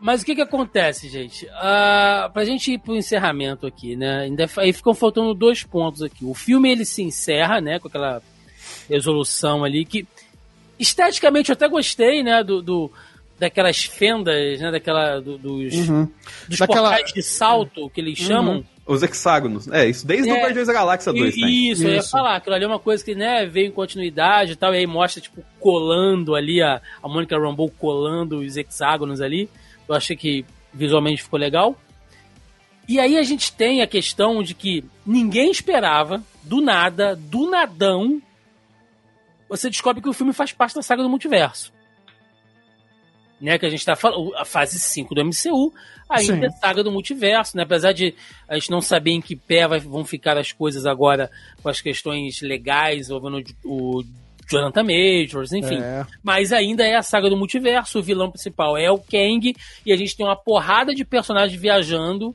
Mas 0.00 0.22
o 0.22 0.24
que 0.24 0.34
que 0.34 0.40
acontece, 0.40 1.08
gente? 1.10 1.46
Ah, 1.52 2.30
pra 2.32 2.44
gente 2.44 2.72
ir 2.72 2.78
pro 2.78 2.96
encerramento 2.96 3.66
aqui, 3.66 3.96
né? 3.96 4.28
Aí 4.56 4.72
ficam 4.72 4.94
faltando 4.94 5.34
dois 5.34 5.62
pontos 5.62 6.00
aqui. 6.02 6.24
O 6.24 6.32
filme 6.34 6.70
ele 6.70 6.86
se 6.86 7.02
encerra, 7.02 7.60
né? 7.60 7.78
Com 7.78 7.88
aquela 7.88 8.22
resolução 8.88 9.62
ali 9.62 9.84
que 9.84 10.06
esteticamente 10.78 11.50
eu 11.50 11.54
até 11.54 11.68
gostei, 11.68 12.22
né? 12.22 12.42
Do, 12.42 12.62
do- 12.62 12.90
daquelas 13.38 13.84
fendas, 13.84 14.58
né? 14.60 14.70
Daquela 14.70 15.20
do- 15.20 15.36
dos, 15.36 15.74
Uhum. 15.74 16.08
dos 16.48 16.58
Daquela- 16.58 16.88
portais 16.90 17.12
de 17.12 17.22
salto 17.22 17.90
que 17.90 18.00
eles 18.00 18.18
chamam. 18.18 18.64
Os 18.90 19.02
hexágonos. 19.02 19.68
É, 19.68 19.88
isso 19.88 20.04
desde 20.04 20.30
o 20.30 20.34
É. 20.34 20.42
Guardiões 20.42 20.66
da 20.66 20.72
Galáxia 20.72 21.12
2 21.12 21.34
tem. 21.34 21.70
Isso, 21.70 21.84
eu 21.84 21.90
ia 21.90 21.98
Isso. 21.98 22.10
falar. 22.10 22.36
Aquilo 22.36 22.56
ali 22.56 22.64
é 22.64 22.66
uma 22.66 22.78
coisa 22.80 23.04
que, 23.04 23.14
né, 23.14 23.46
veio 23.46 23.68
em 23.68 23.70
continuidade 23.70 24.52
e 24.52 24.56
tal, 24.56 24.74
e 24.74 24.78
aí 24.78 24.86
mostra, 24.86 25.20
tipo, 25.20 25.44
colando 25.60 26.34
ali, 26.34 26.60
a, 26.60 26.80
a 27.00 27.08
Mônica 27.08 27.38
Rambeau 27.38 27.70
colando 27.78 28.40
os 28.40 28.56
hexágonos 28.56 29.20
ali. 29.20 29.48
Eu 29.88 29.94
achei 29.94 30.16
que 30.16 30.44
visualmente 30.74 31.22
ficou 31.22 31.38
legal. 31.38 31.78
E 32.88 32.98
aí 32.98 33.16
a 33.16 33.22
gente 33.22 33.52
tem 33.52 33.80
a 33.80 33.86
questão 33.86 34.42
de 34.42 34.54
que 34.54 34.84
ninguém 35.06 35.52
esperava, 35.52 36.20
do 36.42 36.60
nada, 36.60 37.14
do 37.14 37.48
nadão, 37.48 38.20
você 39.48 39.70
descobre 39.70 40.02
que 40.02 40.08
o 40.08 40.12
filme 40.12 40.32
faz 40.32 40.52
parte 40.52 40.74
da 40.74 40.82
saga 40.82 41.02
do 41.02 41.08
multiverso. 41.08 41.72
Né, 43.40 43.58
que 43.58 43.64
a 43.64 43.70
gente 43.70 43.84
tá 43.86 43.96
falando, 43.96 44.36
a 44.36 44.44
fase 44.44 44.78
5 44.78 45.14
do 45.14 45.24
MCU 45.24 45.72
ainda 46.06 46.46
é 46.46 46.50
saga 46.50 46.84
do 46.84 46.92
multiverso, 46.92 47.56
né? 47.56 47.62
Apesar 47.62 47.92
de 47.92 48.14
a 48.46 48.54
gente 48.56 48.70
não 48.70 48.82
saber 48.82 49.12
em 49.12 49.20
que 49.22 49.34
pé 49.34 49.66
vai- 49.66 49.78
vão 49.80 50.04
ficar 50.04 50.36
as 50.36 50.52
coisas 50.52 50.84
agora 50.84 51.30
com 51.62 51.68
as 51.70 51.80
questões 51.80 52.42
legais 52.42 53.08
envolvendo 53.08 53.42
o, 53.64 54.00
o 54.00 54.04
Jonathan 54.46 54.82
Majors, 54.82 55.52
enfim. 55.52 55.78
É. 55.80 56.04
Mas 56.22 56.52
ainda 56.52 56.84
é 56.84 56.96
a 56.96 57.02
saga 57.02 57.30
do 57.30 57.36
multiverso, 57.36 58.00
o 58.00 58.02
vilão 58.02 58.30
principal 58.30 58.76
é 58.76 58.90
o 58.90 58.98
Kang, 58.98 59.54
e 59.86 59.92
a 59.92 59.96
gente 59.96 60.14
tem 60.14 60.26
uma 60.26 60.36
porrada 60.36 60.92
de 60.94 61.04
personagens 61.04 61.58
viajando, 61.58 62.34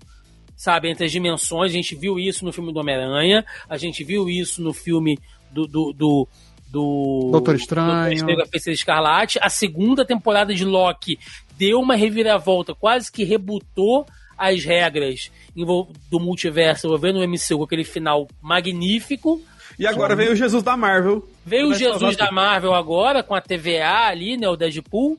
sabe, 0.55 0.89
entre 0.89 1.05
as 1.05 1.11
dimensões. 1.11 1.71
A 1.71 1.75
gente 1.75 1.93
viu 1.93 2.17
isso 2.17 2.43
no 2.45 2.51
filme 2.53 2.73
do 2.73 2.79
Homem-Aranha, 2.79 3.45
a 3.69 3.77
gente 3.77 4.03
viu 4.03 4.27
isso 4.27 4.59
no 4.61 4.73
filme 4.73 5.19
do. 5.51 5.67
do, 5.67 5.93
do 5.93 6.27
do 6.75 7.29
Doutor 7.31 7.55
Estranho. 7.55 8.25
Doutor 8.25 8.49
Escarlate. 8.67 9.39
A 9.41 9.49
segunda 9.49 10.03
temporada 10.05 10.53
de 10.53 10.65
Loki 10.65 11.17
deu 11.57 11.79
uma 11.79 11.95
reviravolta, 11.95 12.75
quase 12.75 13.09
que 13.09 13.23
rebutou 13.23 14.05
as 14.37 14.65
regras 14.65 15.31
do 15.55 16.19
multiverso 16.19 16.87
envolvendo 16.87 17.19
o 17.19 17.23
MCU 17.25 17.57
com 17.57 17.63
aquele 17.63 17.85
final 17.85 18.27
magnífico. 18.41 19.41
E 19.79 19.87
agora 19.87 20.17
veio 20.17 20.33
o 20.33 20.35
Jesus 20.35 20.61
da 20.61 20.75
Marvel. 20.75 21.25
Veio 21.45 21.69
o 21.69 21.73
Jesus 21.73 22.17
da. 22.17 22.29
Marvel 22.29 22.73
agora, 22.73 23.23
com 23.23 23.33
a 23.33 23.39
TVA 23.39 24.07
ali, 24.09 24.35
né? 24.35 24.49
O 24.49 24.57
Deadpool. 24.57 25.17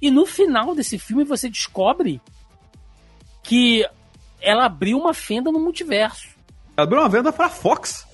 E 0.00 0.10
no 0.10 0.24
final 0.24 0.74
desse 0.74 0.98
filme 0.98 1.22
você 1.22 1.50
descobre 1.50 2.18
que 3.42 3.84
ela 4.40 4.64
abriu 4.64 4.98
uma 4.98 5.12
fenda 5.12 5.52
no 5.52 5.60
multiverso. 5.60 6.28
Ela 6.74 6.84
abriu 6.84 7.00
uma 7.00 7.08
venda 7.10 7.30
pra 7.30 7.50
Fox. 7.50 8.07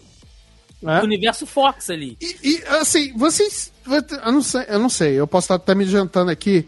É. 0.87 0.99
No 0.99 1.05
universo 1.05 1.47
Fox 1.47 1.91
ali. 1.91 2.17
E, 2.21 2.37
e, 2.43 2.65
assim, 2.69 3.13
vocês. 3.17 3.73
Eu 3.87 4.33
não, 4.33 4.43
sei, 4.43 4.65
eu 4.69 4.79
não 4.79 4.89
sei, 4.89 5.15
eu 5.15 5.27
posso 5.27 5.47
estar 5.47 5.55
até 5.57 5.75
me 5.75 5.85
adiantando 5.85 6.31
aqui, 6.31 6.67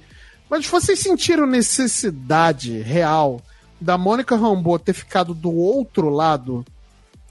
mas 0.50 0.66
vocês 0.66 0.98
sentiram 0.98 1.46
necessidade 1.46 2.78
real 2.80 3.40
da 3.80 3.96
Mônica 3.96 4.36
Rambeau 4.36 4.78
ter 4.78 4.92
ficado 4.92 5.34
do 5.34 5.52
outro 5.52 6.08
lado 6.08 6.64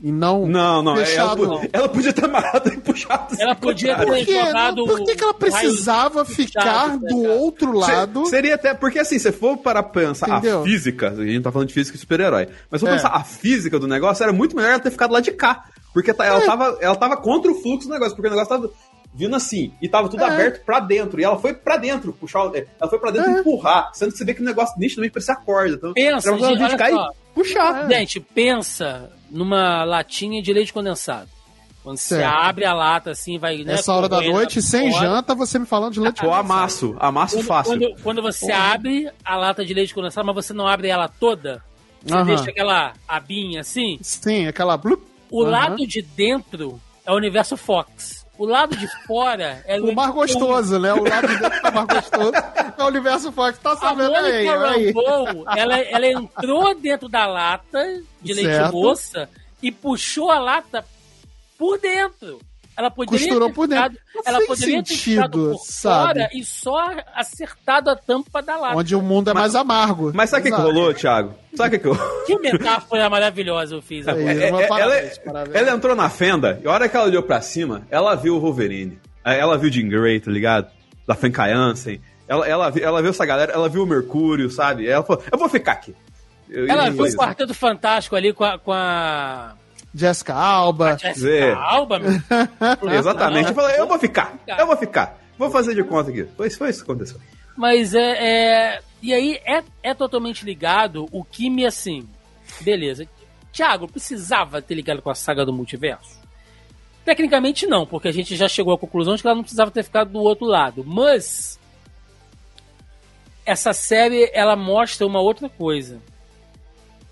e 0.01 0.11
não. 0.11 0.45
Não, 0.45 0.81
não. 0.83 0.95
Ela, 0.97 1.05
Fechado. 1.05 1.61
ela 1.71 1.87
podia 1.89 2.11
ter 2.13 2.25
amarrado 2.25 2.67
e 2.73 2.77
puxado. 2.77 3.35
Ela 3.39 3.51
assim, 3.53 3.61
podia 3.61 3.95
contrário. 3.95 4.13
Por, 4.17 4.25
quê? 4.25 4.39
jogado 4.45 4.85
Por 4.85 5.03
que, 5.05 5.15
que 5.15 5.23
ela 5.23 5.33
precisava 5.33 6.25
ficar 6.25 6.89
né, 6.89 7.07
do 7.09 7.21
cara? 7.23 7.33
outro 7.35 7.71
lado? 7.71 8.23
Se- 8.25 8.31
Seria 8.31 8.55
até. 8.55 8.73
Porque 8.73 8.99
assim, 8.99 9.17
se 9.17 9.31
for 9.31 9.57
para 9.57 9.81
pensar 9.81 10.29
Entendeu? 10.29 10.61
a 10.61 10.63
física, 10.63 11.09
a 11.11 11.25
gente 11.25 11.41
tá 11.43 11.51
falando 11.51 11.67
de 11.69 11.73
física 11.73 11.95
e 11.97 11.99
super-herói, 11.99 12.47
mas 12.69 12.81
se 12.81 12.85
for 12.85 12.91
É. 12.91 12.95
pensar 12.97 13.09
a 13.15 13.23
física 13.23 13.79
do 13.79 13.87
negócio, 13.87 14.21
era 14.23 14.33
muito 14.33 14.55
melhor 14.55 14.71
ela 14.71 14.79
ter 14.79 14.91
ficado 14.91 15.11
lá 15.11 15.19
de 15.21 15.31
cá. 15.31 15.63
Porque 15.93 16.13
tá- 16.13 16.25
É. 16.25 16.27
ela, 16.29 16.41
tava, 16.45 16.77
ela 16.81 16.95
tava 16.97 17.15
contra 17.17 17.49
o 17.49 17.55
fluxo 17.55 17.87
do 17.87 17.93
negócio, 17.93 18.15
porque 18.15 18.27
o 18.27 18.31
negócio 18.31 18.49
tava 18.49 18.69
vindo 19.17 19.33
assim, 19.33 19.71
e 19.81 19.87
tava 19.87 20.09
tudo 20.09 20.23
É. 20.23 20.27
aberto 20.27 20.65
pra 20.65 20.81
dentro. 20.81 21.21
E 21.21 21.23
ela 21.23 21.39
foi 21.39 21.53
pra 21.53 21.77
dentro, 21.77 22.11
puxar. 22.11 22.47
o- 22.47 22.53
Ela 22.53 22.89
foi 22.89 22.99
pra 22.99 23.11
dentro 23.11 23.31
É. 23.31 23.39
empurrar, 23.39 23.91
sendo 23.93 24.11
que 24.11 24.17
você 24.17 24.25
vê 24.25 24.33
que 24.33 24.41
o 24.41 24.45
negócio 24.45 24.75
nitidamente 24.77 25.13
parecia 25.13 25.35
corda. 25.37 25.75
Então, 25.77 25.93
Pensa, 25.93 26.29
ela 26.29 26.37
gente, 26.49 26.67
de 26.69 26.75
cá 26.75 26.91
e 26.91 26.97
puxar. 27.33 27.87
Gente, 27.89 28.19
pensa 28.19 29.09
numa 29.35 29.83
latinha 29.83 30.41
de 30.41 30.51
leite 30.53 30.71
condensado. 30.73 31.29
Quando 31.83 31.97
você 31.97 32.15
Certo. 32.15 32.33
abre 32.35 32.65
a 32.65 32.73
lata 32.73 33.11
assim, 33.11 33.37
vai. 33.37 33.57
né, 33.63 33.73
Essa 33.75 33.93
hora 33.93 34.09
da 34.09 34.19
noite, 34.19 34.59
sem 34.61 34.91
fora. 34.91 35.05
janta, 35.05 35.35
você 35.35 35.59
me 35.59 35.67
falando 35.67 35.93
de 35.93 35.99
leite 35.99 36.25
Ou 36.25 36.31
condensado. 36.31 36.53
amasso, 36.53 36.95
amasso 36.99 37.35
Quando, 37.35 37.45
fácil. 37.45 37.71
quando, 37.79 38.01
quando 38.01 38.21
você 38.23 38.51
abre 38.51 39.07
a 39.23 39.35
lata 39.37 39.63
de 39.63 39.71
leite 39.73 39.93
condensado, 39.93 40.25
mas 40.25 40.35
você 40.35 40.51
não 40.53 40.65
abre 40.65 40.87
ela 40.87 41.07
toda, 41.07 41.63
você 42.03 42.15
Aham. 42.15 42.25
deixa 42.25 42.49
aquela 42.49 42.93
abinha 43.07 43.61
assim, 43.61 43.99
Sim, 44.01 44.47
aquela. 44.47 44.75
blup. 44.77 45.03
o 45.29 45.43
Aham. 45.43 45.51
lado 45.51 45.85
de 45.87 46.01
dentro 46.01 46.81
é 47.05 47.11
o 47.11 47.15
universo 47.15 47.55
Fox. 47.55 48.24
O 48.37 48.45
lado 48.45 48.75
de 48.75 48.87
fora 49.05 49.63
é 49.65 49.79
O 49.79 49.95
mais 49.95 50.13
gostoso, 50.13 50.77
né? 50.79 50.93
O 50.93 51.03
lado 51.03 51.27
de 51.27 51.37
dentro 51.37 51.61
tá 51.61 51.71
mais 51.71 51.87
gostoso. 51.87 52.31
É 52.77 52.83
o 52.83 52.87
universo 52.87 53.31
Fox, 53.31 53.57
tá 53.59 53.71
A 53.73 53.77
sabendo 53.77 54.15
aí, 54.15 54.45
Mônica 54.45 54.69
aí. 54.69 54.85
Rambeau, 54.91 55.45
ela, 55.55 55.79
ela 55.79 56.07
entrou 56.07 56.75
dentro 56.75 57.07
da 57.07 57.25
lata 57.25 58.01
de 58.21 58.33
leite 58.33 58.51
Certo. 58.51 58.73
moça 58.73 59.29
e 59.61 59.71
puxou 59.71 60.29
a 60.31 60.39
lata 60.39 60.85
por 61.57 61.79
dentro. 61.79 62.39
Ela 62.77 62.91
poderia 62.91 63.19
Costurou 63.27 63.47
ter 63.49 63.53
por 63.55 63.67
dentro. 63.67 63.83
ficado- 63.99 64.25
ela 64.25 64.45
poderia 64.45 64.83
ter 64.83 64.89
sentido, 64.89 65.15
ficado 65.15 65.51
por 65.51 65.59
sabe? 65.65 66.07
fora 66.19 66.29
e 66.33 66.43
só 66.43 66.91
acertado 67.15 67.89
a 67.89 67.95
tampa 67.95 68.41
da 68.41 68.57
lata. 68.57 68.77
Onde 68.77 68.95
o 68.95 69.01
mundo 69.01 69.29
é 69.29 69.33
mais 69.33 69.55
amargo. 69.55 70.11
Mas 70.13 70.29
sabe 70.29 70.41
o 70.41 70.43
que, 70.51 70.55
que 70.55 70.61
rolou, 70.61 70.93
Thiago? 70.93 71.33
Sabe 71.55 71.69
o 71.69 71.71
que, 71.71 71.79
que 71.79 71.87
rolou? 71.97 72.25
Que 72.25 72.37
metáfora 72.39 73.09
maravilhosa 73.09 73.75
eu 73.75 73.81
fiz 73.81 74.07
agora. 74.07 74.33
É, 74.33 74.37
É, 74.37 74.47
é, 74.63 74.67
parabéns, 74.67 75.17
ela, 75.17 75.25
parabéns. 75.33 75.55
ela 75.55 75.71
entrou 75.71 75.95
na 75.95 76.09
fenda 76.09 76.59
e 76.63 76.67
a 76.67 76.71
hora 76.71 76.89
que 76.89 76.97
ela 76.97 77.05
olhou 77.05 77.23
pra 77.23 77.39
cima, 77.41 77.87
ela 77.89 78.13
viu 78.15 78.35
o 78.35 78.39
Wolverine. 78.41 78.99
Aí 79.23 79.39
Ela 79.39 79.57
viu 79.57 79.69
o 79.69 79.73
Jean 79.73 79.87
Grey, 79.89 80.19
tá 80.19 80.29
ligado? 80.29 80.67
Da 81.07 81.15
Frank 81.15 81.35
Jansen. 81.37 81.99
Ela, 82.27 82.47
ela, 82.47 82.73
ela 82.79 83.01
viu 83.01 83.11
essa 83.11 83.25
galera, 83.25 83.53
ela 83.53 83.69
viu 83.69 83.83
o 83.83 83.85
Mercúrio, 83.87 84.49
sabe? 84.49 84.87
Ela 84.87 85.03
falou, 85.03 85.23
eu 85.31 85.37
vou 85.37 85.47
ficar 85.49 85.71
aqui. 85.73 85.95
Eu, 86.49 86.67
ela 86.67 86.89
viu 86.89 87.03
o 87.05 87.15
Quarteto 87.15 87.53
Fantástico 87.53 88.15
ali 88.15 88.33
com 88.33 88.43
a. 88.43 88.59
Com 88.59 88.71
a... 88.73 89.55
Jessica 89.95 90.33
Alba. 90.33 90.97
Jessica 90.97 91.29
é. 91.29 91.53
Alba, 91.53 91.99
meu. 91.99 92.11
Exatamente. 92.91 93.49
Eu 93.49 93.55
falei, 93.55 93.79
eu 93.79 93.87
vou 93.87 93.97
ficar, 93.97 94.37
eu 94.45 94.67
vou 94.67 94.75
ficar. 94.75 95.17
Vou 95.37 95.49
fazer 95.49 95.73
de 95.73 95.83
conta 95.83 96.11
aqui. 96.11 96.25
Foi, 96.35 96.49
foi 96.49 96.69
isso 96.69 96.83
que 96.83 96.91
aconteceu. 96.91 97.19
Mas 97.55 97.95
é, 97.95 98.01
é. 98.01 98.81
e 99.01 99.13
aí 99.13 99.39
é, 99.45 99.63
é 99.81 99.93
totalmente 99.93 100.43
ligado 100.43 101.07
o 101.11 101.23
que 101.23 101.49
me 101.49 101.65
assim. 101.65 102.07
Beleza. 102.59 103.07
Thiago, 103.53 103.87
precisava 103.87 104.61
ter 104.61 104.75
ligado 104.75 105.01
com 105.01 105.09
a 105.09 105.15
saga 105.15 105.45
do 105.45 105.53
multiverso? 105.53 106.19
Tecnicamente 107.05 107.65
não, 107.65 107.85
porque 107.85 108.09
a 108.09 108.11
gente 108.11 108.35
já 108.35 108.49
chegou 108.49 108.73
à 108.73 108.77
conclusão 108.77 109.15
de 109.15 109.21
que 109.21 109.27
ela 109.27 109.35
não 109.35 109.43
precisava 109.43 109.71
ter 109.71 109.83
ficado 109.83 110.11
do 110.11 110.19
outro 110.19 110.45
lado. 110.45 110.83
Mas 110.85 111.57
essa 113.45 113.71
série 113.71 114.29
ela 114.33 114.57
mostra 114.57 115.07
uma 115.07 115.21
outra 115.21 115.47
coisa. 115.47 116.01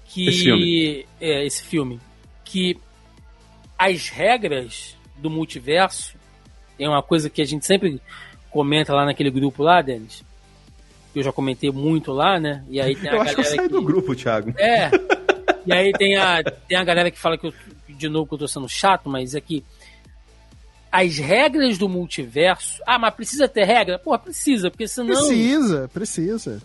Que 0.05 0.27
esse 0.27 0.43
filme. 0.43 1.05
é 1.21 1.45
esse 1.45 1.63
filme 1.63 1.99
que 2.53 2.77
as 3.75 4.09
regras 4.09 4.95
do 5.17 5.27
multiverso 5.27 6.15
é 6.77 6.87
uma 6.87 7.01
coisa 7.01 7.27
que 7.27 7.41
a 7.41 7.45
gente 7.45 7.65
sempre 7.65 7.99
comenta 8.51 8.93
lá 8.93 9.07
naquele 9.07 9.31
grupo 9.31 9.63
lá, 9.63 9.81
Denis. 9.81 10.23
Que 11.11 11.17
eu 11.17 11.23
já 11.23 11.31
comentei 11.31 11.71
muito 11.71 12.11
lá, 12.11 12.39
né? 12.39 12.63
E 12.69 12.79
aí 12.79 12.95
tem 12.95 13.09
a 13.09 13.13
eu 13.15 13.21
acho 13.23 13.33
que 13.33 13.41
eu 13.41 13.45
saí 13.45 13.57
que... 13.57 13.69
do 13.69 13.81
grupo, 13.81 14.15
Thiago. 14.15 14.53
É. 14.59 14.91
E 15.65 15.73
aí 15.73 15.91
tem 15.93 16.15
a, 16.15 16.43
tem 16.43 16.77
a 16.77 16.83
galera 16.83 17.09
que 17.09 17.17
fala 17.17 17.39
que 17.39 17.47
eu, 17.47 17.53
de 17.89 18.07
novo, 18.07 18.27
que 18.27 18.35
eu 18.35 18.39
tô 18.39 18.47
sendo 18.47 18.69
chato, 18.69 19.09
mas 19.09 19.33
é 19.33 19.41
que 19.41 19.65
as 20.91 21.17
regras 21.17 21.79
do 21.79 21.89
multiverso. 21.89 22.83
Ah, 22.85 22.99
mas 22.99 23.15
precisa 23.15 23.47
ter 23.47 23.63
regra? 23.63 23.97
Pô, 23.97 24.17
precisa, 24.19 24.69
porque 24.69 24.87
senão. 24.87 25.15
Precisa, 25.15 25.89
precisa. 25.91 26.61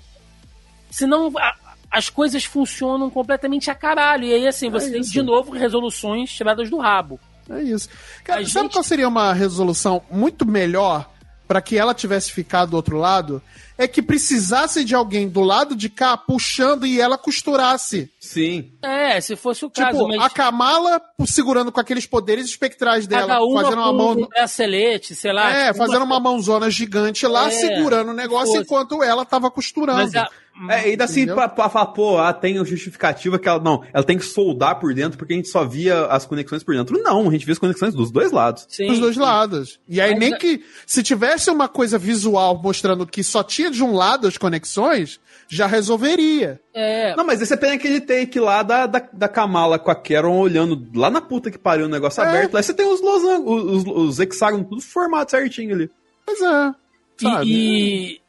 Senão 0.91 1.33
a, 1.39 1.68
as 1.91 2.09
coisas 2.09 2.45
funcionam 2.45 3.11
completamente 3.11 3.71
a 3.71 3.75
caralho. 3.75 4.25
E 4.25 4.35
aí, 4.35 4.47
assim, 4.47 4.71
você 4.71 4.89
é 4.89 4.93
tem 4.93 5.01
de 5.01 5.23
novo 5.23 5.53
resoluções 5.53 6.33
tiradas 6.33 6.71
do 6.71 6.79
rabo. 6.79 7.19
É 7.49 7.63
isso. 7.63 7.89
Cara, 8.25 8.45
sabe 8.47 8.65
gente... 8.65 8.73
qual 8.75 8.85
seria 8.85 9.09
uma 9.09 9.33
resolução 9.33 10.03
muito 10.11 10.47
melhor 10.47 11.11
para 11.47 11.63
que 11.63 11.79
ela 11.79 11.95
tivesse 11.95 12.31
ficado 12.31 12.71
do 12.71 12.77
outro 12.77 12.99
lado? 12.99 13.43
é 13.79 13.87
que 13.87 14.03
precisasse 14.03 14.85
de 14.85 14.93
alguém 14.93 15.29
do 15.29 15.41
lado 15.41 15.77
de 15.77 15.89
cá 15.89 16.17
puxando 16.17 16.85
e 16.85 17.01
ela 17.01 17.17
costurasse. 17.17 18.11
Sim. 18.19 18.73
É, 18.83 19.21
se 19.21 19.37
fosse 19.37 19.65
o 19.65 19.71
caso. 19.71 19.99
Tipo, 19.99 20.09
mas... 20.09 20.21
a 20.21 20.29
Kamala 20.29 21.01
segurando 21.25 21.71
com 21.71 21.79
aqueles 21.79 22.05
poderes 22.05 22.47
espectrais 22.47 23.07
dela, 23.07 23.29
Cada 23.29 23.45
uma 23.45 23.63
fazendo 23.63 23.81
uma 23.81 23.93
mão. 23.93 24.11
Um 24.11 24.27
bracelete, 24.27 25.15
sei 25.15 25.33
lá. 25.33 25.49
É, 25.51 25.67
tipo, 25.67 25.79
fazendo 25.79 26.03
uma... 26.03 26.17
uma 26.17 26.21
mãozona 26.21 26.69
gigante 26.69 27.25
lá, 27.25 27.47
é, 27.47 27.51
segurando 27.53 28.11
o 28.11 28.15
negócio 28.15 28.61
enquanto 28.61 29.01
ela 29.01 29.25
tava 29.25 29.49
costurando. 29.49 29.99
Mas 29.99 30.15
a, 30.17 30.29
é, 30.69 30.75
ainda 30.91 31.05
assim, 31.05 31.27
pra, 31.27 31.49
pra 31.49 31.69
falar, 31.69 31.87
pô, 31.87 32.19
ah, 32.19 32.33
tem 32.33 32.57
justificativa 32.65 33.39
que 33.39 33.49
ela. 33.49 33.63
Não, 33.63 33.85
ela 33.93 34.03
tem 34.03 34.19
que 34.19 34.25
soldar 34.25 34.81
por 34.81 34.93
dentro 34.93 35.19
porque 35.19 35.33
a 35.33 35.37
gente 35.37 35.49
só 35.49 35.65
via 35.65 36.07
as 36.07 36.27
conexões 36.27 36.65
por 36.65 36.75
dentro. 36.75 37.01
Não, 37.03 37.29
a 37.29 37.33
gente 37.33 37.45
via 37.45 37.53
as 37.53 37.59
conexões 37.59 37.95
dos 37.95 38.11
dois 38.11 38.33
lados. 38.33 38.67
Sim, 38.69 38.89
dos 38.89 38.99
dois 38.99 39.15
sim. 39.15 39.21
lados. 39.21 39.79
E 39.89 40.01
aí, 40.01 40.11
Mas 40.11 40.21
nem 40.21 40.35
a... 40.35 40.37
que. 40.37 40.65
Se 40.87 41.03
tivesse 41.03 41.51
uma 41.51 41.69
coisa 41.69 41.99
visual 41.99 42.61
mostrando 42.61 43.07
que 43.07 43.23
só 43.23 43.43
tinha 43.43 43.71
de 43.71 43.83
um 43.85 43.95
lado 43.95 44.27
as 44.27 44.37
conexões, 44.37 45.21
já 45.49 45.67
resolveria. 45.67 46.61
É. 46.75 47.15
Não, 47.17 47.25
mas 47.25 47.41
aí 47.41 47.47
você 47.47 47.57
tem 47.57 47.73
aquele 47.73 48.01
take 48.01 48.39
lá 48.39 48.63
da, 48.63 48.87
da, 48.87 49.09
da 49.13 49.29
Kamala 49.29 49.79
com 49.79 49.91
a 49.91 49.95
Karen 49.95 50.29
olhando 50.29 50.87
lá 50.95 51.11
na 51.11 51.21
puta 51.21 51.51
que 51.51 51.59
pariu 51.59 51.87
o 51.87 51.89
negócio 51.89 52.23
é. 52.23 52.27
aberto. 52.27 52.55
Lá 52.55 52.63
você 52.63 52.75
tem 52.75 52.87
os 52.87 53.01
losangos, 53.01 53.65
os, 53.65 53.85
os 53.87 54.21
hexágonos 54.21 54.69
tudo 54.69 54.83
formado 54.83 55.31
certinho 55.31 55.75
ali. 55.75 55.91
Pois 56.27 56.41
é. 56.41 56.75
Sabe? 57.21 57.47
E, 57.47 58.13
e 58.13 58.21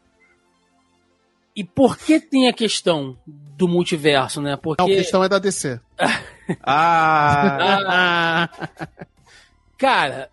por 1.64 1.98
que 1.98 2.20
tem 2.20 2.48
a 2.48 2.54
questão 2.54 3.18
do 3.26 3.68
multiverso, 3.68 4.42
né? 4.42 4.56
Porque... 4.56 4.82
Não, 4.82 4.90
a 4.90 4.96
questão 4.96 5.24
é 5.24 5.30
da 5.30 5.40
DC. 5.40 5.80
ah! 6.64 8.50
Cara, 9.78 10.30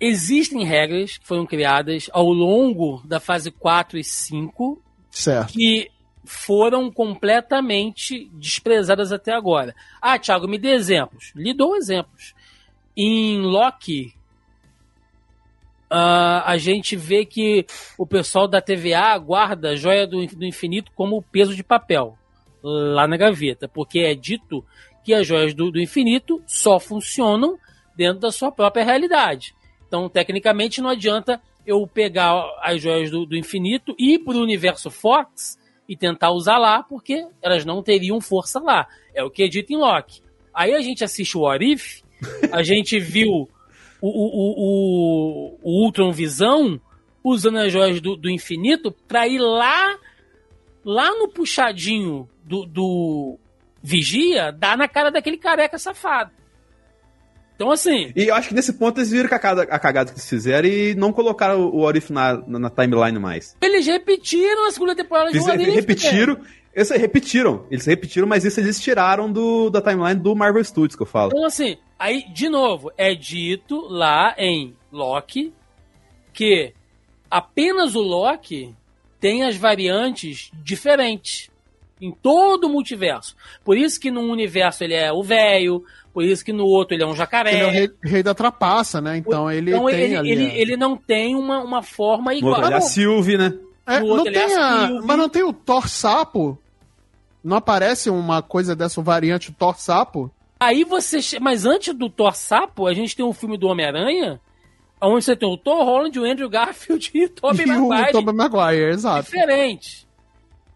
existem 0.00 0.64
regras 0.64 1.18
que 1.18 1.26
foram 1.26 1.44
criadas 1.46 2.08
ao 2.12 2.30
longo 2.30 3.02
da 3.04 3.20
fase 3.20 3.50
4 3.50 3.98
e 3.98 4.04
5 4.04 4.82
certo. 5.10 5.52
que 5.52 5.90
foram 6.24 6.90
completamente 6.90 8.30
desprezadas 8.34 9.12
até 9.12 9.32
agora. 9.32 9.74
Ah, 10.00 10.18
Thiago, 10.18 10.46
me 10.46 10.58
dê 10.58 10.70
exemplos. 10.70 11.32
Lhe 11.34 11.52
dou 11.52 11.76
exemplos. 11.76 12.34
Em 12.96 13.40
Loki, 13.40 14.14
uh, 15.90 16.42
a 16.44 16.56
gente 16.56 16.96
vê 16.96 17.24
que 17.24 17.66
o 17.98 18.06
pessoal 18.06 18.46
da 18.46 18.60
TVA 18.60 19.16
guarda 19.18 19.70
a 19.70 19.76
joia 19.76 20.06
do, 20.06 20.24
do 20.26 20.44
infinito 20.44 20.92
como 20.94 21.22
peso 21.22 21.54
de 21.54 21.64
papel 21.64 22.16
lá 22.62 23.06
na 23.08 23.16
gaveta, 23.16 23.68
porque 23.68 24.00
é 24.00 24.14
dito 24.14 24.64
que 25.04 25.14
as 25.14 25.26
joias 25.26 25.54
do, 25.54 25.70
do 25.70 25.80
infinito 25.80 26.42
só 26.46 26.78
funcionam 26.78 27.58
dentro 27.96 28.20
da 28.20 28.30
sua 28.30 28.52
própria 28.52 28.84
realidade. 28.84 29.54
Então, 29.86 30.08
tecnicamente, 30.08 30.80
não 30.80 30.90
adianta 30.90 31.40
eu 31.66 31.86
pegar 31.86 32.42
as 32.62 32.80
joias 32.80 33.10
do, 33.10 33.26
do 33.26 33.36
infinito 33.36 33.94
e 33.98 34.14
ir 34.14 34.18
para 34.20 34.36
o 34.36 34.42
universo 34.42 34.90
Fox 34.90 35.58
e 35.88 35.96
tentar 35.96 36.30
usar 36.30 36.58
lá, 36.58 36.82
porque 36.82 37.26
elas 37.42 37.64
não 37.64 37.82
teriam 37.82 38.20
força 38.20 38.60
lá. 38.60 38.86
É 39.14 39.24
o 39.24 39.30
que 39.30 39.42
é 39.42 39.48
dito 39.48 39.72
em 39.72 39.76
Loki. 39.76 40.22
Aí 40.54 40.72
a 40.72 40.80
gente 40.80 41.02
assiste 41.02 41.36
o 41.36 41.42
Orif, 41.42 42.02
a 42.52 42.62
gente 42.62 42.98
viu 42.98 43.48
o, 44.00 44.08
o, 44.08 44.54
o, 44.58 45.58
o 45.62 45.84
Ultron 45.84 46.12
Visão 46.12 46.80
usando 47.22 47.58
as 47.58 47.72
joias 47.72 48.00
do, 48.00 48.16
do 48.16 48.30
infinito 48.30 48.90
para 49.06 49.28
ir 49.28 49.38
lá 49.38 49.98
lá 50.84 51.10
no 51.16 51.28
puxadinho 51.28 52.28
do, 52.42 52.64
do 52.64 53.38
Vigia, 53.82 54.52
dar 54.52 54.76
na 54.76 54.88
cara 54.88 55.10
daquele 55.10 55.36
careca 55.36 55.78
safado. 55.78 56.30
Então, 57.54 57.70
assim. 57.70 58.10
E 58.16 58.28
eu 58.28 58.34
acho 58.34 58.48
que 58.48 58.54
nesse 58.54 58.72
ponto 58.72 58.98
eles 58.98 59.10
viram 59.10 59.26
a 59.26 59.28
cagada, 59.28 59.62
a 59.64 59.78
cagada 59.78 60.10
que 60.10 60.16
eles 60.16 60.28
fizeram 60.28 60.66
e 60.66 60.94
não 60.94 61.12
colocaram 61.12 61.60
o 61.60 61.80
Orif 61.80 62.10
na, 62.10 62.38
na, 62.46 62.58
na 62.58 62.70
timeline 62.70 63.18
mais. 63.18 63.54
Eles 63.60 63.86
repetiram 63.86 64.66
a 64.66 64.70
segunda 64.70 64.96
temporada 64.96 65.30
de 65.30 65.38
Orif. 65.38 65.70
Repetiram. 65.70 66.40
Eles 66.74 66.90
repetiram, 66.90 67.66
eles 67.70 67.84
repetiram, 67.84 68.28
mas 68.28 68.44
isso 68.44 68.60
eles 68.60 68.80
tiraram 68.80 69.30
do, 69.30 69.68
da 69.70 69.82
timeline 69.82 70.18
do 70.18 70.34
Marvel 70.36 70.62
Studios, 70.64 70.96
que 70.96 71.02
eu 71.02 71.06
falo. 71.06 71.32
Então, 71.32 71.44
assim, 71.44 71.76
aí, 72.00 72.24
de 72.32 72.48
novo, 72.48 72.90
é 72.96 73.14
dito 73.14 73.86
lá 73.88 74.34
em 74.38 74.74
Loki 74.90 75.52
que 76.32 76.72
apenas 77.30 77.94
o 77.94 78.00
Loki 78.00 78.74
tem 79.20 79.44
as 79.44 79.56
variantes 79.56 80.50
diferentes 80.54 81.50
em 82.00 82.10
todo 82.10 82.64
o 82.64 82.70
multiverso. 82.70 83.36
Por 83.62 83.76
isso 83.76 84.00
que 84.00 84.10
num 84.10 84.30
universo 84.30 84.82
ele 84.82 84.94
é 84.94 85.12
o 85.12 85.22
velho, 85.22 85.84
por 86.14 86.24
isso 86.24 86.42
que 86.42 86.52
no 86.52 86.64
outro 86.64 86.94
ele 86.94 87.02
é 87.02 87.06
um 87.06 87.14
jacaré. 87.14 87.52
Ele 87.52 87.62
é 87.62 87.66
o 87.66 87.70
rei, 87.70 87.90
rei 88.02 88.22
da 88.22 88.34
trapaça, 88.34 89.02
né? 89.02 89.18
Então 89.18 89.50
ele 89.50 89.70
então, 89.70 89.84
tem 89.84 90.00
ele, 90.00 90.16
ali, 90.16 90.30
ele, 90.30 90.44
ele, 90.58 90.76
não 90.78 90.96
tem 90.96 91.36
uma, 91.36 91.62
uma 91.62 91.82
forma 91.82 92.34
igual. 92.34 92.52
No 92.52 92.56
outro, 92.56 92.68
ele 92.68 92.74
é 92.74 92.78
a 92.78 92.80
Sylvie, 92.80 93.36
né? 93.36 93.52
É, 93.86 94.00
não 94.00 94.24
tem 94.24 94.34
é 94.34 94.56
a, 94.56 94.86
a 94.86 95.02
mas 95.02 95.18
não 95.18 95.28
tem 95.28 95.42
o 95.42 95.52
Thor 95.52 95.86
Sapo? 95.86 96.58
Não 97.44 97.56
aparece 97.56 98.08
uma 98.08 98.40
coisa 98.40 98.74
dessa 98.74 99.02
variante 99.02 99.52
Thor 99.52 99.78
Sapo? 99.78 100.30
Aí 100.60 100.84
você. 100.84 101.18
Mas 101.40 101.64
antes 101.64 101.94
do 101.94 102.10
Thor 102.10 102.36
Sapo, 102.36 102.86
a 102.86 102.92
gente 102.92 103.16
tem 103.16 103.24
um 103.24 103.32
filme 103.32 103.56
do 103.56 103.66
Homem-Aranha, 103.66 104.38
onde 105.00 105.24
você 105.24 105.34
tem 105.34 105.48
o 105.48 105.56
Thor 105.56 105.82
Holland, 105.82 106.20
o 106.20 106.24
Andrew 106.24 106.50
Garfield 106.50 107.10
e 107.14 107.24
o 107.24 107.28
Tobey 107.30 107.64
Maguire. 107.64 108.10
o 108.10 108.12
Tobey 108.12 108.34
Maguire, 108.34 108.90
exato. 108.92 109.24
Diferente. 109.24 110.06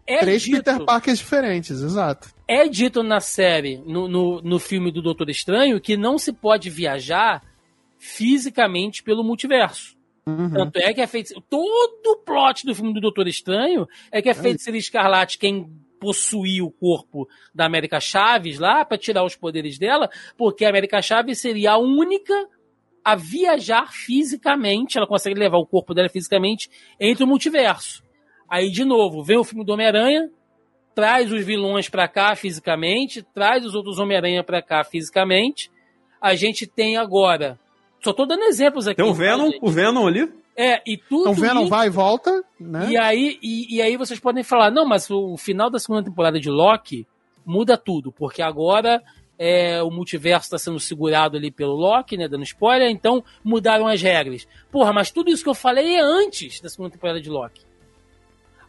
É 0.07 0.19
Três 0.19 0.41
dito, 0.43 0.57
Peter 0.57 0.83
Parkers 0.83 1.19
diferentes, 1.19 1.81
exato. 1.81 2.29
É 2.47 2.67
dito 2.67 3.01
na 3.01 3.19
série, 3.19 3.77
no, 3.77 4.07
no, 4.07 4.41
no 4.41 4.59
filme 4.59 4.91
do 4.91 5.01
Doutor 5.01 5.29
Estranho, 5.29 5.81
que 5.81 5.97
não 5.97 6.17
se 6.17 6.31
pode 6.31 6.69
viajar 6.69 7.41
fisicamente 7.97 9.01
pelo 9.01 9.23
multiverso. 9.23 9.95
Uhum. 10.27 10.51
Tanto 10.51 10.77
é 10.77 10.93
que 10.93 11.01
é 11.01 11.07
feito. 11.07 11.39
Todo 11.49 12.07
o 12.07 12.17
plot 12.17 12.65
do 12.65 12.75
filme 12.75 12.93
do 12.93 13.01
Doutor 13.01 13.27
Estranho 13.27 13.87
é 14.11 14.21
que 14.21 14.29
é 14.29 14.33
feito 14.33 14.61
ser 14.61 14.75
Escarlate 14.75 15.39
quem 15.39 15.69
possuir 15.99 16.63
o 16.63 16.71
corpo 16.71 17.27
da 17.53 17.65
América 17.65 17.99
Chaves 17.99 18.59
lá 18.59 18.85
para 18.85 18.97
tirar 18.97 19.23
os 19.23 19.35
poderes 19.35 19.77
dela, 19.77 20.09
porque 20.37 20.65
a 20.65 20.69
América 20.69 21.01
Chaves 21.01 21.39
seria 21.39 21.71
a 21.71 21.77
única 21.77 22.33
a 23.03 23.15
viajar 23.15 23.91
fisicamente, 23.91 24.97
ela 24.97 25.05
consegue 25.05 25.39
levar 25.39 25.57
o 25.59 25.65
corpo 25.65 25.93
dela 25.93 26.09
fisicamente 26.09 26.69
entre 26.99 27.23
o 27.23 27.27
multiverso. 27.27 28.03
Aí, 28.49 28.71
de 28.71 28.83
novo, 28.83 29.23
vem 29.23 29.37
o 29.37 29.43
filme 29.43 29.63
do 29.63 29.73
Homem-Aranha, 29.73 30.31
traz 30.95 31.31
os 31.31 31.45
vilões 31.45 31.87
para 31.87 32.07
cá 32.07 32.35
fisicamente, 32.35 33.21
traz 33.33 33.63
os 33.63 33.75
outros 33.75 33.99
Homem-Aranha 33.99 34.43
para 34.43 34.61
cá 34.61 34.83
fisicamente. 34.83 35.69
A 36.19 36.33
gente 36.33 36.65
tem 36.65 36.97
agora. 36.97 37.59
Só 38.03 38.11
tô 38.11 38.25
dando 38.25 38.43
exemplos 38.45 38.87
aqui. 38.87 39.01
Tem 39.01 39.05
o 39.05 39.13
Venom, 39.13 39.51
tá, 39.51 39.57
o 39.61 39.69
Venom 39.69 40.07
ali. 40.07 40.31
É, 40.57 40.81
e 40.85 40.97
tudo. 40.97 41.29
Então, 41.29 41.33
o 41.33 41.35
Venom 41.35 41.67
vai 41.67 41.87
e 41.87 41.89
volta, 41.89 42.43
né? 42.59 42.87
E 42.89 42.97
aí, 42.97 43.37
e, 43.41 43.75
e, 43.75 43.81
aí 43.81 43.97
vocês 43.97 44.19
podem 44.19 44.43
falar, 44.43 44.71
não, 44.71 44.85
mas 44.85 45.09
o 45.09 45.35
final 45.35 45.69
da 45.69 45.79
segunda 45.79 46.03
temporada 46.03 46.39
de 46.39 46.49
Loki 46.49 47.05
muda 47.45 47.77
tudo, 47.77 48.11
porque 48.11 48.41
agora 48.41 49.03
é, 49.37 49.83
o 49.83 49.91
multiverso 49.91 50.45
está 50.45 50.57
sendo 50.57 50.79
segurado 50.79 51.35
ali 51.35 51.51
pelo 51.51 51.73
Loki, 51.73 52.15
né? 52.15 52.27
Dando 52.27 52.43
spoiler, 52.43 52.89
então 52.89 53.23
mudaram 53.43 53.85
as 53.85 54.01
regras. 54.01 54.47
Porra, 54.71 54.93
mas 54.93 55.11
tudo 55.11 55.29
isso 55.29 55.43
que 55.43 55.49
eu 55.49 55.55
falei 55.55 55.95
é 55.95 56.01
antes 56.01 56.61
da 56.61 56.69
segunda 56.69 56.91
temporada 56.91 57.19
de 57.19 57.29
Loki. 57.29 57.61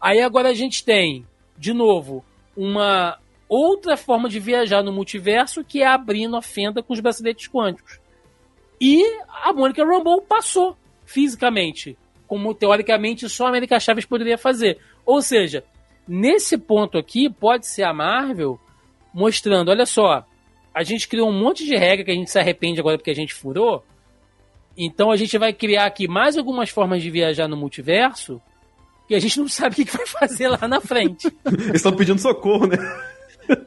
Aí 0.01 0.21
agora 0.21 0.49
a 0.49 0.55
gente 0.55 0.85
tem, 0.85 1.25
de 1.57 1.73
novo, 1.73 2.25
uma 2.57 3.19
outra 3.49 3.97
forma 3.97 4.29
de 4.29 4.41
viajar 4.41 4.83
no 4.83 4.93
multiverso 4.93 5.65
que 5.65 5.83
é 5.83 5.87
abrindo 5.87 6.37
a 6.37 6.43
fenda 6.43 6.83
com 6.83 6.93
os 6.93 7.01
braceletes 7.01 7.49
quânticos. 7.49 8.01
E 8.81 9.03
a 9.45 9.53
Mônica 9.53 9.85
Rambeau 9.85 10.21
passou 10.21 10.77
fisicamente, 11.07 11.97
como 12.27 12.53
teoricamente 12.53 13.29
só 13.29 13.47
a 13.47 13.49
América 13.49 13.81
Chaves 13.81 14.05
poderia 14.05 14.37
fazer. 14.37 14.79
Ou 15.07 15.23
seja, 15.23 15.65
nesse 16.07 16.59
ponto 16.59 16.99
aqui 16.99 17.31
pode 17.31 17.67
ser 17.67 17.85
a 17.85 17.95
Marvel 17.95 18.61
mostrando, 19.15 19.71
olha 19.71 19.87
só, 19.87 20.27
a 20.75 20.83
gente 20.83 21.09
criou 21.09 21.31
um 21.31 21.41
monte 21.41 21.65
de 21.65 21.75
regra 21.75 22.05
que 22.05 22.11
a 22.11 22.15
gente 22.15 22.31
se 22.31 22.39
arrepende 22.39 22.81
agora 22.81 22.99
porque 22.99 23.11
a 23.11 23.15
gente 23.15 23.33
furou. 23.33 23.83
Então 24.77 25.11
a 25.11 25.17
gente 25.17 25.39
vai 25.39 25.53
criar 25.55 25.87
aqui 25.87 26.07
mais 26.07 26.37
algumas 26.37 26.69
formas 26.69 27.03
de 27.03 27.11
viajar 27.11 27.49
no 27.49 27.57
multiverso 27.57 28.43
que 29.09 29.15
a 29.15 29.21
gente 29.21 29.39
não 29.39 29.49
sabe 29.49 29.81
o 29.81 29.87
que 29.87 29.97
vai 29.97 30.07
fazer 30.07 30.49
lá 30.49 30.69
na 30.69 30.81
frente. 30.81 31.33
Eles 31.47 31.77
estão 31.77 31.93
pedindo 31.95 32.21
socorro, 32.21 32.67
né? 32.67 32.77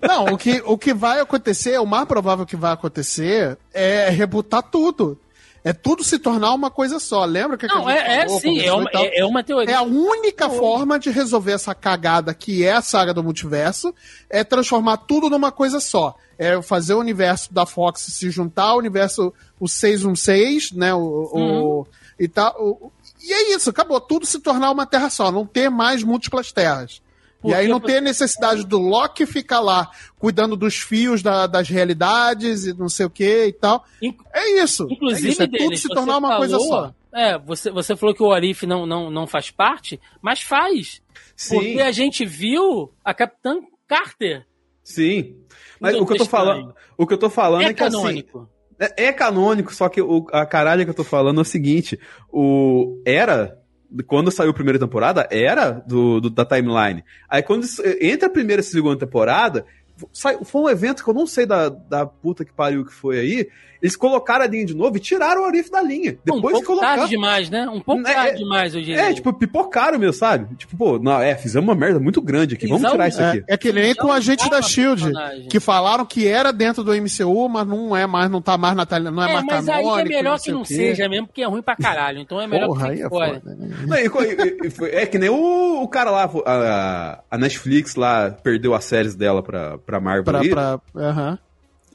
Não, 0.06 0.26
o 0.26 0.38
que, 0.38 0.61
o 0.66 0.78
que 0.78 0.94
vai 0.94 1.22
acontecer, 1.22 1.80
o 1.80 1.86
mais 1.86 2.06
provável 2.06 2.45
que 2.45 2.57
vai 2.57 2.74
acontecer 2.74 3.57
é 3.74 4.10
rebutar 4.10 4.61
tudo. 4.61 5.18
É 5.64 5.73
tudo 5.73 6.03
se 6.03 6.18
tornar 6.19 6.53
uma 6.53 6.72
coisa 6.72 6.99
só. 6.99 7.26
Lembra 7.26 7.57
que, 7.57 7.68
Não, 7.68 7.88
a 7.88 7.91
gente 7.91 8.02
é, 8.02 8.15
é 8.18 8.26
falou, 8.26 8.40
sim, 8.41 8.60
é 8.61 8.73
uma, 8.73 8.90
é, 8.94 9.19
é 9.19 9.26
uma 9.26 9.44
teoria. 9.44 9.73
É 9.73 9.77
a 9.77 9.81
única 9.81 10.49
forma 10.49 10.98
de 10.98 11.10
resolver 11.10 11.52
essa 11.52 11.76
cagada 11.76 12.34
que 12.34 12.64
é 12.65 12.72
a 12.73 12.81
saga 12.81 13.14
do 13.14 13.23
multiverso, 13.23 13.94
é 14.30 14.44
transformar 14.44 14.98
tudo 14.98 15.30
numa 15.30 15.52
coisa 15.52 15.80
só. 15.80 16.15
É 16.38 16.61
fazer 16.61 16.94
o 16.94 16.99
universo 16.99 17.53
da 17.53 17.65
Fox 17.65 18.02
se 18.02 18.30
juntar 18.30 18.64
ao 18.69 18.77
universo 18.77 19.34
o 19.60 19.68
616, 19.68 20.72
né, 20.72 20.94
o, 20.94 20.99
o- 20.99 21.88
e 22.19 22.27
tal. 22.27 22.56
o- 22.57 22.91
e 23.22 23.34
é 23.34 23.53
isso, 23.56 23.69
acabou 23.69 23.99
tudo 23.99 24.26
se 24.26 24.40
tornar 24.40 24.72
uma 24.72 24.86
terra 24.86 25.10
só, 25.10 25.30
não 25.30 25.45
ter 25.45 25.69
mais 25.69 26.03
múltiplas 26.03 26.52
terras. 26.53 27.02
Porque 27.41 27.56
e 27.56 27.60
aí 27.60 27.68
não 27.68 27.80
você- 27.80 27.88
ter 27.88 28.02
necessidade 28.02 28.66
do 28.66 28.78
Loki 28.78 29.26
ficar 29.26 29.60
lá 29.61 29.90
cuidando 30.18 30.56
dos 30.57 30.76
fios 30.76 31.22
da- 31.24 31.48
das 31.48 31.70
realidades 31.70 32.66
e 32.66 32.74
não 32.74 32.90
sei 32.90 33.06
o 33.06 33.10
que 33.10 33.45
e 33.45 33.53
tal. 33.53 33.86
É 34.34 34.61
isso. 34.61 34.88
Inclusive, 34.90 35.28
é, 35.28 35.32
isso, 35.32 35.44
é 35.44 35.45
tudo 35.48 35.57
Denis, 35.57 35.80
se 35.82 35.88
você 35.88 35.94
tornar 35.94 36.18
uma 36.18 36.38
coisa 36.38 36.57
falou- 36.57 36.70
só. 36.70 36.94
É, 37.11 37.40
você, 37.40 37.72
você 37.72 37.95
falou 37.95 38.14
que 38.14 38.22
o 38.22 38.32
Arif 38.32 38.68
não, 38.68 38.86
não, 38.86 39.10
não 39.10 39.26
faz 39.26 39.49
parte, 39.49 39.99
mas 40.22 40.41
faz. 40.41 41.02
Sim, 41.36 41.56
Porque 41.56 41.82
a 41.82 41.91
gente 41.91 42.24
viu 42.26 42.91
a 43.03 43.14
Capitã 43.14 43.56
Carter. 43.88 44.45
sim. 44.84 45.36
Mas 45.80 45.95
o 45.95 46.06
que 46.06 46.11
eu 46.14 46.18
tô 46.18 46.26
falando, 46.26 46.76
o 46.98 47.07
que 47.07 47.14
eu 47.14 47.18
tô 47.18 47.30
falando 47.30 47.61
é, 47.61 47.68
É 47.68 47.74
que 47.74 47.82
assim, 47.82 47.95
canônico. 47.95 48.49
É, 48.78 49.06
é 49.07 49.14
canônico, 49.14 49.74
só 49.74 49.88
que 49.88 50.02
o, 50.02 50.28
a 50.34 50.45
caralho 50.45 50.84
que 50.84 50.90
eu 50.90 50.94
tô 50.95 51.06
falando 51.06 51.38
é 51.40 51.41
o 51.41 51.45
seguinte: 51.45 51.98
o 52.30 53.02
era. 53.06 53.57
Quando 54.06 54.32
saiu 54.32 54.52
a 54.52 54.53
primeira 54.53 54.78
temporada, 54.80 55.28
era 55.32 55.72
do, 55.72 56.20
do- 56.22 56.30
da 56.30 56.45
timeline. 56.45 57.03
Aí 57.28 57.41
quando 57.41 57.66
entre 57.99 58.26
a 58.28 58.30
primeira 58.30 58.61
e 58.61 58.64
segunda 58.64 58.98
temporada, 58.98 59.66
foi 60.14 60.61
um 60.61 60.70
evento 60.70 61.03
que 61.03 61.10
eu 61.10 61.14
não 61.14 61.26
sei 61.28 61.45
da, 61.45 61.70
da 61.70 62.06
puta 62.06 62.45
que 62.45 62.53
pariu 62.53 62.86
que 62.86 62.94
foi 62.94 63.20
aí. 63.20 63.49
Eles 63.81 63.95
colocaram 63.95 64.43
a 64.43 64.47
linha 64.47 64.65
de 64.65 64.76
novo 64.76 64.97
e 64.97 64.99
tiraram 64.99 65.41
o 65.41 65.45
Arif 65.45 65.69
da 65.72 65.81
linha. 65.81 66.11
um 66.11 66.35
Depois 66.35 66.51
pouco 66.53 66.68
colocaram. 66.68 66.95
tarde 66.97 67.10
demais, 67.11 67.49
né? 67.49 67.68
Um 67.69 67.80
pouco 67.80 68.06
É, 68.07 68.14
tarde 68.14 68.30
é- 68.31 68.35
demais, 68.35 68.72
diria. 68.73 68.99
É, 69.01 69.14
tipo, 69.14 69.31
pipocaram 69.34 69.97
mesmo, 69.97 70.14
sabe? 70.14 70.53
Tipo, 70.56 70.76
pô, 70.77 70.99
não, 70.99 71.19
é, 71.22 71.35
fizemos 71.35 71.68
uma 71.68 71.76
merda 71.76 71.99
muito 71.99 72.22
grande 72.22 72.56
aqui. 72.56 72.65
Vamos 72.68 72.81
Exato. 72.81 72.93
tirar 72.95 73.07
isso 73.07 73.22
aqui. 73.22 73.43
É, 73.47 73.53
é 73.53 73.57
que 73.57 73.72
nem 73.72 73.95
com 73.95 74.11
a 74.11 74.19
gente 74.19 74.49
da 74.49 74.61
Shield, 74.61 75.03
personagem. 75.03 75.47
que 75.47 75.60
falaram 75.60 76.06
que 76.06 76.27
era 76.27 76.51
dentro 76.51 76.84
do 76.84 76.93
MCU, 76.93 77.47
mas 77.47 77.65
não 77.68 77.95
é 77.95 78.06
mais, 78.06 78.30
não 78.30 78.41
tá 78.41 78.57
mais 78.57 78.76
na 78.76 78.85
não 79.11 79.23
é, 79.23 79.30
É, 79.30 79.34
mais 79.34 79.45
mas 79.45 79.69
aí 79.69 79.85
é 79.85 80.03
melhor 80.03 80.39
que 80.39 80.51
não 80.51 80.61
o 80.61 80.65
quê. 80.65 80.73
seja 80.73 81.07
mesmo, 81.07 81.27
porque 81.27 81.41
é 81.41 81.47
ruim 81.47 81.61
pra 81.61 81.76
caralho. 81.76 82.19
Então 82.19 82.41
é 82.41 82.47
melhor 82.47 82.68
Porra, 82.68 82.85
que 82.88 82.91
aí 82.91 82.95
fique 82.97 83.06
é 83.06 83.10
fora. 83.10 83.34
foda, 83.41 83.56
né? 83.56 83.69
Não, 83.88 84.88
é 84.91 85.06
que 85.06 85.18
nem 85.18 85.30
o, 85.30 85.81
o 85.84 85.88
cara 85.88 86.11
lá, 86.11 86.30
a, 86.45 87.19
a 87.31 87.38
Netflix 87.38 87.95
lá 87.95 88.31
perdeu 88.31 88.73
as 88.73 88.84
séries 88.84 89.15
dela 89.15 89.41
pra, 89.41 89.77
pra 89.77 89.99
Marvel. 89.99 90.23
Pra, 90.23 90.39
aí. 90.39 90.49
pra, 90.49 90.80
aham. 90.97 91.39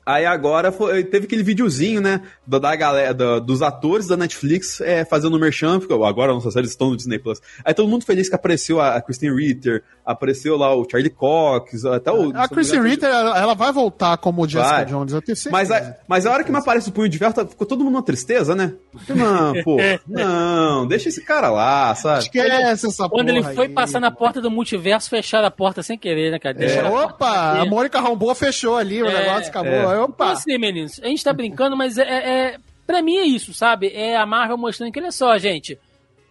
Aí 0.07 0.27
agora 0.27 0.71
foi- 0.71 1.03
teve 1.05 1.27
aquele 1.27 1.43
videozinho, 1.43 2.01
né, 2.01 2.21
da, 2.47 2.59
da 2.59 2.77
galera, 2.77 3.15
da- 3.15 3.39
dos 3.39 3.63
atores 3.63 4.07
da 4.07 4.17
Netflix 4.17 4.81
é, 4.81 5.05
fazendo 5.05 5.39
merchan, 5.39 5.79
porque 5.79 5.95
agora 5.95 6.33
nossas 6.33 6.53
séries 6.53 6.71
estão 6.71 6.91
no 6.91 6.97
Disney 6.97 7.19
Plus. 7.19 7.41
Aí 7.65 7.73
todo 7.73 7.89
mundo 7.89 8.05
feliz 8.05 8.29
que 8.29 8.35
apareceu 8.35 8.81
a, 8.81 8.97
a 8.97 9.01
Kristen 9.03 9.35
Ritter, 9.35 9.83
apareceu 10.05 10.57
lá 10.57 10.75
o 10.75 10.87
Charlie 10.91 11.11
Cox, 11.11 11.85
até 11.87 12.11
o... 12.13 12.33
A 12.37 12.49
Kristen 12.49 12.83
Ritter, 12.83 13.09
ela 13.09 13.55
vai 13.55 13.73
voltar 13.73 14.17
como 14.19 14.47
Jessica 14.47 14.71
Vai. 14.75 14.85
Jones, 14.85 15.13
eu 15.13 15.23
tenho 15.23 15.37
certeza. 15.37 15.51
Mas 15.53 15.71
a, 15.71 15.97
mas 16.07 16.27
a 16.27 16.33
hora 16.33 16.45
que 16.45 16.53
me 16.53 16.59
aparece 16.59 16.89
o 16.89 16.93
punho 16.93 17.09
de 17.09 17.19
ferro, 17.19 17.33
tá- 17.33 17.47
ficou 17.47 17.67
todo 17.67 17.79
mundo 17.83 17.93
numa 17.95 18.03
tristeza, 18.03 18.55
né? 18.55 18.75
Não, 19.09 19.63
pô, 19.63 19.77
não, 20.07 20.87
deixa 20.87 21.09
esse 21.09 21.23
cara 21.25 21.49
lá, 21.51 21.95
sabe? 21.95 22.25
Esquece 22.25 22.87
essa 22.87 23.09
Quando 23.09 23.29
porra 23.29 23.39
ele 23.39 23.55
foi 23.55 23.67
aí. 23.67 23.73
passar 23.73 24.01
na 24.01 24.11
porta 24.11 24.41
do 24.41 24.51
multiverso, 24.51 25.09
fecharam 25.09 25.47
a 25.47 25.51
porta 25.51 25.83
sem 25.83 25.97
querer, 25.99 26.31
né, 26.31 26.39
cara? 26.39 26.63
É, 26.65 26.81
a 26.81 26.91
opa, 26.91 27.29
aberta. 27.31 27.63
a 27.63 27.67
Mônica 27.67 28.01
Rambeau 28.01 28.35
fechou 28.35 28.77
ali, 28.77 29.03
o 29.03 29.07
É, 29.07 29.13
negócio 29.25 29.49
acabou. 29.49 29.73
é. 29.73 29.94
Aí, 29.97 30.01
Então, 30.03 30.05
Opa, 30.15 30.33
assim, 30.33 30.59
meninos, 30.59 31.01
a 31.03 31.07
gente 31.07 31.23
tá 31.25 31.33
brincando, 31.33 31.77
mas 31.77 31.99
é, 31.99 32.03
é, 32.03 32.31
é- 32.55 32.59
Pra 32.87 33.01
mim 33.01 33.17
é 33.17 33.25
isso, 33.25 33.55
sabe? 33.55 33.89
É 33.95 34.15
a 34.15 34.27
Marvel 34.27 34.59
mostrando 34.59 34.93
que, 34.93 35.01
olha 35.01 35.11
só, 35.11 35.39
gente. 35.39 35.79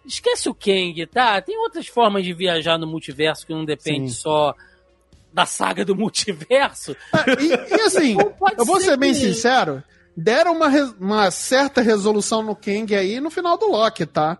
Esquece 0.06 0.48
o 0.48 0.54
Kang, 0.54 1.04
tá? 1.06 1.40
Tem 1.40 1.58
outras 1.58 1.88
formas 1.88 2.24
de 2.24 2.32
viajar 2.32 2.78
no 2.78 2.86
multiverso 2.86 3.44
que 3.44 3.52
não 3.52 3.64
depende 3.64 4.10
Sim. 4.10 4.20
só 4.20 4.54
da 5.32 5.46
saga 5.46 5.84
do 5.84 5.96
multiverso. 5.98 6.94
e, 7.40 7.74
e 7.76 7.80
assim, 7.80 8.16
eu 8.56 8.64
vou 8.64 8.78
ser 8.78 8.90
ser 8.90 8.96
bem 8.96 9.12
que- 9.12 9.18
sincero, 9.18 9.82
deram 10.16 10.52
uma, 10.54 10.68
uma 11.00 11.30
certa 11.32 11.80
resolução 11.80 12.40
no 12.40 12.54
Kang 12.54 12.94
aí 12.94 13.18
no 13.18 13.30
final 13.30 13.58
do 13.58 13.66
Loki, 13.66 14.06
tá? 14.06 14.38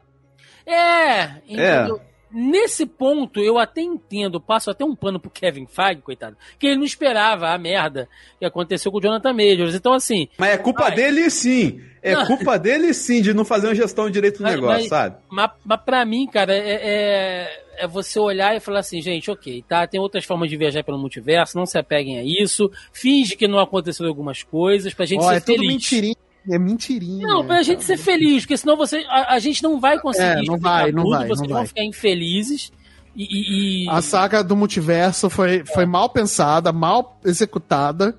É, 0.64 1.38
entendeu? 1.48 2.00
Nesse 2.34 2.84
ponto, 2.84 3.38
eu 3.40 3.58
até 3.58 3.80
entendo, 3.80 4.40
passo 4.40 4.68
até 4.70 4.84
um 4.84 4.96
pano 4.96 5.20
pro 5.20 5.30
Kevin 5.30 5.66
Feige, 5.66 6.02
coitado, 6.02 6.36
que 6.58 6.66
ele 6.66 6.76
não 6.76 6.84
esperava 6.84 7.50
a 7.50 7.56
merda 7.58 8.08
que 8.40 8.44
aconteceu 8.44 8.90
com 8.90 8.98
o 8.98 9.00
Jonathan 9.00 9.32
Majors. 9.32 9.74
Então, 9.74 9.92
assim, 9.92 10.28
Mas 10.36 10.50
é 10.50 10.58
culpa 10.58 10.86
Ai. 10.86 10.94
dele 10.96 11.30
sim. 11.30 11.80
É 12.02 12.12
Não. 12.14 12.26
culpa 12.26 12.58
dele 12.58 12.92
sim 12.92 13.22
de 13.22 13.32
não 13.32 13.44
fazer 13.44 13.68
uma 13.68 13.74
gestão 13.74 14.10
direito 14.10 14.38
do 14.38 14.42
Mas- 14.42 14.54
negócio, 14.56 14.80
mas- 14.80 14.88
sabe? 14.88 15.16
Mas, 15.30 15.50
mas 15.64 15.80
pra 15.80 16.04
mim, 16.04 16.26
cara, 16.26 16.54
é, 16.54 16.80
é, 16.82 17.62
é 17.78 17.86
você 17.86 18.18
olhar 18.18 18.54
e 18.54 18.60
falar 18.60 18.80
assim, 18.80 19.00
gente, 19.00 19.30
ok, 19.30 19.64
tá? 19.66 19.86
Tem 19.86 19.98
outras 20.00 20.24
formas 20.24 20.50
de 20.50 20.56
viajar 20.56 20.84
pelo 20.84 20.98
multiverso, 20.98 21.56
não 21.56 21.64
se 21.64 21.78
apeguem 21.78 22.18
a 22.18 22.22
isso, 22.22 22.70
finge 22.92 23.36
que 23.36 23.48
não 23.48 23.58
aconteceram 23.58 24.08
algumas 24.10 24.42
coisas 24.42 24.92
pra 24.92 25.06
gente 25.06 25.22
Ó, 25.22 25.28
ser 25.30 25.36
é 25.36 25.40
tudo 25.40 25.56
feliz. 25.56 25.68
mentirinha, 25.72 26.16
é 26.50 26.58
mentirinha. 26.58 27.26
Não, 27.26 27.44
pra 27.46 27.62
gente 27.62 27.82
ser 27.84 27.96
feliz, 27.96 28.42
porque 28.42 28.56
senão 28.56 28.76
você, 28.76 29.04
a, 29.08 29.34
a 29.34 29.38
gente 29.38 29.62
não 29.62 29.80
vai 29.80 29.98
conseguir 29.98 30.24
É, 30.26 30.42
não 30.42 30.58
vai, 30.58 30.92
não 30.92 31.02
tudo, 31.04 31.16
vai, 31.16 31.26
vocês 31.28 31.40
não 31.40 31.48
vão 31.48 31.58
vai. 31.58 31.66
ficar 31.66 31.84
infelizes 31.84 32.72
e... 33.16 33.22
e- 33.24 33.84
e- 33.86 33.88
A 33.90 34.02
saga 34.02 34.42
do 34.44 34.54
multiverso 34.56 35.30
foi, 35.30 35.64
foi 35.64 35.86
mal 35.86 36.08
pensada, 36.10 36.72
mal 36.72 37.18
executada. 37.24 38.16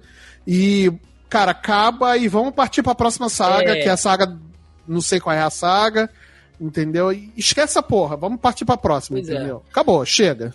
E, 0.48 0.92
cara, 1.30 1.52
acaba 1.52 2.18
e 2.18 2.28
vamos 2.28 2.54
partir 2.54 2.82
pra 2.84 2.96
próxima 2.96 3.30
saga, 3.30 3.72
É. 3.78 3.82
que 3.82 3.90
é 3.90 3.92
a 3.92 3.98
saga. 3.98 4.38
Não 4.88 5.02
sei 5.02 5.20
qual 5.20 5.36
é 5.36 5.42
a 5.42 5.50
saga, 5.50 6.10
entendeu? 6.62 7.12
E 7.12 7.32
esquece 7.36 7.72
essa 7.72 7.82
porra, 7.84 8.16
vamos 8.16 8.40
partir 8.40 8.64
pra 8.66 8.78
próxima, 8.78 9.18
Pois 9.18 9.30
é. 9.30 9.34
entendeu? 9.36 9.64
Acabou, 9.70 10.06
chega. 10.06 10.54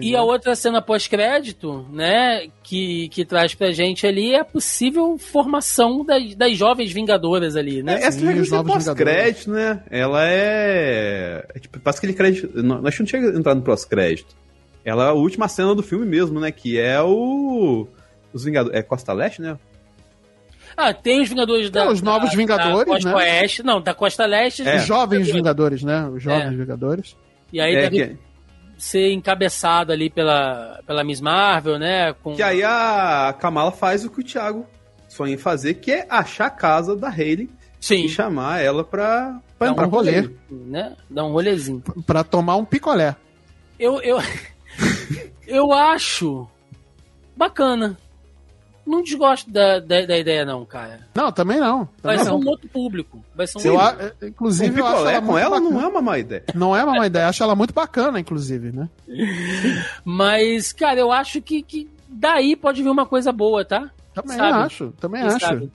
E 0.00 0.14
a 0.14 0.22
outra 0.22 0.54
cena 0.54 0.80
pós-crédito, 0.80 1.84
né, 1.90 2.46
que, 2.62 3.08
que 3.08 3.24
traz 3.24 3.54
pra 3.54 3.72
gente 3.72 4.06
ali 4.06 4.34
é 4.34 4.40
a 4.40 4.44
possível 4.44 5.18
formação 5.18 6.04
das, 6.04 6.34
das 6.34 6.56
jovens 6.56 6.92
vingadoras 6.92 7.56
ali, 7.56 7.82
né? 7.82 7.94
Essa 7.94 8.20
Sim, 8.20 8.28
é 8.30 8.34
os 8.34 8.50
novos 8.50 8.72
pós-crédito, 8.84 9.50
né? 9.50 9.82
Ela 9.90 10.28
é. 10.28 11.44
é 11.54 11.58
tipo, 11.58 11.80
passa 11.80 11.98
aquele 11.98 12.12
crédito. 12.14 12.62
Não, 12.62 12.86
acho 12.86 12.98
que 12.98 13.02
não 13.02 13.06
tinha 13.20 13.38
entrado 13.38 13.56
no 13.56 13.64
pós-crédito. 13.64 14.36
Ela 14.84 15.06
é 15.06 15.08
a 15.08 15.12
última 15.12 15.48
cena 15.48 15.74
do 15.74 15.82
filme 15.82 16.06
mesmo, 16.06 16.38
né? 16.38 16.52
Que 16.52 16.78
é 16.78 17.00
o. 17.02 17.86
Os 18.32 18.44
Vingadores. 18.44 18.78
É 18.78 18.82
Costa 18.82 19.12
Leste, 19.12 19.42
né? 19.42 19.58
Ah, 20.76 20.94
tem 20.94 21.20
os 21.20 21.28
Vingadores 21.28 21.68
da. 21.68 21.90
Os 21.90 22.00
novos 22.00 22.30
da- 22.30 22.36
Vingadores, 22.36 22.78
da 22.78 22.84
Costa 22.86 23.08
né? 23.08 23.14
Oeste. 23.16 23.62
Não, 23.62 23.80
da 23.82 23.92
Costa 23.92 24.24
Leste. 24.24 24.66
É. 24.66 24.76
Os 24.76 24.86
jovens 24.86 25.28
Vingadores, 25.30 25.82
né? 25.82 26.06
Os 26.08 26.22
jovens 26.22 26.54
É. 26.54 26.56
Vingadores. 26.56 27.16
E 27.52 27.60
aí 27.60 27.74
É, 27.74 27.80
deve 27.90 27.96
que, 28.06 28.16
ser 28.80 29.12
encabeçado 29.12 29.92
ali 29.92 30.08
pela, 30.10 30.80
pela 30.86 31.04
Miss 31.04 31.20
Marvel, 31.20 31.78
né? 31.78 32.12
Com... 32.22 32.34
que 32.34 32.42
aí 32.42 32.62
a 32.62 33.34
Kamala 33.38 33.70
faz 33.70 34.04
o 34.04 34.10
que 34.10 34.20
o 34.20 34.24
Thiago 34.24 34.66
sonha 35.08 35.34
em 35.34 35.38
fazer, 35.38 35.74
que 35.74 35.92
é 35.92 36.06
achar 36.08 36.46
a 36.46 36.50
casa 36.50 36.96
da 36.96 37.08
Hayley 37.08 37.48
Sim, 37.80 38.04
e 38.04 38.08
chamar 38.08 38.60
ela 38.62 38.82
pra, 38.84 39.40
pra 39.58 39.66
Dá 39.66 39.70
um 39.70 39.74
entrar 39.74 39.84
com 39.88 39.96
rolê. 39.96 40.14
ele. 40.16 40.38
né? 40.50 40.96
Dá 41.08 41.24
um 41.24 41.32
rolezinho. 41.32 41.82
Pra 42.06 42.22
tomar 42.24 42.56
um 42.56 42.64
picolé. 42.64 43.16
Eu, 43.78 44.00
eu, 44.02 44.18
eu 45.46 45.72
acho 45.72 46.46
bacana. 47.36 47.96
Não 48.90 49.02
desgosto 49.02 49.50
da, 49.50 49.78
da, 49.78 50.04
da 50.04 50.18
ideia, 50.18 50.44
não, 50.44 50.64
cara. 50.64 51.00
Não, 51.14 51.30
também 51.30 51.58
não. 51.60 51.88
Vai 52.02 52.16
Também 52.16 52.24
ser 52.24 52.30
não. 52.30 52.40
um 52.40 52.48
outro 52.48 52.68
público. 52.68 53.24
Vai 53.34 53.46
ser 53.46 53.58
um 53.58 53.60
Eu, 53.62 53.78
a- 53.80 53.96
Um 54.22 54.26
inclusive, 54.26 54.80
eu 54.80 54.86
acho 54.86 55.06
ela 55.08 55.22
com 55.22 55.38
ela 55.38 55.50
bacana. 55.58 55.70
não 55.70 55.80
é 55.80 55.86
uma 55.86 56.02
má 56.02 56.18
ideia. 56.18 56.44
Não 56.54 56.76
é 56.76 56.82
uma 56.84 56.96
má 56.96 57.06
ideia, 57.06 57.28
acho 57.28 57.42
ela 57.42 57.54
muito 57.54 57.72
bacana, 57.72 58.18
inclusive, 58.18 58.72
né? 58.72 58.88
Mas, 60.04 60.72
cara, 60.72 60.98
eu 61.00 61.12
acho 61.12 61.40
que, 61.40 61.62
que 61.62 61.88
daí 62.08 62.56
pode 62.56 62.82
vir 62.82 62.88
uma 62.90 63.06
coisa 63.06 63.32
boa, 63.32 63.64
tá? 63.64 63.90
Também 64.14 64.36
Sabe? 64.36 64.58
acho, 64.64 64.92
também 65.00 65.22
Quem 65.22 65.30
acho. 65.30 65.46
sabe? 65.46 65.72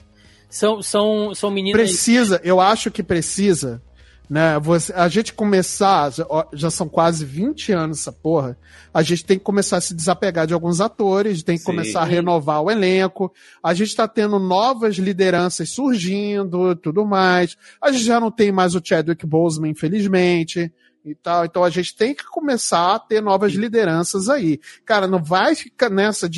São, 0.48 0.82
são, 0.82 1.34
são 1.34 1.50
meninas. 1.50 1.80
Precisa, 1.80 2.40
eu 2.44 2.60
acho 2.60 2.90
que 2.90 3.02
precisa 3.02 3.82
né? 4.28 4.58
Você, 4.58 4.92
a 4.92 5.08
gente 5.08 5.32
começar, 5.32 6.10
já, 6.52 6.70
são 6.70 6.88
quase 6.88 7.24
20 7.24 7.72
anos 7.72 8.00
essa 8.00 8.12
porra, 8.12 8.58
a 8.92 9.02
gente 9.02 9.24
tem 9.24 9.38
que 9.38 9.44
começar 9.44 9.76
a 9.76 9.80
se 9.80 9.94
desapegar 9.94 10.46
de 10.46 10.54
alguns 10.54 10.80
atores, 10.80 11.42
tem 11.42 11.56
que 11.56 11.62
Sim. 11.62 11.72
começar 11.72 12.00
a 12.00 12.04
renovar 12.04 12.62
o 12.62 12.70
elenco, 12.70 13.32
a 13.62 13.72
gente 13.72 13.94
tá 13.94 14.08
tendo 14.08 14.38
novas 14.38 14.96
lideranças 14.96 15.70
surgindo, 15.70 16.74
tudo 16.76 17.06
mais, 17.06 17.56
a 17.80 17.92
gente 17.92 18.04
já 18.04 18.18
não 18.18 18.30
tem 18.30 18.50
mais 18.50 18.74
o 18.74 18.82
Chadwick 18.82 19.24
Boseman, 19.24 19.70
infelizmente, 19.70 20.72
e 21.04 21.14
tal, 21.14 21.44
então 21.44 21.62
a 21.62 21.70
gente 21.70 21.94
tem 21.94 22.12
que 22.12 22.24
começar 22.24 22.96
a 22.96 22.98
ter 22.98 23.22
novas 23.22 23.52
lideranças 23.52 24.28
aí. 24.28 24.58
Cara, 24.84 25.06
não 25.06 25.22
vai 25.22 25.54
ficar 25.54 25.88
nessa, 25.88 26.28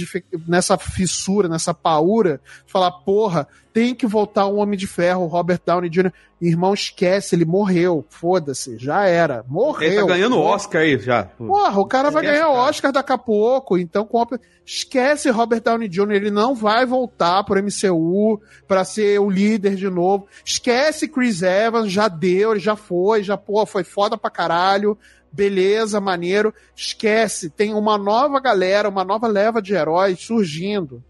nessa 0.47 0.77
fissura, 0.77 1.49
nessa 1.49 1.73
paura, 1.73 2.39
de 2.67 2.71
falar, 2.71 2.91
porra, 2.91 3.49
tem 3.79 3.95
que 3.95 4.09
voltar 4.09 4.49
um 4.49 4.59
Homem 4.59 4.77
de 4.77 4.89
Ferro, 4.89 5.23
o 5.23 5.29
Robert 5.29 5.61
Downey 5.65 5.89
Jr. 5.89 6.11
Irmão, 6.41 6.75
esquece, 6.75 7.37
ele 7.37 7.45
morreu. 7.45 8.05
Foda-se, 8.09 8.77
já 8.77 9.07
era. 9.07 9.45
Morreu. 9.47 9.89
Ele 9.89 10.01
tá 10.01 10.07
ganhando 10.07 10.37
Oscar 10.37 10.83
aí 10.83 10.99
já. 10.99 11.23
Porra, 11.23 11.81
o 11.81 11.87
cara 11.87 12.11
vai 12.11 12.25
ganhar. 12.25 12.49
Oscar 12.49 12.91
daqui 12.91 13.13
a 13.13 13.19
pouco, 13.19 13.79
então 13.79 14.05
compra... 14.05 14.41
esquece 14.67 15.31
Robert 15.31 15.61
Downey 15.61 15.89
Jr., 15.89 16.11
ele 16.11 16.29
não 16.29 16.57
vai 16.57 16.85
voltar 16.85 17.45
pro 17.45 17.63
MCU 17.63 18.43
pra 18.67 18.85
ser 18.85 19.21
o 19.21 19.31
líder 19.31 19.77
de 19.77 19.89
novo. 19.89 20.27
Esquece 20.45 21.07
Chris 21.07 21.41
Evans, 21.41 21.93
já 21.93 22.09
deu, 22.09 22.51
ele 22.51 22.61
já 22.61 22.75
foi, 22.75 23.23
já 23.23 23.37
pô, 23.37 23.65
foi 23.65 23.85
foda 23.85 24.19
pra 24.19 24.29
caralho. 24.29 24.99
Beleza, 25.31 26.01
maneiro. 26.01 26.53
Esquece, 26.75 27.49
tem 27.49 27.75
uma 27.75 27.97
nova 27.97 28.41
galera, 28.41 28.89
uma 28.89 29.05
nova 29.05 29.29
leva 29.29 29.63
de 29.63 29.73
heróis 29.73 30.19
surgindo. 30.19 31.01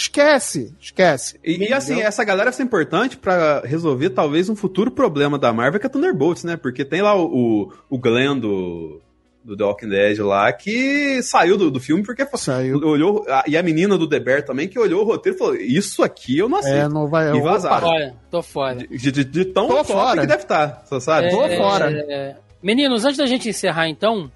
Esquece, 0.00 0.74
esquece. 0.78 1.40
E, 1.42 1.56
e, 1.68 1.72
assim, 1.72 2.02
essa 2.02 2.22
galera 2.22 2.50
vai 2.50 2.52
ser 2.52 2.62
importante 2.62 3.16
pra 3.16 3.60
resolver 3.64 4.10
talvez 4.10 4.50
um 4.50 4.54
futuro 4.54 4.90
problema 4.90 5.38
da 5.38 5.54
Marvel, 5.54 5.80
que 5.80 5.86
é 5.86 5.88
Thunderbolts, 5.88 6.44
né? 6.44 6.54
Porque 6.54 6.84
tem 6.84 7.00
lá 7.00 7.16
o, 7.18 7.72
o, 7.88 7.98
Glenn 7.98 8.38
do, 8.38 9.00
do 9.42 9.56
The 9.56 9.64
Walking 9.64 9.88
Dead 9.88 10.18
lá, 10.18 10.52
que 10.52 11.22
saiu 11.22 11.56
do, 11.56 11.70
do 11.70 11.80
filme 11.80 12.02
porque 12.04 12.26
Saiu. 12.34 12.76
olhou. 12.86 13.24
a- 13.26 13.44
E 13.48 13.56
a 13.56 13.62
menina 13.62 13.96
do 13.96 14.06
The 14.06 14.20
Bear 14.20 14.44
também, 14.44 14.68
que 14.68 14.78
olhou 14.78 15.00
o 15.00 15.06
roteiro 15.06 15.34
e 15.34 15.38
falou: 15.38 15.54
Isso 15.56 16.02
aqui 16.02 16.36
eu 16.36 16.48
não 16.48 16.58
aceito. 16.58 16.76
É, 16.76 16.88
não 16.90 17.08
vai. 17.08 17.34
E 17.34 17.40
vazaram. 17.40 17.88
Olha, 17.88 18.14
tô 18.30 18.42
fora. 18.42 18.76
De, 18.86 19.10
de- 19.10 19.24
de 19.24 19.44
tão 19.46 19.66
Tô 19.66 19.82
fora. 19.82 20.20
que 20.20 20.26
deve 20.26 20.42
estar, 20.42 20.82
você 20.84 21.00
sabe? 21.00 21.30
Tô 21.30 21.48
fora. 21.56 21.90
é, 21.90 22.36
Meninos, 22.62 23.02
antes 23.06 23.16
da 23.16 23.24
gente 23.26 23.48
encerrar, 23.48 23.88
então, 23.88 24.30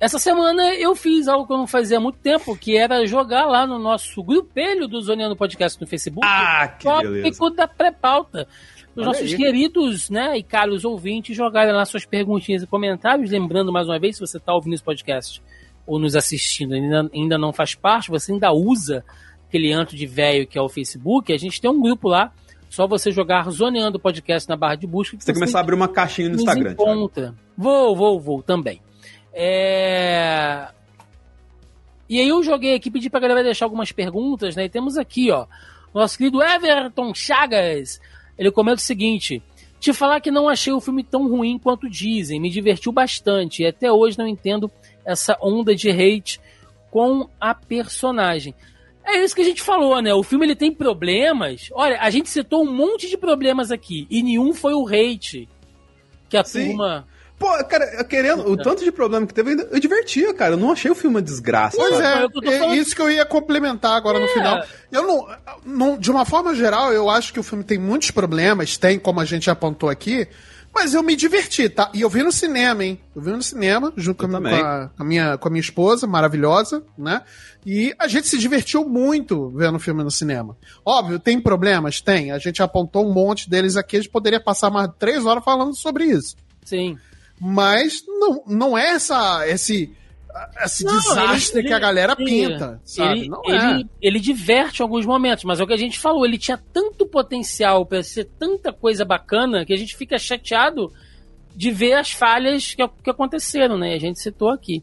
essa 0.00 0.18
semana 0.18 0.74
eu 0.74 0.94
fiz 0.94 1.28
algo 1.28 1.46
que 1.46 1.52
eu 1.52 1.58
não 1.58 1.66
fazia 1.66 1.98
há 1.98 2.00
muito 2.00 2.18
tempo, 2.18 2.56
que 2.56 2.76
era 2.76 3.06
jogar 3.06 3.46
lá 3.46 3.66
no 3.66 3.78
nosso 3.78 4.22
grupelho 4.22 4.86
do 4.86 5.00
Zoneando 5.00 5.36
Podcast 5.36 5.80
no 5.80 5.86
Facebook. 5.86 6.26
Ah, 6.26 6.68
que 6.68 6.86
o 6.86 7.00
beleza. 7.00 7.22
tópico 7.22 7.50
da 7.50 7.68
pré-pauta. 7.68 8.46
Os 8.94 9.04
nossos 9.04 9.32
aí. 9.32 9.36
queridos 9.36 10.08
né, 10.08 10.38
e 10.38 10.42
caros 10.42 10.84
ouvintes 10.84 11.36
jogarem 11.36 11.72
lá 11.72 11.84
suas 11.84 12.04
perguntinhas 12.04 12.62
e 12.62 12.66
comentários. 12.66 13.30
Lembrando 13.30 13.72
mais 13.72 13.88
uma 13.88 13.98
vez, 13.98 14.16
se 14.16 14.20
você 14.20 14.36
está 14.36 14.54
ouvindo 14.54 14.74
esse 14.74 14.84
podcast 14.84 15.42
ou 15.86 15.98
nos 15.98 16.14
assistindo, 16.14 16.74
ainda, 16.74 17.10
ainda 17.12 17.38
não 17.38 17.52
faz 17.52 17.74
parte, 17.74 18.10
você 18.10 18.32
ainda 18.32 18.52
usa 18.52 19.04
aquele 19.48 19.72
anto 19.72 19.96
de 19.96 20.06
velho 20.06 20.46
que 20.46 20.58
é 20.58 20.60
o 20.60 20.68
Facebook, 20.68 21.32
a 21.32 21.38
gente 21.38 21.60
tem 21.60 21.70
um 21.70 21.80
grupo 21.80 22.08
lá. 22.08 22.32
Só 22.68 22.88
você 22.88 23.12
jogar 23.12 23.48
Zoneando 23.50 24.00
Podcast 24.00 24.48
na 24.48 24.56
barra 24.56 24.74
de 24.74 24.84
busca. 24.84 25.16
que 25.16 25.22
Você 25.22 25.32
começar 25.32 25.58
a 25.58 25.60
abrir 25.60 25.76
uma 25.76 25.86
caixinha 25.86 26.28
no 26.28 26.34
Instagram. 26.34 26.74
Thiago. 26.74 26.82
encontra. 26.82 27.34
Vou, 27.56 27.94
vou, 27.94 28.18
vou 28.18 28.42
também. 28.42 28.80
É... 29.34 30.68
E 32.08 32.20
aí 32.20 32.28
eu 32.28 32.42
joguei 32.42 32.74
aqui, 32.74 32.90
pedi 32.90 33.10
pra 33.10 33.20
galera 33.20 33.42
deixar 33.42 33.66
algumas 33.66 33.90
perguntas, 33.90 34.54
né? 34.54 34.66
E 34.66 34.68
temos 34.68 34.96
aqui, 34.96 35.30
ó, 35.30 35.46
nosso 35.92 36.16
querido 36.16 36.42
Everton 36.42 37.12
Chagas. 37.14 38.00
Ele 38.38 38.50
comenta 38.50 38.76
o 38.76 38.80
seguinte: 38.80 39.42
te 39.80 39.92
falar 39.92 40.20
que 40.20 40.30
não 40.30 40.48
achei 40.48 40.72
o 40.72 40.80
filme 40.80 41.02
tão 41.02 41.28
ruim 41.28 41.58
quanto 41.58 41.90
dizem, 41.90 42.40
me 42.40 42.50
divertiu 42.50 42.92
bastante 42.92 43.62
e 43.62 43.66
até 43.66 43.90
hoje 43.90 44.18
não 44.18 44.28
entendo 44.28 44.70
essa 45.04 45.36
onda 45.42 45.74
de 45.74 45.90
hate 45.90 46.40
com 46.90 47.28
a 47.40 47.54
personagem. 47.54 48.54
É 49.04 49.22
isso 49.22 49.34
que 49.34 49.42
a 49.42 49.44
gente 49.44 49.60
falou, 49.60 50.00
né? 50.00 50.14
O 50.14 50.22
filme 50.22 50.46
ele 50.46 50.56
tem 50.56 50.72
problemas. 50.72 51.68
Olha, 51.74 52.00
a 52.00 52.08
gente 52.08 52.30
citou 52.30 52.62
um 52.64 52.72
monte 52.72 53.08
de 53.08 53.18
problemas 53.18 53.70
aqui 53.70 54.06
e 54.08 54.22
nenhum 54.22 54.54
foi 54.54 54.72
o 54.72 54.86
hate 54.86 55.48
que 56.28 56.36
a 56.36 56.44
Sim. 56.44 56.68
turma. 56.68 57.06
Pô, 57.38 57.48
cara, 57.64 58.04
querendo, 58.04 58.48
o 58.48 58.56
tanto 58.56 58.84
de 58.84 58.92
problema 58.92 59.26
que 59.26 59.34
teve, 59.34 59.66
eu 59.70 59.80
divertia, 59.80 60.32
cara. 60.32 60.54
Eu 60.54 60.56
não 60.56 60.70
achei 60.70 60.90
o 60.90 60.94
filme 60.94 61.16
uma 61.16 61.22
desgraça. 61.22 61.76
Pois 61.76 61.96
sabe? 61.96 62.04
é, 62.46 62.50
é 62.50 62.54
é 62.54 62.58
falando. 62.58 62.76
isso 62.76 62.94
que 62.94 63.02
eu 63.02 63.10
ia 63.10 63.26
complementar 63.26 63.96
agora 63.96 64.18
no 64.18 64.24
É. 64.26 64.28
final. 64.28 64.64
Eu 64.90 65.06
não, 65.06 65.26
não, 65.64 65.98
de 65.98 66.10
uma 66.10 66.24
forma 66.24 66.54
geral, 66.54 66.92
eu 66.92 67.10
acho 67.10 67.32
que 67.32 67.40
o 67.40 67.42
filme 67.42 67.64
tem 67.64 67.76
muitos 67.78 68.10
problemas, 68.12 68.76
tem, 68.76 68.98
como 68.98 69.20
a 69.20 69.24
gente 69.24 69.50
apontou 69.50 69.88
aqui, 69.90 70.28
mas 70.72 70.94
eu 70.94 71.02
me 71.02 71.14
diverti, 71.16 71.68
tá? 71.68 71.90
E 71.92 72.00
eu 72.00 72.08
vi 72.08 72.22
no 72.22 72.32
cinema, 72.32 72.84
hein? 72.84 73.00
Eu 73.14 73.20
vi 73.22 73.30
no 73.32 73.42
cinema, 73.42 73.92
junto 73.96 74.26
com 74.26 74.36
a, 74.36 74.88
com 74.96 75.02
a 75.02 75.04
minha, 75.04 75.36
com 75.38 75.48
a 75.48 75.50
minha 75.50 75.60
esposa, 75.60 76.06
maravilhosa, 76.06 76.82
né? 76.96 77.22
E 77.66 77.94
a 77.98 78.08
gente 78.08 78.26
se 78.28 78.38
divertiu 78.38 78.84
muito 78.88 79.50
vendo 79.50 79.76
o 79.76 79.80
filme 79.80 80.02
no 80.02 80.10
cinema. 80.10 80.56
Óbvio, 80.84 81.18
tem 81.18 81.40
problemas? 81.40 82.00
Tem. 82.00 82.30
A 82.30 82.38
gente 82.38 82.62
apontou 82.62 83.08
um 83.08 83.12
monte 83.12 83.48
deles 83.50 83.76
aqui, 83.76 83.96
a 83.96 84.00
gente 84.00 84.10
poderia 84.10 84.40
passar 84.40 84.70
mais 84.70 84.88
três 84.98 85.24
horas 85.26 85.44
falando 85.44 85.74
sobre 85.76 86.04
isso. 86.04 86.36
Sim. 86.64 86.96
Mas 87.40 88.04
não, 88.06 88.42
não 88.46 88.78
é 88.78 88.90
essa, 88.90 89.46
esse, 89.48 89.92
esse 90.64 90.84
Não, 90.84 90.94
desastre 90.98 91.60
ele- 91.60 91.68
que 91.68 91.74
a 91.74 91.78
galera 91.78 92.14
ele- 92.18 92.24
pinta, 92.30 92.80
sabe? 92.84 93.20
Ele, 93.20 93.28
não 93.28 93.42
é. 93.46 93.72
ele, 93.74 93.86
ele 94.00 94.20
diverte 94.20 94.80
em 94.80 94.82
alguns 94.82 95.04
momentos, 95.04 95.44
mas 95.44 95.60
é 95.60 95.64
o 95.64 95.66
que 95.66 95.72
a 95.72 95.78
gente 95.78 95.98
falou, 95.98 96.24
ele 96.24 96.38
tinha 96.38 96.56
tanto 96.72 97.06
potencial 97.06 97.84
pra 97.84 98.02
ser 98.02 98.24
tanta 98.38 98.72
coisa 98.72 99.04
bacana 99.04 99.64
que 99.64 99.72
a 99.72 99.76
gente 99.76 99.96
fica 99.96 100.18
chateado 100.18 100.92
de 101.54 101.70
ver 101.70 101.94
as 101.94 102.10
falhas 102.10 102.74
que, 102.74 102.86
que 103.02 103.10
aconteceram, 103.10 103.76
né? 103.78 103.94
A 103.94 103.98
gente 103.98 104.20
citou 104.20 104.48
aqui. 104.50 104.82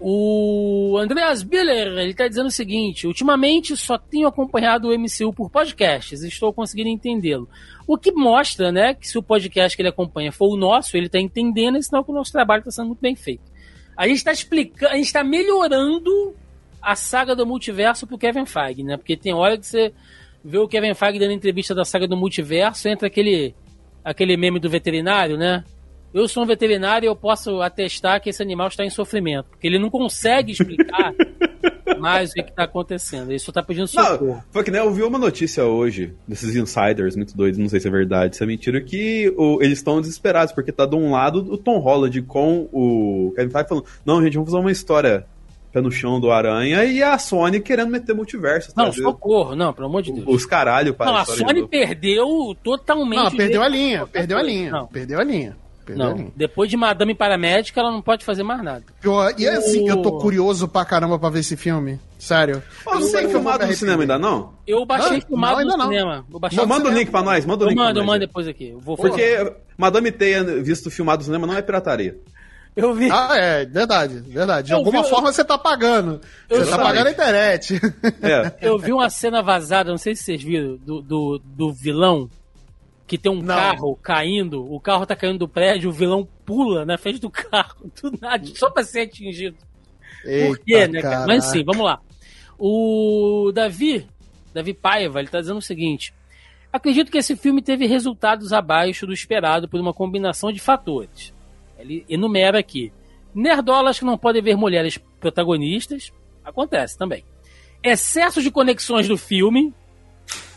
O 0.00 0.98
Andreas 0.98 1.42
Biller, 1.42 1.98
ele 1.98 2.14
tá 2.14 2.26
dizendo 2.28 2.46
o 2.46 2.50
seguinte: 2.50 3.06
ultimamente 3.06 3.76
só 3.76 3.96
tenho 3.96 4.26
acompanhado 4.26 4.88
o 4.88 4.98
MCU 4.98 5.32
por 5.32 5.50
podcasts, 5.50 6.22
estou 6.22 6.52
conseguindo 6.52 6.88
entendê-lo. 6.88 7.48
O 7.86 7.96
que 7.96 8.12
mostra, 8.12 8.72
né, 8.72 8.94
que 8.94 9.06
se 9.06 9.16
o 9.16 9.22
podcast 9.22 9.76
que 9.76 9.82
ele 9.82 9.88
acompanha 9.88 10.32
for 10.32 10.52
o 10.52 10.56
nosso, 10.56 10.96
ele 10.96 11.08
tá 11.08 11.20
entendendo, 11.20 11.78
e 11.78 11.82
sinal 11.82 12.04
que 12.04 12.10
o 12.10 12.14
nosso 12.14 12.32
trabalho 12.32 12.60
está 12.60 12.70
sendo 12.70 12.88
muito 12.88 13.00
bem 13.00 13.14
feito. 13.14 13.42
A 13.96 14.08
gente 14.08 14.18
está 14.18 14.32
explicando, 14.32 14.92
a 14.92 14.96
gente 14.96 15.06
está 15.06 15.22
melhorando 15.22 16.34
a 16.82 16.96
saga 16.96 17.34
do 17.34 17.46
multiverso 17.46 18.06
pro 18.06 18.18
Kevin 18.18 18.46
Feige, 18.46 18.82
né? 18.82 18.96
Porque 18.96 19.16
tem 19.16 19.32
hora 19.32 19.56
que 19.56 19.66
você 19.66 19.92
vê 20.44 20.58
o 20.58 20.68
Kevin 20.68 20.94
Feige 20.94 21.18
dando 21.18 21.32
entrevista 21.32 21.74
da 21.74 21.84
saga 21.84 22.06
do 22.06 22.16
multiverso, 22.16 22.88
entra 22.88 23.06
aquele 23.06 23.54
aquele 24.04 24.36
meme 24.36 24.60
do 24.60 24.68
veterinário, 24.68 25.38
né? 25.38 25.64
Eu 26.14 26.28
sou 26.28 26.44
um 26.44 26.46
veterinário 26.46 27.06
e 27.06 27.08
eu 27.08 27.16
posso 27.16 27.60
atestar 27.60 28.20
que 28.22 28.30
esse 28.30 28.40
animal 28.40 28.68
está 28.68 28.84
em 28.84 28.90
sofrimento, 28.90 29.46
porque 29.50 29.66
ele 29.66 29.78
não 29.80 29.90
consegue 29.90 30.52
explicar 30.52 31.12
mais 31.98 32.30
o 32.30 32.34
que 32.34 32.40
está 32.42 32.64
acontecendo. 32.64 33.30
Ele 33.30 33.38
só 33.38 33.50
está 33.50 33.62
pedindo 33.62 33.86
socorro. 33.88 34.34
Não, 34.36 34.42
foi 34.52 34.62
que 34.62 34.70
nem 34.70 34.80
eu 34.80 34.92
vi 34.92 35.02
uma 35.02 35.18
notícia 35.18 35.64
hoje 35.64 36.14
desses 36.26 36.54
insiders 36.54 37.16
muito 37.16 37.36
doidos, 37.36 37.58
não 37.58 37.68
sei 37.68 37.80
se 37.80 37.88
é 37.88 37.90
verdade, 37.90 38.36
se 38.36 38.42
é 38.42 38.46
mentira, 38.46 38.80
que 38.80 39.34
o- 39.36 39.58
eles 39.60 39.78
estão 39.78 40.00
desesperados, 40.00 40.54
porque 40.54 40.70
tá 40.70 40.86
de 40.86 40.94
um 40.94 41.10
lado 41.10 41.38
o 41.52 41.58
Tom 41.58 41.78
Holland 41.78 42.22
com 42.22 42.68
o 42.72 43.32
Kevin 43.34 43.50
Feige 43.50 43.68
falando, 43.68 43.86
não, 44.06 44.22
gente, 44.22 44.34
vamos 44.34 44.50
fazer 44.50 44.60
uma 44.62 44.72
história 44.72 45.26
pé 45.72 45.80
no 45.80 45.90
chão 45.90 46.20
do 46.20 46.30
Aranha 46.30 46.84
e 46.84 47.02
a 47.02 47.18
Sony 47.18 47.58
querendo 47.60 47.90
meter 47.90 48.14
multiverso. 48.14 48.72
Não, 48.76 48.84
trazer 48.84 49.02
socorro, 49.02 49.56
não, 49.56 49.72
pelo 49.72 49.88
amor 49.88 50.02
de 50.02 50.12
Deus. 50.12 50.24
Os 50.28 50.46
caralho 50.46 50.94
para 50.94 51.06
Não, 51.10 51.16
a 51.16 51.24
Sony 51.24 51.62
do- 51.62 51.68
perdeu 51.68 52.56
totalmente. 52.62 53.16
Não, 53.24 53.30
perdeu 53.32 53.60
a 53.62 53.68
linha, 53.68 54.06
perdeu 54.06 54.38
a 54.38 54.42
linha, 54.42 54.70
Não, 54.70 54.86
perdeu 54.86 55.18
a 55.18 55.24
linha. 55.24 55.56
Não. 55.88 56.32
Depois 56.34 56.70
de 56.70 56.76
Madame 56.76 57.14
Paramédica, 57.14 57.80
ela 57.80 57.90
não 57.90 58.00
pode 58.00 58.24
fazer 58.24 58.42
mais 58.42 58.62
nada. 58.62 58.84
Pior- 59.00 59.34
E 59.38 59.46
assim, 59.46 59.84
O- 59.84 59.88
eu 59.90 60.02
tô 60.02 60.18
curioso 60.18 60.66
pra 60.68 60.84
caramba 60.84 61.18
pra 61.18 61.28
ver 61.30 61.40
esse 61.40 61.56
filme. 61.56 61.98
Sério. 62.18 62.62
Ô, 62.86 62.92
Você 62.94 63.12
tem 63.16 63.24
Eu 63.24 63.30
filmado 63.30 63.66
no 63.66 63.72
cinema 63.74 64.02
ainda 64.02 64.18
não? 64.18 64.54
Eu 64.66 64.86
baixei 64.86 65.18
Ah, 65.18 65.26
filmado 65.26 65.60
não, 65.60 65.66
no 65.72 65.76
não. 65.76 65.84
cinema. 65.90 66.24
Eu 66.32 66.38
baixei 66.40 66.58
Não, 66.58 66.66
manda 66.66 66.88
o 66.88 66.92
link 66.92 67.10
pra 67.10 67.22
nós, 67.22 67.44
manda 67.44 67.64
o 67.64 67.66
Eu 67.66 67.68
link 67.70 67.76
pra 67.76 67.84
mando, 67.86 68.00
eu 68.00 68.04
mando 68.04 68.20
depois 68.20 68.48
aqui. 68.48 68.68
Eu 68.70 68.80
vou 68.80 68.96
Porque 68.96 69.52
Madame 69.76 70.10
tenha 70.10 70.42
visto 70.62 70.90
filmado 70.90 71.18
no 71.18 71.24
cinema 71.24 71.46
não 71.46 71.54
é 71.56 71.60
pirataria. 71.60 72.16
Eu 72.76 72.92
vi. 72.92 73.08
Ah, 73.08 73.36
é, 73.36 73.64
verdade, 73.64 74.18
verdade. 74.26 74.66
De 74.66 74.72
Eu 74.72 74.78
alguma 74.78 75.02
vi- 75.04 75.08
forma 75.08 75.32
você 75.32 75.44
tá 75.44 75.56
pagando. 75.56 76.20
Eu 76.50 76.64
Você 76.64 76.70
tá 76.72 76.78
pagando 76.78 77.06
a 77.06 77.10
internet. 77.12 77.80
É. 78.20 78.52
Eu 78.60 78.78
vi 78.78 78.92
uma 78.92 79.08
cena 79.10 79.42
vazada, 79.42 79.90
não 79.90 79.98
sei 79.98 80.16
se 80.16 80.24
vocês 80.24 80.42
viram, 80.42 80.76
do, 80.78 81.00
do, 81.00 81.40
do 81.44 81.72
vilão 81.72 82.28
que 83.06 83.18
tem 83.18 83.30
um 83.30 83.42
Não. 83.42 83.54
carro 83.54 83.96
caindo, 83.96 84.72
o 84.72 84.80
carro 84.80 85.04
tá 85.04 85.14
caindo 85.14 85.38
do 85.38 85.48
prédio, 85.48 85.90
o 85.90 85.92
vilão 85.92 86.26
pula 86.44 86.84
na 86.84 86.96
frente 86.96 87.20
do 87.20 87.28
carro, 87.30 87.90
do 88.00 88.12
nada, 88.20 88.46
só 88.54 88.70
pra 88.70 88.82
ser 88.82 89.02
atingido. 89.02 89.56
Por 90.46 90.58
quê, 90.58 90.74
Eita, 90.74 90.88
né, 90.88 91.02
cara? 91.02 91.14
caraca. 91.14 91.26
Mas 91.26 91.44
sim, 91.44 91.62
vamos 91.64 91.84
lá. 91.84 92.00
O 92.58 93.50
Davi, 93.52 94.06
Davi 94.54 94.72
Paiva, 94.72 95.18
ele 95.20 95.28
tá 95.28 95.40
dizendo 95.40 95.58
o 95.58 95.62
seguinte: 95.62 96.14
acredito 96.72 97.10
que 97.10 97.18
esse 97.18 97.36
filme 97.36 97.60
teve 97.60 97.86
resultados 97.86 98.52
abaixo 98.52 99.06
do 99.06 99.12
esperado 99.12 99.68
por 99.68 99.78
uma 99.80 99.92
combinação 99.92 100.50
de 100.50 100.60
fatores. 100.60 101.34
Ele 101.78 102.06
enumera 102.08 102.58
aqui: 102.58 102.90
nerdolas 103.34 103.98
que 103.98 104.04
não 104.04 104.16
podem 104.16 104.40
ver 104.40 104.56
mulheres 104.56 104.98
protagonistas, 105.20 106.10
acontece 106.42 106.96
também. 106.96 107.24
Excesso 107.82 108.40
de 108.40 108.50
conexões 108.50 109.06
do 109.06 109.18
filme, 109.18 109.74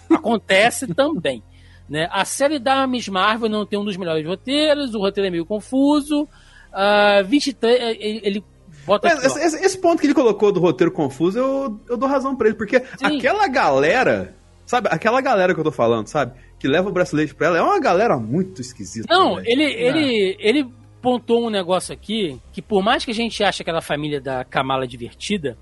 acontece 0.09 0.87
também. 0.95 1.43
Né? 1.89 2.07
A 2.11 2.25
série 2.25 2.59
da 2.59 2.85
Miss 2.85 3.07
Marvel 3.07 3.49
não 3.49 3.65
tem 3.65 3.79
um 3.79 3.85
dos 3.85 3.97
melhores 3.97 4.25
roteiros, 4.25 4.93
o 4.93 4.99
roteiro 4.99 5.27
é 5.27 5.31
meio 5.31 5.45
confuso. 5.45 6.27
Uh, 6.73 7.25
23, 7.25 7.97
ele, 7.99 8.21
ele 8.23 8.43
bota. 8.85 9.07
Mas 9.07 9.25
aqui, 9.25 9.45
esse, 9.45 9.65
esse 9.65 9.77
ponto 9.77 9.99
que 9.99 10.07
ele 10.07 10.13
colocou 10.13 10.51
do 10.51 10.59
roteiro 10.59 10.91
confuso, 10.91 11.39
eu, 11.39 11.79
eu 11.89 11.97
dou 11.97 12.09
razão 12.09 12.35
pra 12.35 12.47
ele, 12.47 12.57
porque 12.57 12.79
Sim. 12.79 13.17
aquela 13.17 13.47
galera, 13.47 14.35
sabe, 14.65 14.89
aquela 14.91 15.21
galera 15.21 15.53
que 15.53 15.59
eu 15.59 15.63
tô 15.63 15.71
falando, 15.71 16.07
sabe, 16.07 16.33
que 16.59 16.67
leva 16.67 16.89
o 16.89 16.91
bracelete 16.91 17.33
pra 17.33 17.47
ela, 17.47 17.57
é 17.57 17.61
uma 17.61 17.79
galera 17.79 18.17
muito 18.17 18.61
esquisita. 18.61 19.07
Não, 19.09 19.35
velho. 19.35 19.47
ele, 19.47 19.63
ele, 19.63 20.37
ele 20.39 20.71
pontou 21.01 21.45
um 21.45 21.49
negócio 21.49 21.93
aqui 21.93 22.39
que, 22.51 22.61
por 22.61 22.83
mais 22.83 23.05
que 23.05 23.11
a 23.11 23.13
gente 23.13 23.43
ache 23.43 23.61
aquela 23.61 23.81
família 23.81 24.19
da 24.19 24.43
Kamala 24.43 24.87
divertida, 24.87 25.57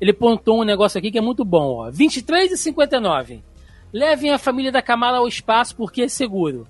ele 0.00 0.12
pontou 0.12 0.60
um 0.60 0.64
negócio 0.64 0.98
aqui 0.98 1.10
que 1.10 1.18
é 1.18 1.22
muito 1.22 1.44
bom, 1.44 1.78
ó. 1.78 1.90
23 1.90 2.52
e 2.52 2.56
59. 2.56 3.42
Levem 3.92 4.32
a 4.32 4.38
família 4.38 4.70
da 4.72 4.80
Kamala 4.82 5.18
ao 5.18 5.28
espaço 5.28 5.74
porque 5.76 6.02
é 6.02 6.08
seguro. 6.08 6.66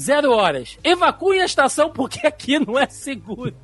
Zero 0.00 0.32
horas. 0.32 0.76
Evacuem 0.82 1.40
a 1.40 1.44
estação 1.44 1.90
porque 1.90 2.26
aqui 2.26 2.58
não 2.64 2.78
é 2.78 2.86
seguro. 2.88 3.54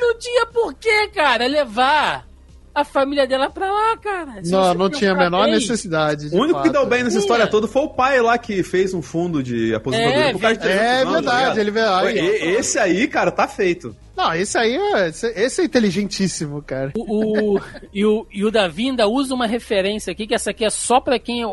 não 0.00 0.18
tinha 0.18 0.46
porquê, 0.46 1.08
cara, 1.08 1.46
levar 1.46 2.26
a 2.72 2.84
família 2.84 3.26
dela 3.26 3.50
pra 3.50 3.70
lá, 3.70 3.96
cara. 3.96 4.44
Se 4.44 4.50
Não, 4.52 4.72
não 4.74 4.88
tinha 4.88 5.10
a 5.12 5.14
menor 5.16 5.44
bem, 5.44 5.54
necessidade. 5.54 6.30
de 6.30 6.36
O 6.36 6.40
único 6.40 6.60
que 6.62 6.68
fato. 6.68 6.72
deu 6.78 6.86
bem 6.86 7.02
nessa 7.02 7.18
história 7.18 7.42
é. 7.42 7.46
toda 7.46 7.66
foi 7.66 7.82
o 7.82 7.88
pai 7.88 8.20
lá 8.20 8.38
que 8.38 8.62
fez 8.62 8.94
um 8.94 9.02
fundo 9.02 9.42
de 9.42 9.74
aposentadoria 9.74 10.24
É, 10.26 10.30
pro 10.30 10.38
cara 10.38 10.54
de 10.54 10.60
300 10.60 10.84
É 10.86 11.04
tá 11.04 11.10
verdade, 11.10 11.60
ele 11.60 11.70
veio. 11.72 11.92
aí, 11.92 12.18
Esse 12.56 12.78
aí, 12.78 13.08
cara, 13.08 13.30
tá 13.32 13.48
feito. 13.48 13.94
Não, 14.20 14.34
esse 14.34 14.58
aí 14.58 14.76
é, 14.76 15.08
esse, 15.08 15.62
é 15.62 15.64
inteligentíssimo, 15.64 16.62
cara. 16.62 16.92
O, 16.94 17.56
o- 17.56 17.60
e, 17.92 18.04
o, 18.04 18.26
e 18.30 18.44
o 18.44 18.50
Davi 18.50 18.88
ainda 18.90 19.08
usa 19.08 19.34
uma 19.34 19.46
referência 19.46 20.12
aqui, 20.12 20.26
que 20.26 20.34
essa 20.34 20.50
aqui 20.50 20.64
é 20.64 20.70
só 20.70 21.00
pra 21.00 21.18
quem 21.18 21.42
é, 21.42 21.46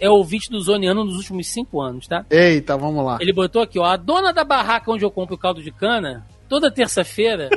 é 0.00 0.08
ouvinte 0.08 0.48
do 0.48 0.60
Zoneano 0.60 1.04
nos 1.04 1.16
últimos 1.16 1.48
cinco 1.48 1.80
anos, 1.80 2.06
tá? 2.06 2.24
Eita, 2.30 2.76
vamos 2.76 3.04
lá. 3.04 3.18
Ele 3.20 3.32
botou 3.32 3.60
aqui, 3.60 3.78
ó, 3.78 3.84
a 3.84 3.96
dona 3.96 4.32
da 4.32 4.44
barraca 4.44 4.90
onde 4.92 5.04
eu 5.04 5.10
compro 5.10 5.34
o 5.34 5.38
caldo 5.38 5.60
de 5.62 5.72
cana, 5.72 6.24
toda 6.48 6.70
terça-feira. 6.70 7.50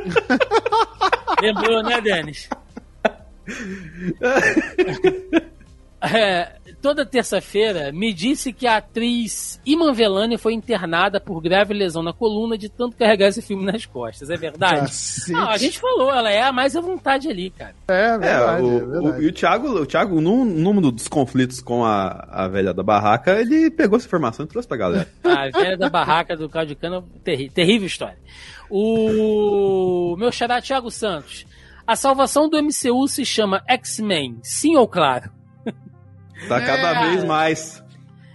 Lembrou, 1.41 1.83
né, 1.83 2.01
Denis? 2.01 2.49
É, 6.13 6.55
toda 6.81 7.05
terça-feira 7.05 7.91
me 7.91 8.13
disse 8.13 8.51
que 8.53 8.67
a 8.67 8.77
atriz 8.77 9.59
Iman 9.65 9.91
Velani 9.93 10.37
foi 10.37 10.53
internada 10.53 11.19
por 11.19 11.41
grave 11.41 11.73
lesão 11.73 12.03
na 12.03 12.13
coluna 12.13 12.57
de 12.57 12.69
tanto 12.69 12.95
carregar 12.95 13.27
esse 13.29 13.41
filme 13.41 13.65
nas 13.65 13.85
costas. 13.85 14.29
É 14.29 14.37
verdade? 14.37 14.81
Cacete. 14.81 15.31
Não, 15.31 15.49
a 15.49 15.57
gente 15.57 15.79
falou, 15.79 16.11
ela 16.13 16.29
é 16.31 16.41
a 16.43 16.51
mais 16.53 16.75
à 16.75 16.81
vontade 16.81 17.27
ali, 17.29 17.49
cara. 17.49 17.75
É 17.87 17.93
É, 18.05 18.17
verdade, 18.17 18.63
o, 18.63 18.67
é 18.67 18.83
o- 18.83 18.87
verdade. 19.01 19.23
e 19.23 19.27
o 19.27 19.31
Thiago, 19.31 19.67
o 19.69 19.85
Thiago 19.85 20.21
num, 20.21 20.45
num 20.45 20.81
dos 20.81 21.07
conflitos 21.07 21.59
com 21.61 21.83
a, 21.85 22.27
a 22.29 22.47
velha 22.47 22.73
da 22.73 22.83
barraca, 22.83 23.39
ele 23.39 23.71
pegou 23.71 23.97
essa 23.97 24.05
informação 24.07 24.45
e 24.45 24.49
trouxe 24.49 24.67
pra 24.67 24.77
galera. 24.77 25.07
A 25.23 25.49
velha 25.49 25.77
da 25.77 25.89
barraca 25.89 26.35
do 26.35 26.47
caldo 26.49 26.67
de 26.69 26.75
cana, 26.75 27.03
terri 27.23 27.49
terrível 27.49 27.87
história. 27.87 28.17
O 28.99 30.15
meu 30.17 30.31
xará 30.31 30.61
Thiago 30.61 30.89
Santos. 30.91 31.45
A 31.87 31.95
salvação 31.95 32.49
do 32.49 32.57
MCU 32.61 33.07
se 33.07 33.23
chama 33.25 33.61
X-Men, 33.67 34.39
sim 34.41 34.75
ou 34.75 34.87
claro? 34.87 35.29
Tá 36.47 36.61
cada 36.61 36.89
É. 37.05 37.09
vez 37.09 37.23
mais. 37.23 37.83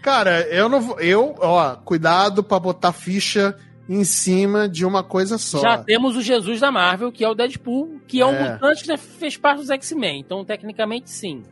Cara, 0.02 0.40
eu 0.48 0.68
não 0.68 0.80
vou. 0.80 0.98
Eu, 1.00 1.34
ó, 1.38 1.76
cuidado 1.76 2.42
pra 2.42 2.58
botar 2.58 2.92
ficha 2.92 3.56
em 3.88 4.04
cima 4.04 4.68
de 4.68 4.84
uma 4.86 5.02
coisa 5.02 5.36
só. 5.36 5.60
Já 5.60 5.78
temos 5.78 6.16
o 6.16 6.22
Jesus 6.22 6.60
da 6.60 6.70
Marvel, 6.70 7.10
que 7.12 7.24
é 7.24 7.28
o 7.28 7.34
Deadpool, 7.34 8.00
que 8.06 8.20
é 8.20 8.26
um 8.26 8.34
É. 8.34 8.52
mutante 8.52 8.84
que 8.84 8.96
fez 8.96 9.36
parte 9.36 9.58
dos 9.60 9.70
X-Men, 9.70 10.20
então 10.20 10.44
tecnicamente 10.44 11.10
sim. 11.10 11.42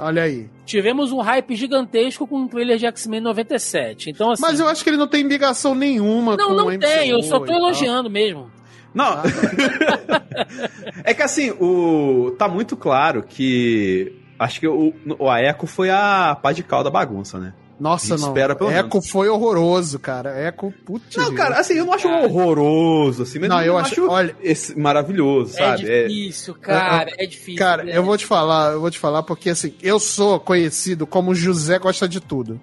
Olha 0.00 0.22
aí. 0.22 0.48
Tivemos 0.64 1.10
um 1.10 1.18
hype 1.20 1.56
gigantesco 1.56 2.24
com 2.24 2.38
um 2.42 2.46
trailer 2.48 2.78
de 2.78 2.86
X-Men 2.86 3.20
97. 3.20 4.10
Então, 4.10 4.30
assim. 4.30 4.40
Mas 4.42 4.60
eu 4.60 4.68
acho 4.68 4.84
que 4.84 4.90
ele 4.90 4.96
não 4.96 5.08
tem 5.08 5.24
ligação 5.26 5.74
nenhuma 5.74 6.36
Não, 6.36 6.46
com 6.48 6.54
não 6.54 6.66
o 6.66 6.70
MCU 6.70 6.78
tem, 6.78 7.10
eu 7.10 7.20
só 7.22 7.40
tô 7.40 7.46
tal. 7.46 7.56
elogiando 7.56 8.08
mesmo. 8.08 8.48
Não. 8.94 9.20
é 11.04 11.12
que 11.14 11.22
assim, 11.22 11.50
o 11.60 12.34
tá 12.38 12.48
muito 12.48 12.76
claro 12.76 13.22
que 13.22 14.12
acho 14.38 14.60
que 14.60 14.68
o, 14.68 14.92
o 15.18 15.28
a 15.30 15.42
Echo 15.42 15.66
foi 15.66 15.90
a 15.90 16.36
pá 16.40 16.52
de 16.52 16.62
cal 16.62 16.82
da 16.84 16.90
bagunça, 16.90 17.38
né? 17.38 17.52
Nossa, 17.80 18.16
não. 18.16 18.28
espera 18.28 18.56
pelo 18.56 18.70
Eco 18.72 18.96
menos. 18.96 19.08
foi 19.08 19.28
horroroso, 19.28 20.00
cara. 20.00 20.30
Eco, 20.36 20.74
putz. 20.84 21.14
Não, 21.16 21.32
cara, 21.32 21.60
assim, 21.60 21.74
eu 21.74 21.86
não 21.86 21.92
acho 21.92 22.08
horroroso, 22.08 23.22
assim, 23.22 23.38
mas 23.38 23.48
Não, 23.48 23.60
eu, 23.60 23.66
eu 23.66 23.78
acho, 23.78 23.92
acho- 24.02 24.10
olha- 24.10 24.36
esse 24.42 24.76
maravilhoso, 24.76 25.54
É 25.56 25.62
sabe? 25.76 25.88
É- 25.88 26.08
difícil, 26.08 26.54
cara, 26.56 27.12
é 27.16 27.24
difícil. 27.24 27.56
Cara, 27.58 27.84
né? 27.84 27.96
eu 27.96 28.02
vou 28.02 28.16
te 28.18 28.26
falar, 28.26 28.72
eu 28.72 28.80
vou 28.80 28.90
te 28.90 28.98
falar 28.98 29.22
porque 29.22 29.50
assim, 29.50 29.74
eu 29.80 30.00
sou 30.00 30.40
conhecido 30.40 31.06
como 31.06 31.32
José 31.36 31.78
gosta 31.78 32.08
de 32.08 32.20
tudo. 32.20 32.60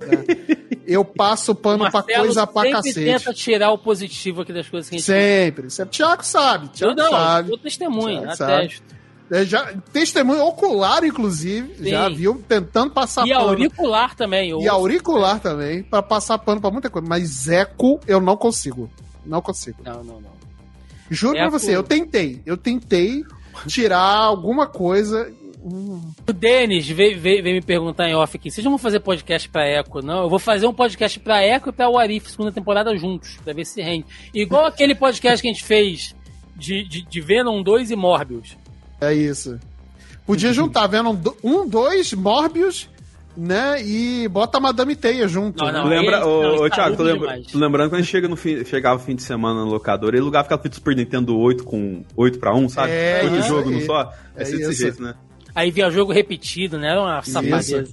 né? 0.00 0.18
eu 0.86 1.04
passo 1.04 1.54
pano 1.56 1.90
pra 1.90 2.02
coisa 2.02 2.46
pra 2.46 2.62
sempre 2.62 2.72
cacete. 2.76 3.04
tenta 3.04 3.32
tirar 3.34 3.70
o 3.72 3.78
positivo 3.78 4.42
aqui 4.42 4.52
das 4.52 4.68
coisas 4.68 4.88
que 4.88 4.94
a 4.94 4.98
gente 4.98 5.06
Sempre. 5.06 5.70
sempre. 5.70 5.90
Tiago 5.92 6.24
sabe, 6.24 6.66
Eu 6.66 6.70
Tiago 6.72 6.94
não, 6.96 7.10
sabe. 7.10 7.50
eu 7.52 7.58
testemunho, 7.58 8.20
Thiago 8.22 8.42
atesto. 8.44 8.82
É, 9.32 9.44
já, 9.46 9.72
testemunho 9.92 10.44
ocular, 10.44 11.02
inclusive, 11.04 11.74
Sim. 11.76 11.88
já 11.90 12.08
viu 12.08 12.44
tentando 12.46 12.90
passar 12.92 13.26
E 13.26 13.30
pano. 13.32 13.46
auricular 13.48 14.14
também. 14.14 14.50
eu 14.50 14.58
E 14.58 14.64
ouço. 14.64 14.70
auricular 14.70 15.40
também, 15.40 15.82
pra 15.82 16.02
passar 16.02 16.36
pano 16.38 16.60
pra 16.60 16.70
muita 16.70 16.90
coisa. 16.90 17.08
Mas 17.08 17.48
eco, 17.48 17.98
eu 18.06 18.20
não 18.20 18.36
consigo. 18.36 18.90
Não 19.24 19.40
consigo. 19.40 19.78
Não, 19.82 20.04
não, 20.04 20.20
não. 20.20 20.32
Juro 21.10 21.34
pra 21.34 21.44
Eco- 21.46 21.58
você, 21.58 21.74
eu 21.74 21.82
tentei. 21.82 22.42
Eu 22.44 22.56
tentei 22.56 23.22
tirar 23.66 24.00
alguma 24.00 24.66
coisa. 24.66 25.32
Hum, 25.64 26.00
O 26.28 26.32
Denis 26.32 26.88
veio, 26.88 27.20
veio- 27.20 27.42
veio 27.42 27.54
me 27.56 27.62
perguntar 27.62 28.08
em 28.08 28.14
off 28.16 28.36
aqui: 28.36 28.50
vocês 28.50 28.64
não 28.64 28.72
vão 28.72 28.78
fazer 28.78 28.98
podcast 29.00 29.48
pra 29.48 29.66
Echo, 29.68 30.02
não? 30.02 30.24
Eu 30.24 30.28
vou 30.28 30.38
fazer 30.40 30.66
um 30.66 30.74
podcast 30.74 31.20
pra 31.20 31.46
Echo 31.46 31.68
e 31.68 31.72
pra 31.72 31.88
Warif, 31.88 32.30
segunda 32.32 32.50
temporada 32.52 32.94
juntos, 32.96 33.38
pra 33.44 33.52
ver 33.54 33.64
se 33.64 33.80
rende. 33.80 34.04
Igual 34.34 34.66
aquele 34.66 34.94
podcast 34.94 35.40
que 35.40 35.48
a 35.48 35.52
gente 35.52 35.64
fez 35.64 36.14
de, 36.56 36.82
de, 36.86 37.02
de 37.02 37.20
Venom 37.20 37.62
2 37.62 37.90
e 37.92 37.96
Morbius. 37.96 38.56
É 39.02 39.12
isso. 39.14 39.58
Podia 40.26 40.52
juntar, 40.54 40.86
vendo 40.86 41.10
um, 41.42 41.68
dois, 41.68 42.12
Morbius, 42.12 42.88
né? 43.36 43.82
E 43.82 44.28
bota 44.28 44.58
a 44.58 44.60
Madame 44.60 44.94
Teia 44.94 45.26
junto. 45.26 45.64
Não, 45.64 45.72
não, 45.72 45.84
Lembra, 45.86 46.26
ô, 46.26 46.42
não, 46.42 46.54
ô, 46.64 46.70
Thiago, 46.70 46.96
tô, 46.96 47.02
lembra- 47.02 47.40
lembrando 47.54 47.88
quando 47.90 47.94
a 48.00 48.02
gente 48.02 48.10
chega 48.10 48.28
no 48.28 48.36
fim, 48.36 48.64
chegava 48.64 48.96
o 48.96 49.04
fim 49.04 49.16
de 49.16 49.22
semana 49.22 49.64
no 49.64 49.70
locador, 49.70 50.10
ele 50.14 50.22
lugar 50.22 50.44
ficava 50.44 50.60
feito 50.62 50.74
Super 50.76 50.94
Nintendo 50.94 51.36
8 51.36 51.64
com 51.64 52.04
8 52.16 52.38
pra 52.38 52.54
1, 52.54 52.68
sabe? 52.68 52.92
É, 52.92 53.42
jogo 53.42 53.70
não 53.70 53.80
só. 53.80 54.12
É 54.36 54.42
É, 54.42 54.44
ser 54.44 54.58
desse 54.58 54.70
isso. 54.70 54.82
jeito, 54.82 55.02
né? 55.02 55.14
Aí 55.54 55.70
via 55.70 55.90
jogo 55.90 56.12
repetido, 56.12 56.78
né? 56.78 56.90
Era 56.90 57.00
uma 57.02 57.22
safadeza. 57.22 57.88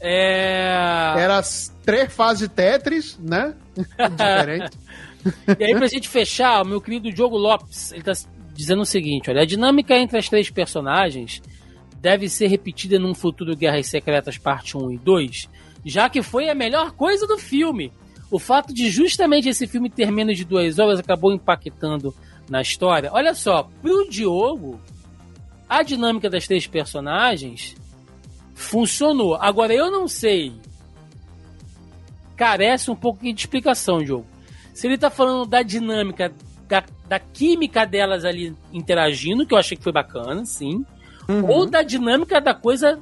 É... 0.00 1.14
Era 1.16 1.38
as 1.38 1.72
três 1.84 2.12
fases 2.12 2.48
de 2.48 2.54
Tetris, 2.54 3.18
né? 3.20 3.54
Diferente. 3.76 4.76
E 5.58 5.64
aí, 5.64 5.74
pra 5.74 5.86
gente 5.86 6.08
fechar, 6.08 6.62
o 6.62 6.66
meu 6.66 6.80
querido 6.80 7.12
Diogo 7.12 7.36
Lopes, 7.36 7.92
ele 7.92 8.02
tá 8.02 8.12
dizendo 8.60 8.82
o 8.82 8.86
seguinte: 8.86 9.30
olha, 9.30 9.42
a 9.42 9.46
dinâmica 9.46 9.96
entre 9.96 10.18
as 10.18 10.28
três 10.28 10.50
personagens 10.50 11.42
deve 11.96 12.28
ser 12.28 12.46
repetida 12.46 12.98
num 12.98 13.14
futuro 13.14 13.56
Guerras 13.56 13.86
Secretas 13.86 14.36
Parte 14.36 14.76
1 14.76 14.92
e 14.92 14.98
2, 14.98 15.48
já 15.84 16.10
que 16.10 16.22
foi 16.22 16.48
a 16.50 16.54
melhor 16.54 16.92
coisa 16.92 17.26
do 17.26 17.38
filme. 17.38 17.90
O 18.30 18.38
fato 18.38 18.72
de 18.72 18.90
justamente 18.90 19.48
esse 19.48 19.66
filme 19.66 19.90
ter 19.90 20.12
menos 20.12 20.36
de 20.36 20.44
duas 20.44 20.78
horas 20.78 21.00
acabou 21.00 21.32
impactando 21.32 22.14
na 22.48 22.60
história. 22.60 23.10
Olha 23.12 23.34
só, 23.34 23.68
pro 23.82 24.08
Diogo, 24.08 24.80
a 25.68 25.82
dinâmica 25.82 26.30
das 26.30 26.46
três 26.46 26.66
personagens 26.66 27.74
funcionou. 28.54 29.34
Agora, 29.34 29.74
eu 29.74 29.90
não 29.90 30.06
sei. 30.06 30.52
Carece 32.36 32.90
um 32.90 32.94
pouco 32.94 33.22
de 33.22 33.30
explicação, 33.30 34.04
Diogo. 34.04 34.26
Se 34.72 34.86
ele 34.86 34.96
tá 34.96 35.10
falando 35.10 35.44
da 35.48 35.62
dinâmica, 35.62 36.32
da, 36.70 36.84
da 37.08 37.18
química 37.18 37.84
delas 37.84 38.24
ali 38.24 38.54
interagindo, 38.72 39.44
que 39.44 39.52
eu 39.52 39.58
achei 39.58 39.76
que 39.76 39.82
foi 39.82 39.92
bacana, 39.92 40.44
sim. 40.44 40.84
Uhum. 41.28 41.46
Ou 41.50 41.66
da 41.66 41.82
dinâmica 41.82 42.40
da 42.40 42.54
coisa 42.54 42.98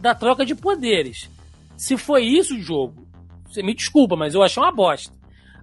da 0.00 0.14
troca 0.14 0.44
de 0.44 0.54
poderes. 0.54 1.28
Se 1.76 1.96
foi 1.96 2.24
isso 2.24 2.56
o 2.56 2.60
jogo, 2.60 3.06
você 3.46 3.62
me 3.62 3.74
desculpa, 3.74 4.16
mas 4.16 4.34
eu 4.34 4.42
achei 4.42 4.62
uma 4.62 4.72
bosta. 4.72 5.12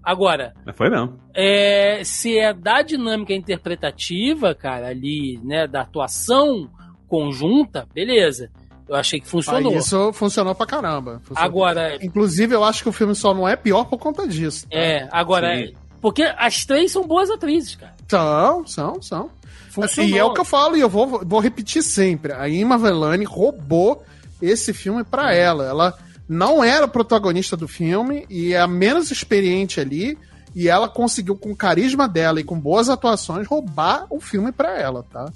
Agora, 0.03 0.53
Mas 0.65 0.75
foi 0.77 0.89
mesmo. 0.89 1.19
é, 1.33 2.01
se 2.03 2.37
é 2.37 2.53
da 2.53 2.81
dinâmica 2.81 3.33
interpretativa, 3.33 4.55
cara, 4.55 4.87
ali, 4.87 5.37
né, 5.43 5.67
da 5.67 5.81
atuação 5.81 6.69
conjunta, 7.09 7.85
beleza. 7.93 8.49
Eu 8.87 8.95
achei 8.95 9.19
que 9.19 9.27
funcionou. 9.27 9.73
Aí 9.73 9.79
isso 9.79 10.13
funcionou 10.13 10.55
pra 10.55 10.65
caramba. 10.65 11.19
Funcionou. 11.25 11.43
Agora, 11.43 11.97
Inclusive, 12.01 12.55
eu 12.55 12.63
acho 12.63 12.83
que 12.83 12.87
o 12.89 12.93
filme 12.93 13.13
só 13.13 13.33
não 13.33 13.45
é 13.45 13.57
pior 13.57 13.83
por 13.85 13.97
conta 13.97 14.25
disso. 14.25 14.65
tá? 14.69 14.77
é, 14.77 15.09
agora, 15.11 15.53
Sim. 15.57 15.73
Porque 16.01 16.23
as 16.37 16.65
três 16.65 16.91
são 16.91 17.05
boas 17.07 17.29
atrizes, 17.29 17.75
cara. 17.75 17.93
São, 18.07 18.67
são, 18.67 19.01
são. 19.01 19.29
Funcionou. 19.69 20.09
E 20.11 20.17
é 20.17 20.23
o 20.23 20.33
que 20.33 20.39
eu 20.41 20.45
falo 20.45 20.75
e 20.75 20.81
eu 20.81 20.89
vou, 20.89 21.21
vou 21.25 21.39
repetir 21.39 21.83
sempre. 21.83 22.33
A 22.33 22.47
Ima 22.49 22.77
Velani 22.77 23.25
roubou 23.25 24.03
esse 24.41 24.73
filme 24.73 25.03
pra 25.03 25.33
ela. 25.33 25.65
Ela 25.65 25.97
não 26.27 26.63
era 26.63 26.87
protagonista 26.87 27.55
do 27.55 27.67
filme 27.67 28.25
e 28.29 28.53
é 28.53 28.59
a 28.59 28.67
menos 28.67 29.11
experiente 29.11 29.79
ali. 29.79 30.17
E 30.55 30.67
ela 30.67 30.89
conseguiu, 30.89 31.35
com 31.35 31.51
o 31.51 31.55
carisma 31.55 32.07
dela 32.07 32.39
e 32.39 32.43
com 32.43 32.59
boas 32.59 32.89
atuações, 32.89 33.45
roubar 33.45 34.07
o 34.09 34.19
filme 34.19 34.51
pra 34.51 34.79
ela, 34.79 35.03
tá? 35.03 35.31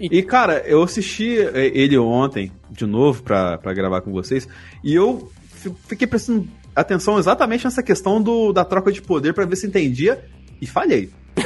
E, 0.00 0.20
cara, 0.24 0.64
eu 0.66 0.82
assisti 0.82 1.38
eh, 1.38 1.70
ele 1.72 1.96
ontem, 1.96 2.50
de 2.68 2.84
novo, 2.84 3.22
pra, 3.22 3.56
pra 3.58 3.72
gravar 3.72 4.00
com 4.00 4.10
vocês, 4.10 4.48
e 4.82 4.92
eu 4.92 5.30
fi- 5.52 5.72
fiquei 5.86 6.08
prestando 6.08 6.48
atenção 6.74 7.18
exatamente 7.18 7.64
nessa 7.64 7.82
questão 7.82 8.20
do, 8.22 8.52
da 8.52 8.64
troca 8.64 8.90
de 8.90 9.00
poder 9.00 9.32
para 9.32 9.44
ver 9.46 9.56
se 9.56 9.66
entendia 9.66 10.24
e 10.60 10.66
falhei. 10.66 11.10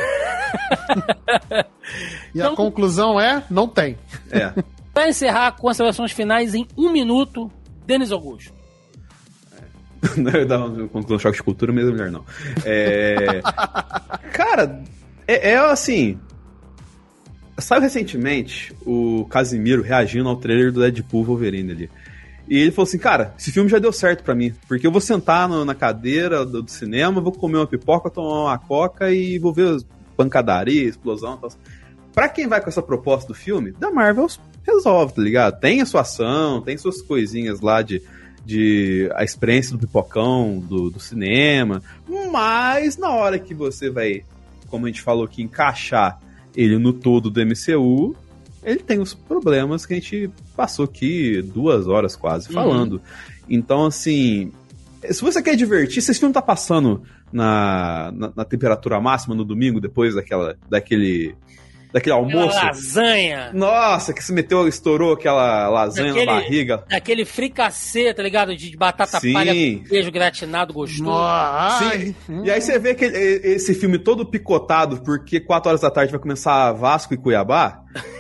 e 2.34 2.38
então, 2.38 2.52
a 2.52 2.56
conclusão 2.56 3.20
é: 3.20 3.42
não 3.50 3.68
tem. 3.68 3.98
É. 4.30 4.52
Para 4.92 5.08
encerrar, 5.08 5.52
considerações 5.52 6.10
finais 6.10 6.54
em 6.54 6.66
um 6.76 6.90
minuto, 6.90 7.50
Denis 7.86 8.10
Augusto. 8.10 8.52
Não, 10.16 10.30
eu 10.32 10.46
dar 10.46 10.64
um, 10.64 10.88
um 10.92 11.18
choque 11.18 11.38
de 11.38 11.42
cultura, 11.42 11.72
mesmo 11.72 11.92
melhor 11.92 12.10
não. 12.10 12.24
É... 12.64 13.40
Cara, 14.32 14.82
é, 15.26 15.50
é 15.50 15.58
assim. 15.58 16.18
Saiu 17.58 17.82
recentemente 17.82 18.72
o 18.86 19.26
Casimiro 19.28 19.82
reagindo 19.82 20.28
ao 20.28 20.36
trailer 20.36 20.72
do 20.72 20.80
Deadpool 20.80 21.24
Wolverine 21.24 21.72
ali. 21.72 21.90
E 22.48 22.56
ele 22.58 22.70
falou 22.70 22.88
assim, 22.88 22.98
cara, 22.98 23.34
esse 23.38 23.52
filme 23.52 23.68
já 23.68 23.78
deu 23.78 23.92
certo 23.92 24.24
para 24.24 24.34
mim, 24.34 24.54
porque 24.66 24.86
eu 24.86 24.90
vou 24.90 25.00
sentar 25.00 25.46
no, 25.48 25.64
na 25.64 25.74
cadeira 25.74 26.46
do, 26.46 26.62
do, 26.62 26.70
cinema, 26.70 27.20
vou 27.20 27.32
comer 27.32 27.58
uma 27.58 27.66
pipoca, 27.66 28.08
tomar 28.08 28.44
uma 28.44 28.58
coca 28.58 29.12
e 29.12 29.38
vou 29.38 29.52
ver 29.52 29.78
pancadaria, 30.16 30.84
explosão 30.84 31.36
e 31.36 31.40
tal. 31.40 31.50
Pra 32.14 32.28
quem 32.28 32.48
vai 32.48 32.60
com 32.60 32.68
essa 32.68 32.82
proposta 32.82 33.28
do 33.28 33.34
filme, 33.34 33.72
da 33.72 33.90
Marvel 33.90 34.26
resolve, 34.66 35.14
tá 35.14 35.22
ligado? 35.22 35.60
Tem 35.60 35.82
a 35.82 35.86
sua 35.86 36.00
ação, 36.00 36.62
tem 36.62 36.76
suas 36.78 37.02
coisinhas 37.02 37.60
lá 37.60 37.82
de, 37.82 38.02
de 38.44 39.10
a 39.14 39.22
experiência 39.22 39.76
do 39.76 39.78
pipocão, 39.78 40.58
do, 40.58 40.90
do 40.90 40.98
cinema, 40.98 41.82
mas 42.32 42.96
na 42.96 43.10
hora 43.10 43.38
que 43.38 43.52
você 43.52 43.90
vai, 43.90 44.24
como 44.68 44.86
a 44.86 44.88
gente 44.88 45.02
falou 45.02 45.24
aqui, 45.24 45.42
encaixar 45.42 46.18
ele 46.56 46.78
no 46.78 46.92
todo 46.94 47.30
do 47.30 47.40
MCU, 47.44 48.16
ele 48.62 48.80
tem 48.80 48.98
os 48.98 49.14
problemas 49.14 49.86
que 49.86 49.94
a 49.94 49.96
gente 49.96 50.30
passou 50.56 50.84
aqui 50.84 51.42
duas 51.42 51.86
horas 51.86 52.16
quase 52.16 52.48
uhum. 52.48 52.54
falando. 52.54 52.92
Uhum. 52.94 53.00
Então, 53.48 53.86
assim, 53.86 54.52
se 55.10 55.22
você 55.22 55.42
quer 55.42 55.56
divertir, 55.56 56.02
se 56.02 56.10
esse 56.10 56.20
filme 56.20 56.34
tá 56.34 56.42
passando 56.42 57.02
na, 57.32 58.10
na, 58.14 58.32
na, 58.36 58.44
temperatura 58.44 59.00
máxima 59.00 59.34
no 59.34 59.44
domingo, 59.44 59.80
depois 59.80 60.14
daquela, 60.14 60.56
daquele, 60.68 61.34
daquele 61.92 62.14
almoço. 62.14 62.56
Aquela 62.56 62.72
lasanha. 62.72 63.52
Nossa, 63.52 64.12
que 64.12 64.22
se 64.22 64.32
meteu, 64.32 64.66
estourou 64.66 65.12
aquela 65.12 65.68
lasanha 65.68 66.08
daquele, 66.08 66.26
na 66.26 66.32
barriga. 66.32 66.84
Aquele 66.90 67.24
fricassê, 67.24 68.12
tá 68.12 68.22
ligado? 68.22 68.56
De 68.56 68.76
batata 68.76 69.20
Sim. 69.20 69.32
palha 69.32 69.52
com 69.52 69.84
queijo 69.84 70.10
gratinado 70.10 70.72
gostoso. 70.72 71.78
Sim. 71.78 72.14
E 72.44 72.50
aí 72.50 72.60
você 72.60 72.78
vê 72.78 72.94
que 72.94 73.04
esse 73.04 73.74
filme 73.74 73.98
todo 73.98 74.26
picotado, 74.26 75.00
porque 75.02 75.38
4 75.38 75.68
horas 75.68 75.80
da 75.80 75.90
tarde 75.90 76.10
vai 76.10 76.20
começar 76.20 76.72
Vasco 76.72 77.14
e 77.14 77.16
Cuiabá. 77.16 77.82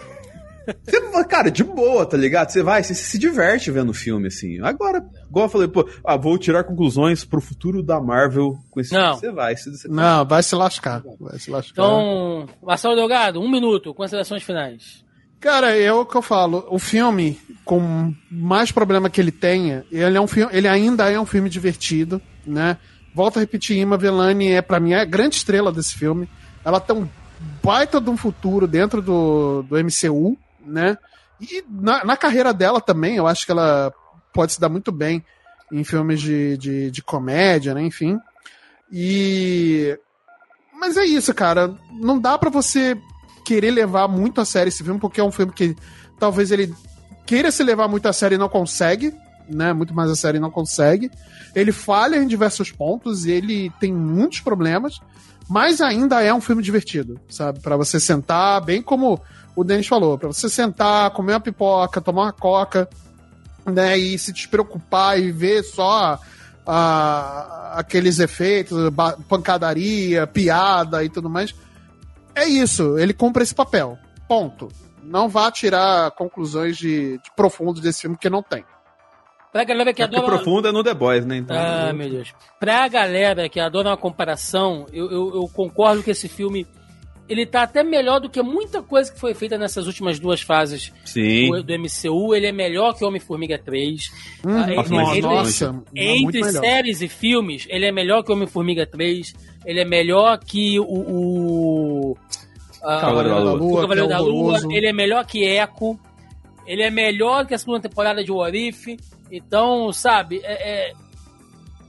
Você, 0.84 1.24
cara, 1.28 1.50
de 1.50 1.62
boa, 1.62 2.04
tá 2.06 2.16
ligado? 2.16 2.50
Você 2.50 2.62
vai, 2.62 2.82
você 2.82 2.94
se 2.94 3.18
diverte 3.18 3.70
vendo 3.70 3.90
o 3.90 3.94
filme, 3.94 4.28
assim. 4.28 4.60
Agora, 4.60 5.04
igual 5.28 5.46
eu 5.46 5.50
falei, 5.50 5.68
pô, 5.68 5.88
ah, 6.04 6.16
vou 6.16 6.38
tirar 6.38 6.64
conclusões 6.64 7.24
pro 7.24 7.40
futuro 7.40 7.82
da 7.82 8.00
Marvel 8.00 8.58
com 8.70 8.80
esse 8.80 8.92
Não. 8.92 9.18
filme. 9.18 9.20
Você 9.20 9.30
vai. 9.32 9.56
Você, 9.56 9.88
Não, 9.88 10.24
vai 10.24 10.42
se 10.42 10.54
lascar. 10.54 11.02
Vai 11.20 11.38
se 11.38 11.50
lascar. 11.50 11.72
Então, 11.72 12.46
Marcelo 12.62 12.96
Delgado, 12.96 13.40
um 13.40 13.50
minuto, 13.50 13.94
considerações 13.94 14.42
finais. 14.42 15.04
Cara, 15.40 15.76
é 15.76 15.92
o 15.92 16.04
que 16.04 16.16
eu 16.16 16.22
falo. 16.22 16.66
O 16.68 16.78
filme, 16.78 17.38
com 17.64 18.12
mais 18.30 18.72
problema 18.72 19.08
que 19.08 19.20
ele 19.20 19.30
tenha, 19.30 19.84
ele, 19.92 20.16
é 20.16 20.20
um 20.20 20.26
filme, 20.26 20.52
ele 20.52 20.66
ainda 20.66 21.08
é 21.10 21.20
um 21.20 21.26
filme 21.26 21.48
divertido, 21.48 22.20
né? 22.44 22.76
Volto 23.14 23.36
a 23.36 23.40
repetir, 23.40 23.76
Ima 23.76 23.96
Velani 23.96 24.50
é, 24.50 24.60
para 24.62 24.80
mim, 24.80 24.92
é 24.92 25.00
a 25.00 25.04
grande 25.04 25.36
estrela 25.36 25.70
desse 25.70 25.94
filme. 25.94 26.28
Ela 26.64 26.80
tem 26.80 26.96
um 26.96 27.08
baita 27.62 28.00
de 28.00 28.10
um 28.10 28.16
futuro 28.16 28.66
dentro 28.66 29.00
do, 29.00 29.62
do 29.62 29.76
MCU, 29.76 30.36
né? 30.68 30.98
E 31.40 31.64
na, 31.68 32.04
na 32.04 32.16
carreira 32.16 32.52
dela 32.52 32.80
também, 32.80 33.16
eu 33.16 33.26
acho 33.26 33.46
que 33.46 33.52
ela 33.52 33.92
pode 34.32 34.52
se 34.52 34.60
dar 34.60 34.68
muito 34.68 34.92
bem 34.92 35.24
em 35.72 35.84
filmes 35.84 36.20
de, 36.20 36.56
de, 36.56 36.90
de 36.90 37.02
comédia, 37.02 37.74
né? 37.74 37.82
Enfim. 37.82 38.18
E. 38.90 39.98
Mas 40.72 40.96
é 40.96 41.04
isso, 41.04 41.34
cara. 41.34 41.76
Não 41.92 42.18
dá 42.18 42.38
para 42.38 42.50
você 42.50 42.96
querer 43.44 43.70
levar 43.70 44.08
muito 44.08 44.40
a 44.40 44.44
sério 44.44 44.68
esse 44.68 44.82
filme, 44.82 45.00
porque 45.00 45.20
é 45.20 45.24
um 45.24 45.32
filme 45.32 45.52
que 45.52 45.74
talvez 46.18 46.50
ele 46.50 46.74
queira 47.26 47.50
se 47.50 47.62
levar 47.62 47.88
muito 47.88 48.06
a 48.06 48.12
sério 48.12 48.36
e 48.36 48.38
não 48.38 48.48
consegue, 48.48 49.14
né? 49.48 49.72
Muito 49.72 49.94
mais 49.94 50.10
a 50.10 50.16
sério 50.16 50.38
e 50.38 50.40
não 50.40 50.50
consegue. 50.50 51.10
Ele 51.54 51.72
falha 51.72 52.16
em 52.16 52.26
diversos 52.26 52.70
pontos 52.70 53.26
ele 53.26 53.70
tem 53.80 53.92
muitos 53.92 54.40
problemas, 54.40 55.00
mas 55.48 55.80
ainda 55.80 56.22
é 56.22 56.32
um 56.32 56.40
filme 56.40 56.62
divertido, 56.62 57.20
sabe? 57.28 57.60
Para 57.60 57.76
você 57.76 57.98
sentar, 57.98 58.60
bem 58.60 58.82
como 58.82 59.20
o 59.58 59.64
Denis 59.64 59.88
falou, 59.88 60.16
para 60.16 60.28
você 60.28 60.48
sentar, 60.48 61.10
comer 61.10 61.32
uma 61.32 61.40
pipoca, 61.40 62.00
tomar 62.00 62.22
uma 62.22 62.32
coca, 62.32 62.88
né, 63.66 63.98
e 63.98 64.16
se 64.16 64.32
despreocupar 64.32 65.18
e 65.18 65.32
ver 65.32 65.64
só 65.64 66.16
ah, 66.64 67.72
aqueles 67.74 68.20
efeitos, 68.20 68.78
pancadaria, 69.28 70.28
piada 70.28 71.02
e 71.02 71.08
tudo 71.08 71.28
mais. 71.28 71.52
É 72.36 72.44
isso, 72.46 72.96
ele 72.96 73.12
cumpre 73.12 73.42
esse 73.42 73.54
papel. 73.54 73.98
Ponto. 74.28 74.68
Não 75.02 75.28
vá 75.28 75.50
tirar 75.50 76.12
conclusões 76.12 76.76
de, 76.76 77.18
de 77.18 77.30
profundo 77.34 77.80
desse 77.80 78.02
filme 78.02 78.16
que 78.16 78.30
não 78.30 78.44
tem. 78.44 78.64
Pra 79.52 79.64
galera 79.64 79.92
que 79.92 80.02
é 80.02 80.04
adora. 80.04 80.24
profundo 80.24 80.68
é 80.68 80.72
no 80.72 80.84
The 80.84 80.94
Boys, 80.94 81.26
né? 81.26 81.38
Então, 81.38 81.56
ah, 81.58 81.92
meu 81.92 82.08
Deus. 82.08 82.32
Pra 82.60 82.86
galera 82.86 83.48
que 83.48 83.58
adora 83.58 83.88
uma 83.88 83.96
comparação, 83.96 84.86
eu, 84.92 85.10
eu, 85.10 85.34
eu 85.34 85.50
concordo 85.52 86.00
que 86.04 86.12
esse 86.12 86.28
filme 86.28 86.64
ele 87.28 87.44
tá 87.44 87.62
até 87.62 87.82
melhor 87.82 88.20
do 88.20 88.30
que 88.30 88.42
muita 88.42 88.82
coisa 88.82 89.12
que 89.12 89.20
foi 89.20 89.34
feita 89.34 89.58
nessas 89.58 89.86
últimas 89.86 90.18
duas 90.18 90.40
fases 90.40 90.92
do, 91.14 91.62
do, 91.62 91.78
MCU. 91.78 92.34
Ele 92.34 92.46
é 92.46 92.52
melhor 92.52 92.94
que 92.94 93.04
Homem-Formiga 93.04 93.58
3. 93.58 94.10
Hum, 94.44 94.56
ah, 94.56 94.72
entre, 94.72 94.96
nossa, 94.96 95.72
nossa, 95.72 95.84
entre 95.94 96.52
séries 96.52 97.02
e 97.02 97.08
filmes, 97.08 97.66
ele 97.68 97.86
é 97.86 97.92
melhor 97.92 98.22
que 98.22 98.32
Homem-Formiga 98.32 98.86
3. 98.86 99.34
Ele 99.66 99.80
é 99.80 99.84
melhor 99.84 100.38
que 100.38 100.80
o. 100.80 100.84
o 100.84 102.12
uh, 102.12 102.16
Cavaleiro 102.82 103.44
da 103.44 103.52
Lua. 103.52 103.72
O 103.72 103.80
Cavaleiro 103.82 104.06
é 104.06 104.08
da 104.08 104.20
Lua. 104.20 104.58
Ele 104.70 104.86
é 104.86 104.92
melhor 104.92 105.26
que 105.26 105.44
Echo. 105.44 105.98
Ele 106.66 106.82
é 106.82 106.90
melhor 106.90 107.46
que 107.46 107.54
a 107.54 107.58
segunda 107.58 107.80
temporada 107.80 108.24
de 108.24 108.32
Warif. 108.32 108.96
Então, 109.30 109.92
sabe, 109.92 110.40
é, 110.42 110.88
é, 110.88 110.92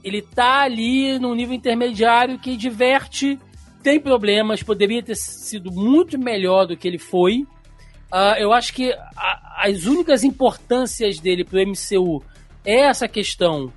ele 0.04 0.20
tá 0.20 0.62
ali 0.62 1.18
num 1.18 1.34
nível 1.34 1.54
intermediário 1.54 2.38
que 2.38 2.56
diverte 2.56 3.38
tem 3.82 4.00
problemas, 4.00 4.62
poderia 4.62 5.02
ter 5.02 5.16
sido 5.16 5.70
muito 5.70 6.18
melhor 6.18 6.66
do 6.66 6.76
que 6.76 6.86
ele 6.86 6.98
foi. 6.98 7.46
Uh, 8.12 8.36
eu 8.38 8.52
acho 8.52 8.72
que 8.72 8.92
a, 8.92 9.64
as 9.66 9.84
únicas 9.84 10.24
importâncias 10.24 11.18
dele 11.18 11.44
pro 11.44 11.60
MCU 11.60 12.22
é 12.64 12.80
essa 12.80 13.06
questão 13.06 13.72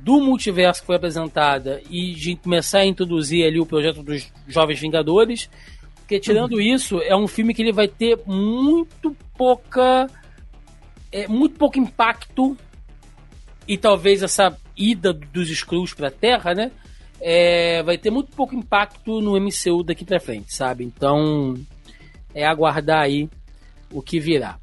do 0.00 0.20
multiverso 0.20 0.80
que 0.80 0.86
foi 0.86 0.96
apresentada 0.96 1.82
e 1.90 2.14
de 2.14 2.36
começar 2.36 2.80
a 2.80 2.86
introduzir 2.86 3.44
ali 3.44 3.60
o 3.60 3.66
projeto 3.66 4.02
dos 4.02 4.30
Jovens 4.46 4.80
Vingadores. 4.80 5.50
Porque 5.96 6.20
tirando 6.20 6.52
uhum. 6.52 6.60
isso, 6.60 7.00
é 7.02 7.16
um 7.16 7.26
filme 7.26 7.52
que 7.52 7.62
ele 7.62 7.72
vai 7.72 7.88
ter 7.88 8.18
muito 8.26 9.14
pouca. 9.36 10.06
É, 11.10 11.26
muito 11.26 11.56
pouco 11.56 11.78
impacto. 11.78 12.56
E 13.66 13.76
talvez 13.76 14.22
essa 14.22 14.56
ida 14.76 15.12
dos 15.12 15.50
Skrulls 15.50 15.94
pra 15.94 16.10
Terra, 16.10 16.54
né? 16.54 16.70
É, 17.20 17.82
vai 17.82 17.98
ter 17.98 18.10
muito 18.10 18.34
pouco 18.34 18.54
impacto 18.54 19.20
no 19.20 19.38
MCU 19.38 19.82
daqui 19.82 20.04
pra 20.04 20.20
frente, 20.20 20.54
sabe? 20.54 20.84
Então, 20.84 21.54
é 22.34 22.46
aguardar 22.46 23.02
aí 23.02 23.28
o 23.92 24.02
que 24.02 24.20
virá. 24.20 24.58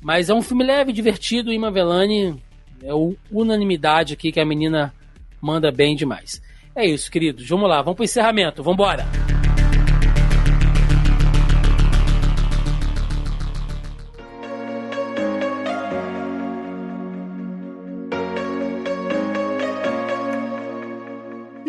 Mas 0.00 0.28
é 0.28 0.34
um 0.34 0.42
filme 0.42 0.64
leve, 0.64 0.92
divertido, 0.92 1.52
e 1.52 1.58
Mavelani 1.58 2.40
é 2.82 2.92
unanimidade 3.30 4.14
aqui 4.14 4.30
que 4.30 4.40
a 4.40 4.44
menina 4.44 4.92
manda 5.40 5.72
bem 5.72 5.96
demais. 5.96 6.42
É 6.74 6.86
isso, 6.86 7.10
queridos. 7.10 7.48
Vamos 7.48 7.68
lá, 7.68 7.80
vamos 7.80 7.96
pro 7.96 8.04
encerramento. 8.04 8.62
Vambora! 8.62 9.02
embora. 9.02 9.45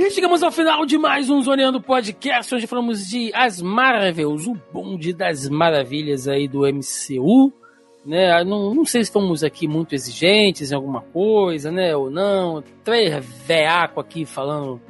Chegamos 0.09 0.41
ao 0.41 0.51
final 0.51 0.85
de 0.85 0.97
mais 0.97 1.29
um 1.29 1.41
Zoneando 1.41 1.81
Podcast, 1.81 2.55
onde 2.55 2.65
falamos 2.65 3.09
de 3.09 3.29
As 3.33 3.61
Marvels, 3.61 4.47
o 4.47 4.55
bonde 4.71 5.11
das 5.11 5.49
maravilhas 5.49 6.29
aí 6.29 6.47
do 6.47 6.61
MCU. 6.61 7.51
Né? 8.05 8.41
Não, 8.45 8.73
não 8.73 8.85
sei 8.85 9.03
se 9.03 9.09
estamos 9.09 9.43
aqui 9.43 9.67
muito 9.67 9.93
exigentes 9.93 10.71
em 10.71 10.75
alguma 10.75 11.01
coisa, 11.01 11.69
né? 11.71 11.93
Ou 11.93 12.09
não. 12.09 12.63
Três 12.85 13.13
veaco 13.45 13.99
aqui 13.99 14.25
falando 14.25 14.81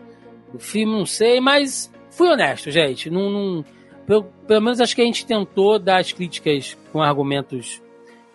do 0.53 0.59
filme, 0.59 0.93
não 0.95 1.05
sei, 1.05 1.41
mas 1.41 1.91
fui 2.11 2.29
honesto, 2.29 2.69
gente. 2.69 3.09
Não, 3.09 3.31
não, 3.31 3.65
pelo, 4.05 4.25
pelo 4.47 4.61
menos 4.61 4.79
acho 4.79 4.95
que 4.95 5.01
a 5.01 5.05
gente 5.05 5.25
tentou 5.25 5.79
dar 5.79 5.97
as 5.97 6.11
críticas 6.11 6.77
com 6.93 7.01
argumentos 7.01 7.81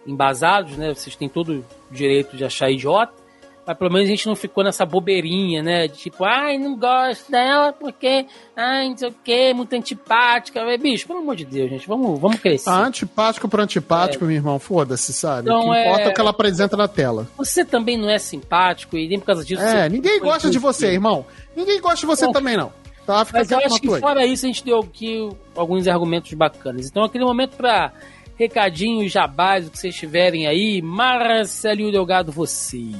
embasados, 0.04 0.76
né? 0.76 0.92
Vocês 0.92 1.14
têm 1.14 1.28
todo 1.28 1.64
o 1.90 1.94
direito 1.94 2.36
de 2.36 2.44
achar 2.44 2.72
idiota. 2.72 3.21
Mas 3.64 3.78
pelo 3.78 3.92
menos 3.92 4.08
a 4.08 4.10
gente 4.10 4.26
não 4.26 4.34
ficou 4.34 4.64
nessa 4.64 4.84
bobeirinha, 4.84 5.62
né? 5.62 5.86
De 5.86 5.96
tipo, 5.96 6.24
ai, 6.24 6.58
não 6.58 6.76
gosto 6.76 7.30
dela 7.30 7.72
porque, 7.72 8.26
ai, 8.56 8.88
não 8.88 8.96
sei 8.96 9.08
o 9.08 9.14
que, 9.22 9.54
muito 9.54 9.72
antipática. 9.74 10.60
Bicho, 10.78 11.06
pelo 11.06 11.20
amor 11.20 11.36
de 11.36 11.44
Deus, 11.44 11.70
gente, 11.70 11.86
vamos, 11.86 12.18
vamos 12.18 12.40
crescer. 12.40 12.68
Ah, 12.68 12.86
antipático 12.86 13.48
por 13.48 13.60
antipático, 13.60 14.24
é. 14.24 14.26
meu 14.26 14.36
irmão, 14.36 14.58
foda-se, 14.58 15.12
sabe? 15.12 15.42
Então, 15.48 15.68
o 15.68 15.72
que 15.72 15.80
importa 15.80 16.02
é... 16.02 16.04
é 16.04 16.08
o 16.08 16.14
que 16.14 16.20
ela 16.20 16.30
apresenta 16.30 16.76
na 16.76 16.88
tela. 16.88 17.28
Você 17.36 17.64
também 17.64 17.96
não 17.96 18.10
é 18.10 18.18
simpático 18.18 18.96
e 18.98 19.06
nem 19.08 19.20
por 19.20 19.26
causa 19.26 19.44
disso. 19.44 19.62
É, 19.62 19.88
ninguém 19.88 20.18
gosta 20.18 20.50
de 20.50 20.58
você, 20.58 20.88
irmão. 20.88 21.24
Ninguém 21.54 21.80
gosta 21.80 22.00
de 22.00 22.06
você 22.06 22.26
Bom, 22.26 22.32
também, 22.32 22.56
não. 22.56 22.72
Tá, 23.06 23.26
Mas 23.32 23.50
eu 23.50 23.58
acho 23.58 23.80
que 23.80 23.92
aí. 23.92 24.00
fora 24.00 24.24
isso 24.24 24.46
a 24.46 24.48
gente 24.48 24.64
deu 24.64 24.78
aqui 24.78 25.28
alguns 25.56 25.88
argumentos 25.88 26.32
bacanas. 26.34 26.86
Então, 26.86 27.02
aquele 27.02 27.24
momento 27.24 27.56
pra 27.56 27.92
recadinhos, 28.36 29.12
jabás, 29.12 29.66
o 29.66 29.70
que 29.70 29.78
vocês 29.78 29.94
tiverem 29.94 30.46
aí. 30.46 30.80
Marcelinho 30.82 31.90
Delgado, 31.90 32.32
você. 32.32 32.90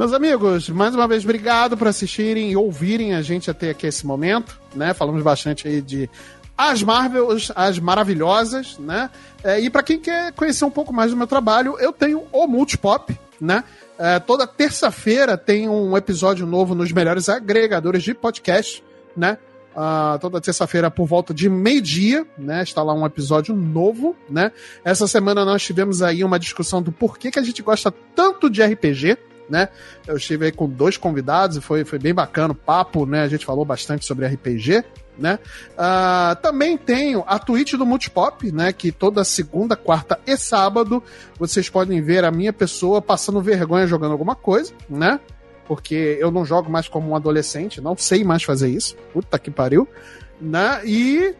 Meus 0.00 0.14
amigos, 0.14 0.70
mais 0.70 0.94
uma 0.94 1.06
vez, 1.06 1.24
obrigado 1.24 1.76
por 1.76 1.86
assistirem 1.86 2.50
e 2.50 2.56
ouvirem 2.56 3.12
a 3.12 3.20
gente 3.20 3.50
até 3.50 3.68
aqui 3.68 3.86
esse 3.86 4.06
momento, 4.06 4.58
né? 4.74 4.94
Falamos 4.94 5.22
bastante 5.22 5.68
aí 5.68 5.82
de 5.82 6.08
as 6.56 6.82
Marvels, 6.82 7.52
as 7.54 7.78
maravilhosas, 7.78 8.78
né? 8.78 9.10
É, 9.44 9.60
e 9.60 9.68
para 9.68 9.82
quem 9.82 10.00
quer 10.00 10.32
conhecer 10.32 10.64
um 10.64 10.70
pouco 10.70 10.90
mais 10.90 11.10
do 11.10 11.18
meu 11.18 11.26
trabalho, 11.26 11.78
eu 11.78 11.92
tenho 11.92 12.26
o 12.32 12.46
Multipop, 12.46 13.14
né? 13.38 13.62
É, 13.98 14.18
toda 14.18 14.46
terça-feira 14.46 15.36
tem 15.36 15.68
um 15.68 15.94
episódio 15.94 16.46
novo 16.46 16.74
nos 16.74 16.90
melhores 16.92 17.28
agregadores 17.28 18.02
de 18.02 18.14
podcast, 18.14 18.82
né? 19.14 19.36
Uh, 19.76 20.18
toda 20.18 20.40
terça-feira 20.40 20.90
por 20.90 21.06
volta 21.06 21.34
de 21.34 21.46
meio-dia, 21.50 22.26
né? 22.38 22.62
Está 22.62 22.82
lá 22.82 22.94
um 22.94 23.04
episódio 23.04 23.54
novo, 23.54 24.16
né? 24.30 24.50
Essa 24.82 25.06
semana 25.06 25.44
nós 25.44 25.62
tivemos 25.62 26.00
aí 26.00 26.24
uma 26.24 26.38
discussão 26.38 26.80
do 26.80 26.90
porquê 26.90 27.30
que 27.30 27.38
a 27.38 27.42
gente 27.42 27.60
gosta 27.62 27.92
tanto 28.14 28.48
de 28.48 28.62
RPG, 28.62 29.18
né? 29.50 29.68
Eu 30.06 30.16
estive 30.16 30.46
aí 30.46 30.52
com 30.52 30.68
dois 30.68 30.96
convidados 30.96 31.56
e 31.56 31.60
foi, 31.60 31.84
foi 31.84 31.98
bem 31.98 32.14
bacana 32.14 32.52
o 32.52 32.54
papo, 32.54 33.04
né? 33.04 33.22
A 33.22 33.28
gente 33.28 33.44
falou 33.44 33.64
bastante 33.64 34.06
sobre 34.06 34.26
RPG, 34.26 34.84
né? 35.18 35.38
Uh, 35.72 36.40
também 36.40 36.78
tenho 36.78 37.24
a 37.26 37.38
Twitch 37.38 37.74
do 37.74 37.84
Multipop, 37.84 38.50
né? 38.52 38.72
Que 38.72 38.92
toda 38.92 39.24
segunda, 39.24 39.76
quarta 39.76 40.18
e 40.26 40.36
sábado 40.36 41.02
vocês 41.38 41.68
podem 41.68 42.00
ver 42.00 42.24
a 42.24 42.30
minha 42.30 42.52
pessoa 42.52 43.02
passando 43.02 43.42
vergonha 43.42 43.86
jogando 43.86 44.12
alguma 44.12 44.34
coisa, 44.34 44.72
né? 44.88 45.20
Porque 45.66 46.16
eu 46.20 46.30
não 46.30 46.44
jogo 46.44 46.70
mais 46.70 46.88
como 46.88 47.10
um 47.10 47.16
adolescente, 47.16 47.80
não 47.80 47.96
sei 47.96 48.24
mais 48.24 48.42
fazer 48.42 48.68
isso. 48.68 48.96
Puta 49.12 49.38
que 49.38 49.50
pariu. 49.50 49.86
Né? 50.40 50.80
E 50.84 51.34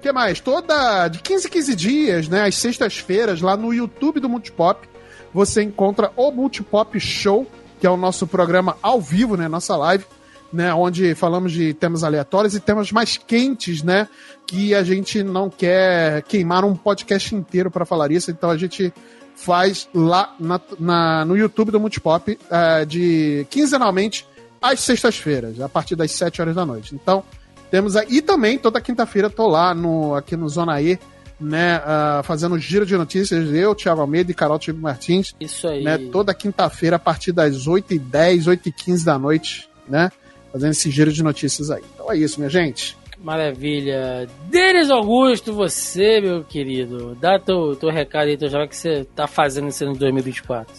que 0.00 0.10
mais? 0.12 0.40
Toda 0.40 1.08
de 1.08 1.20
15 1.20 1.46
em 1.46 1.50
15 1.50 1.76
dias, 1.76 2.28
né, 2.28 2.46
às 2.46 2.56
sextas-feiras, 2.56 3.40
lá 3.40 3.56
no 3.56 3.72
YouTube 3.72 4.18
do 4.18 4.28
Multipop, 4.28 4.88
você 5.32 5.62
encontra 5.62 6.10
o 6.16 6.30
Multipop 6.30 6.98
Show, 6.98 7.46
que 7.80 7.86
é 7.86 7.90
o 7.90 7.96
nosso 7.96 8.26
programa 8.26 8.76
ao 8.82 9.00
vivo, 9.00 9.36
né? 9.36 9.48
Nossa 9.48 9.76
live, 9.76 10.04
né? 10.52 10.72
Onde 10.74 11.14
falamos 11.14 11.52
de 11.52 11.72
temas 11.74 12.04
aleatórios 12.04 12.54
e 12.54 12.60
temas 12.60 12.90
mais 12.92 13.16
quentes, 13.16 13.82
né? 13.82 14.08
Que 14.46 14.74
a 14.74 14.82
gente 14.82 15.22
não 15.22 15.48
quer 15.48 16.22
queimar 16.22 16.64
um 16.64 16.74
podcast 16.74 17.34
inteiro 17.34 17.70
para 17.70 17.84
falar 17.84 18.10
isso, 18.10 18.30
então 18.30 18.50
a 18.50 18.56
gente 18.56 18.92
faz 19.34 19.88
lá 19.94 20.34
na, 20.38 20.60
na 20.78 21.24
no 21.24 21.36
YouTube 21.36 21.70
do 21.70 21.80
Multipop 21.80 22.32
uh, 22.32 22.84
de 22.84 23.46
quinzenalmente 23.48 24.26
às 24.60 24.80
sextas-feiras, 24.80 25.58
a 25.60 25.68
partir 25.68 25.96
das 25.96 26.10
7 26.12 26.42
horas 26.42 26.54
da 26.54 26.66
noite. 26.66 26.94
Então, 26.94 27.24
temos 27.70 27.96
aí. 27.96 28.06
E 28.10 28.20
também, 28.20 28.58
toda 28.58 28.80
quinta-feira, 28.80 29.30
tô 29.30 29.46
lá 29.46 29.72
no, 29.74 30.14
aqui 30.14 30.36
no 30.36 30.48
Zona 30.48 30.82
E 30.82 30.98
né, 31.40 31.78
uh, 31.78 32.22
fazendo 32.22 32.58
giro 32.58 32.84
de 32.84 32.96
notícias, 32.96 33.52
eu, 33.52 33.74
Thiago 33.74 34.00
Almeida 34.00 34.30
e 34.30 34.34
Carol 34.34 34.58
Tibo 34.58 34.80
Martins. 34.80 35.34
Isso 35.40 35.66
aí. 35.66 35.82
Né, 35.82 35.98
toda 36.12 36.34
quinta-feira, 36.34 36.96
a 36.96 36.98
partir 36.98 37.32
das 37.32 37.66
8h10, 37.66 38.44
8h15 38.44 39.04
da 39.04 39.18
noite, 39.18 39.68
né? 39.88 40.10
Fazendo 40.52 40.72
esse 40.72 40.90
giro 40.90 41.12
de 41.12 41.22
notícias 41.22 41.70
aí. 41.70 41.82
Então 41.94 42.12
é 42.12 42.16
isso, 42.16 42.38
minha 42.38 42.50
gente. 42.50 42.98
Maravilha. 43.22 44.28
Denis 44.48 44.90
Augusto, 44.90 45.52
você, 45.52 46.20
meu 46.20 46.42
querido, 46.42 47.16
dá 47.20 47.38
teu, 47.38 47.76
teu 47.76 47.90
recado 47.90 48.28
aí, 48.28 48.36
teu 48.36 48.48
já 48.48 48.66
que 48.66 48.76
você 48.76 49.04
tá 49.14 49.26
fazendo 49.26 49.68
esse 49.68 49.84
ano 49.84 49.92
de 49.92 50.00
2024. 50.00 50.74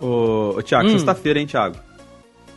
Ô, 0.00 0.56
ô 0.56 0.62
Thiago, 0.62 0.88
hum. 0.88 0.92
sexta-feira, 0.92 1.40
hein, 1.40 1.46
Thiago? 1.46 1.76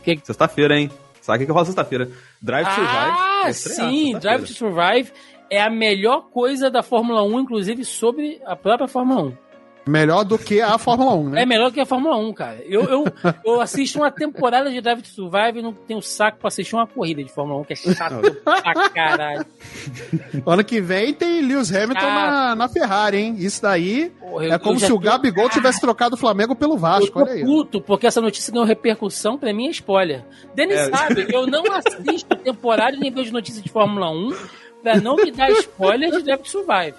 Que... 0.02 0.18
Sexta-feira, 0.22 0.78
hein? 0.78 0.90
Sabe 1.20 1.36
o 1.36 1.40
que, 1.40 1.46
que 1.46 1.52
rola 1.52 1.64
sexta-feira? 1.64 2.10
Drive 2.42 2.66
to 2.66 2.74
Survive. 2.74 3.16
Ah, 3.44 3.52
sim, 3.52 4.18
Drive 4.18 4.46
to 4.46 4.52
Survive 4.52 5.12
é 5.50 5.60
a 5.60 5.68
melhor 5.68 6.30
coisa 6.30 6.70
da 6.70 6.82
Fórmula 6.82 7.22
1, 7.24 7.40
inclusive 7.40 7.84
sobre 7.84 8.40
a 8.46 8.54
própria 8.54 8.86
Fórmula 8.86 9.22
1. 9.22 9.50
Melhor 9.86 10.24
do 10.24 10.38
que 10.38 10.60
a 10.60 10.78
Fórmula 10.78 11.14
1, 11.14 11.30
né? 11.30 11.42
É 11.42 11.46
melhor 11.46 11.70
do 11.70 11.74
que 11.74 11.80
a 11.80 11.86
Fórmula 11.86 12.16
1, 12.16 12.32
cara. 12.34 12.62
Eu, 12.66 12.82
eu, 12.84 13.04
eu 13.44 13.60
assisto 13.60 13.98
uma 13.98 14.10
temporada 14.10 14.70
de 14.70 14.80
Drive 14.80 15.02
to 15.02 15.08
Survive 15.08 15.58
e 15.58 15.62
não 15.62 15.72
tenho 15.72 16.00
saco 16.02 16.38
pra 16.38 16.48
assistir 16.48 16.76
uma 16.76 16.86
corrida 16.86 17.24
de 17.24 17.32
Fórmula 17.32 17.60
1, 17.62 17.64
que 17.64 17.72
é 17.72 17.76
chato 17.76 18.20
pra 18.44 18.90
caralho. 18.90 19.46
Ano 20.46 20.64
que 20.64 20.80
vem 20.80 21.12
tem 21.12 21.40
Lewis 21.40 21.74
Hamilton 21.74 22.06
na, 22.06 22.54
na, 22.54 22.68
Ferrari, 22.68 23.18
hein? 23.18 23.36
Isso 23.38 23.62
daí 23.62 24.10
Porra, 24.20 24.46
eu, 24.46 24.52
é 24.52 24.58
como 24.58 24.78
se 24.78 24.92
o 24.92 24.98
Gabigol 24.98 25.48
tô... 25.48 25.54
tivesse 25.54 25.80
trocado 25.80 26.14
o 26.14 26.18
Flamengo 26.18 26.54
pelo 26.54 26.76
Vasco, 26.76 27.18
olha 27.18 27.32
aí. 27.32 27.44
puto, 27.44 27.80
porque 27.80 28.06
essa 28.06 28.20
notícia 28.20 28.52
ganhou 28.52 28.66
repercussão, 28.66 29.38
pra 29.38 29.52
mim 29.52 29.66
é 29.66 29.70
spoiler. 29.70 30.24
Denis 30.54 30.76
é. 30.76 30.90
sabe, 30.90 31.26
eu 31.32 31.46
não 31.46 31.64
assisto 31.72 32.36
temporada 32.36 32.96
nem 32.96 33.10
vejo 33.10 33.32
notícia 33.32 33.62
de 33.62 33.68
Fórmula 33.68 34.10
1 34.10 34.34
pra 34.82 35.00
não 35.00 35.16
me 35.16 35.30
dar 35.30 35.50
spoiler 35.52 36.10
de 36.10 36.22
Drive 36.22 36.46
Survive. 36.46 36.94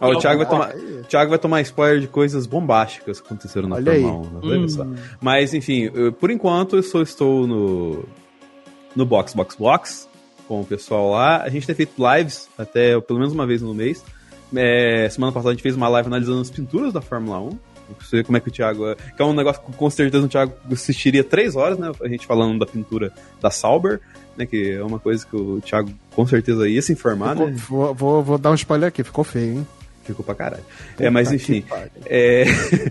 Ah, 0.00 0.08
o 0.08 0.18
Thiago 0.18 0.38
vai, 0.38 0.48
tomar, 0.48 0.72
Thiago 1.08 1.30
vai 1.30 1.38
tomar 1.38 1.60
spoiler 1.60 2.00
de 2.00 2.08
coisas 2.08 2.46
bombásticas 2.46 3.20
que 3.20 3.26
aconteceram 3.26 3.68
na 3.68 3.76
Olha 3.76 4.00
Fórmula 4.00 4.40
1. 4.42 4.82
Hum. 4.82 4.94
Mas, 5.20 5.52
enfim, 5.52 5.90
eu, 5.92 6.10
por 6.10 6.30
enquanto 6.30 6.76
eu 6.76 6.82
só 6.82 7.02
estou 7.02 7.46
no, 7.46 8.04
no 8.96 9.04
Box 9.04 9.34
Box 9.34 9.56
Box 9.56 10.08
com 10.48 10.62
o 10.62 10.64
pessoal 10.64 11.10
lá. 11.10 11.42
A 11.42 11.48
gente 11.48 11.66
tem 11.66 11.76
feito 11.76 11.92
lives 11.98 12.48
até 12.58 12.98
pelo 13.00 13.18
menos 13.18 13.32
uma 13.32 13.46
vez 13.46 13.62
no 13.62 13.74
mês. 13.74 14.02
É, 14.56 15.08
semana 15.08 15.32
passada 15.32 15.50
a 15.50 15.52
gente 15.52 15.62
fez 15.62 15.76
uma 15.76 15.88
live 15.88 16.08
analisando 16.08 16.40
as 16.40 16.50
pinturas 16.50 16.92
da 16.92 17.00
Fórmula 17.00 17.38
1. 17.40 17.58
Não 17.90 18.06
sei 18.06 18.22
como 18.22 18.36
é 18.36 18.40
que 18.40 18.48
o 18.48 18.52
Thiago. 18.52 18.88
É, 18.88 18.94
que 18.94 19.20
é 19.20 19.24
um 19.24 19.32
negócio 19.32 19.62
que 19.62 19.72
com 19.72 19.90
certeza 19.90 20.24
o 20.24 20.28
Thiago 20.28 20.52
assistiria 20.70 21.24
três 21.24 21.56
horas, 21.56 21.78
né? 21.78 21.92
A 22.02 22.08
gente 22.08 22.26
falando 22.26 22.58
da 22.58 22.66
pintura 22.66 23.12
da 23.40 23.50
Sauber 23.50 24.00
né? 24.36 24.46
Que 24.46 24.72
é 24.72 24.82
uma 24.82 24.98
coisa 24.98 25.24
que 25.26 25.36
o 25.36 25.60
Thiago 25.60 25.90
com 26.14 26.26
certeza 26.26 26.68
ia 26.68 26.80
se 26.80 26.92
informar, 26.92 27.32
ficou, 27.32 27.46
né? 27.48 27.56
Vou, 27.68 27.94
vou, 27.94 28.22
vou, 28.22 28.38
dar 28.38 28.50
um 28.50 28.54
spoiler 28.54 28.88
aqui, 28.88 29.04
ficou 29.04 29.22
feio, 29.22 29.58
hein? 29.58 29.66
Ficou 30.02 30.24
pra 30.24 30.34
caralho. 30.34 30.64
Puta 30.92 31.04
é, 31.04 31.10
mas 31.10 31.30
enfim. 31.30 31.62
É... 32.06 32.44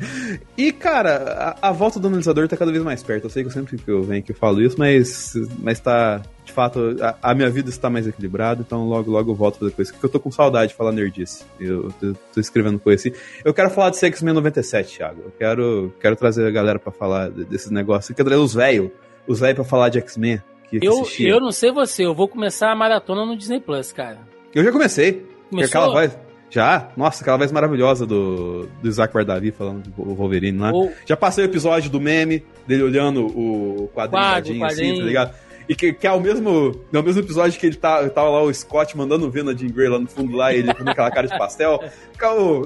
e, 0.55 0.71
cara, 0.71 1.57
a, 1.61 1.69
a, 1.69 1.71
volta 1.71 1.99
do 1.99 2.07
analisador 2.07 2.47
tá 2.47 2.55
cada 2.55 2.71
vez 2.71 2.83
mais 2.83 3.01
perto. 3.01 3.25
Eu 3.25 3.29
sei 3.29 3.43
que 3.43 3.49
eu 3.49 3.53
sempre 3.53 3.77
que 3.77 3.89
eu 3.89 4.03
venho 4.03 4.19
aqui 4.19 4.31
eu 4.31 4.35
falo 4.35 4.61
isso, 4.61 4.75
mas, 4.77 5.33
mas 5.57 5.79
tá. 5.79 6.21
De 6.49 6.53
fato, 6.53 6.97
a, 6.99 7.31
a 7.31 7.35
minha 7.35 7.47
vida 7.47 7.69
está 7.69 7.91
mais 7.91 8.07
equilibrada, 8.07 8.63
então 8.65 8.87
logo, 8.87 9.11
logo 9.11 9.31
eu 9.31 9.35
volto 9.35 9.59
pra 9.59 9.67
depois. 9.67 9.91
Porque 9.91 10.05
eu 10.07 10.09
tô 10.09 10.19
com 10.19 10.31
saudade 10.31 10.71
de 10.71 10.75
falar 10.75 10.91
nerdice. 10.91 11.45
Eu, 11.59 11.93
eu 12.01 12.15
tô 12.33 12.39
escrevendo 12.39 12.79
coisa 12.79 13.07
assim. 13.07 13.19
Eu 13.45 13.53
quero 13.53 13.69
falar 13.69 13.91
de 13.91 13.97
X-Men 13.97 14.33
97, 14.33 14.97
Thiago. 14.97 15.21
Eu 15.25 15.31
quero, 15.37 15.93
quero 15.99 16.15
trazer 16.15 16.47
a 16.47 16.49
galera 16.49 16.79
pra 16.79 16.91
falar 16.91 17.29
desses 17.29 17.69
negócios. 17.69 18.09
Eu 18.09 18.15
quero 18.15 18.29
trazer 18.29 18.43
os 18.43 18.55
velhos. 18.55 18.89
Os 19.27 19.39
velhos 19.39 19.55
pra 19.55 19.63
falar 19.63 19.89
de 19.89 19.99
X-Men 19.99 20.41
eu, 20.71 21.03
eu 21.19 21.39
não 21.39 21.51
sei 21.51 21.71
você, 21.71 22.05
eu 22.05 22.13
vou 22.13 22.27
começar 22.27 22.71
a 22.71 22.75
maratona 22.75 23.25
no 23.25 23.35
Disney 23.35 23.59
Plus, 23.59 23.91
cara. 23.91 24.19
Eu 24.53 24.63
já 24.63 24.71
comecei. 24.71 25.25
Começou? 25.49 25.81
Aquela 25.81 25.93
voz, 25.93 26.17
já? 26.49 26.89
Nossa, 26.95 27.23
aquela 27.23 27.37
voz 27.37 27.51
maravilhosa 27.51 28.05
do, 28.05 28.67
do 28.81 28.87
Isaac 28.87 29.11
Bardavi 29.11 29.51
falando 29.51 29.89
do 29.89 30.13
Wolverine 30.13 30.59
lá. 30.59 30.71
Ou... 30.71 30.91
Já 31.05 31.17
passei 31.17 31.43
o 31.43 31.47
episódio 31.47 31.89
do 31.89 31.99
meme, 31.99 32.45
dele 32.67 32.83
olhando 32.83 33.25
o 33.25 33.89
quadrinho, 33.95 34.23
quadrinho 34.23 34.65
assim, 34.65 34.97
tá 34.97 35.03
ligado? 35.03 35.35
E 35.69 35.75
que, 35.75 35.93
que 35.93 36.07
é 36.07 36.11
o 36.11 36.19
mesmo, 36.19 36.81
é 36.91 36.97
o 36.97 37.03
mesmo 37.03 37.21
episódio 37.21 37.59
que 37.59 37.67
ele 37.67 37.75
tá, 37.75 38.09
tava 38.09 38.27
lá 38.29 38.41
o 38.41 38.51
Scott 38.51 38.97
mandando 38.97 39.29
ver 39.29 39.43
na 39.43 39.53
Jean 39.53 39.69
Grey 39.69 39.87
lá 39.87 39.99
no 39.99 40.07
fundo 40.07 40.35
lá, 40.35 40.51
ele 40.51 40.73
com 40.73 40.89
aquela 40.89 41.11
cara 41.11 41.27
de 41.27 41.37
pastel. 41.37 41.79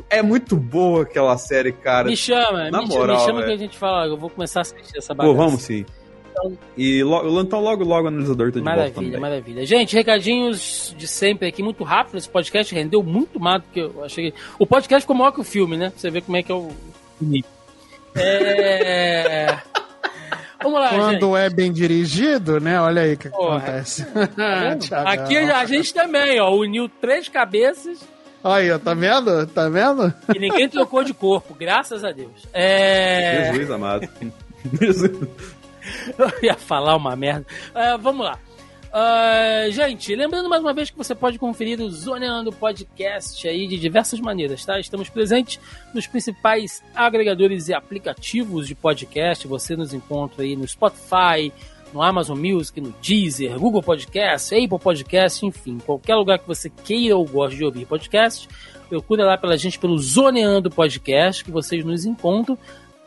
é 0.09 0.21
muito 0.21 0.55
boa 0.55 1.03
aquela 1.03 1.38
série, 1.38 1.73
cara. 1.73 2.07
Me 2.07 2.15
chama, 2.15 2.71
na 2.71 2.81
me, 2.81 2.88
moral, 2.88 3.17
me 3.17 3.25
chama 3.25 3.43
é. 3.43 3.47
que 3.47 3.51
a 3.51 3.57
gente 3.57 3.77
fala, 3.77 4.07
eu 4.07 4.15
vou 4.15 4.30
começar 4.30 4.61
a 4.61 4.61
assistir 4.61 4.97
essa 4.97 5.13
bagaça. 5.13 5.35
Pô, 5.35 5.43
vamos 5.43 5.61
sim. 5.63 5.85
Então, 6.31 6.57
e 6.77 7.03
lo, 7.03 7.41
então 7.41 7.59
logo, 7.59 7.84
logo 7.84 8.05
o 8.05 8.07
analisador 8.07 8.53
tá 8.53 8.59
de 8.59 8.63
maravilha, 8.63 8.85
volta 8.85 9.01
Maravilha, 9.01 9.19
maravilha. 9.19 9.65
Gente, 9.65 9.93
recadinhos 9.93 10.95
de 10.97 11.05
sempre 11.05 11.49
aqui, 11.49 11.61
muito 11.61 11.84
rápido. 11.84 12.17
Esse 12.17 12.30
podcast 12.30 12.73
rendeu 12.73 13.03
muito 13.03 13.38
mais 13.38 13.61
do 13.61 13.67
que 13.67 13.81
eu 13.81 14.01
achei. 14.01 14.34
O 14.57 14.65
podcast 14.65 15.01
ficou 15.01 15.15
maior 15.15 15.34
que 15.34 15.41
o 15.41 15.43
filme, 15.43 15.75
né? 15.75 15.89
Pra 15.89 15.99
você 15.99 16.09
ver 16.09 16.21
como 16.21 16.38
é 16.38 16.41
que 16.41 16.51
é 16.53 16.55
o 16.55 16.71
É... 18.15 19.57
Vamos 20.64 20.80
lá, 20.80 20.90
Quando 20.90 21.35
gente. 21.35 21.45
é 21.45 21.49
bem 21.49 21.72
dirigido, 21.72 22.60
né? 22.60 22.80
Olha 22.80 23.02
aí 23.02 23.14
o 23.14 23.18
que, 23.18 23.27
acontece. 23.27 24.06
Tá 24.90 25.02
aqui 25.11 25.38
a 25.38 25.65
gente 25.65 25.94
também, 25.94 26.40
ó, 26.40 26.49
uniu 26.52 26.90
três 26.90 27.27
cabeças. 27.27 27.99
Aí, 28.44 28.72
ó, 28.72 28.80
tá 28.80 28.94
vendo? 28.94 29.45
Tá 29.48 29.69
vendo? 29.69 30.14
E 30.34 30.40
ninguém 30.40 30.68
trocou 30.68 31.03
de 31.03 31.14
corpo, 31.14 31.53
graças 31.53 32.03
a 32.03 32.11
Deus. 32.11 32.48
É... 32.53 33.52
Jesus 33.52 33.72
amado. 33.72 34.07
Eu 36.18 36.31
ia 36.41 36.56
falar 36.56 36.95
uma 36.95 37.15
merda. 37.15 37.45
Uh, 37.72 37.98
vamos 37.99 38.26
lá. 38.26 38.40
Uh, 38.94 39.72
gente, 39.72 40.15
lembrando 40.15 40.48
mais 40.48 40.61
uma 40.61 40.72
vez 40.72 40.91
que 40.91 40.98
você 40.98 41.15
pode 41.15 41.40
conferir 41.40 41.82
o 41.82 41.90
Zoneando 41.90 42.52
Podcast 42.52 43.48
aí 43.48 43.65
de 43.65 43.80
diversas 43.80 44.20
maneiras, 44.20 44.64
tá? 44.64 44.80
Estamos 44.80 45.10
presentes 45.10 45.60
nos 45.95 46.06
principais 46.06 46.84
agregadores 46.94 47.70
e 47.70 47.74
aplicativos 47.74 48.68
de 48.68 48.76
podcast. 48.76 49.48
Você 49.48 49.76
nos 49.76 49.95
encontra 49.95 50.44
aí 50.44 50.56
no 50.56 50.68
Spotify, 50.68 51.52
no 51.91 52.03
Amazon 52.03 52.38
Music, 52.38 52.80
no 52.80 52.94
Deezer, 53.02 53.57
Google 53.57 53.82
Podcast, 53.82 54.53
Apple 54.53 54.78
Podcast, 54.78 55.44
enfim, 55.44 55.80
qualquer 55.84 56.14
lugar 56.14 56.38
que 56.38 56.48
você 56.48 56.70
queira 56.70 57.18
ou 57.18 57.26
goste 57.26 57.57
de 57.57 57.65
ouvir 57.65 57.88
podcast, 57.88 58.48
procura 58.88 59.26
lá 59.26 59.40
pela 59.40 59.57
gente 59.57 59.80
pelo 59.80 59.98
Zoneando 59.98 60.70
Podcast, 60.70 61.44
que 61.44 61.49
vocês 61.49 61.84
nos 61.84 62.06
encontram. 62.06 62.60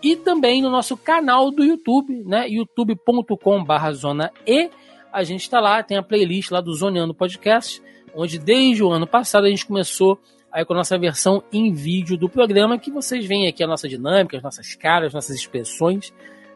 E 0.02 0.16
também 0.16 0.60
no 0.60 0.68
nosso 0.68 0.96
canal 0.96 1.52
do 1.52 1.64
YouTube, 1.64 2.24
né? 2.26 2.48
youtube.com/zona 2.48 4.32
e 4.44 4.68
a 5.16 5.24
gente 5.24 5.40
está 5.40 5.60
lá, 5.60 5.82
tem 5.82 5.96
a 5.96 6.02
playlist 6.02 6.50
lá 6.50 6.60
do 6.60 6.74
Zoneando 6.74 7.14
Podcast, 7.14 7.82
onde 8.14 8.38
desde 8.38 8.84
o 8.84 8.90
ano 8.90 9.06
passado 9.06 9.46
a 9.46 9.48
gente 9.48 9.64
começou 9.64 10.20
aí 10.52 10.62
com 10.62 10.74
a 10.74 10.76
nossa 10.76 10.98
versão 10.98 11.42
em 11.50 11.72
vídeo 11.72 12.18
do 12.18 12.28
programa, 12.28 12.78
que 12.78 12.90
vocês 12.90 13.24
veem 13.24 13.48
aqui 13.48 13.64
a 13.64 13.66
nossa 13.66 13.88
dinâmica, 13.88 14.36
as 14.36 14.42
nossas 14.42 14.74
caras, 14.74 15.06
as 15.06 15.14
nossas 15.14 15.36
expressões, 15.36 16.12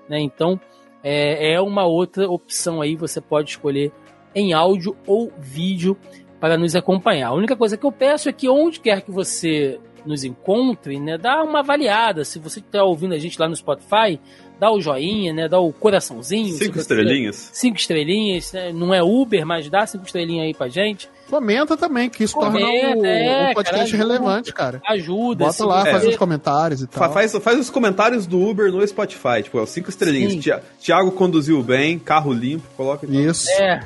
né? 0.07 0.21
Então 0.21 0.61
é, 1.03 1.55
é 1.55 1.61
uma 1.63 1.87
outra 1.87 2.29
opção 2.29 2.83
aí, 2.83 2.97
você 2.97 3.19
pode 3.19 3.49
escolher 3.49 3.93
em 4.35 4.53
áudio 4.53 4.95
ou 5.07 5.33
vídeo 5.39 5.97
para 6.39 6.59
nos 6.59 6.77
acompanhar. 6.77 7.29
A 7.29 7.35
única 7.35 7.57
coisa 7.57 7.79
que 7.79 7.87
eu 7.87 7.93
peço 7.93 8.29
é 8.29 8.33
que 8.33 8.47
onde 8.47 8.79
quer 8.79 9.01
que 9.01 9.11
você 9.11 9.81
nos 10.05 10.23
encontre, 10.23 11.01
né, 11.01 11.17
dá 11.17 11.43
uma 11.43 11.61
avaliada. 11.61 12.27
Se 12.27 12.39
você 12.39 12.61
está 12.61 12.85
ouvindo 12.85 13.15
a 13.15 13.19
gente 13.19 13.41
lá 13.41 13.49
no 13.49 13.57
Spotify, 13.57 14.21
dá 14.61 14.71
o 14.71 14.81
joinha, 14.81 15.33
né? 15.33 15.49
Dá 15.49 15.59
o 15.59 15.73
coraçãozinho. 15.73 16.55
Cinco 16.55 16.79
estrelinhas. 16.79 17.49
Cinco 17.53 17.79
estrelinhas, 17.79 18.53
né? 18.53 18.73
Não 18.73 18.93
é 18.93 19.03
Uber, 19.03 19.47
mas 19.47 19.69
dá 19.71 19.87
cinco 19.87 20.05
estrelinhas 20.05 20.47
aí 20.47 20.55
pra 20.55 20.69
gente. 20.69 21.09
Comenta 21.31 21.77
também, 21.77 22.11
que 22.11 22.25
isso 22.25 22.35
Comenta, 22.35 22.67
torna 22.67 22.97
o, 22.97 23.07
é, 23.07 23.51
o 23.51 23.55
podcast 23.55 23.91
cara, 23.91 23.97
relevante, 23.97 24.53
cara. 24.53 24.83
Ajuda. 24.87 25.47
Bota 25.47 25.65
lá, 25.65 25.87
faz 25.87 26.07
os 26.07 26.17
comentários 26.17 26.83
e 26.83 26.87
tal. 26.87 27.13
Faz, 27.13 27.33
faz 27.33 27.59
os 27.59 27.71
comentários 27.71 28.27
do 28.27 28.39
Uber 28.41 28.71
no 28.71 28.87
Spotify, 28.87 29.43
tipo, 29.43 29.65
cinco 29.67 29.89
estrelinhas. 29.89 30.45
Tiago 30.79 31.11
conduziu 31.13 31.63
bem, 31.63 31.99
carro 31.99 32.33
limpo, 32.33 32.67
coloca. 32.77 33.07
Isso. 33.07 33.49
É. 33.53 33.81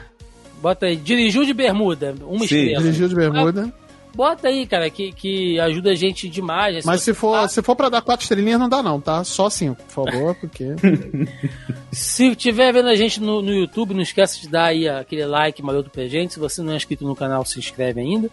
Bota 0.60 0.86
aí, 0.86 0.96
dirigiu 0.96 1.44
de 1.44 1.52
bermuda, 1.52 2.14
uma 2.22 2.38
Sim. 2.38 2.44
estrela. 2.44 2.82
Dirigiu 2.82 3.08
de 3.08 3.14
bermuda. 3.14 3.72
Bota 4.14 4.46
aí, 4.48 4.64
cara, 4.66 4.88
que, 4.88 5.10
que 5.12 5.58
ajuda 5.58 5.90
a 5.90 5.94
gente 5.94 6.28
demais. 6.28 6.84
Mas 6.84 7.02
se 7.02 7.12
for, 7.12 7.32
tá... 7.32 7.48
se 7.48 7.60
for 7.62 7.74
pra 7.74 7.88
dar 7.88 8.00
quatro 8.00 8.22
estrelinhas, 8.22 8.60
não 8.60 8.68
dá 8.68 8.82
não, 8.82 9.00
tá? 9.00 9.24
Só 9.24 9.50
cinco, 9.50 9.82
por 9.82 10.06
favor, 10.06 10.34
porque... 10.40 10.66
se 11.90 12.36
tiver 12.36 12.72
vendo 12.72 12.88
a 12.88 12.94
gente 12.94 13.20
no, 13.20 13.42
no 13.42 13.52
YouTube, 13.52 13.92
não 13.92 14.02
esqueça 14.02 14.40
de 14.40 14.48
dar 14.48 14.66
aí 14.66 14.88
aquele 14.88 15.26
like 15.26 15.60
maroto 15.62 15.90
pra 15.90 16.06
gente. 16.06 16.34
Se 16.34 16.38
você 16.38 16.62
não 16.62 16.72
é 16.72 16.76
inscrito 16.76 17.04
no 17.04 17.16
canal, 17.16 17.44
se 17.44 17.58
inscreve 17.58 18.00
ainda. 18.00 18.30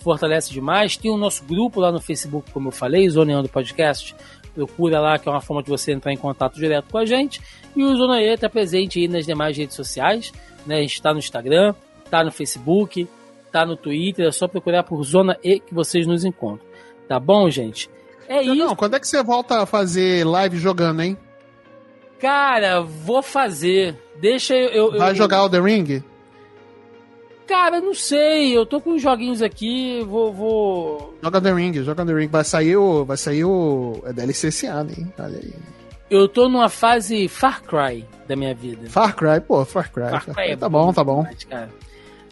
Fortalece 0.00 0.52
demais. 0.52 0.96
Tem 0.96 1.10
o 1.10 1.16
nosso 1.16 1.42
grupo 1.44 1.80
lá 1.80 1.90
no 1.90 2.00
Facebook, 2.00 2.52
como 2.52 2.68
eu 2.68 2.72
falei, 2.72 3.08
Zoneando 3.10 3.48
Podcast. 3.48 4.14
Procura 4.54 5.00
lá, 5.00 5.18
que 5.18 5.28
é 5.28 5.32
uma 5.32 5.40
forma 5.40 5.62
de 5.62 5.68
você 5.68 5.92
entrar 5.92 6.12
em 6.12 6.16
contato 6.16 6.54
direto 6.54 6.88
com 6.90 6.98
a 6.98 7.04
gente. 7.04 7.40
E 7.74 7.82
o 7.82 7.96
Zona 7.96 8.22
E 8.22 8.32
está 8.32 8.48
presente 8.48 9.00
aí 9.00 9.08
nas 9.08 9.26
demais 9.26 9.56
redes 9.56 9.74
sociais. 9.74 10.32
Né? 10.64 10.76
A 10.78 10.80
gente 10.80 10.94
está 10.94 11.12
no 11.12 11.18
Instagram, 11.18 11.74
está 12.04 12.22
no 12.22 12.30
Facebook, 12.30 13.08
tá 13.56 13.64
no 13.64 13.74
Twitter, 13.74 14.26
é 14.26 14.30
só 14.30 14.46
procurar 14.46 14.82
por 14.82 15.02
Zona 15.02 15.38
E 15.42 15.58
que 15.58 15.72
vocês 15.72 16.06
nos 16.06 16.26
encontram. 16.26 16.66
Tá 17.08 17.18
bom, 17.18 17.48
gente? 17.48 17.88
É 18.28 18.44
não, 18.44 18.54
isso. 18.54 18.66
Não, 18.66 18.76
quando 18.76 18.96
é 18.96 19.00
que 19.00 19.08
você 19.08 19.22
volta 19.22 19.62
a 19.62 19.66
fazer 19.66 20.26
live 20.26 20.58
jogando, 20.58 21.00
hein? 21.00 21.16
Cara, 22.18 22.82
vou 22.82 23.22
fazer. 23.22 23.98
Deixa 24.20 24.54
eu. 24.54 24.92
eu 24.92 24.98
Vai 24.98 25.12
eu, 25.12 25.14
jogar 25.14 25.44
o 25.44 25.48
The 25.48 25.60
Ring? 25.60 26.04
Cara, 27.46 27.80
não 27.80 27.94
sei. 27.94 28.54
Eu 28.54 28.66
tô 28.66 28.78
com 28.78 28.90
uns 28.90 29.02
joguinhos 29.02 29.40
aqui, 29.40 30.02
vou. 30.04 30.32
vou... 30.32 31.14
Joga 31.22 31.40
The 31.40 31.52
Ring, 31.52 31.72
joga 31.82 32.04
The 32.04 32.12
Ring. 32.12 32.26
Vai 32.26 32.44
sair 32.44 32.76
o. 32.76 33.04
Vai 33.06 33.16
sair 33.16 33.44
o. 33.44 34.02
É 34.04 34.12
DLC 34.12 34.48
esse 34.48 34.66
ano, 34.66 34.90
hein? 34.90 35.10
Olha 35.18 35.38
aí. 35.38 35.54
Eu 36.10 36.28
tô 36.28 36.48
numa 36.48 36.68
fase 36.68 37.26
Far 37.26 37.62
Cry 37.62 38.04
da 38.28 38.36
minha 38.36 38.54
vida. 38.54 38.90
Far 38.90 39.14
Cry, 39.16 39.40
pô, 39.40 39.64
Far 39.64 39.90
Cry. 39.90 40.10
Far 40.10 40.24
Cry 40.26 40.50
é 40.50 40.56
tá 40.56 40.68
bom, 40.68 40.92
tá 40.92 41.02
bom. 41.02 41.24
Cara. 41.48 41.70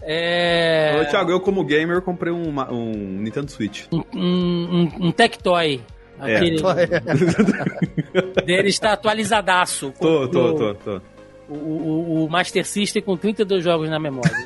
É... 0.06 1.00
Ô, 1.00 1.10
Thiago, 1.10 1.30
eu 1.30 1.40
como 1.40 1.64
gamer 1.64 2.02
comprei 2.02 2.32
um, 2.32 2.54
um 2.70 2.92
Nintendo 2.92 3.50
Switch. 3.50 3.86
Um, 3.90 4.02
um, 4.14 4.92
um 5.00 5.12
Tectoy. 5.12 5.80
É. 6.20 6.36
Aquele... 6.36 6.60
É. 6.60 8.42
Dele 8.44 8.68
está 8.68 8.92
atualizadaço. 8.92 9.92
Tô, 9.98 10.28
tô, 10.28 10.54
tô, 10.54 10.74
tô. 10.74 11.00
O, 11.48 11.54
o, 11.54 12.24
o, 12.24 12.30
Master 12.30 12.64
System 12.64 13.02
com 13.02 13.16
32 13.16 13.62
jogos 13.62 13.88
na 13.90 13.98
memória. 13.98 14.32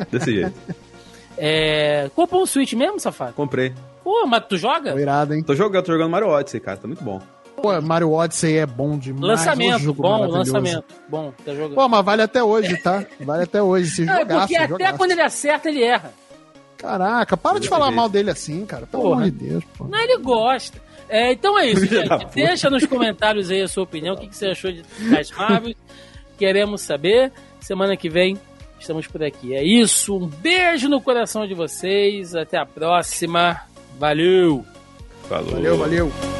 Né? 0.00 0.06
Desse 0.10 0.32
jeito. 0.32 0.54
É... 1.36 2.10
Comprou 2.16 2.42
um 2.42 2.46
Switch 2.46 2.72
mesmo, 2.72 2.98
safado? 2.98 3.34
Comprei. 3.34 3.72
Pô, 4.02 4.26
mas 4.26 4.44
tu 4.48 4.56
joga? 4.56 4.92
Tô 4.92 4.98
irado, 4.98 5.34
hein? 5.34 5.42
Tô 5.42 5.54
jogando, 5.54 5.84
tô 5.84 5.92
jogando 5.92 6.10
Mario 6.10 6.28
Odyssey, 6.28 6.58
cara. 6.58 6.78
Tá 6.78 6.86
muito 6.88 7.04
bom. 7.04 7.20
Pô, 7.60 7.80
Mario 7.80 8.12
Odyssey 8.12 8.58
é 8.58 8.66
bom 8.66 8.98
demais. 8.98 9.22
Lançamento, 9.22 9.94
bom, 9.94 10.26
lançamento. 10.26 10.84
Bom, 11.08 11.32
tá 11.44 11.54
jogando. 11.54 11.74
Pô, 11.74 11.88
mas 11.88 12.04
vale 12.04 12.22
até 12.22 12.42
hoje, 12.42 12.76
tá? 12.78 13.04
Vale 13.20 13.44
até 13.44 13.62
hoje. 13.62 13.90
Se 13.90 14.04
jogasse, 14.06 14.26
porque 14.26 14.56
até 14.56 14.68
jogasse. 14.68 14.98
quando 14.98 15.10
ele 15.12 15.22
acerta, 15.22 15.68
ele 15.68 15.82
erra. 15.82 16.12
Caraca, 16.76 17.36
para 17.36 17.52
ele 17.52 17.60
de 17.60 17.68
falar 17.68 17.90
mal 17.90 18.08
dele 18.08 18.30
assim, 18.30 18.64
cara. 18.64 18.86
Pelo 18.86 19.02
Porra. 19.02 19.16
amor 19.16 19.30
de 19.30 19.48
Deus, 19.48 19.64
pô. 19.76 19.84
Não, 19.86 19.98
ele 19.98 20.16
gosta. 20.18 20.80
É, 21.08 21.32
então 21.32 21.58
é 21.58 21.66
isso, 21.66 21.86
gente. 21.86 22.26
Deixa 22.34 22.70
nos 22.70 22.86
comentários 22.86 23.50
aí 23.50 23.62
a 23.62 23.68
sua 23.68 23.82
opinião. 23.82 24.14
O 24.14 24.18
que, 24.18 24.28
que 24.28 24.36
você 24.36 24.46
achou 24.46 24.70
de 24.72 24.82
das 25.10 25.30
Marvel? 25.32 25.74
Queremos 26.38 26.80
saber. 26.80 27.32
Semana 27.60 27.96
que 27.96 28.08
vem 28.08 28.38
estamos 28.78 29.06
por 29.06 29.22
aqui. 29.22 29.54
É 29.54 29.62
isso. 29.62 30.16
Um 30.16 30.26
beijo 30.26 30.88
no 30.88 31.00
coração 31.00 31.46
de 31.46 31.52
vocês. 31.52 32.34
Até 32.34 32.58
a 32.58 32.64
próxima. 32.64 33.60
Valeu. 33.98 34.64
Falou. 35.28 35.50
Valeu, 35.50 35.76
valeu. 35.76 36.39